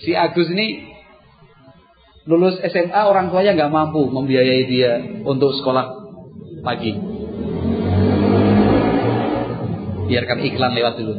Si 0.03 0.11
Agus 0.11 0.51
ini 0.51 0.91
lulus 2.27 2.59
SMA 2.59 3.01
orang 3.07 3.31
tuanya 3.31 3.55
nggak 3.55 3.71
mampu 3.71 4.11
membiayai 4.11 4.63
dia 4.67 5.23
untuk 5.23 5.55
sekolah 5.55 5.85
pagi. 6.67 7.14
Biarkan 10.05 10.39
iklan 10.45 10.73
lewat 10.77 10.93
dulu. 11.01 11.13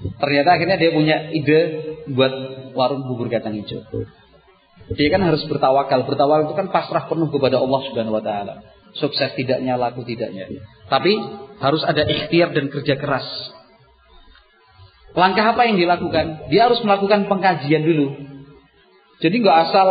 Ternyata 0.00 0.48
akhirnya 0.56 0.76
dia 0.80 0.90
punya 0.92 1.16
ide 1.32 1.60
buat 2.12 2.32
warung 2.72 3.04
bubur 3.04 3.28
kacang 3.28 3.56
hijau. 3.56 3.84
Dia 4.96 5.08
kan 5.12 5.22
harus 5.22 5.44
bertawakal. 5.46 6.08
Bertawakal 6.08 6.50
itu 6.50 6.54
kan 6.56 6.68
pasrah 6.72 7.06
penuh 7.06 7.28
kepada 7.28 7.60
Allah 7.60 7.80
Subhanahu 7.86 8.16
wa 8.16 8.24
taala. 8.24 8.64
Sukses 8.98 9.36
tidaknya, 9.38 9.78
laku 9.78 10.02
tidaknya. 10.02 10.50
Tapi 10.90 11.14
harus 11.62 11.82
ada 11.86 12.02
ikhtiar 12.02 12.50
dan 12.50 12.72
kerja 12.72 12.98
keras. 12.98 13.26
Langkah 15.14 15.54
apa 15.54 15.66
yang 15.66 15.78
dilakukan? 15.78 16.50
Dia 16.50 16.70
harus 16.70 16.82
melakukan 16.82 17.30
pengkajian 17.30 17.86
dulu. 17.86 18.14
Jadi 19.20 19.36
nggak 19.42 19.58
asal 19.70 19.88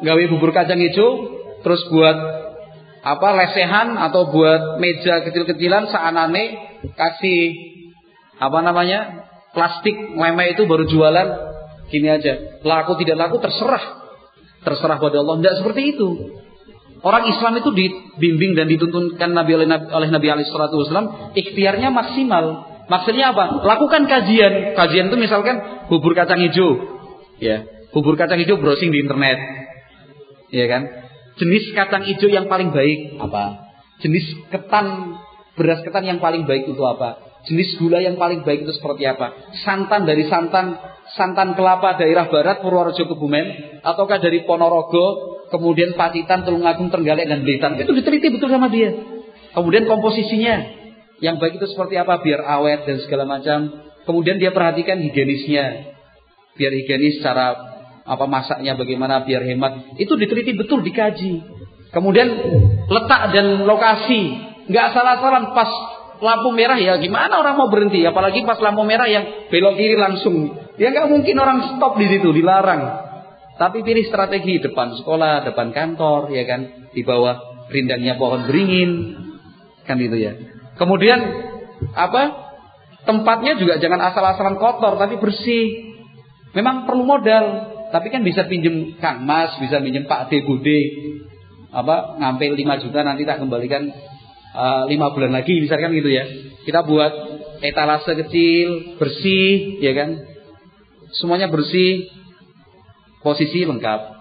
gawe 0.00 0.22
bubur 0.32 0.54
kacang 0.54 0.80
hijau, 0.80 1.08
terus 1.66 1.82
buat 1.90 2.37
apa 3.08 3.28
lesehan 3.32 3.96
atau 3.96 4.28
buat 4.28 4.76
meja 4.76 5.24
kecil-kecilan 5.24 5.88
seanane 5.88 6.44
kasih 6.92 7.56
apa 8.36 8.58
namanya 8.60 9.24
plastik 9.56 9.96
meme 9.96 10.52
itu 10.52 10.68
baru 10.68 10.84
jualan 10.84 11.28
gini 11.88 12.08
aja 12.12 12.60
laku 12.60 13.00
tidak 13.00 13.16
laku 13.16 13.40
terserah 13.40 13.84
terserah 14.60 15.00
pada 15.00 15.16
Allah 15.24 15.40
tidak 15.40 15.54
seperti 15.64 15.96
itu 15.96 16.08
Orang 16.98 17.30
Islam 17.30 17.62
itu 17.62 17.70
dibimbing 17.70 18.58
dan 18.58 18.66
dituntunkan 18.66 19.30
Nabi 19.30 19.54
oleh 19.54 19.70
Nabi, 19.70 19.86
oleh 19.86 20.08
Nabi 20.10 20.26
alaihi 20.34 20.50
wasallam 20.50 21.30
ikhtiarnya 21.30 21.94
maksimal. 21.94 22.66
Maksudnya 22.90 23.30
apa? 23.30 23.62
Lakukan 23.62 24.10
kajian. 24.10 24.74
Kajian 24.74 25.06
itu 25.06 25.16
misalkan 25.20 25.86
bubur 25.86 26.18
kacang 26.18 26.42
hijau. 26.42 26.74
Ya, 27.38 27.62
bubur 27.94 28.18
kacang 28.18 28.42
hijau 28.42 28.58
browsing 28.58 28.90
di 28.90 28.98
internet. 28.98 29.38
Ya 30.50 30.66
kan? 30.66 30.82
Jenis 31.38 31.70
kacang 31.72 32.02
hijau 32.02 32.28
yang 32.28 32.50
paling 32.50 32.74
baik 32.74 33.18
apa? 33.22 33.70
Jenis 34.02 34.26
ketan 34.50 35.18
beras 35.54 35.82
ketan 35.86 36.06
yang 36.06 36.18
paling 36.18 36.46
baik 36.46 36.70
itu 36.70 36.82
apa? 36.82 37.22
Jenis 37.46 37.78
gula 37.78 38.02
yang 38.02 38.18
paling 38.18 38.42
baik 38.42 38.66
itu 38.66 38.74
seperti 38.74 39.06
apa? 39.06 39.54
Santan 39.62 40.06
dari 40.06 40.26
santan 40.26 40.78
santan 41.14 41.54
kelapa 41.54 41.96
daerah 41.96 42.26
barat 42.26 42.60
Purworejo 42.60 43.06
Kebumen 43.06 43.80
ataukah 43.86 44.18
dari 44.18 44.42
Ponorogo 44.42 45.38
kemudian 45.48 45.96
Pacitan, 45.96 46.44
Tulungagung, 46.44 46.92
Trenggalek 46.92 47.26
dan 47.26 47.40
Blitar. 47.42 47.74
Itu 47.78 47.94
diteliti 47.96 48.28
betul 48.34 48.52
sama 48.52 48.68
dia. 48.68 48.92
Kemudian 49.56 49.88
komposisinya 49.88 50.54
yang 51.18 51.40
baik 51.42 51.58
itu 51.58 51.66
seperti 51.70 51.98
apa 51.98 52.20
biar 52.22 52.44
awet 52.44 52.86
dan 52.86 52.98
segala 53.02 53.24
macam. 53.26 53.90
Kemudian 54.06 54.38
dia 54.40 54.54
perhatikan 54.54 55.00
higienisnya. 55.02 55.96
Biar 56.56 56.72
higienis 56.74 57.20
secara 57.20 57.67
apa 58.08 58.24
masaknya 58.24 58.72
bagaimana 58.74 59.22
biar 59.22 59.44
hemat. 59.44 60.00
Itu 60.00 60.16
diteliti 60.16 60.56
betul, 60.56 60.80
dikaji. 60.80 61.44
Kemudian 61.92 62.28
letak 62.88 63.32
dan 63.32 63.64
lokasi, 63.64 64.20
nggak 64.68 64.86
salah-salah 64.92 65.52
pas 65.52 65.70
lampu 66.18 66.50
merah 66.50 66.76
ya 66.76 66.98
gimana 66.98 67.38
orang 67.38 67.54
mau 67.56 67.68
berhenti? 67.70 68.02
Apalagi 68.04 68.42
pas 68.44 68.58
lampu 68.58 68.82
merah 68.84 69.08
yang 69.08 69.48
belok 69.48 69.74
kiri 69.78 69.96
langsung. 69.96 70.56
Ya 70.76 70.90
nggak 70.92 71.08
mungkin 71.10 71.36
orang 71.38 71.58
stop 71.76 71.96
di 71.96 72.06
situ 72.10 72.28
dilarang. 72.34 73.08
Tapi 73.58 73.82
pilih 73.82 74.06
strategi 74.06 74.62
depan 74.62 74.94
sekolah 75.02 75.42
depan 75.50 75.74
kantor 75.74 76.30
ya 76.30 76.46
kan? 76.46 76.90
Di 76.94 77.02
bawah 77.02 77.66
rindangnya 77.72 78.14
pohon 78.20 78.46
beringin. 78.46 78.90
Kan 79.82 79.98
itu 79.98 80.16
ya. 80.18 80.32
Kemudian 80.78 81.18
apa? 81.96 82.46
Tempatnya 83.08 83.56
juga 83.56 83.80
jangan 83.80 84.12
asal-asalan 84.12 84.60
kotor 84.60 85.00
tapi 85.00 85.16
bersih. 85.16 85.96
Memang 86.52 86.84
perlu 86.84 87.08
modal 87.08 87.77
tapi 87.88 88.12
kan 88.12 88.20
bisa 88.20 88.44
pinjem 88.44 89.00
Kang 89.00 89.24
Mas, 89.24 89.56
bisa 89.56 89.80
pinjem 89.80 90.04
Pak 90.04 90.28
D 90.28 90.44
Bude. 90.44 90.80
Apa 91.68 92.16
ngambil 92.16 92.56
5 92.56 92.84
juta 92.88 93.04
nanti 93.04 93.28
tak 93.28 93.44
kembalikan 93.44 93.92
uh, 94.56 94.88
eh, 94.88 94.96
5 94.96 95.14
bulan 95.14 95.32
lagi 95.32 95.60
misalkan 95.60 95.92
gitu 95.96 96.08
ya. 96.12 96.24
Kita 96.64 96.84
buat 96.84 97.12
etalase 97.64 98.12
kecil, 98.24 98.98
bersih, 99.00 99.80
ya 99.80 99.92
kan? 99.96 100.20
Semuanya 101.16 101.48
bersih, 101.48 102.12
posisi 103.24 103.64
lengkap. 103.64 104.20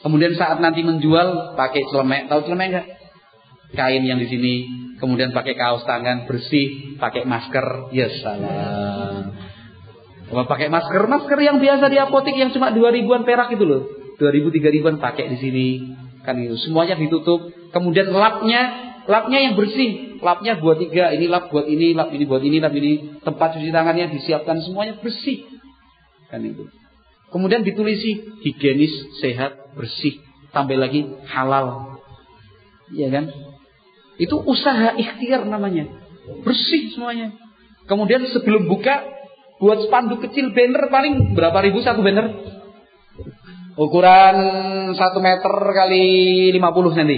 Kemudian 0.00 0.32
saat 0.38 0.62
nanti 0.62 0.80
menjual 0.80 1.58
pakai 1.58 1.82
celemek, 1.90 2.30
tahu 2.30 2.46
celemek 2.46 2.66
enggak? 2.72 2.86
Kain 3.70 4.02
yang 4.02 4.18
di 4.18 4.26
sini, 4.26 4.54
kemudian 4.98 5.30
pakai 5.30 5.54
kaos 5.54 5.86
tangan 5.86 6.26
bersih, 6.26 6.98
pakai 6.98 7.22
masker, 7.22 7.92
ya 7.94 8.08
salam. 8.18 9.49
Kalau 10.30 10.46
pakai 10.46 10.70
masker, 10.70 11.10
masker 11.10 11.38
yang 11.42 11.58
biasa 11.58 11.90
di 11.90 11.98
apotek 11.98 12.38
yang 12.38 12.54
cuma 12.54 12.70
dua 12.70 12.94
ribuan 12.94 13.26
perak 13.26 13.50
itu 13.50 13.66
loh. 13.66 13.82
dua 14.14 14.30
ribu 14.30 14.54
tiga 14.54 14.70
ribuan 14.70 15.02
pakai 15.02 15.26
di 15.26 15.36
sini. 15.42 15.68
Kan 16.22 16.38
itu. 16.38 16.54
Semuanya 16.54 16.94
ditutup. 16.94 17.50
Kemudian 17.74 18.14
lapnya, 18.14 18.94
lapnya 19.10 19.38
yang 19.42 19.58
bersih. 19.58 20.22
Lapnya 20.22 20.60
buat 20.62 20.78
tiga, 20.78 21.10
ini 21.16 21.26
lap 21.26 21.50
buat 21.50 21.66
ini, 21.66 21.96
lap 21.98 22.14
ini 22.14 22.24
buat 22.30 22.44
ini, 22.46 22.62
lap 22.62 22.70
ini. 22.76 23.18
Tempat 23.26 23.58
cuci 23.58 23.74
tangannya 23.74 24.12
disiapkan 24.14 24.62
semuanya 24.62 25.02
bersih. 25.02 25.50
Kan 26.30 26.46
itu. 26.46 26.70
Kemudian 27.34 27.66
ditulisi 27.66 28.38
higienis, 28.46 29.18
sehat, 29.18 29.74
bersih. 29.74 30.22
Tambah 30.54 30.78
lagi 30.78 31.10
halal. 31.26 31.98
Iya 32.94 33.08
kan? 33.10 33.24
Itu 34.20 34.38
usaha 34.46 34.94
ikhtiar 34.94 35.42
namanya. 35.48 35.90
Bersih 36.46 36.94
semuanya. 36.94 37.34
Kemudian 37.88 38.22
sebelum 38.30 38.70
buka 38.70 39.19
Buat 39.60 39.84
spanduk 39.84 40.24
kecil 40.24 40.56
banner 40.56 40.88
paling 40.88 41.36
berapa 41.36 41.60
ribu 41.60 41.84
satu 41.84 42.00
banner? 42.00 42.32
Ukuran 43.76 44.36
1 44.96 44.96
meter 44.96 45.54
kali 45.76 46.06
50 46.56 46.96
cm. 46.96 47.12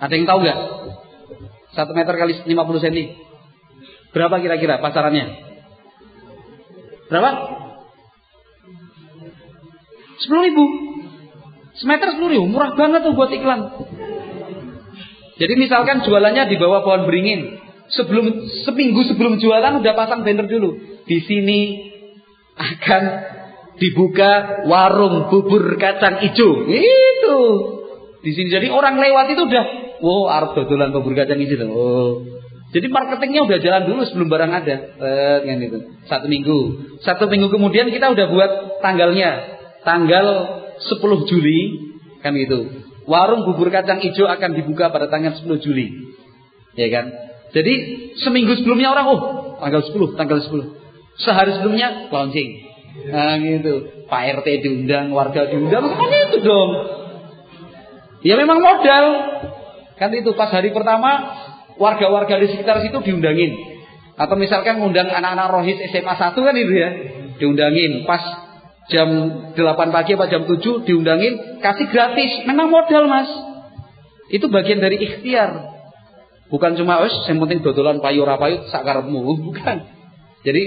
Ada 0.00 0.12
yang 0.16 0.24
tahu 0.24 0.38
nggak? 0.40 0.58
1 1.76 1.98
meter 1.98 2.14
kali 2.16 2.32
50 2.40 2.84
cm. 2.88 2.98
Berapa 4.16 4.36
kira-kira 4.40 4.80
pasarannya? 4.80 5.24
Berapa? 7.12 7.30
10 10.24 10.46
ribu. 10.48 10.64
Semeter 11.76 12.16
10 12.16 12.32
ribu. 12.32 12.44
Murah 12.48 12.72
banget 12.72 13.04
tuh 13.04 13.12
buat 13.12 13.28
iklan. 13.28 13.60
Jadi 15.34 15.54
misalkan 15.58 16.00
jualannya 16.06 16.48
di 16.48 16.56
bawah 16.56 16.86
pohon 16.86 17.04
beringin 17.10 17.58
sebelum 17.92 18.48
seminggu 18.64 19.04
sebelum 19.04 19.36
jualan 19.36 19.80
udah 19.84 19.92
pasang 19.92 20.24
banner 20.24 20.48
dulu. 20.48 20.78
Di 21.04 21.18
sini 21.24 21.60
akan 22.56 23.02
dibuka 23.76 24.64
warung 24.70 25.28
bubur 25.28 25.76
kacang 25.76 26.22
hijau. 26.22 26.64
Itu. 26.70 27.38
Di 28.24 28.30
sini 28.32 28.48
jadi 28.48 28.72
orang 28.72 28.96
lewat 28.96 29.36
itu 29.36 29.42
udah, 29.44 29.64
wow, 30.00 30.32
arep 30.32 30.50
dodolan 30.56 30.94
bubur 30.94 31.12
kacang 31.12 31.36
hijau. 31.42 31.68
Oh. 31.68 32.12
Jadi 32.74 32.90
marketingnya 32.90 33.46
udah 33.46 33.58
jalan 33.62 33.82
dulu 33.86 34.02
sebelum 34.02 34.26
barang 34.26 34.50
ada. 34.50 34.76
Eh, 34.98 35.38
kan 35.46 35.58
itu. 35.62 35.78
Satu 36.10 36.26
minggu. 36.26 36.58
Satu 37.06 37.30
minggu 37.30 37.46
kemudian 37.46 37.86
kita 37.86 38.10
udah 38.10 38.26
buat 38.26 38.50
tanggalnya. 38.82 39.54
Tanggal 39.86 40.26
10 40.82 41.30
Juli 41.30 41.60
kan 42.18 42.34
itu. 42.34 42.82
Warung 43.06 43.46
bubur 43.46 43.70
kacang 43.70 44.02
hijau 44.02 44.26
akan 44.26 44.58
dibuka 44.58 44.90
pada 44.90 45.06
tanggal 45.06 45.38
10 45.38 45.46
Juli. 45.62 45.86
Ya 46.74 46.90
kan? 46.90 47.23
Jadi 47.54 47.74
seminggu 48.18 48.58
sebelumnya 48.58 48.90
orang 48.90 49.06
oh 49.14 49.20
tanggal 49.62 49.82
10, 49.86 50.18
tanggal 50.18 50.38
10. 50.42 51.22
Sehari 51.22 51.54
sebelumnya 51.54 52.10
launching. 52.10 52.50
Nah 53.14 53.38
gitu. 53.38 54.06
Pak 54.10 54.42
RT 54.42 54.48
diundang, 54.60 55.14
warga 55.14 55.48
diundang, 55.48 55.86
semuanya 55.86 56.18
itu 56.30 56.38
dong. 56.42 56.70
Ya 58.26 58.34
memang 58.34 58.58
modal. 58.58 59.04
Kan 59.94 60.10
itu 60.10 60.34
pas 60.34 60.50
hari 60.50 60.74
pertama 60.74 61.38
warga-warga 61.78 62.42
di 62.42 62.50
sekitar 62.50 62.82
situ 62.82 62.98
diundangin. 63.06 63.54
Atau 64.14 64.38
misalkan 64.38 64.78
ngundang 64.78 65.10
anak-anak 65.10 65.50
rohis 65.50 65.78
SMA 65.90 66.14
1 66.14 66.34
kan 66.34 66.54
itu 66.54 66.74
ya. 66.74 66.90
Diundangin 67.38 68.06
pas 68.06 68.22
jam 68.90 69.08
8 69.54 69.94
pagi 69.94 70.14
atau 70.14 70.28
jam 70.30 70.42
7 70.46 70.86
diundangin 70.86 71.62
kasih 71.62 71.86
gratis. 71.90 72.46
Memang 72.46 72.70
modal 72.70 73.06
mas. 73.06 73.30
Itu 74.30 74.50
bagian 74.50 74.82
dari 74.82 74.98
ikhtiar. 74.98 75.73
Bukan 76.52 76.76
cuma 76.76 77.00
wes 77.00 77.14
yang 77.24 77.40
penting 77.40 77.64
dodolan 77.64 78.04
payu 78.04 78.22
ora 78.24 78.36
payu 78.36 78.68
sakarepmu, 78.68 79.20
bukan. 79.48 79.76
Jadi 80.44 80.62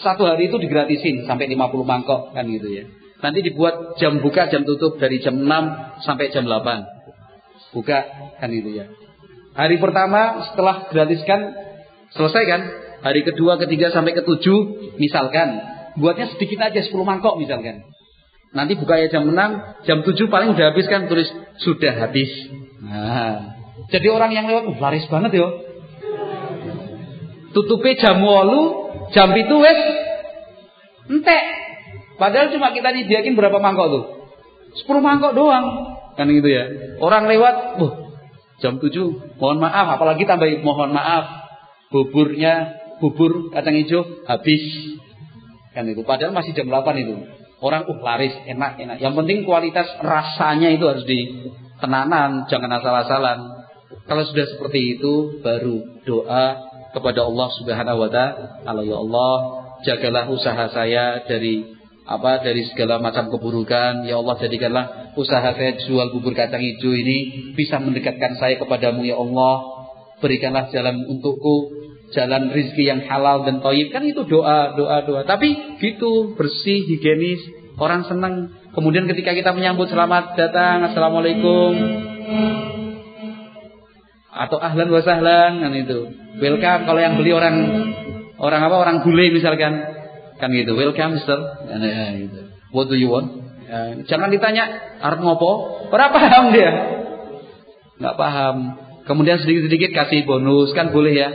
satu 0.00 0.26
hari 0.26 0.50
itu 0.50 0.58
digratisin 0.60 1.24
sampai 1.24 1.48
50 1.48 1.86
mangkok 1.86 2.34
kan 2.34 2.44
gitu 2.50 2.68
ya. 2.68 2.84
Nanti 3.24 3.40
dibuat 3.40 3.96
jam 3.96 4.20
buka 4.20 4.52
jam 4.52 4.68
tutup 4.68 5.00
dari 5.00 5.22
jam 5.22 5.38
6 5.38 6.04
sampai 6.04 6.28
jam 6.28 6.44
8. 6.44 7.72
Buka 7.72 7.98
kan 8.36 8.48
gitu 8.52 8.74
ya. 8.74 8.90
Hari 9.54 9.78
pertama 9.78 10.50
setelah 10.50 10.90
gratiskan 10.90 11.40
selesai 12.12 12.44
kan? 12.44 12.62
Hari 13.04 13.20
kedua, 13.22 13.60
ketiga 13.60 13.92
sampai 13.94 14.16
ketujuh 14.16 14.92
misalkan 14.98 15.62
buatnya 16.00 16.26
sedikit 16.34 16.58
aja 16.68 16.80
10 16.82 16.90
mangkok 17.06 17.38
misalkan. 17.38 17.86
Nanti 18.54 18.78
buka 18.78 18.98
ya 18.98 19.10
jam 19.10 19.26
6, 19.26 19.34
jam 19.86 19.98
7 20.02 20.14
paling 20.30 20.54
udah 20.54 20.74
habis 20.74 20.86
kan 20.90 21.06
tulis 21.06 21.26
sudah 21.62 21.94
habis. 22.06 22.30
Nah, 22.82 23.63
jadi 23.92 24.06
orang 24.08 24.30
yang 24.32 24.46
lewat, 24.48 24.64
uh, 24.70 24.76
laris 24.80 25.04
banget 25.12 25.36
ya. 25.36 25.48
Tutupi 27.52 27.94
jam 28.00 28.18
8, 28.18 29.12
jam 29.12 29.28
itu 29.36 29.54
wes 29.60 29.80
entek. 31.10 31.44
Padahal 32.16 32.50
cuma 32.54 32.72
kita 32.72 32.94
nyediakin 32.94 33.34
berapa 33.36 33.58
mangkok 33.60 33.88
tuh? 33.90 34.04
10 34.86 35.04
mangkok 35.04 35.36
doang. 35.36 35.96
Kan 36.14 36.30
gitu 36.30 36.46
ya. 36.46 36.96
Orang 37.02 37.26
lewat, 37.28 37.78
uh, 37.82 37.92
jam 38.62 38.78
7, 38.80 39.38
mohon 39.38 39.58
maaf, 39.60 39.98
apalagi 39.98 40.24
tambah 40.24 40.48
mohon 40.62 40.94
maaf. 40.94 41.44
Buburnya, 41.92 42.82
bubur 42.98 43.54
kacang 43.54 43.78
hijau 43.78 44.02
habis. 44.26 44.64
Kan 45.76 45.86
itu. 45.90 46.02
Padahal 46.02 46.34
masih 46.34 46.54
jam 46.56 46.66
8 46.66 47.02
itu. 47.02 47.14
Orang 47.62 47.86
uh 47.86 47.98
laris, 48.02 48.34
enak, 48.50 48.76
enak. 48.82 48.98
Yang 48.98 49.14
penting 49.22 49.38
kualitas 49.46 49.86
rasanya 50.02 50.74
itu 50.74 50.84
harus 50.90 51.06
ditenanan, 51.06 52.50
jangan 52.50 52.70
asal-asalan. 52.82 53.53
Kalau 54.04 54.22
sudah 54.26 54.46
seperti 54.50 54.98
itu 54.98 55.40
baru 55.40 56.02
doa 56.04 56.46
kepada 56.94 57.26
Allah 57.26 57.48
Subhanahu 57.58 57.98
wa 58.06 58.10
taala, 58.10 58.82
ya 58.84 58.96
Allah, 58.98 59.34
jagalah 59.82 60.24
usaha 60.30 60.64
saya 60.70 61.22
dari 61.26 61.74
apa 62.04 62.44
dari 62.44 62.62
segala 62.68 63.00
macam 63.00 63.32
keburukan. 63.32 64.04
Ya 64.04 64.20
Allah, 64.20 64.36
jadikanlah 64.38 65.14
usaha 65.16 65.56
saya 65.56 65.80
jual 65.80 66.12
bubur 66.12 66.36
kacang 66.36 66.60
hijau 66.60 66.92
ini 66.92 67.52
bisa 67.56 67.80
mendekatkan 67.80 68.36
saya 68.36 68.60
kepadamu 68.60 69.02
ya 69.02 69.16
Allah. 69.16 69.72
Berikanlah 70.20 70.70
jalan 70.70 71.04
untukku, 71.10 71.56
jalan 72.14 72.52
rizki 72.54 72.86
yang 72.86 73.04
halal 73.08 73.44
dan 73.44 73.60
toyib. 73.60 73.90
Kan 73.90 74.06
itu 74.06 74.24
doa, 74.24 74.72
doa, 74.78 75.04
doa. 75.04 75.22
Tapi 75.26 75.80
gitu, 75.82 76.36
bersih, 76.38 76.86
higienis, 76.86 77.40
orang 77.76 78.06
senang. 78.06 78.54
Kemudian 78.72 79.10
ketika 79.10 79.34
kita 79.34 79.50
menyambut 79.52 79.90
selamat 79.90 80.38
datang, 80.38 80.86
Assalamualaikum 80.90 82.83
atau 84.34 84.58
ahlan 84.58 84.90
wa 84.90 85.00
sahlan 85.00 85.62
kan 85.62 85.72
itu. 85.78 86.10
Welcome 86.42 86.82
kalau 86.90 86.98
yang 86.98 87.14
beli 87.14 87.30
orang 87.30 87.56
orang 88.42 88.60
apa 88.66 88.76
orang 88.76 88.96
bule 89.06 89.30
misalkan 89.30 89.78
kan 90.42 90.50
gitu. 90.50 90.74
Welcome 90.74 91.22
Mister. 91.22 91.38
Gitu. 92.18 92.40
What 92.74 92.90
do 92.90 92.98
you 92.98 93.14
want? 93.14 93.46
Ya, 93.64 94.02
jangan 94.10 94.28
ditanya 94.34 94.66
arep 95.00 95.22
ngopo, 95.22 95.86
ora 95.88 96.10
paham 96.10 96.50
dia. 96.50 96.70
Enggak 98.02 98.16
paham. 98.18 98.56
Kemudian 99.06 99.38
sedikit-sedikit 99.38 99.94
kasih 99.94 100.26
bonus 100.26 100.74
kan 100.74 100.90
boleh 100.90 101.14
ya. 101.14 101.30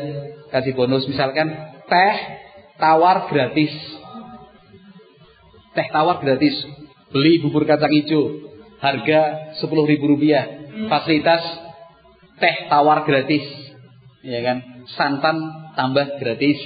Kasih 0.51 0.75
bonus 0.75 1.07
misalkan 1.07 1.49
teh 1.87 2.15
tawar 2.75 3.31
gratis. 3.31 3.71
Teh 5.73 5.87
tawar 5.89 6.19
gratis. 6.19 6.53
Beli 7.09 7.39
bubur 7.41 7.63
kacang 7.63 7.89
hijau 7.95 8.51
harga 8.83 9.53
sepuluh 9.63 9.87
ribu 9.87 10.11
rupiah. 10.11 10.45
Fasilitas 10.91 11.41
teh 12.39 12.55
tawar 12.71 13.03
gratis. 13.03 13.45
Ya 14.23 14.39
kan? 14.43 14.87
Santan 14.95 15.37
tambah 15.75 16.19
gratis. 16.19 16.59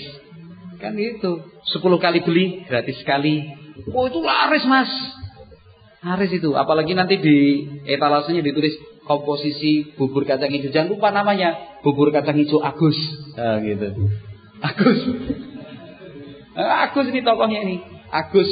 Kan 0.81 0.97
itu. 0.97 1.53
10 1.63 1.79
kali 1.99 2.19
beli 2.25 2.45
gratis 2.67 2.99
sekali. 3.01 3.47
Oh 3.93 4.05
itu 4.05 4.19
laris 4.21 4.65
mas. 4.69 4.91
Laris 6.03 6.31
itu. 6.35 6.53
Apalagi 6.53 6.93
nanti 6.93 7.17
di 7.17 7.37
etalasenya 7.87 8.43
ditulis 8.43 8.75
komposisi 9.07 9.95
bubur 9.95 10.27
kacang 10.27 10.51
hijau. 10.51 10.71
Jangan 10.71 10.91
lupa 10.91 11.09
namanya. 11.15 11.79
Bubur 11.81 12.11
kacang 12.11 12.35
hijau 12.35 12.59
Agus. 12.59 12.97
Nah, 13.39 13.63
gitu. 13.63 13.87
Agus. 14.59 14.99
Nah, 16.53 16.87
Agus 16.87 17.05
ini 17.11 17.21
tokohnya 17.23 17.59
ini. 17.63 17.79
Agus. 18.11 18.49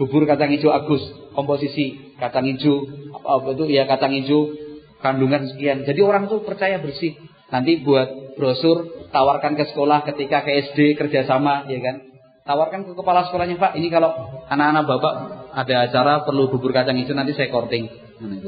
Bubur 0.00 0.24
kacang 0.24 0.48
hijau 0.52 0.72
Agus. 0.72 1.02
Komposisi 1.36 2.16
kacang 2.16 2.48
hijau. 2.48 2.88
Apa 3.20 3.52
itu 3.52 3.64
ya 3.68 3.84
kacang 3.84 4.16
hijau. 4.16 4.69
Kandungan 5.00 5.48
sekian. 5.48 5.88
Jadi 5.88 6.00
orang 6.04 6.28
tuh 6.28 6.44
percaya 6.44 6.76
bersih. 6.80 7.16
Nanti 7.48 7.80
buat 7.80 8.36
brosur. 8.36 9.08
Tawarkan 9.10 9.58
ke 9.58 9.64
sekolah 9.74 10.06
ketika 10.06 10.44
ke 10.44 10.70
SD 10.70 11.00
kerjasama. 11.00 11.66
Ya 11.66 11.80
kan. 11.80 11.96
Tawarkan 12.44 12.86
ke 12.86 12.92
kepala 12.94 13.26
sekolahnya 13.28 13.56
Pak. 13.56 13.76
Ini 13.80 13.88
kalau 13.88 14.12
anak-anak 14.46 14.84
bapak 14.86 15.14
ada 15.56 15.74
acara 15.88 16.12
perlu 16.28 16.52
bubur 16.52 16.70
kacang 16.76 17.00
hijau. 17.00 17.16
Nanti 17.16 17.32
saya 17.32 17.48
korting. 17.48 17.88
Nah. 18.20 18.38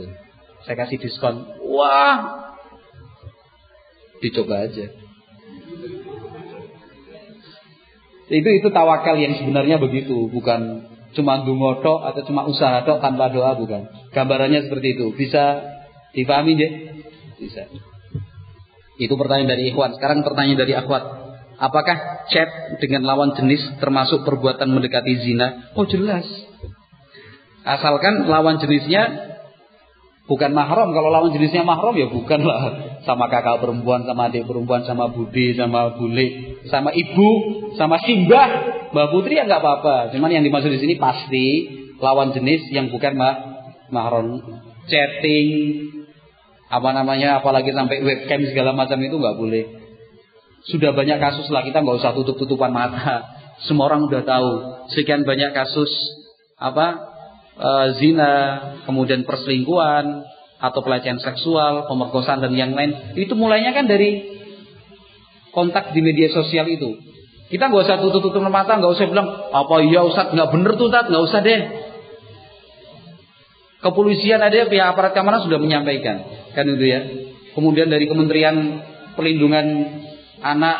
Saya 0.68 0.76
kasih 0.78 1.00
diskon. 1.00 1.48
Wah. 1.66 2.52
Dicoba 4.22 4.70
aja. 4.70 4.86
Itu 8.32 8.48
itu 8.48 8.68
tawakal 8.72 9.20
yang 9.20 9.36
sebenarnya 9.36 9.76
begitu, 9.76 10.30
bukan 10.32 10.88
cuma 11.12 11.44
dungoto 11.44 12.00
atau 12.00 12.24
cuma 12.24 12.48
usaha 12.48 12.80
tok 12.88 13.04
tanpa 13.04 13.28
doa 13.28 13.52
bukan. 13.58 13.92
Gambarannya 14.16 14.70
seperti 14.70 14.96
itu. 14.96 15.12
Bisa 15.12 15.71
dipahami 16.12 16.52
ya? 16.56 16.70
Bisa. 17.40 17.66
Itu 19.00 19.14
pertanyaan 19.18 19.50
dari 19.58 19.72
ikhwan. 19.72 19.96
Sekarang 19.98 20.22
pertanyaan 20.22 20.60
dari 20.60 20.76
akhwat. 20.76 21.02
Apakah 21.62 22.26
chat 22.30 22.48
dengan 22.82 23.06
lawan 23.06 23.38
jenis 23.38 23.78
termasuk 23.78 24.26
perbuatan 24.26 24.66
mendekati 24.70 25.14
zina? 25.22 25.74
Oh 25.78 25.86
jelas. 25.86 26.26
Asalkan 27.62 28.26
lawan 28.26 28.58
jenisnya 28.58 29.32
bukan 30.26 30.50
mahram. 30.50 30.90
Kalau 30.90 31.08
lawan 31.10 31.30
jenisnya 31.30 31.62
mahram 31.62 31.94
ya 31.94 32.10
bukanlah 32.10 32.60
sama 33.06 33.30
kakak 33.30 33.62
perempuan, 33.62 34.06
sama 34.06 34.30
adik 34.30 34.46
perempuan, 34.46 34.82
sama 34.86 35.10
budi, 35.10 35.54
sama 35.54 35.94
bule, 35.94 36.58
sama 36.66 36.90
ibu, 36.94 37.30
sama 37.78 37.98
simbah, 38.02 38.48
mbak 38.90 39.06
putri 39.10 39.38
ya 39.38 39.46
nggak 39.46 39.62
apa-apa. 39.62 40.14
Cuman 40.14 40.30
yang 40.30 40.42
dimaksud 40.46 40.70
di 40.70 40.82
sini 40.82 40.94
pasti 40.98 41.46
lawan 42.02 42.34
jenis 42.34 42.70
yang 42.74 42.90
bukan 42.90 43.14
mah 43.14 43.34
mahram, 43.94 44.38
chatting, 44.90 45.48
apa 46.72 46.88
namanya, 46.96 47.44
apalagi 47.44 47.68
sampai 47.76 48.00
webcam 48.00 48.40
segala 48.48 48.72
macam 48.72 48.96
itu 49.04 49.20
nggak 49.20 49.36
boleh. 49.36 49.64
Sudah 50.64 50.96
banyak 50.96 51.20
kasus 51.20 51.52
lah 51.52 51.60
kita 51.68 51.84
nggak 51.84 52.00
usah 52.00 52.16
tutup-tutupan 52.16 52.72
mata. 52.72 53.28
Semua 53.68 53.92
orang 53.92 54.08
udah 54.08 54.24
tahu 54.24 54.50
sekian 54.96 55.28
banyak 55.28 55.52
kasus 55.52 55.92
apa 56.56 57.12
uh, 57.60 57.86
zina, 58.00 58.34
kemudian 58.88 59.28
perselingkuhan 59.28 60.24
atau 60.62 60.80
pelecehan 60.80 61.20
seksual, 61.20 61.90
pemerkosaan 61.90 62.40
dan 62.40 62.54
yang 62.56 62.72
lain, 62.72 63.14
itu 63.18 63.34
mulainya 63.34 63.76
kan 63.76 63.84
dari 63.84 64.40
kontak 65.52 65.92
di 65.92 66.00
media 66.00 66.32
sosial 66.32 66.64
itu. 66.70 66.96
Kita 67.52 67.68
nggak 67.68 67.84
usah 67.84 68.00
tutup-tutup 68.00 68.40
mata, 68.48 68.80
nggak 68.80 68.96
usah 68.96 69.06
bilang 69.12 69.28
apa 69.52 69.74
iya 69.84 70.00
Ustaz 70.08 70.32
nggak 70.32 70.48
bener 70.56 70.72
tuh 70.80 70.88
Ustaz, 70.88 71.04
nggak 71.12 71.24
usah 71.28 71.40
deh. 71.44 71.60
Kepolisian 73.82 74.38
ada 74.38 74.70
pihak 74.70 74.94
aparat 74.94 75.10
keamanan 75.10 75.42
sudah 75.42 75.58
menyampaikan, 75.58 76.22
kan 76.54 76.64
itu 76.64 76.86
ya. 76.86 77.00
Kemudian 77.52 77.90
dari 77.90 78.06
Kementerian 78.06 78.78
Pelindungan 79.18 79.66
Anak, 80.38 80.78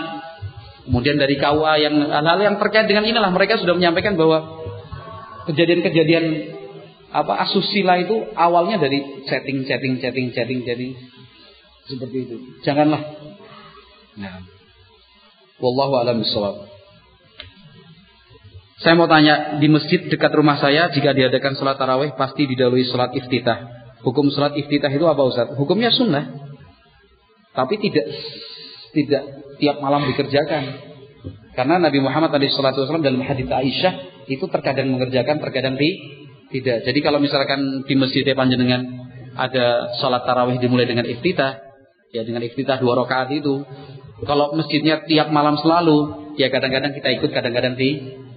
kemudian 0.86 1.18
dari 1.18 1.34
KUA 1.34 1.74
yang 1.82 1.94
hal-hal 1.98 2.38
yang 2.40 2.56
terkait 2.62 2.86
dengan 2.86 3.02
inilah 3.02 3.30
mereka 3.34 3.58
sudah 3.58 3.74
menyampaikan 3.74 4.14
bahwa 4.14 4.62
kejadian-kejadian 5.50 6.54
apa 7.12 7.44
asusila 7.44 8.00
itu 8.00 8.24
awalnya 8.38 8.80
dari 8.80 9.26
chatting 9.28 9.68
chatting 9.68 10.00
chatting 10.00 10.32
chatting 10.32 10.60
chatting 10.64 10.92
seperti 11.90 12.30
itu. 12.30 12.36
Janganlah. 12.62 13.02
Nah. 14.16 14.40
Wallahu 15.62 15.94
a'lam 16.02 16.26
bishawab. 16.26 16.66
Saya 18.82 18.98
mau 18.98 19.06
tanya, 19.06 19.62
di 19.62 19.70
masjid 19.70 20.10
dekat 20.10 20.34
rumah 20.34 20.58
saya 20.58 20.90
jika 20.90 21.14
diadakan 21.14 21.54
sholat 21.54 21.78
tarawih 21.78 22.18
pasti 22.18 22.50
didahului 22.50 22.82
sholat 22.90 23.14
iftitah. 23.14 23.58
Hukum 24.02 24.26
sholat 24.34 24.58
iftitah 24.58 24.90
itu 24.90 25.06
apa 25.06 25.22
Ustaz? 25.22 25.54
Hukumnya 25.54 25.94
sunnah. 25.94 26.50
Tapi 27.54 27.78
tidak 27.78 28.10
tidak 28.90 29.22
tiap 29.62 29.78
malam 29.78 30.02
dikerjakan. 30.10 30.82
Karena 31.54 31.78
Nabi 31.78 32.02
Muhammad 32.02 32.34
SAW 32.34 33.04
dalam 33.04 33.22
hadis 33.22 33.46
Aisyah 33.46 34.26
itu 34.26 34.50
terkadang 34.50 34.90
mengerjakan, 34.90 35.38
terkadang 35.38 35.78
tidak. 35.78 36.82
Jadi 36.82 36.98
kalau 37.04 37.22
misalkan 37.22 37.86
di 37.86 37.94
masjid 37.94 38.26
panjenengan 38.34 38.82
ada 39.38 39.94
sholat 40.02 40.26
tarawih 40.26 40.58
dimulai 40.58 40.90
dengan 40.90 41.06
iftitah, 41.06 41.60
ya 42.10 42.26
dengan 42.26 42.42
iftitah 42.42 42.82
dua 42.82 42.98
rakaat 43.04 43.30
itu. 43.30 43.62
Kalau 44.26 44.54
masjidnya 44.58 45.06
tiap 45.06 45.30
malam 45.30 45.58
selalu, 45.58 46.34
ya 46.38 46.50
kadang-kadang 46.50 46.94
kita 46.94 47.08
ikut, 47.20 47.30
kadang-kadang 47.30 47.74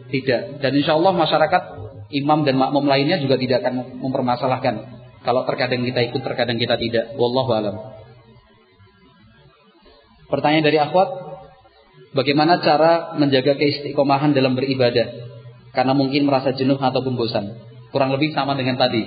tidak. 0.09 0.61
Dan 0.61 0.71
insya 0.77 0.97
Allah 0.97 1.13
masyarakat 1.13 1.63
imam 2.13 2.45
dan 2.45 2.55
makmum 2.59 2.85
lainnya 2.85 3.17
juga 3.21 3.39
tidak 3.39 3.65
akan 3.65 4.01
mempermasalahkan. 4.01 4.75
Kalau 5.25 5.41
terkadang 5.49 5.81
kita 5.81 6.05
ikut, 6.13 6.21
terkadang 6.21 6.61
kita 6.61 6.77
tidak. 6.77 7.17
Wallahu 7.17 7.51
alam. 7.53 7.75
Pertanyaan 10.29 10.65
dari 10.65 10.77
akhwat, 10.77 11.09
bagaimana 12.13 12.61
cara 12.61 13.17
menjaga 13.17 13.57
keistiqomahan 13.57 14.37
dalam 14.37 14.53
beribadah? 14.53 15.33
Karena 15.73 15.97
mungkin 15.97 16.29
merasa 16.29 16.53
jenuh 16.53 16.77
atau 16.77 17.01
bosan. 17.01 17.57
Kurang 17.89 18.13
lebih 18.13 18.37
sama 18.37 18.53
dengan 18.53 18.77
tadi. 18.77 19.01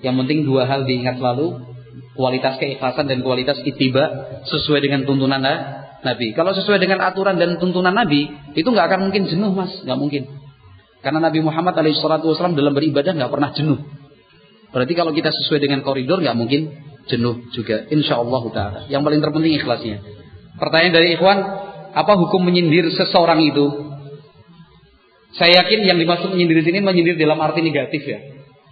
Yang 0.00 0.14
penting 0.24 0.38
dua 0.46 0.66
hal 0.70 0.86
diingat 0.86 1.18
selalu. 1.18 1.74
Kualitas 2.14 2.62
keikhlasan 2.62 3.10
dan 3.10 3.26
kualitas 3.26 3.58
itiba 3.66 4.38
sesuai 4.46 4.78
dengan 4.78 5.02
tuntunan 5.02 5.42
Nabi. 6.04 6.30
Kalau 6.36 6.54
sesuai 6.54 6.78
dengan 6.78 7.02
aturan 7.02 7.34
dan 7.40 7.58
tuntunan 7.58 7.90
Nabi, 7.90 8.30
itu 8.54 8.68
nggak 8.70 8.86
akan 8.86 9.10
mungkin 9.10 9.26
jenuh 9.26 9.50
mas, 9.50 9.72
nggak 9.82 9.98
mungkin. 9.98 10.22
Karena 11.04 11.20
Nabi 11.20 11.44
Muhammad 11.44 11.76
SAW 11.76 12.56
dalam 12.56 12.72
beribadah 12.72 13.12
nggak 13.12 13.28
pernah 13.28 13.52
jenuh. 13.52 13.76
Berarti 14.72 14.92
kalau 14.96 15.12
kita 15.12 15.28
sesuai 15.28 15.60
dengan 15.60 15.84
koridor 15.84 16.24
nggak 16.24 16.32
mungkin 16.32 16.72
jenuh 17.06 17.44
juga. 17.52 17.84
Insya 17.92 18.16
Allah 18.16 18.42
taala. 18.50 18.78
Yang 18.88 19.02
paling 19.04 19.20
terpenting 19.20 19.54
ikhlasnya. 19.60 19.96
Pertanyaan 20.56 20.94
dari 20.96 21.08
Ikhwan, 21.18 21.38
apa 21.92 22.12
hukum 22.16 22.42
menyindir 22.48 22.88
seseorang 22.96 23.44
itu? 23.44 23.66
Saya 25.34 25.66
yakin 25.66 25.82
yang 25.84 25.98
dimaksud 25.98 26.30
menyindir 26.32 26.62
di 26.62 26.64
sini 26.72 26.78
menyindir 26.80 27.20
dalam 27.20 27.36
arti 27.42 27.60
negatif 27.60 28.02
ya. 28.06 28.18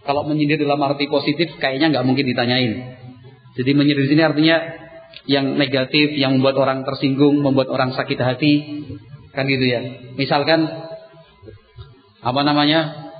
Kalau 0.03 0.25
menyindir 0.27 0.59
dalam 0.63 0.81
arti 0.83 1.07
positif 1.07 1.55
kayaknya 1.61 1.93
nggak 1.93 2.05
mungkin 2.07 2.25
ditanyain. 2.27 2.73
Jadi 3.61 3.71
menyindir 3.77 4.09
di 4.09 4.11
sini 4.17 4.23
artinya 4.25 4.57
yang 5.29 5.55
negatif, 5.61 6.17
yang 6.17 6.41
membuat 6.41 6.57
orang 6.57 6.83
tersinggung, 6.89 7.45
membuat 7.45 7.69
orang 7.69 7.93
sakit 7.93 8.19
hati, 8.19 8.55
kan 9.37 9.45
gitu 9.47 9.67
ya. 9.69 9.81
Misalkan 10.17 10.67
apa 12.23 12.41
namanya? 12.47 13.11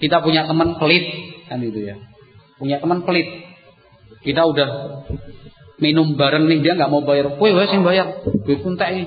Kita 0.00 0.24
punya 0.24 0.48
teman 0.48 0.80
pelit, 0.80 1.04
kan 1.46 1.62
gitu 1.62 1.84
ya. 1.84 2.00
Punya 2.58 2.80
teman 2.82 3.06
pelit. 3.06 3.28
Kita 4.24 4.48
udah 4.48 4.68
minum 5.78 6.18
bareng 6.18 6.48
nih 6.48 6.58
dia 6.64 6.72
nggak 6.74 6.90
mau 6.90 7.04
bayar. 7.04 7.38
Woi, 7.38 7.52
woi 7.54 7.68
sing 7.70 7.86
bayar. 7.86 8.24
Gue 8.24 8.56
kuntek 8.58 8.88
ini. 8.90 9.04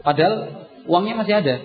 Padahal 0.00 0.64
uangnya 0.88 1.20
masih 1.20 1.34
ada. 1.42 1.56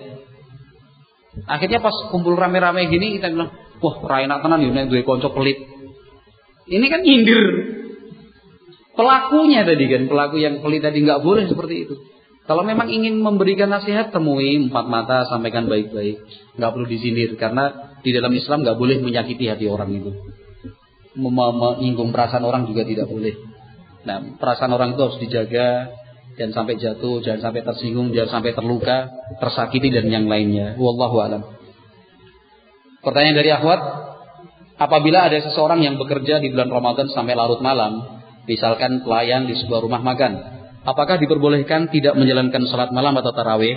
Akhirnya 1.48 1.80
pas 1.80 1.94
kumpul 2.12 2.36
rame-rame 2.36 2.86
gini 2.92 3.18
kita 3.18 3.32
bilang, 3.32 3.50
Wah, 3.82 3.94
ora 4.00 4.24
enak 4.24 4.40
tenan 4.40 4.64
nek 4.64 4.88
duwe 4.88 5.02
kanca 5.04 5.28
pelit. 5.32 5.58
Ini 6.64 6.86
kan 6.88 7.00
nyindir 7.04 7.42
pelakunya 8.96 9.66
tadi 9.66 9.84
kan, 9.90 10.02
pelaku 10.08 10.36
yang 10.40 10.64
pelit 10.64 10.80
tadi 10.80 11.04
nggak 11.04 11.20
boleh 11.20 11.44
seperti 11.50 11.88
itu. 11.88 11.94
Kalau 12.44 12.60
memang 12.60 12.92
ingin 12.92 13.24
memberikan 13.24 13.72
nasihat, 13.72 14.12
temui 14.12 14.68
empat 14.68 14.84
mata, 14.84 15.24
sampaikan 15.28 15.64
baik-baik. 15.64 16.20
Nggak 16.60 16.70
perlu 16.76 16.86
disindir 16.86 17.40
karena 17.40 17.96
di 18.04 18.12
dalam 18.12 18.32
Islam 18.36 18.60
nggak 18.60 18.76
boleh 18.76 19.00
menyakiti 19.00 19.48
hati 19.48 19.64
orang 19.64 19.90
itu. 19.96 20.12
Menyinggung 21.16 22.12
perasaan 22.12 22.44
orang 22.44 22.68
juga 22.68 22.84
tidak 22.84 23.08
boleh. 23.08 23.32
Nah, 24.04 24.36
perasaan 24.36 24.76
orang 24.76 24.92
itu 24.92 25.00
harus 25.00 25.18
dijaga, 25.24 25.88
dan 26.34 26.50
sampai 26.50 26.74
jatuh, 26.78 27.22
jangan 27.22 27.50
sampai 27.50 27.62
tersinggung, 27.62 28.10
jangan 28.10 28.40
sampai 28.40 28.52
terluka, 28.52 29.06
tersakiti 29.38 29.88
dan 29.94 30.10
yang 30.10 30.26
lainnya. 30.26 30.74
Wallahu 30.74 31.16
alam. 31.22 31.42
Pertanyaan 33.00 33.38
dari 33.38 33.50
akhwat, 33.54 33.80
apabila 34.80 35.30
ada 35.30 35.38
seseorang 35.38 35.84
yang 35.84 35.94
bekerja 35.94 36.42
di 36.42 36.50
bulan 36.50 36.74
Ramadan 36.74 37.06
sampai 37.14 37.38
larut 37.38 37.62
malam, 37.62 38.18
misalkan 38.50 39.06
pelayan 39.06 39.46
di 39.46 39.54
sebuah 39.54 39.86
rumah 39.86 40.02
makan, 40.02 40.32
apakah 40.84 41.16
diperbolehkan 41.18 41.90
tidak 41.90 42.14
menjalankan 42.14 42.62
sholat 42.68 42.92
malam 42.92 43.16
atau 43.18 43.32
tarawih? 43.32 43.76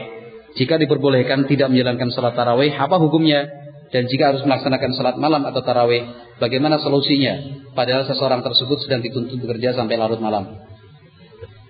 Jika 0.55 0.79
diperbolehkan 0.79 1.47
tidak 1.47 1.71
menjalankan 1.71 2.11
sholat 2.11 2.35
tarawih, 2.35 2.71
apa 2.75 2.95
hukumnya? 2.99 3.47
Dan 3.87 4.11
jika 4.11 4.35
harus 4.35 4.43
melaksanakan 4.43 4.91
sholat 4.99 5.15
malam 5.15 5.47
atau 5.47 5.63
tarawih, 5.63 6.03
bagaimana 6.43 6.75
solusinya? 6.83 7.63
Padahal 7.71 8.03
seseorang 8.03 8.43
tersebut 8.43 8.83
sedang 8.83 8.99
dituntut 8.99 9.39
bekerja 9.39 9.79
sampai 9.79 9.95
larut 9.95 10.19
malam. 10.19 10.59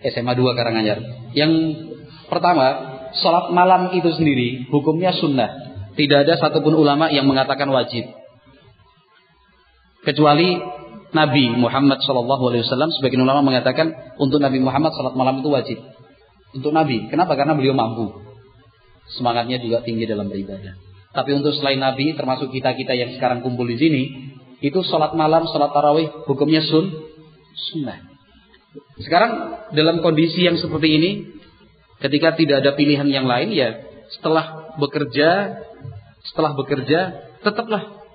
SMA 0.02 0.34
2 0.34 0.58
Karanganyar. 0.58 0.98
Yang 1.38 1.52
pertama, 2.30 2.68
sholat 3.22 3.54
malam 3.54 3.94
itu 3.94 4.10
sendiri 4.14 4.66
hukumnya 4.74 5.14
sunnah. 5.14 5.68
Tidak 5.98 6.26
ada 6.26 6.38
satupun 6.38 6.78
ulama 6.78 7.10
yang 7.10 7.26
mengatakan 7.26 7.70
wajib. 7.74 8.06
Kecuali 10.06 10.62
Nabi 11.16 11.56
Muhammad 11.56 12.04
SAW 12.04 12.68
sebagian 13.00 13.24
ulama 13.24 13.40
mengatakan 13.40 14.16
untuk 14.20 14.44
Nabi 14.44 14.60
Muhammad 14.60 14.92
salat 14.92 15.16
malam 15.16 15.40
itu 15.40 15.50
wajib. 15.52 15.80
Untuk 16.52 16.76
Nabi. 16.76 17.08
Kenapa? 17.08 17.36
Karena 17.40 17.56
beliau 17.56 17.76
mampu. 17.76 18.12
Semangatnya 19.16 19.60
juga 19.64 19.84
tinggi 19.88 20.04
dalam 20.04 20.28
beribadah. 20.28 20.76
Tapi 21.16 21.32
untuk 21.32 21.56
selain 21.56 21.80
Nabi, 21.80 22.12
termasuk 22.14 22.52
kita-kita 22.52 22.92
yang 22.92 23.16
sekarang 23.16 23.40
kumpul 23.40 23.64
di 23.64 23.80
sini, 23.80 24.04
itu 24.60 24.84
salat 24.84 25.16
malam, 25.16 25.48
salat 25.48 25.72
tarawih, 25.72 26.28
hukumnya 26.28 26.60
sun, 26.66 26.92
sunnah. 27.72 28.04
Sekarang 29.00 29.64
dalam 29.72 30.04
kondisi 30.04 30.44
yang 30.44 30.60
seperti 30.60 30.88
ini, 31.00 31.12
ketika 32.04 32.36
tidak 32.36 32.62
ada 32.66 32.72
pilihan 32.76 33.08
yang 33.08 33.26
lain, 33.26 33.56
ya 33.56 33.80
setelah 34.12 34.76
bekerja 34.76 35.62
setelah 36.28 36.52
bekerja, 36.60 37.00
tetaplah 37.42 38.07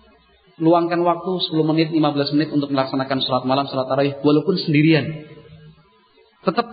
luangkan 0.62 1.02
waktu 1.02 1.30
10 1.50 1.70
menit, 1.74 1.90
15 1.90 2.34
menit 2.38 2.48
untuk 2.54 2.70
melaksanakan 2.70 3.18
sholat 3.18 3.42
malam, 3.42 3.66
sholat 3.66 3.90
tarawih, 3.90 4.14
walaupun 4.22 4.54
sendirian. 4.62 5.26
Tetap. 6.46 6.66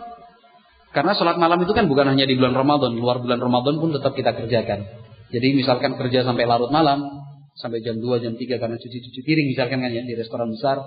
Karena 0.93 1.17
sholat 1.17 1.41
malam 1.41 1.57
itu 1.65 1.73
kan 1.73 1.89
bukan 1.89 2.13
hanya 2.13 2.29
di 2.29 2.37
bulan 2.37 2.53
Ramadan, 2.53 2.93
luar 2.97 3.17
bulan 3.17 3.41
Ramadan 3.41 3.81
pun 3.81 3.89
tetap 3.93 4.13
kita 4.13 4.37
kerjakan. 4.37 4.85
Jadi 5.29 5.47
misalkan 5.57 5.97
kerja 5.97 6.25
sampai 6.25 6.45
larut 6.45 6.69
malam, 6.69 7.25
sampai 7.57 7.81
jam 7.81 7.97
2, 7.97 8.23
jam 8.25 8.33
3 8.33 8.61
karena 8.61 8.77
cuci-cuci 8.77 9.19
piring 9.21 9.47
misalkan 9.53 9.81
kan 9.81 9.89
ya 9.93 10.01
di 10.01 10.13
restoran 10.17 10.49
besar, 10.53 10.81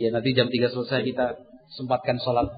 ya 0.00 0.08
nanti 0.12 0.32
jam 0.32 0.48
3 0.48 0.72
selesai 0.72 1.00
kita 1.04 1.36
sempatkan 1.76 2.16
sholat 2.20 2.48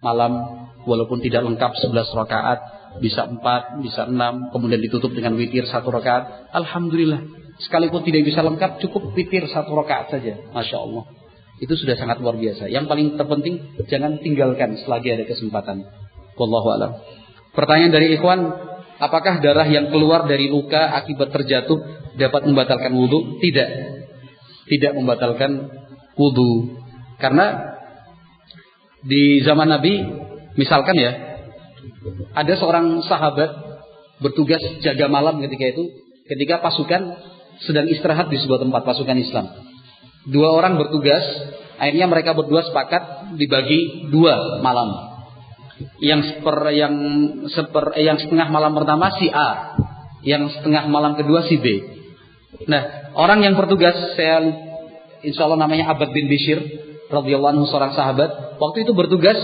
malam 0.00 0.64
walaupun 0.88 1.20
tidak 1.20 1.44
lengkap 1.44 1.72
11 1.76 2.16
rakaat 2.16 2.58
bisa 3.04 3.28
empat, 3.28 3.84
bisa 3.84 4.08
enam, 4.08 4.48
kemudian 4.48 4.80
ditutup 4.80 5.12
dengan 5.12 5.36
witir 5.36 5.68
satu 5.68 5.92
rakaat. 5.92 6.50
Alhamdulillah. 6.56 7.37
Sekalipun 7.58 8.06
tidak 8.06 8.22
bisa 8.22 8.40
lengkap, 8.46 8.78
cukup 8.86 9.14
witir 9.18 9.42
satu 9.50 9.74
rakaat 9.74 10.14
saja. 10.14 10.38
Masya 10.54 10.78
Allah. 10.78 11.04
Itu 11.58 11.74
sudah 11.74 11.98
sangat 11.98 12.22
luar 12.22 12.38
biasa. 12.38 12.70
Yang 12.70 12.86
paling 12.86 13.08
terpenting, 13.18 13.54
jangan 13.90 14.22
tinggalkan 14.22 14.78
selagi 14.78 15.18
ada 15.18 15.24
kesempatan. 15.26 15.82
Wallahu 16.38 16.68
alam. 16.70 16.90
Pertanyaan 17.50 17.90
dari 17.90 18.14
Ikhwan, 18.14 18.46
apakah 19.02 19.42
darah 19.42 19.66
yang 19.66 19.90
keluar 19.90 20.30
dari 20.30 20.46
luka 20.46 20.94
akibat 20.94 21.34
terjatuh 21.34 21.82
dapat 22.14 22.46
membatalkan 22.46 22.94
wudhu? 22.94 23.42
Tidak. 23.42 23.68
Tidak 24.70 24.92
membatalkan 24.94 25.66
wudhu. 26.14 26.78
Karena 27.18 27.74
di 29.02 29.42
zaman 29.42 29.66
Nabi, 29.66 29.98
misalkan 30.54 30.94
ya, 30.94 31.42
ada 32.38 32.54
seorang 32.54 33.02
sahabat 33.02 33.50
bertugas 34.22 34.62
jaga 34.78 35.10
malam 35.10 35.42
ketika 35.42 35.74
itu, 35.74 35.84
ketika 36.30 36.62
pasukan 36.62 37.18
sedang 37.64 37.86
istirahat 37.90 38.30
di 38.30 38.38
sebuah 38.38 38.62
tempat 38.62 38.82
pasukan 38.86 39.18
Islam. 39.18 39.46
Dua 40.28 40.52
orang 40.52 40.76
bertugas, 40.76 41.24
akhirnya 41.80 42.06
mereka 42.06 42.36
berdua 42.36 42.66
sepakat 42.66 43.34
dibagi 43.40 44.10
dua 44.12 44.60
malam. 44.60 45.18
Yang 46.02 46.34
seper 46.34 46.56
yang 46.74 46.94
seper 47.48 47.84
eh, 47.94 48.04
yang 48.06 48.18
setengah 48.18 48.50
malam 48.50 48.74
pertama 48.74 49.14
si 49.18 49.30
A, 49.30 49.78
yang 50.26 50.50
setengah 50.50 50.90
malam 50.90 51.14
kedua 51.14 51.46
si 51.46 51.58
B. 51.58 51.66
Nah, 52.66 53.14
orang 53.14 53.46
yang 53.46 53.54
bertugas 53.54 53.94
saya 54.18 54.42
insya 55.22 55.46
Allah 55.46 55.66
namanya 55.66 55.94
Abad 55.94 56.10
bin 56.10 56.26
Bishir 56.26 56.58
radhiyallahu 57.08 57.54
anhu 57.54 57.66
seorang 57.70 57.94
sahabat, 57.94 58.58
waktu 58.58 58.82
itu 58.82 58.92
bertugas 58.92 59.38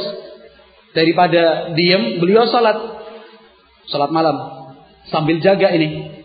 Daripada 0.95 1.75
diam, 1.75 2.23
beliau 2.23 2.47
salat. 2.47 2.79
Salat 3.91 4.15
malam. 4.15 4.39
Sambil 5.11 5.43
jaga 5.43 5.75
ini. 5.75 6.23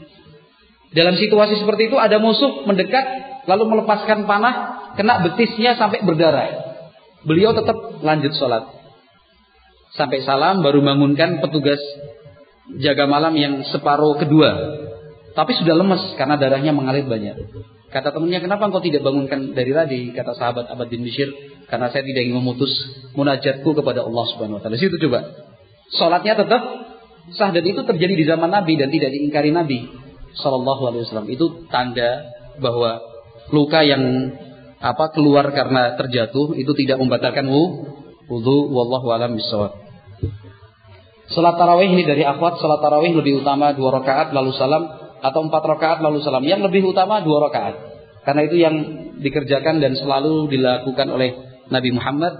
Dalam 0.89 1.15
situasi 1.17 1.61
seperti 1.61 1.93
itu 1.93 1.97
ada 2.01 2.17
musuh 2.17 2.65
mendekat 2.65 3.05
lalu 3.45 3.77
melepaskan 3.77 4.25
panah 4.25 4.55
kena 4.97 5.21
betisnya 5.21 5.77
sampai 5.77 6.01
berdarah. 6.01 6.73
Beliau 7.25 7.53
tetap 7.53 7.77
lanjut 8.01 8.33
sholat. 8.33 8.65
Sampai 9.93 10.21
salam 10.25 10.65
baru 10.65 10.81
bangunkan 10.81 11.41
petugas 11.45 11.81
jaga 12.77 13.05
malam 13.05 13.33
yang 13.37 13.61
separuh 13.69 14.17
kedua. 14.17 14.49
Tapi 15.37 15.51
sudah 15.61 15.77
lemes 15.77 16.17
karena 16.17 16.41
darahnya 16.41 16.73
mengalir 16.73 17.05
banyak. 17.05 17.37
Kata 17.89 18.13
temannya, 18.13 18.37
kenapa 18.37 18.69
engkau 18.69 18.85
tidak 18.85 19.01
bangunkan 19.01 19.57
dari 19.57 19.73
tadi? 19.73 20.13
Kata 20.13 20.37
sahabat 20.37 20.69
Abad 20.69 20.93
bin 20.93 21.01
Bishir, 21.01 21.25
karena 21.65 21.89
saya 21.89 22.05
tidak 22.05 22.21
ingin 22.21 22.37
memutus 22.37 22.69
munajatku 23.17 23.65
kepada 23.65 24.05
Allah 24.05 24.25
Subhanahu 24.29 24.61
Wa 24.61 24.69
Taala. 24.69 24.77
Situ 24.77 24.93
coba, 25.01 25.25
sholatnya 25.97 26.37
tetap 26.37 26.61
sah 27.33 27.49
dan 27.49 27.65
itu 27.65 27.81
terjadi 27.81 28.13
di 28.13 28.25
zaman 28.29 28.49
Nabi 28.53 28.77
dan 28.77 28.93
tidak 28.93 29.09
diingkari 29.09 29.49
Nabi 29.49 29.98
Shallallahu 30.37 30.81
Alaihi 30.89 31.03
Wasallam. 31.07 31.29
Itu 31.29 31.65
tanda 31.71 32.29
bahwa 32.61 33.01
luka 33.49 33.81
yang 33.81 34.03
apa 34.79 35.11
keluar 35.11 35.51
karena 35.51 35.97
terjatuh 35.99 36.55
itu 36.55 36.71
tidak 36.77 37.01
membatalkan 37.01 37.47
wudhu. 37.47 38.57
Wallahu 38.71 39.07
alam 39.09 39.35
bisawab. 39.35 39.89
Salat 41.29 41.61
tarawih 41.61 41.93
ini 41.93 42.09
dari 42.09 42.25
akhwat, 42.25 42.57
salat 42.57 42.81
tarawih 42.81 43.13
lebih 43.13 43.45
utama 43.45 43.69
dua 43.77 44.01
rakaat 44.01 44.33
lalu 44.33 44.49
salam 44.57 44.89
atau 45.21 45.39
empat 45.45 45.63
rakaat 45.77 45.99
lalu 46.01 46.25
salam. 46.25 46.41
Yang 46.41 46.73
lebih 46.73 46.89
utama 46.89 47.21
dua 47.21 47.49
rakaat. 47.49 47.75
Karena 48.25 48.41
itu 48.49 48.57
yang 48.57 48.75
dikerjakan 49.21 49.77
dan 49.77 49.93
selalu 49.93 50.49
dilakukan 50.49 51.07
oleh 51.11 51.37
Nabi 51.69 51.89
Muhammad 51.93 52.33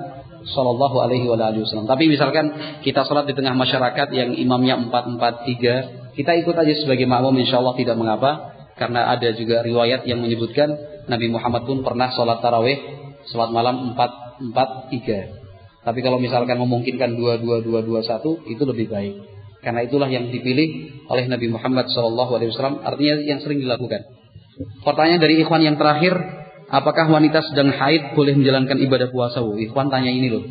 Shallallahu 0.48 0.98
Alaihi 1.03 1.28
Wasallam. 1.28 1.86
Tapi 1.86 2.10
misalkan 2.10 2.80
kita 2.82 3.06
sholat 3.06 3.28
di 3.30 3.36
tengah 3.36 3.53
masyarakat 3.53 4.07
yang 4.16 4.34
imamnya 4.34 4.80
empat 4.80 5.03
empat 5.06 5.34
tiga, 5.45 5.76
kita 6.20 6.36
ikut 6.36 6.52
aja 6.52 6.74
sebagai 6.84 7.08
makmum, 7.08 7.32
insya 7.40 7.64
Allah 7.64 7.80
tidak 7.80 7.96
mengapa. 7.96 8.60
Karena 8.76 9.08
ada 9.08 9.32
juga 9.32 9.64
riwayat 9.64 10.04
yang 10.04 10.20
menyebutkan 10.20 10.68
Nabi 11.08 11.32
Muhammad 11.32 11.64
pun 11.64 11.80
pernah 11.80 12.12
sholat 12.12 12.44
taraweh, 12.44 12.76
sholat 13.32 13.56
malam 13.56 13.96
empat 13.96 14.40
empat 14.44 14.91
tiga. 14.91 15.32
Tapi 15.84 16.00
kalau 16.04 16.20
misalkan 16.20 16.60
memungkinkan 16.60 17.16
dua 17.16 17.40
dua 17.40 17.64
dua 17.64 17.80
dua 17.84 18.04
satu, 18.04 18.44
itu 18.52 18.60
lebih 18.68 18.91
baik. 18.91 19.16
Karena 19.64 19.84
itulah 19.84 20.12
yang 20.12 20.28
dipilih 20.32 20.91
oleh 21.08 21.28
Nabi 21.28 21.52
Muhammad 21.52 21.88
SAW. 21.91 22.84
Artinya 22.84 23.16
yang 23.24 23.40
sering 23.40 23.64
dilakukan. 23.64 24.04
Pertanyaan 24.84 25.24
dari 25.24 25.40
Ikhwan 25.40 25.64
yang 25.64 25.76
terakhir, 25.80 26.16
apakah 26.68 27.08
wanita 27.12 27.44
sedang 27.48 27.72
haid 27.72 28.16
boleh 28.16 28.36
menjalankan 28.36 28.76
ibadah 28.80 29.08
puasa? 29.12 29.40
Ikhwan 29.44 29.88
tanya 29.88 30.12
ini 30.12 30.28
loh. 30.32 30.44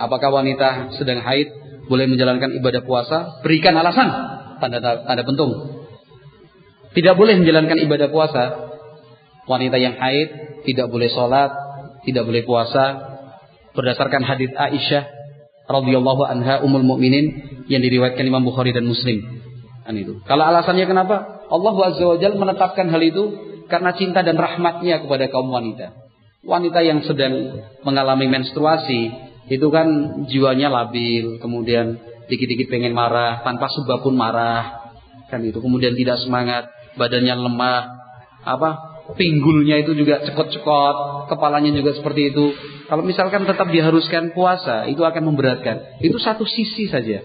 Apakah 0.00 0.32
wanita 0.32 0.96
sedang 0.96 1.20
haid 1.20 1.63
boleh 1.88 2.06
menjalankan 2.08 2.50
ibadah 2.56 2.82
puasa? 2.84 3.40
Berikan 3.44 3.76
alasan. 3.76 4.08
Tanda 4.60 4.78
tanda 4.80 5.22
pentung. 5.24 5.52
Tidak 6.94 7.14
boleh 7.18 7.36
menjalankan 7.42 7.78
ibadah 7.84 8.08
puasa. 8.08 8.42
Wanita 9.44 9.76
yang 9.76 9.98
haid 10.00 10.62
tidak 10.64 10.88
boleh 10.88 11.12
sholat, 11.12 11.52
tidak 12.08 12.24
boleh 12.24 12.42
puasa. 12.46 13.12
Berdasarkan 13.74 14.22
hadis 14.22 14.54
Aisyah 14.54 15.04
radhiyallahu 15.66 16.22
anha 16.24 16.62
umul 16.62 16.86
mukminin 16.86 17.26
yang 17.66 17.82
diriwayatkan 17.82 18.24
Imam 18.24 18.46
Bukhari 18.46 18.70
dan 18.70 18.86
Muslim. 18.86 19.42
Kan 19.84 19.98
itu. 19.98 20.22
Kalau 20.24 20.44
alasannya 20.46 20.86
kenapa? 20.88 21.44
Allah 21.50 21.74
Azza 21.92 22.30
menetapkan 22.32 22.88
hal 22.88 23.02
itu 23.04 23.24
karena 23.68 23.92
cinta 23.96 24.24
dan 24.24 24.38
rahmatnya 24.38 25.04
kepada 25.04 25.28
kaum 25.28 25.50
wanita. 25.52 25.92
Wanita 26.44 26.80
yang 26.84 27.00
sedang 27.04 27.64
mengalami 27.84 28.28
menstruasi 28.28 29.23
itu 29.48 29.66
kan 29.68 29.86
jiwanya 30.24 30.72
labil, 30.72 31.36
kemudian 31.36 32.00
dikit-dikit 32.32 32.72
pengen 32.72 32.96
marah, 32.96 33.44
tanpa 33.44 33.68
sebab 33.68 34.00
pun 34.00 34.16
marah. 34.16 34.92
Kan 35.28 35.44
itu. 35.44 35.60
Kemudian 35.60 35.92
tidak 35.92 36.20
semangat, 36.24 36.72
badannya 36.96 37.36
lemah, 37.36 37.82
apa? 38.44 38.70
Pinggulnya 39.20 39.84
itu 39.84 39.92
juga 39.92 40.24
cekot-cekot, 40.24 41.28
kepalanya 41.28 41.76
juga 41.76 41.92
seperti 41.92 42.32
itu. 42.32 42.56
Kalau 42.88 43.04
misalkan 43.04 43.44
tetap 43.44 43.68
diharuskan 43.68 44.32
puasa, 44.32 44.88
itu 44.88 45.04
akan 45.04 45.28
memberatkan. 45.28 46.00
Itu 46.00 46.16
satu 46.16 46.48
sisi 46.48 46.88
saja. 46.88 47.20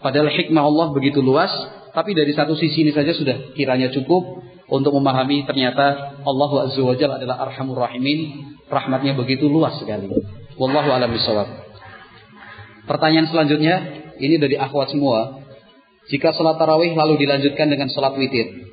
Padahal 0.00 0.28
hikmah 0.28 0.64
Allah 0.64 0.86
begitu 0.92 1.24
luas, 1.24 1.52
tapi 1.96 2.12
dari 2.12 2.36
satu 2.36 2.52
sisi 2.56 2.84
ini 2.84 2.92
saja 2.92 3.16
sudah 3.16 3.56
kiranya 3.56 3.88
cukup 3.92 4.44
untuk 4.68 4.92
memahami 4.96 5.44
ternyata 5.44 6.20
Allah 6.20 6.50
Azza 6.68 6.80
wa 6.80 6.94
adalah 6.94 7.36
Arhamur 7.48 7.80
Rahimin, 7.80 8.52
rahmatnya 8.68 9.16
begitu 9.16 9.48
luas 9.48 9.76
sekali. 9.80 10.08
Wallahu 10.60 10.92
a'lam 10.92 11.16
bishawab. 11.16 11.48
Pertanyaan 12.84 13.32
selanjutnya, 13.32 13.76
ini 14.20 14.36
dari 14.36 14.60
akhwat 14.60 14.92
semua. 14.92 15.40
Jika 16.12 16.36
sholat 16.36 16.60
tarawih 16.60 16.92
lalu 16.92 17.24
dilanjutkan 17.24 17.72
dengan 17.72 17.88
sholat 17.88 18.12
witir, 18.20 18.68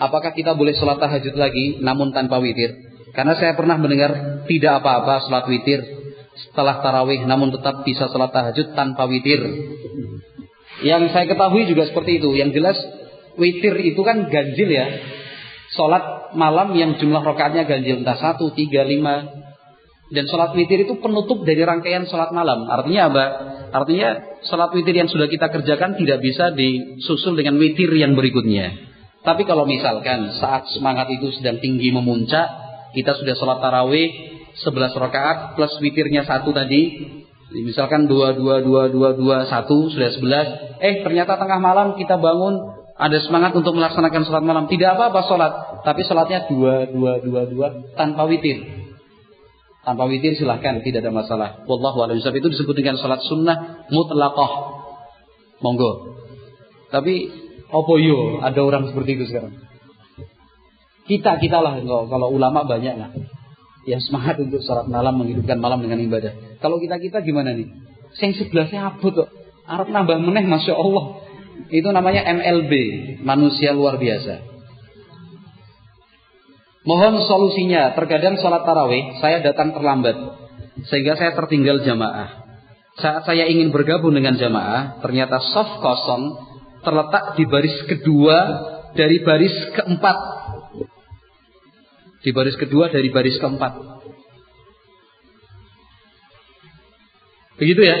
apakah 0.00 0.32
kita 0.32 0.56
boleh 0.56 0.72
sholat 0.72 0.96
tahajud 0.96 1.36
lagi 1.36 1.84
namun 1.84 2.16
tanpa 2.16 2.40
witir? 2.40 2.72
Karena 3.12 3.36
saya 3.36 3.52
pernah 3.52 3.76
mendengar 3.76 4.44
tidak 4.48 4.80
apa-apa 4.80 5.28
sholat 5.28 5.44
witir 5.50 5.84
setelah 6.36 6.80
tarawih 6.84 7.24
namun 7.28 7.52
tetap 7.52 7.84
bisa 7.84 8.08
sholat 8.08 8.32
tahajud 8.32 8.72
tanpa 8.72 9.04
witir. 9.04 9.40
Yang 10.84 11.12
saya 11.12 11.24
ketahui 11.28 11.68
juga 11.68 11.88
seperti 11.88 12.20
itu. 12.20 12.32
Yang 12.36 12.60
jelas 12.60 12.78
witir 13.36 13.76
itu 13.80 14.00
kan 14.04 14.28
ganjil 14.28 14.68
ya. 14.68 14.86
Sholat 15.76 16.32
malam 16.36 16.72
yang 16.76 16.96
jumlah 17.00 17.24
rokaatnya 17.24 17.64
ganjil 17.64 18.04
entah 18.04 18.16
satu, 18.16 18.52
tiga, 18.56 18.84
lima. 18.84 19.45
Dan 20.06 20.30
sholat 20.30 20.54
witir 20.54 20.86
itu 20.86 21.02
penutup 21.02 21.42
dari 21.42 21.66
rangkaian 21.66 22.06
sholat 22.06 22.30
malam. 22.30 22.70
Artinya 22.70 23.10
apa? 23.10 23.24
Artinya 23.74 24.38
sholat 24.46 24.70
witir 24.70 24.94
yang 24.94 25.10
sudah 25.10 25.26
kita 25.26 25.50
kerjakan 25.50 25.98
tidak 25.98 26.22
bisa 26.22 26.54
disusul 26.54 27.34
dengan 27.34 27.58
witir 27.58 27.90
yang 27.90 28.14
berikutnya. 28.14 28.70
Tapi 29.26 29.42
kalau 29.42 29.66
misalkan 29.66 30.30
saat 30.38 30.70
semangat 30.70 31.10
itu 31.10 31.34
sedang 31.34 31.58
tinggi 31.58 31.90
memuncak, 31.90 32.46
kita 32.94 33.18
sudah 33.18 33.34
sholat 33.34 33.58
tarawih 33.58 34.08
11 34.62 34.94
rakaat 34.94 35.58
plus 35.58 35.74
witirnya 35.82 36.22
satu 36.22 36.54
tadi, 36.54 37.02
misalkan 37.66 38.06
dua 38.06 38.30
dua 38.38 38.62
dua 38.62 38.86
dua 38.86 39.10
dua 39.18 39.50
satu 39.50 39.90
sudah 39.90 40.14
sebelas, 40.14 40.78
eh 40.78 41.02
ternyata 41.02 41.34
tengah 41.34 41.58
malam 41.58 41.98
kita 41.98 42.14
bangun 42.16 42.86
ada 42.96 43.18
semangat 43.20 43.52
untuk 43.52 43.76
melaksanakan 43.76 44.22
sholat 44.24 44.44
malam, 44.46 44.70
tidak 44.70 44.96
apa-apa 44.96 45.20
sholat, 45.28 45.52
tapi 45.84 46.06
sholatnya 46.06 46.48
dua 46.48 46.88
dua 46.88 47.20
dua 47.20 47.42
dua 47.50 47.66
tanpa 47.98 48.24
witir. 48.24 48.75
Tanpa 49.86 50.10
witir 50.10 50.34
silahkan, 50.34 50.82
tidak 50.82 51.06
ada 51.06 51.14
masalah. 51.14 51.62
Wallahu 51.70 52.02
a'lam 52.02 52.18
itu 52.18 52.48
disebut 52.50 52.74
dengan 52.74 52.98
sholat 52.98 53.22
sunnah 53.22 53.86
mutlaqah. 53.94 54.82
Monggo. 55.62 56.18
Tapi 56.90 57.46
Opo 57.66 57.98
yo, 57.98 58.38
ada 58.46 58.62
orang 58.62 58.94
seperti 58.94 59.18
itu 59.18 59.24
sekarang. 59.26 59.58
Kita 61.06 61.38
kita 61.38 61.58
lah 61.62 61.82
kalau 61.86 62.34
ulama 62.34 62.66
banyak 62.66 62.94
lah 62.98 63.10
yang 63.86 64.02
semangat 64.02 64.42
untuk 64.42 64.62
sholat 64.62 64.90
malam 64.90 65.18
menghidupkan 65.18 65.58
malam 65.58 65.82
dengan 65.82 66.02
ibadah. 66.02 66.58
Kalau 66.62 66.78
kita 66.78 66.98
kita 66.98 67.22
gimana 67.22 67.54
nih? 67.54 67.66
Sing 68.18 68.34
sebelahnya 68.38 68.94
abut 68.94 69.14
kok. 69.14 69.30
Arab 69.66 69.90
nambah 69.90 70.18
meneh 70.22 70.46
masya 70.46 70.78
Allah. 70.78 71.26
Itu 71.70 71.90
namanya 71.90 72.22
MLB, 72.22 72.72
manusia 73.26 73.74
luar 73.74 73.98
biasa. 73.98 74.55
Mohon 76.86 77.26
solusinya. 77.26 77.98
Terkadang 77.98 78.38
sholat 78.38 78.62
tarawih 78.62 79.18
saya 79.18 79.42
datang 79.42 79.74
terlambat 79.74 80.16
sehingga 80.86 81.18
saya 81.18 81.34
tertinggal 81.34 81.82
jamaah. 81.82 82.46
Saat 82.96 83.28
saya 83.28 83.44
ingin 83.50 83.74
bergabung 83.74 84.14
dengan 84.16 84.38
jamaah, 84.40 85.02
ternyata 85.04 85.42
soft 85.52 85.82
kosong 85.84 86.32
terletak 86.80 87.36
di 87.36 87.44
baris 87.44 87.76
kedua 87.90 88.36
dari 88.94 89.20
baris 89.20 89.52
keempat. 89.74 90.18
Di 92.22 92.30
baris 92.32 92.56
kedua 92.56 92.88
dari 92.88 93.10
baris 93.10 93.36
keempat. 93.36 93.72
Begitu 97.58 97.82
ya. 97.82 97.98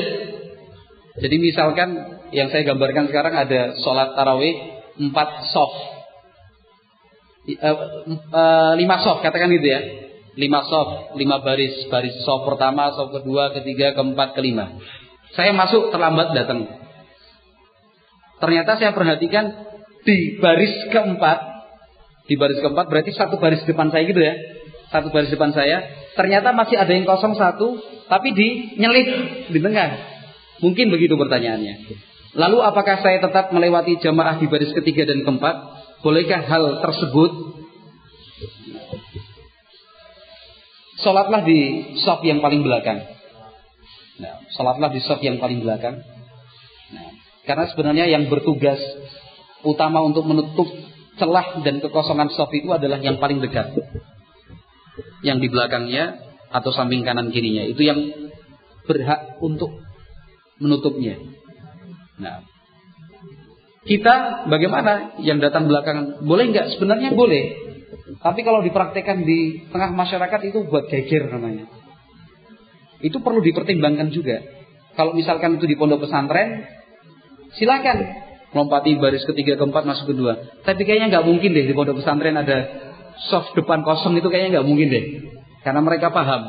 Jadi 1.26 1.36
misalkan 1.42 1.90
yang 2.30 2.52
saya 2.54 2.62
gambarkan 2.64 3.08
sekarang 3.08 3.34
ada 3.34 3.74
sholat 3.82 4.14
tarawih 4.14 4.54
empat 5.00 5.50
soft. 5.50 5.95
Uh, 7.46 8.74
lima 8.74 8.98
soft 9.06 9.22
katakan 9.22 9.54
gitu 9.54 9.70
ya. 9.70 9.80
Lima 10.36 10.66
soft, 10.66 11.14
lima 11.16 11.40
baris, 11.40 11.86
baris 11.88 12.12
soft 12.26 12.44
pertama, 12.44 12.90
soft 12.92 13.14
kedua, 13.22 13.54
ketiga, 13.56 13.94
keempat, 13.94 14.34
kelima. 14.34 14.76
Saya 15.32 15.54
masuk 15.54 15.94
terlambat 15.94 16.34
datang. 16.34 16.66
Ternyata 18.36 18.76
saya 18.76 18.92
perhatikan 18.92 19.48
di 20.04 20.36
baris 20.42 20.74
keempat, 20.92 21.38
di 22.28 22.34
baris 22.36 22.60
keempat 22.60 22.84
berarti 22.90 23.16
satu 23.16 23.40
baris 23.40 23.64
depan 23.64 23.88
saya 23.88 24.04
gitu 24.04 24.20
ya, 24.20 24.34
satu 24.92 25.08
baris 25.08 25.32
depan 25.32 25.56
saya. 25.56 25.88
Ternyata 26.18 26.52
masih 26.52 26.76
ada 26.76 26.92
yang 26.92 27.08
kosong 27.08 27.32
satu, 27.38 27.80
tapi 28.10 28.34
di 28.36 28.76
nyelip 28.76 29.08
di 29.52 29.60
tengah. 29.62 30.18
Mungkin 30.60 30.88
begitu 30.88 31.16
pertanyaannya. 31.16 31.74
Lalu 32.36 32.58
apakah 32.60 33.00
saya 33.00 33.20
tetap 33.24 33.52
melewati 33.52 33.96
jamaah 34.04 34.36
di 34.36 34.48
baris 34.48 34.72
ketiga 34.76 35.08
dan 35.08 35.24
keempat? 35.24 35.56
Bolehkah 36.04 36.42
hal 36.44 36.84
tersebut? 36.84 37.32
Sholatlah 41.00 41.44
di 41.44 41.92
sop 42.00 42.24
yang 42.24 42.40
paling 42.40 42.64
belakang. 42.64 43.04
Nah, 44.16 44.40
sholatlah 44.56 44.90
di 44.92 45.00
sop 45.04 45.20
yang 45.20 45.36
paling 45.36 45.60
belakang. 45.60 46.00
Nah, 46.92 47.08
karena 47.44 47.64
sebenarnya 47.68 48.06
yang 48.08 48.32
bertugas 48.32 48.80
utama 49.66 50.00
untuk 50.02 50.24
menutup 50.24 50.68
celah 51.16 51.64
dan 51.64 51.80
kekosongan 51.80 52.32
soft 52.32 52.52
itu 52.52 52.68
adalah 52.72 53.00
yang 53.00 53.16
paling 53.16 53.40
dekat. 53.40 53.72
Yang 55.24 55.38
di 55.44 55.48
belakangnya 55.52 56.04
atau 56.52 56.70
samping 56.72 57.02
kanan 57.02 57.32
kirinya. 57.32 57.64
Itu 57.66 57.82
yang 57.82 57.98
berhak 58.86 59.40
untuk 59.42 59.72
menutupnya. 60.60 61.18
Nah, 62.16 62.44
kita 63.86 64.46
bagaimana 64.50 65.16
yang 65.22 65.38
datang 65.38 65.70
belakangan? 65.70 66.26
Boleh 66.26 66.50
nggak? 66.50 66.76
Sebenarnya 66.76 67.14
boleh. 67.14 67.66
Tapi 68.20 68.40
kalau 68.42 68.60
dipraktekkan 68.66 69.22
di 69.22 69.70
tengah 69.70 69.94
masyarakat 69.94 70.40
itu 70.50 70.66
buat 70.66 70.90
geger 70.90 71.30
namanya. 71.30 71.70
Itu 73.00 73.22
perlu 73.22 73.38
dipertimbangkan 73.40 74.10
juga. 74.10 74.42
Kalau 74.98 75.12
misalkan 75.12 75.60
itu 75.60 75.68
di 75.68 75.76
pondok 75.76 76.08
pesantren, 76.08 76.64
Silakan 77.56 77.98
lompati 78.52 78.98
baris 79.00 79.24
ketiga 79.24 79.56
keempat 79.56 79.84
masuk 79.88 80.12
kedua. 80.16 80.60
Tapi 80.64 80.82
kayaknya 80.84 81.18
nggak 81.18 81.26
mungkin 81.28 81.50
deh 81.56 81.64
di 81.70 81.74
pondok 81.76 82.02
pesantren 82.04 82.36
ada 82.36 82.56
soft 83.32 83.56
depan 83.56 83.80
kosong 83.80 84.18
itu 84.20 84.28
kayaknya 84.28 84.60
nggak 84.60 84.66
mungkin 84.68 84.88
deh. 84.92 85.04
Karena 85.64 85.80
mereka 85.80 86.12
paham 86.12 86.42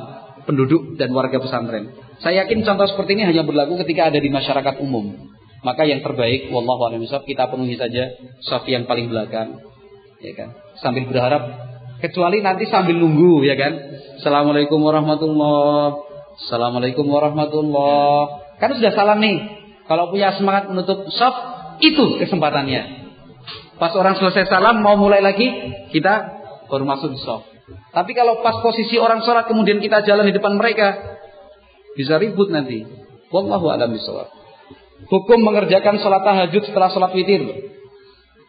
penduduk 0.43 0.99
dan 0.99 1.11
warga 1.15 1.39
pesantren. 1.39 1.95
Saya 2.19 2.45
yakin 2.45 2.65
contoh 2.65 2.87
seperti 2.91 3.15
ini 3.19 3.23
hanya 3.29 3.43
berlaku 3.47 3.79
ketika 3.85 4.11
ada 4.11 4.19
di 4.19 4.27
masyarakat 4.27 4.81
umum. 4.83 5.35
Maka 5.67 5.83
yang 5.83 5.99
terbaik, 5.99 6.47
wallahu 6.47 6.87
a'lam 6.87 7.03
kita 7.03 7.51
penuhi 7.51 7.75
saja 7.75 8.15
soft 8.39 8.71
yang 8.71 8.87
paling 8.87 9.11
belakang, 9.11 9.59
ya 10.23 10.31
kan? 10.31 10.55
Sambil 10.79 11.03
berharap, 11.11 11.43
kecuali 11.99 12.39
nanti 12.39 12.71
sambil 12.71 12.95
nunggu, 12.95 13.43
ya 13.43 13.59
kan? 13.59 13.75
Assalamualaikum 14.23 14.79
warahmatullah. 14.79 16.07
Assalamualaikum 16.39 17.03
warahmatullah. 17.03 18.47
Kan 18.63 18.79
sudah 18.79 18.95
salam 18.95 19.19
nih. 19.19 19.43
Kalau 19.91 20.07
punya 20.07 20.31
semangat 20.39 20.71
menutup 20.71 21.03
saf, 21.11 21.35
itu 21.83 22.15
kesempatannya. 22.15 23.11
Pas 23.75 23.91
orang 23.91 24.15
selesai 24.15 24.47
salam 24.47 24.79
mau 24.79 24.95
mulai 24.95 25.19
lagi, 25.19 25.51
kita 25.91 26.31
baru 26.71 26.87
masuk 26.87 27.11
di 27.11 27.19
saf. 27.19 27.43
Tapi 27.91 28.15
kalau 28.15 28.39
pas 28.39 28.55
posisi 28.63 28.95
orang 28.95 29.19
sholat 29.19 29.51
kemudian 29.51 29.83
kita 29.83 29.99
jalan 30.07 30.31
di 30.31 30.33
depan 30.35 30.55
mereka, 30.55 30.95
bisa 31.99 32.15
ribut 32.15 32.55
nanti. 32.55 32.87
Wallahu 33.35 33.67
a'lam 33.67 33.91
bishawab. 33.91 34.36
Hukum 35.05 35.39
mengerjakan 35.45 36.01
sholat 36.01 36.25
tahajud 36.25 36.65
setelah 36.65 36.89
sholat 36.89 37.13
witir. 37.13 37.45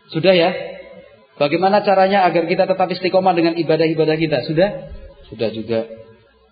Sudah 0.09 0.33
ya? 0.33 0.51
Bagaimana 1.37 1.85
caranya 1.85 2.25
agar 2.25 2.49
kita 2.49 2.65
tetap 2.65 2.89
istiqomah 2.89 3.37
dengan 3.37 3.55
ibadah-ibadah 3.61 4.17
kita? 4.17 4.39
Sudah? 4.49 4.91
Sudah 5.29 5.53
juga. 5.53 5.85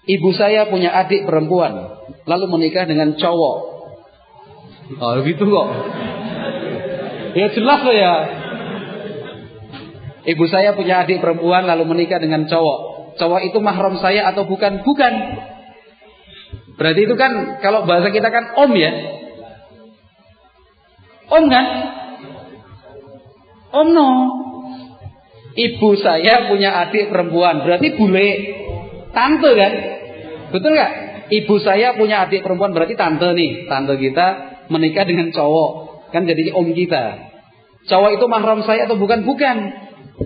Ibu 0.07 0.31
saya 0.37 0.69
punya 0.71 0.95
adik 0.95 1.27
perempuan, 1.27 1.75
lalu 2.29 2.45
menikah 2.47 2.87
dengan 2.87 3.19
cowok 3.19 3.77
Oh 4.95 5.19
gitu 5.27 5.45
kok. 5.51 5.69
Ya 7.35 7.47
jelas 7.53 7.81
loh 7.83 7.97
ya. 7.97 8.15
Ibu 10.27 10.45
saya 10.47 10.75
punya 10.79 11.03
adik 11.03 11.19
perempuan 11.19 11.67
lalu 11.67 11.85
menikah 11.91 12.23
dengan 12.23 12.47
cowok. 12.47 12.79
Cowok 13.19 13.41
itu 13.51 13.59
mahram 13.59 13.99
saya 13.99 14.31
atau 14.31 14.47
bukan? 14.47 14.87
Bukan. 14.87 15.13
Berarti 16.77 17.01
itu 17.03 17.15
kan 17.19 17.61
kalau 17.65 17.83
bahasa 17.89 18.15
kita 18.15 18.31
kan 18.31 18.55
om 18.63 18.73
ya. 18.79 18.93
Om 21.27 21.45
kan? 21.51 21.67
Om 23.75 23.89
no. 23.93 24.11
Ibu 25.57 25.89
saya 25.97 26.53
punya 26.53 26.85
adik 26.85 27.09
perempuan, 27.09 27.65
berarti 27.65 27.97
bule. 27.97 28.29
Tante 29.17 29.51
kan? 29.57 29.73
Betul 30.53 30.77
nggak? 30.77 30.93
Ibu 31.33 31.55
saya 31.65 31.97
punya 31.97 32.29
adik 32.29 32.45
perempuan 32.45 32.77
berarti 32.77 32.95
tante 32.95 33.33
nih, 33.33 33.67
tante 33.67 33.97
kita 33.97 34.27
menikah 34.69 35.09
dengan 35.09 35.33
cowok, 35.33 35.71
kan 36.13 36.29
jadi 36.29 36.53
om 36.53 36.71
kita. 36.71 37.05
Cowok 37.89 38.21
itu 38.21 38.27
mahram 38.29 38.63
saya 38.69 38.85
atau 38.85 39.01
bukan? 39.01 39.25
Bukan. 39.25 39.57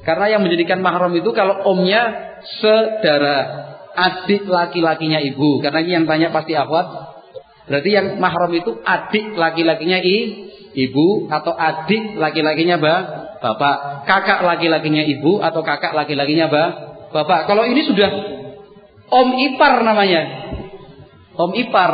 Karena 0.03 0.27
yang 0.37 0.43
menjadikan 0.43 0.83
mahram 0.83 1.13
itu 1.15 1.31
kalau 1.31 1.63
omnya 1.67 2.35
saudara, 2.63 3.39
adik 3.95 4.49
laki-lakinya 4.49 5.21
ibu. 5.21 5.61
Karena 5.61 5.81
ini 5.85 5.93
yang 6.03 6.07
tanya 6.09 6.33
pasti 6.33 6.57
akhwat. 6.57 6.87
Berarti 7.69 7.91
yang 7.91 8.07
mahram 8.19 8.51
itu 8.55 8.81
adik 8.83 9.37
laki-lakinya 9.37 9.99
i, 10.01 10.17
ibu 10.75 11.27
atau 11.31 11.53
adik 11.55 12.19
laki-lakinya 12.19 12.77
ba, 12.79 12.95
bapak. 13.43 14.07
Kakak 14.07 14.41
laki-lakinya 14.45 15.03
ibu 15.03 15.43
atau 15.43 15.61
kakak 15.63 15.95
laki-lakinya 15.95 16.47
ba, 16.51 16.65
bapak. 17.11 17.51
Kalau 17.51 17.67
ini 17.67 17.83
sudah 17.87 18.11
om 19.11 19.29
ipar 19.35 19.83
namanya. 19.83 20.23
Om 21.35 21.53
ipar. 21.57 21.93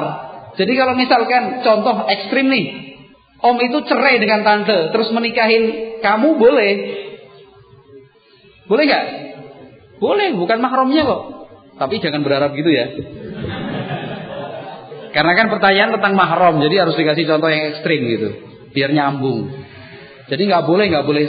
Jadi 0.57 0.73
kalau 0.73 0.97
misalkan 0.97 1.61
contoh 1.61 2.09
ekstrim 2.09 2.48
nih, 2.48 2.66
om 3.44 3.57
itu 3.61 3.78
cerai 3.85 4.16
dengan 4.16 4.40
tante, 4.40 4.93
terus 4.93 5.12
menikahin 5.12 5.97
kamu 6.01 6.40
boleh? 6.40 6.73
Boleh 8.66 8.85
nggak? 8.89 9.05
Boleh, 10.01 10.32
bukan 10.36 10.59
mahramnya 10.61 11.05
kok. 11.05 11.23
Tapi 11.77 11.94
jangan 12.01 12.24
berharap 12.24 12.57
gitu 12.57 12.73
ya. 12.73 12.89
Karena 15.12 15.32
kan 15.32 15.47
pertanyaan 15.48 15.97
tentang 15.97 16.12
mahram, 16.12 16.61
jadi 16.61 16.85
harus 16.85 16.93
dikasih 16.93 17.24
contoh 17.24 17.48
yang 17.48 17.73
ekstrim 17.73 18.05
gitu, 18.05 18.28
biar 18.77 18.93
nyambung. 18.93 19.48
Jadi 20.28 20.43
nggak 20.44 20.65
boleh, 20.69 20.93
nggak 20.93 21.07
boleh 21.09 21.24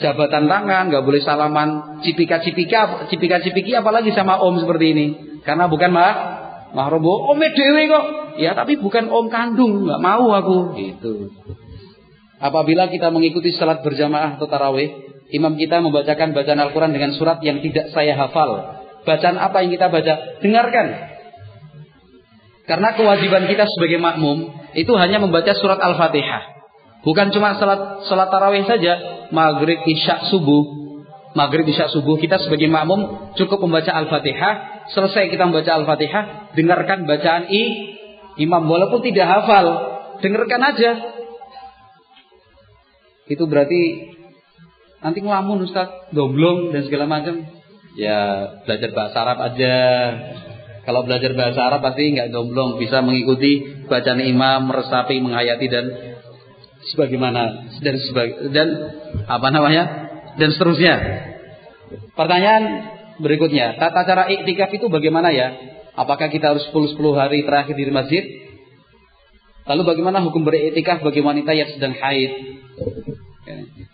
jabatan 0.00 0.48
tangan, 0.48 0.88
nggak 0.88 1.04
boleh 1.04 1.20
salaman 1.20 2.00
cipika-cipika, 2.00 3.10
cipika-cipiki 3.12 3.76
apalagi 3.76 4.14
sama 4.16 4.40
om 4.40 4.56
seperti 4.56 4.96
ini. 4.96 5.06
Karena 5.44 5.68
bukan 5.68 5.90
mah 5.92 6.14
mahram, 6.72 7.04
om 7.04 7.36
dewe 7.36 7.82
kok. 7.92 8.04
Ya 8.40 8.56
tapi 8.56 8.80
bukan 8.80 9.12
om 9.12 9.28
kandung, 9.28 9.84
nggak 9.84 10.00
mau 10.00 10.32
aku. 10.32 10.78
Gitu. 10.78 11.28
Apabila 12.38 12.86
kita 12.86 13.10
mengikuti 13.10 13.50
salat 13.52 13.82
berjamaah 13.82 14.38
atau 14.38 14.46
tarawih, 14.46 14.94
imam 15.34 15.58
kita 15.58 15.82
membacakan 15.82 16.30
bacaan 16.32 16.62
Al-Quran 16.62 16.94
dengan 16.94 17.10
surat 17.18 17.42
yang 17.42 17.58
tidak 17.58 17.90
saya 17.90 18.14
hafal. 18.14 18.78
Bacaan 19.02 19.36
apa 19.36 19.66
yang 19.66 19.74
kita 19.74 19.90
baca? 19.90 20.14
Dengarkan. 20.38 20.86
Karena 22.68 22.94
kewajiban 22.94 23.48
kita 23.50 23.64
sebagai 23.66 23.98
makmum 23.98 24.54
itu 24.76 24.92
hanya 24.94 25.18
membaca 25.18 25.50
surat 25.56 25.80
Al-Fatihah. 25.82 26.57
Bukan 27.08 27.32
cuma 27.32 27.56
salat 27.56 28.04
salat 28.04 28.28
tarawih 28.28 28.68
saja, 28.68 29.24
maghrib, 29.32 29.80
isya, 29.88 30.28
subuh. 30.28 30.76
Maghrib, 31.32 31.64
isya, 31.64 31.88
subuh 31.88 32.20
kita 32.20 32.36
sebagai 32.36 32.68
makmum 32.68 33.32
cukup 33.32 33.64
membaca 33.64 33.96
Al-Fatihah. 33.96 34.84
Selesai 34.92 35.32
kita 35.32 35.48
membaca 35.48 35.72
Al-Fatihah, 35.72 36.52
dengarkan 36.52 37.08
bacaan 37.08 37.48
i 37.48 37.96
imam 38.44 38.60
walaupun 38.68 39.00
tidak 39.00 39.24
hafal, 39.24 39.66
dengarkan 40.20 40.60
aja. 40.68 40.90
Itu 43.24 43.48
berarti 43.48 44.12
nanti 45.00 45.24
ngelamun 45.24 45.64
Ustaz, 45.64 46.12
domblong 46.12 46.76
dan 46.76 46.84
segala 46.84 47.08
macam. 47.08 47.40
Ya 47.96 48.52
belajar 48.68 48.92
bahasa 48.92 49.16
Arab 49.24 49.38
aja. 49.48 49.76
Kalau 50.84 51.08
belajar 51.08 51.32
bahasa 51.32 51.60
Arab 51.72 51.80
pasti 51.88 52.12
nggak 52.12 52.36
domblong, 52.36 52.76
bisa 52.76 53.00
mengikuti 53.00 53.84
bacaan 53.88 54.20
imam, 54.20 54.68
meresapi, 54.68 55.24
menghayati 55.24 55.66
dan 55.72 55.84
sebagaimana 56.94 57.72
dan 57.82 57.94
sebagai 58.06 58.54
dan 58.54 58.68
apa 59.26 59.48
namanya 59.50 59.84
dan 60.38 60.54
seterusnya. 60.54 60.94
Pertanyaan 62.14 62.62
berikutnya, 63.18 63.78
tata 63.80 64.06
cara 64.06 64.30
iktikaf 64.30 64.70
itu 64.70 64.86
bagaimana 64.86 65.34
ya? 65.34 65.48
Apakah 65.98 66.30
kita 66.30 66.54
harus 66.54 66.62
10-10 66.70 66.94
hari 67.18 67.42
terakhir 67.42 67.74
di 67.74 67.90
masjid? 67.90 68.24
Lalu 69.66 69.82
bagaimana 69.82 70.22
hukum 70.22 70.46
beriktikaf 70.46 71.02
bagi 71.02 71.20
wanita 71.20 71.50
yang 71.52 71.68
sedang 71.74 71.92
haid? 71.98 72.32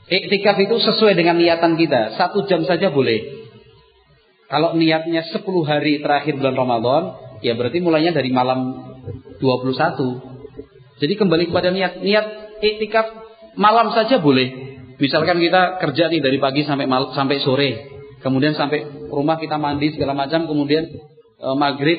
Iktikaf 0.05 0.61
itu 0.61 0.77
sesuai 0.77 1.17
dengan 1.17 1.41
niatan 1.41 1.81
kita. 1.81 2.21
Satu 2.21 2.45
jam 2.45 2.69
saja 2.69 2.93
boleh. 2.93 3.49
Kalau 4.53 4.77
niatnya 4.77 5.25
10 5.25 5.41
hari 5.65 6.05
terakhir 6.05 6.37
bulan 6.37 6.55
Ramadan, 6.55 7.03
ya 7.41 7.57
berarti 7.57 7.81
mulainya 7.81 8.13
dari 8.13 8.29
malam 8.29 8.77
21. 9.41 11.01
Jadi 11.01 11.15
kembali 11.17 11.49
kepada 11.49 11.73
niat. 11.73 12.05
Niat 12.05 12.27
iktikaf 12.63 13.07
malam 13.59 13.95
saja 13.95 14.19
boleh. 14.19 14.75
Misalkan 14.99 15.43
kita 15.43 15.83
kerja 15.83 16.07
nih 16.07 16.23
dari 16.23 16.39
pagi 16.39 16.63
sampai 16.63 16.87
mal, 16.87 17.11
sampai 17.15 17.43
sore, 17.43 17.71
kemudian 18.23 18.55
sampai 18.55 19.11
rumah 19.11 19.43
kita 19.43 19.59
mandi 19.59 19.91
segala 19.91 20.15
macam, 20.15 20.47
kemudian 20.47 20.87
e, 21.39 21.49
maghrib 21.59 21.99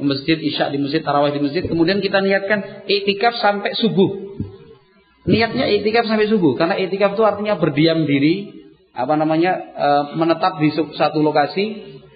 masjid, 0.00 0.40
isya 0.40 0.72
di 0.72 0.80
masjid, 0.80 1.04
tarawih 1.04 1.36
di 1.36 1.40
masjid, 1.44 1.62
kemudian 1.68 2.00
kita 2.00 2.24
niatkan 2.24 2.88
iktikaf 2.88 3.36
sampai 3.36 3.76
subuh. 3.76 4.40
Niatnya 5.28 5.68
iktikaf 5.68 6.08
sampai 6.08 6.32
subuh, 6.32 6.56
karena 6.56 6.80
iktikaf 6.80 7.12
itu 7.12 7.22
artinya 7.28 7.60
berdiam 7.60 8.08
diri, 8.08 8.64
apa 8.96 9.20
namanya, 9.20 9.52
e, 9.76 9.88
menetap 10.16 10.56
di 10.64 10.72
satu 10.96 11.20
lokasi 11.20 11.64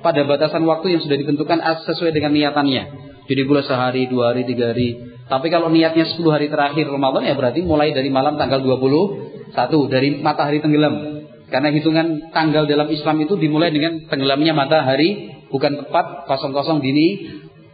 pada 0.01 0.25
batasan 0.25 0.65
waktu 0.65 0.97
yang 0.97 1.01
sudah 1.05 1.21
ditentukan 1.21 1.61
sesuai 1.85 2.17
dengan 2.17 2.33
niatannya. 2.33 2.83
Jadi 3.29 3.41
boleh 3.45 3.65
sehari, 3.65 4.09
dua 4.09 4.33
hari, 4.33 4.49
tiga 4.49 4.73
hari, 4.73 5.14
tapi 5.25 5.49
kalau 5.49 5.73
niatnya 5.73 6.05
10 6.05 6.21
hari 6.29 6.53
terakhir 6.53 6.85
Ramadan 6.85 7.25
ya 7.25 7.33
berarti 7.33 7.65
mulai 7.65 7.97
dari 7.97 8.13
malam 8.13 8.37
tanggal 8.37 8.61
21 8.61 9.57
dari 9.89 10.21
matahari 10.21 10.61
tenggelam. 10.61 11.25
Karena 11.49 11.71
hitungan 11.71 12.35
tanggal 12.35 12.67
dalam 12.67 12.89
Islam 12.91 13.17
itu 13.25 13.39
dimulai 13.39 13.71
dengan 13.71 14.05
tenggelamnya 14.11 14.53
matahari 14.53 15.33
bukan 15.49 15.81
tepat 15.81 16.29
kosong-kosong 16.29 16.85
dini 16.85 17.31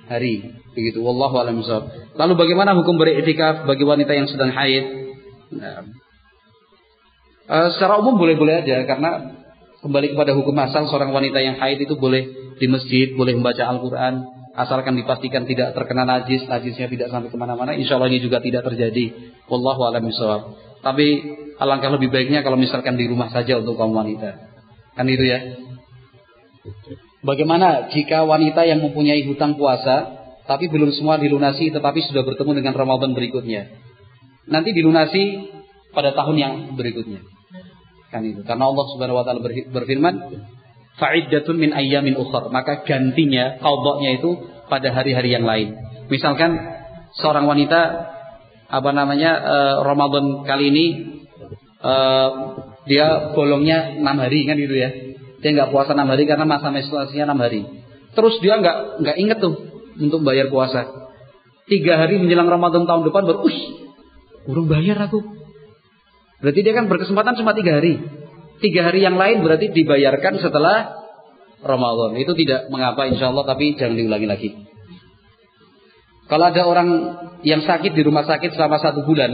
hari. 0.07 0.63
Begitu. 0.77 1.03
Wallahu 1.03 1.43
a'lam 1.43 1.59
Lalu 2.15 2.33
bagaimana 2.39 2.79
hukum 2.79 2.95
beriktikaf 2.95 3.67
bagi 3.67 3.83
wanita 3.83 4.13
yang 4.15 4.31
sedang 4.31 4.55
haid? 4.55 4.85
Nah. 5.51 5.83
Secara 7.75 7.99
umum 7.99 8.15
boleh-boleh 8.15 8.63
aja 8.63 8.87
karena 8.87 9.35
kembali 9.83 10.15
kepada 10.15 10.39
hukum 10.39 10.55
asal 10.63 10.87
seorang 10.87 11.11
wanita 11.11 11.43
yang 11.43 11.59
haid 11.59 11.83
itu 11.83 11.99
boleh 11.99 12.55
di 12.63 12.67
masjid, 12.71 13.11
boleh 13.19 13.35
membaca 13.35 13.67
Al-Qur'an, 13.67 14.23
asalkan 14.55 14.99
dipastikan 14.99 15.47
tidak 15.47 15.73
terkena 15.75 16.03
najis, 16.03 16.47
najisnya 16.47 16.91
tidak 16.91 17.09
sampai 17.15 17.31
ke 17.31 17.39
mana-mana, 17.39 17.75
insya 17.75 17.97
Allah 17.99 18.11
ini 18.11 18.23
juga 18.23 18.43
tidak 18.43 18.67
terjadi. 18.67 19.35
Wallahu 19.47 19.87
a'lam 19.87 20.07
bishawab. 20.07 20.59
Tapi 20.81 21.07
alangkah 21.61 21.93
lebih 21.93 22.09
baiknya 22.09 22.41
kalau 22.41 22.57
misalkan 22.57 22.97
di 22.97 23.07
rumah 23.07 23.29
saja 23.29 23.61
untuk 23.61 23.77
kaum 23.77 23.93
wanita. 23.93 24.51
Kan 24.97 25.07
itu 25.07 25.25
ya. 25.29 25.39
Bagaimana 27.21 27.93
jika 27.93 28.25
wanita 28.25 28.65
yang 28.65 28.81
mempunyai 28.81 29.29
hutang 29.29 29.61
puasa 29.61 30.21
tapi 30.49 30.73
belum 30.73 30.91
semua 30.97 31.21
dilunasi 31.21 31.69
tetapi 31.69 32.01
sudah 32.11 32.25
bertemu 32.25 32.65
dengan 32.65 32.75
Ramadan 32.75 33.13
berikutnya. 33.13 33.71
Nanti 34.49 34.73
dilunasi 34.73 35.23
pada 35.93 36.17
tahun 36.17 36.37
yang 36.41 36.55
berikutnya. 36.75 37.23
Kan 38.11 38.27
itu. 38.27 38.43
Karena 38.43 38.67
Allah 38.67 38.85
Subhanahu 38.91 39.21
wa 39.21 39.25
taala 39.25 39.41
berfirman, 39.47 40.15
fa'iddatun 41.01 41.57
min 41.57 41.73
ayyamin 41.73 42.15
ukhar. 42.21 42.53
Maka 42.53 42.85
gantinya, 42.85 43.57
qadha 43.59 43.93
itu 44.13 44.31
pada 44.69 44.93
hari-hari 44.93 45.33
yang 45.33 45.49
lain. 45.49 45.75
Misalkan 46.13 46.55
seorang 47.19 47.49
wanita 47.49 47.81
apa 48.71 48.91
namanya 48.95 49.31
uh, 49.43 49.75
Ramadan 49.83 50.47
kali 50.47 50.71
ini 50.71 50.87
uh, 51.83 52.29
dia 52.87 53.35
bolongnya 53.35 53.99
enam 53.99 54.17
hari 54.21 54.47
kan 54.47 54.55
gitu 54.61 54.77
ya. 54.77 54.91
Dia 55.41 55.51
nggak 55.57 55.73
puasa 55.75 55.97
enam 55.97 56.13
hari 56.13 56.29
karena 56.29 56.47
masa 56.47 56.71
menstruasinya 56.71 57.33
enam 57.33 57.41
hari. 57.41 57.67
Terus 58.15 58.39
dia 58.45 58.61
nggak 58.61 59.03
nggak 59.03 59.17
inget 59.19 59.39
tuh 59.43 59.55
untuk 59.99 60.23
bayar 60.23 60.53
puasa. 60.53 60.87
Tiga 61.67 61.99
hari 61.99 62.19
menjelang 62.19 62.51
Ramadan 62.51 62.83
tahun 62.83 63.07
depan 63.07 63.23
baru, 63.31 63.47
us, 63.47 63.59
urung 64.51 64.67
bayar 64.67 64.99
aku. 65.07 65.23
Berarti 66.43 66.61
dia 66.67 66.75
kan 66.75 66.91
berkesempatan 66.91 67.39
cuma 67.39 67.55
tiga 67.55 67.79
hari. 67.79 68.01
Tiga 68.61 68.93
hari 68.93 69.01
yang 69.01 69.17
lain 69.17 69.41
berarti 69.41 69.73
dibayarkan 69.73 70.37
setelah 70.41 71.01
Ramadan. 71.65 72.17
Itu 72.21 72.37
tidak 72.37 72.69
mengapa 72.69 73.09
insya 73.09 73.33
Allah 73.33 73.45
tapi 73.49 73.77
jangan 73.77 73.97
diulangi 73.97 74.29
lagi. 74.29 74.51
Kalau 76.31 76.47
ada 76.47 76.63
orang 76.63 76.89
yang 77.43 77.67
sakit 77.67 77.91
di 77.91 78.07
rumah 78.07 78.23
sakit 78.23 78.55
selama 78.55 78.79
satu 78.79 79.03
bulan, 79.03 79.33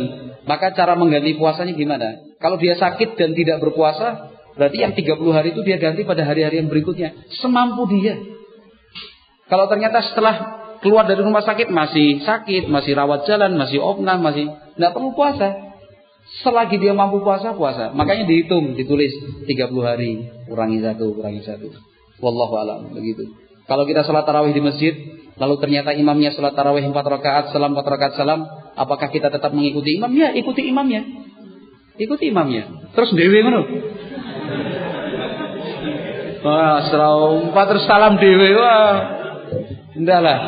maka 0.48 0.72
cara 0.72 0.96
mengganti 0.96 1.36
puasanya 1.36 1.76
gimana? 1.76 2.24
Kalau 2.40 2.56
dia 2.56 2.72
sakit 2.72 3.20
dan 3.20 3.36
tidak 3.36 3.60
berpuasa, 3.60 4.32
berarti 4.56 4.80
yang 4.80 4.96
30 4.96 5.20
hari 5.36 5.52
itu 5.52 5.60
dia 5.60 5.76
ganti 5.76 6.08
pada 6.08 6.24
hari-hari 6.24 6.64
yang 6.64 6.72
berikutnya. 6.72 7.12
Semampu 7.36 7.84
dia. 7.92 8.16
Kalau 9.52 9.68
ternyata 9.68 10.00
setelah 10.08 10.34
keluar 10.80 11.04
dari 11.04 11.20
rumah 11.20 11.44
sakit 11.44 11.68
masih 11.68 12.24
sakit, 12.24 12.72
masih 12.72 12.96
rawat 12.96 13.28
jalan, 13.28 13.60
masih 13.60 13.76
opnam, 13.82 14.24
masih 14.24 14.48
tidak 14.78 14.96
perlu 14.96 15.12
puasa. 15.12 15.75
Selagi 16.26 16.82
dia 16.82 16.90
mampu 16.90 17.22
puasa, 17.22 17.54
puasa. 17.54 17.94
Makanya 17.94 18.26
dihitung, 18.26 18.74
ditulis 18.74 19.14
30 19.46 19.86
hari, 19.86 20.26
kurangi 20.50 20.82
satu, 20.82 21.14
kurangi 21.14 21.42
satu. 21.46 21.70
Wallahu 22.18 22.54
alam, 22.58 22.80
begitu. 22.90 23.30
Kalau 23.70 23.86
kita 23.86 24.02
sholat 24.02 24.26
tarawih 24.26 24.50
di 24.50 24.62
masjid, 24.62 24.94
lalu 25.38 25.54
ternyata 25.62 25.94
imamnya 25.94 26.34
sholat 26.34 26.58
tarawih 26.58 26.82
4 26.82 26.92
rakaat, 26.92 27.44
salam 27.54 27.78
4 27.78 27.82
rakaat 27.82 28.12
salam, 28.18 28.42
apakah 28.74 29.08
kita 29.10 29.30
tetap 29.30 29.54
mengikuti 29.54 29.94
imamnya? 29.94 30.34
Ikuti 30.34 30.66
imamnya. 30.66 31.02
Ikuti 31.96 32.24
imamnya. 32.28 32.90
Terus 32.92 33.10
dewi 33.14 33.38
ngono. 33.46 33.62
Wah, 36.46 36.78
setelah 36.86 37.10
empat 37.50 37.64
terus 37.70 37.84
salam 37.86 38.18
dewi, 38.18 38.50
wah. 38.54 38.94
Entahlah. 39.94 40.38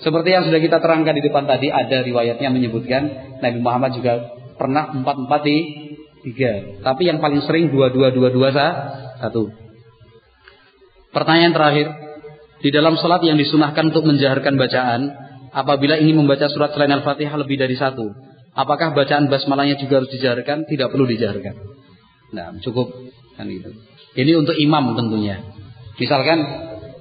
Seperti 0.00 0.28
yang 0.32 0.44
sudah 0.48 0.60
kita 0.60 0.78
terangkan 0.80 1.14
di 1.14 1.22
depan 1.24 1.44
tadi, 1.44 1.68
ada 1.68 2.00
riwayatnya 2.00 2.48
menyebutkan 2.48 3.02
Nabi 3.42 3.58
Muhammad 3.60 3.96
juga 3.96 4.39
pernah 4.60 4.92
empat 4.92 5.16
empat 5.24 5.40
di 5.48 5.56
tiga. 6.28 6.84
Tapi 6.84 7.08
yang 7.08 7.16
paling 7.16 7.40
sering 7.48 7.72
dua 7.72 7.88
dua 7.88 8.12
dua 8.12 8.28
dua 8.28 8.52
satu. 8.52 9.48
Pertanyaan 11.10 11.56
terakhir, 11.56 11.88
di 12.60 12.68
dalam 12.68 13.00
sholat 13.00 13.24
yang 13.24 13.40
disunahkan 13.40 13.88
untuk 13.88 14.04
menjaharkan 14.04 14.54
bacaan, 14.60 15.10
apabila 15.50 15.96
ingin 15.96 16.20
membaca 16.20 16.46
surat 16.52 16.76
selain 16.76 16.92
Al-Fatihah 16.92 17.34
lebih 17.40 17.56
dari 17.56 17.74
satu, 17.74 18.14
apakah 18.54 18.92
bacaan 18.92 19.26
basmalahnya 19.32 19.80
juga 19.80 20.04
harus 20.04 20.12
dijaharkan? 20.12 20.68
Tidak 20.68 20.86
perlu 20.92 21.08
dijaharkan. 21.08 21.56
Nah, 22.36 22.54
cukup 22.62 22.94
kan 23.34 23.48
itu. 23.50 23.74
Ini 24.14 24.38
untuk 24.38 24.54
imam 24.54 24.94
tentunya. 24.94 25.42
Misalkan 25.98 26.38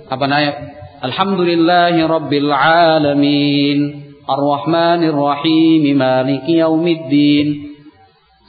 apa 0.09 0.25
namanya? 0.25 0.53
Alhamdulillahi 0.99 2.01
Rabbil 2.01 2.49
Alamin. 2.49 4.08
Ar-Rahmanir 4.29 5.17
Rahim 5.17 5.97
Maliki 5.97 6.61
Yaumiddin 6.61 7.69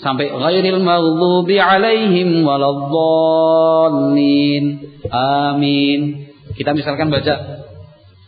sampai 0.00 0.32
ghairil 0.32 0.80
maghdubi 0.84 1.60
alaihim 1.60 2.44
waladdallin. 2.44 4.64
Amin. 5.08 6.28
Kita 6.56 6.72
misalkan 6.76 7.08
baca 7.08 7.60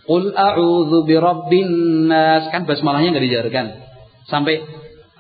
Qul 0.03 0.35
a'udzu 0.35 1.07
birabbin 1.07 1.71
nas 2.11 2.51
kan 2.51 2.67
basmalahnya 2.67 3.15
enggak 3.15 3.27
dijarkan. 3.29 3.67
Sampai 4.27 4.59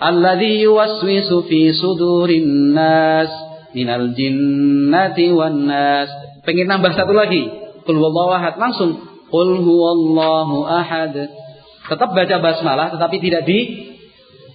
alladzi 0.00 0.66
yuwaswisu 0.66 1.46
fi 1.46 1.70
sudurin 1.70 2.74
nas 2.74 3.30
minal 3.76 4.10
jinnati 4.12 5.30
wan 5.30 5.70
nas. 5.70 6.10
Pengen 6.42 6.66
nambah 6.66 6.98
satu 6.98 7.14
lagi. 7.14 7.46
Qul 7.86 7.96
huwallahu 7.98 8.30
ahad 8.34 8.58
langsung 8.58 8.98
Qul 9.32 9.64
huwallahu 9.64 10.66
ahad. 10.66 11.14
Tetap 11.92 12.08
baca 12.16 12.36
basmalah 12.40 12.88
tetapi 12.96 13.20
tidak 13.20 13.44
di 13.44 13.58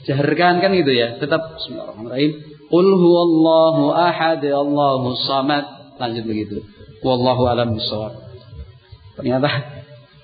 jaharkan 0.09 0.57
kan 0.57 0.73
gitu 0.73 0.89
ya. 0.89 1.21
Tetap 1.21 1.61
Bismillahirrahmanirrahim. 1.61 2.31
Qul 2.65 2.87
huwallahu 2.97 3.93
ahad, 3.93 4.41
Allahu 4.41 5.13
samad. 5.21 5.93
Lanjut 6.01 6.25
begitu. 6.25 6.65
Wallahu 7.05 7.45
alam 7.45 7.77
bisawab. 7.77 8.17
Ternyata 9.21 9.49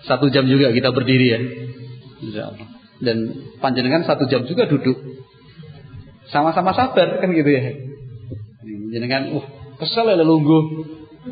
satu 0.10 0.34
jam 0.34 0.49
juga 0.49 0.73
kita 0.73 0.90
berdiri 0.90 1.27
ya. 1.30 1.40
Insyaallah. 2.26 2.68
Dan 2.98 3.18
panjenengan 3.61 4.10
satu 4.10 4.26
jam 4.26 4.49
juga 4.49 4.65
duduk. 4.65 4.98
Sama-sama 6.34 6.73
sabar 6.73 7.22
kan 7.22 7.30
gitu 7.30 7.49
ya. 7.53 7.77
Jenengan, 8.90 9.38
uh, 9.38 9.45
kesel 9.77 10.10
ya 10.10 10.18
lungguh. 10.18 10.64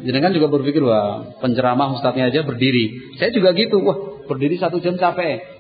Jenengan 0.06 0.30
juga 0.30 0.48
berpikir 0.48 0.86
wah 0.86 1.36
penceramah 1.42 1.98
ustadznya 1.98 2.30
aja 2.30 2.46
berdiri. 2.46 3.18
Saya 3.18 3.34
juga 3.34 3.52
gitu, 3.58 3.82
wah 3.82 4.24
berdiri 4.30 4.62
satu 4.62 4.78
jam 4.80 4.96
capek. 4.96 5.51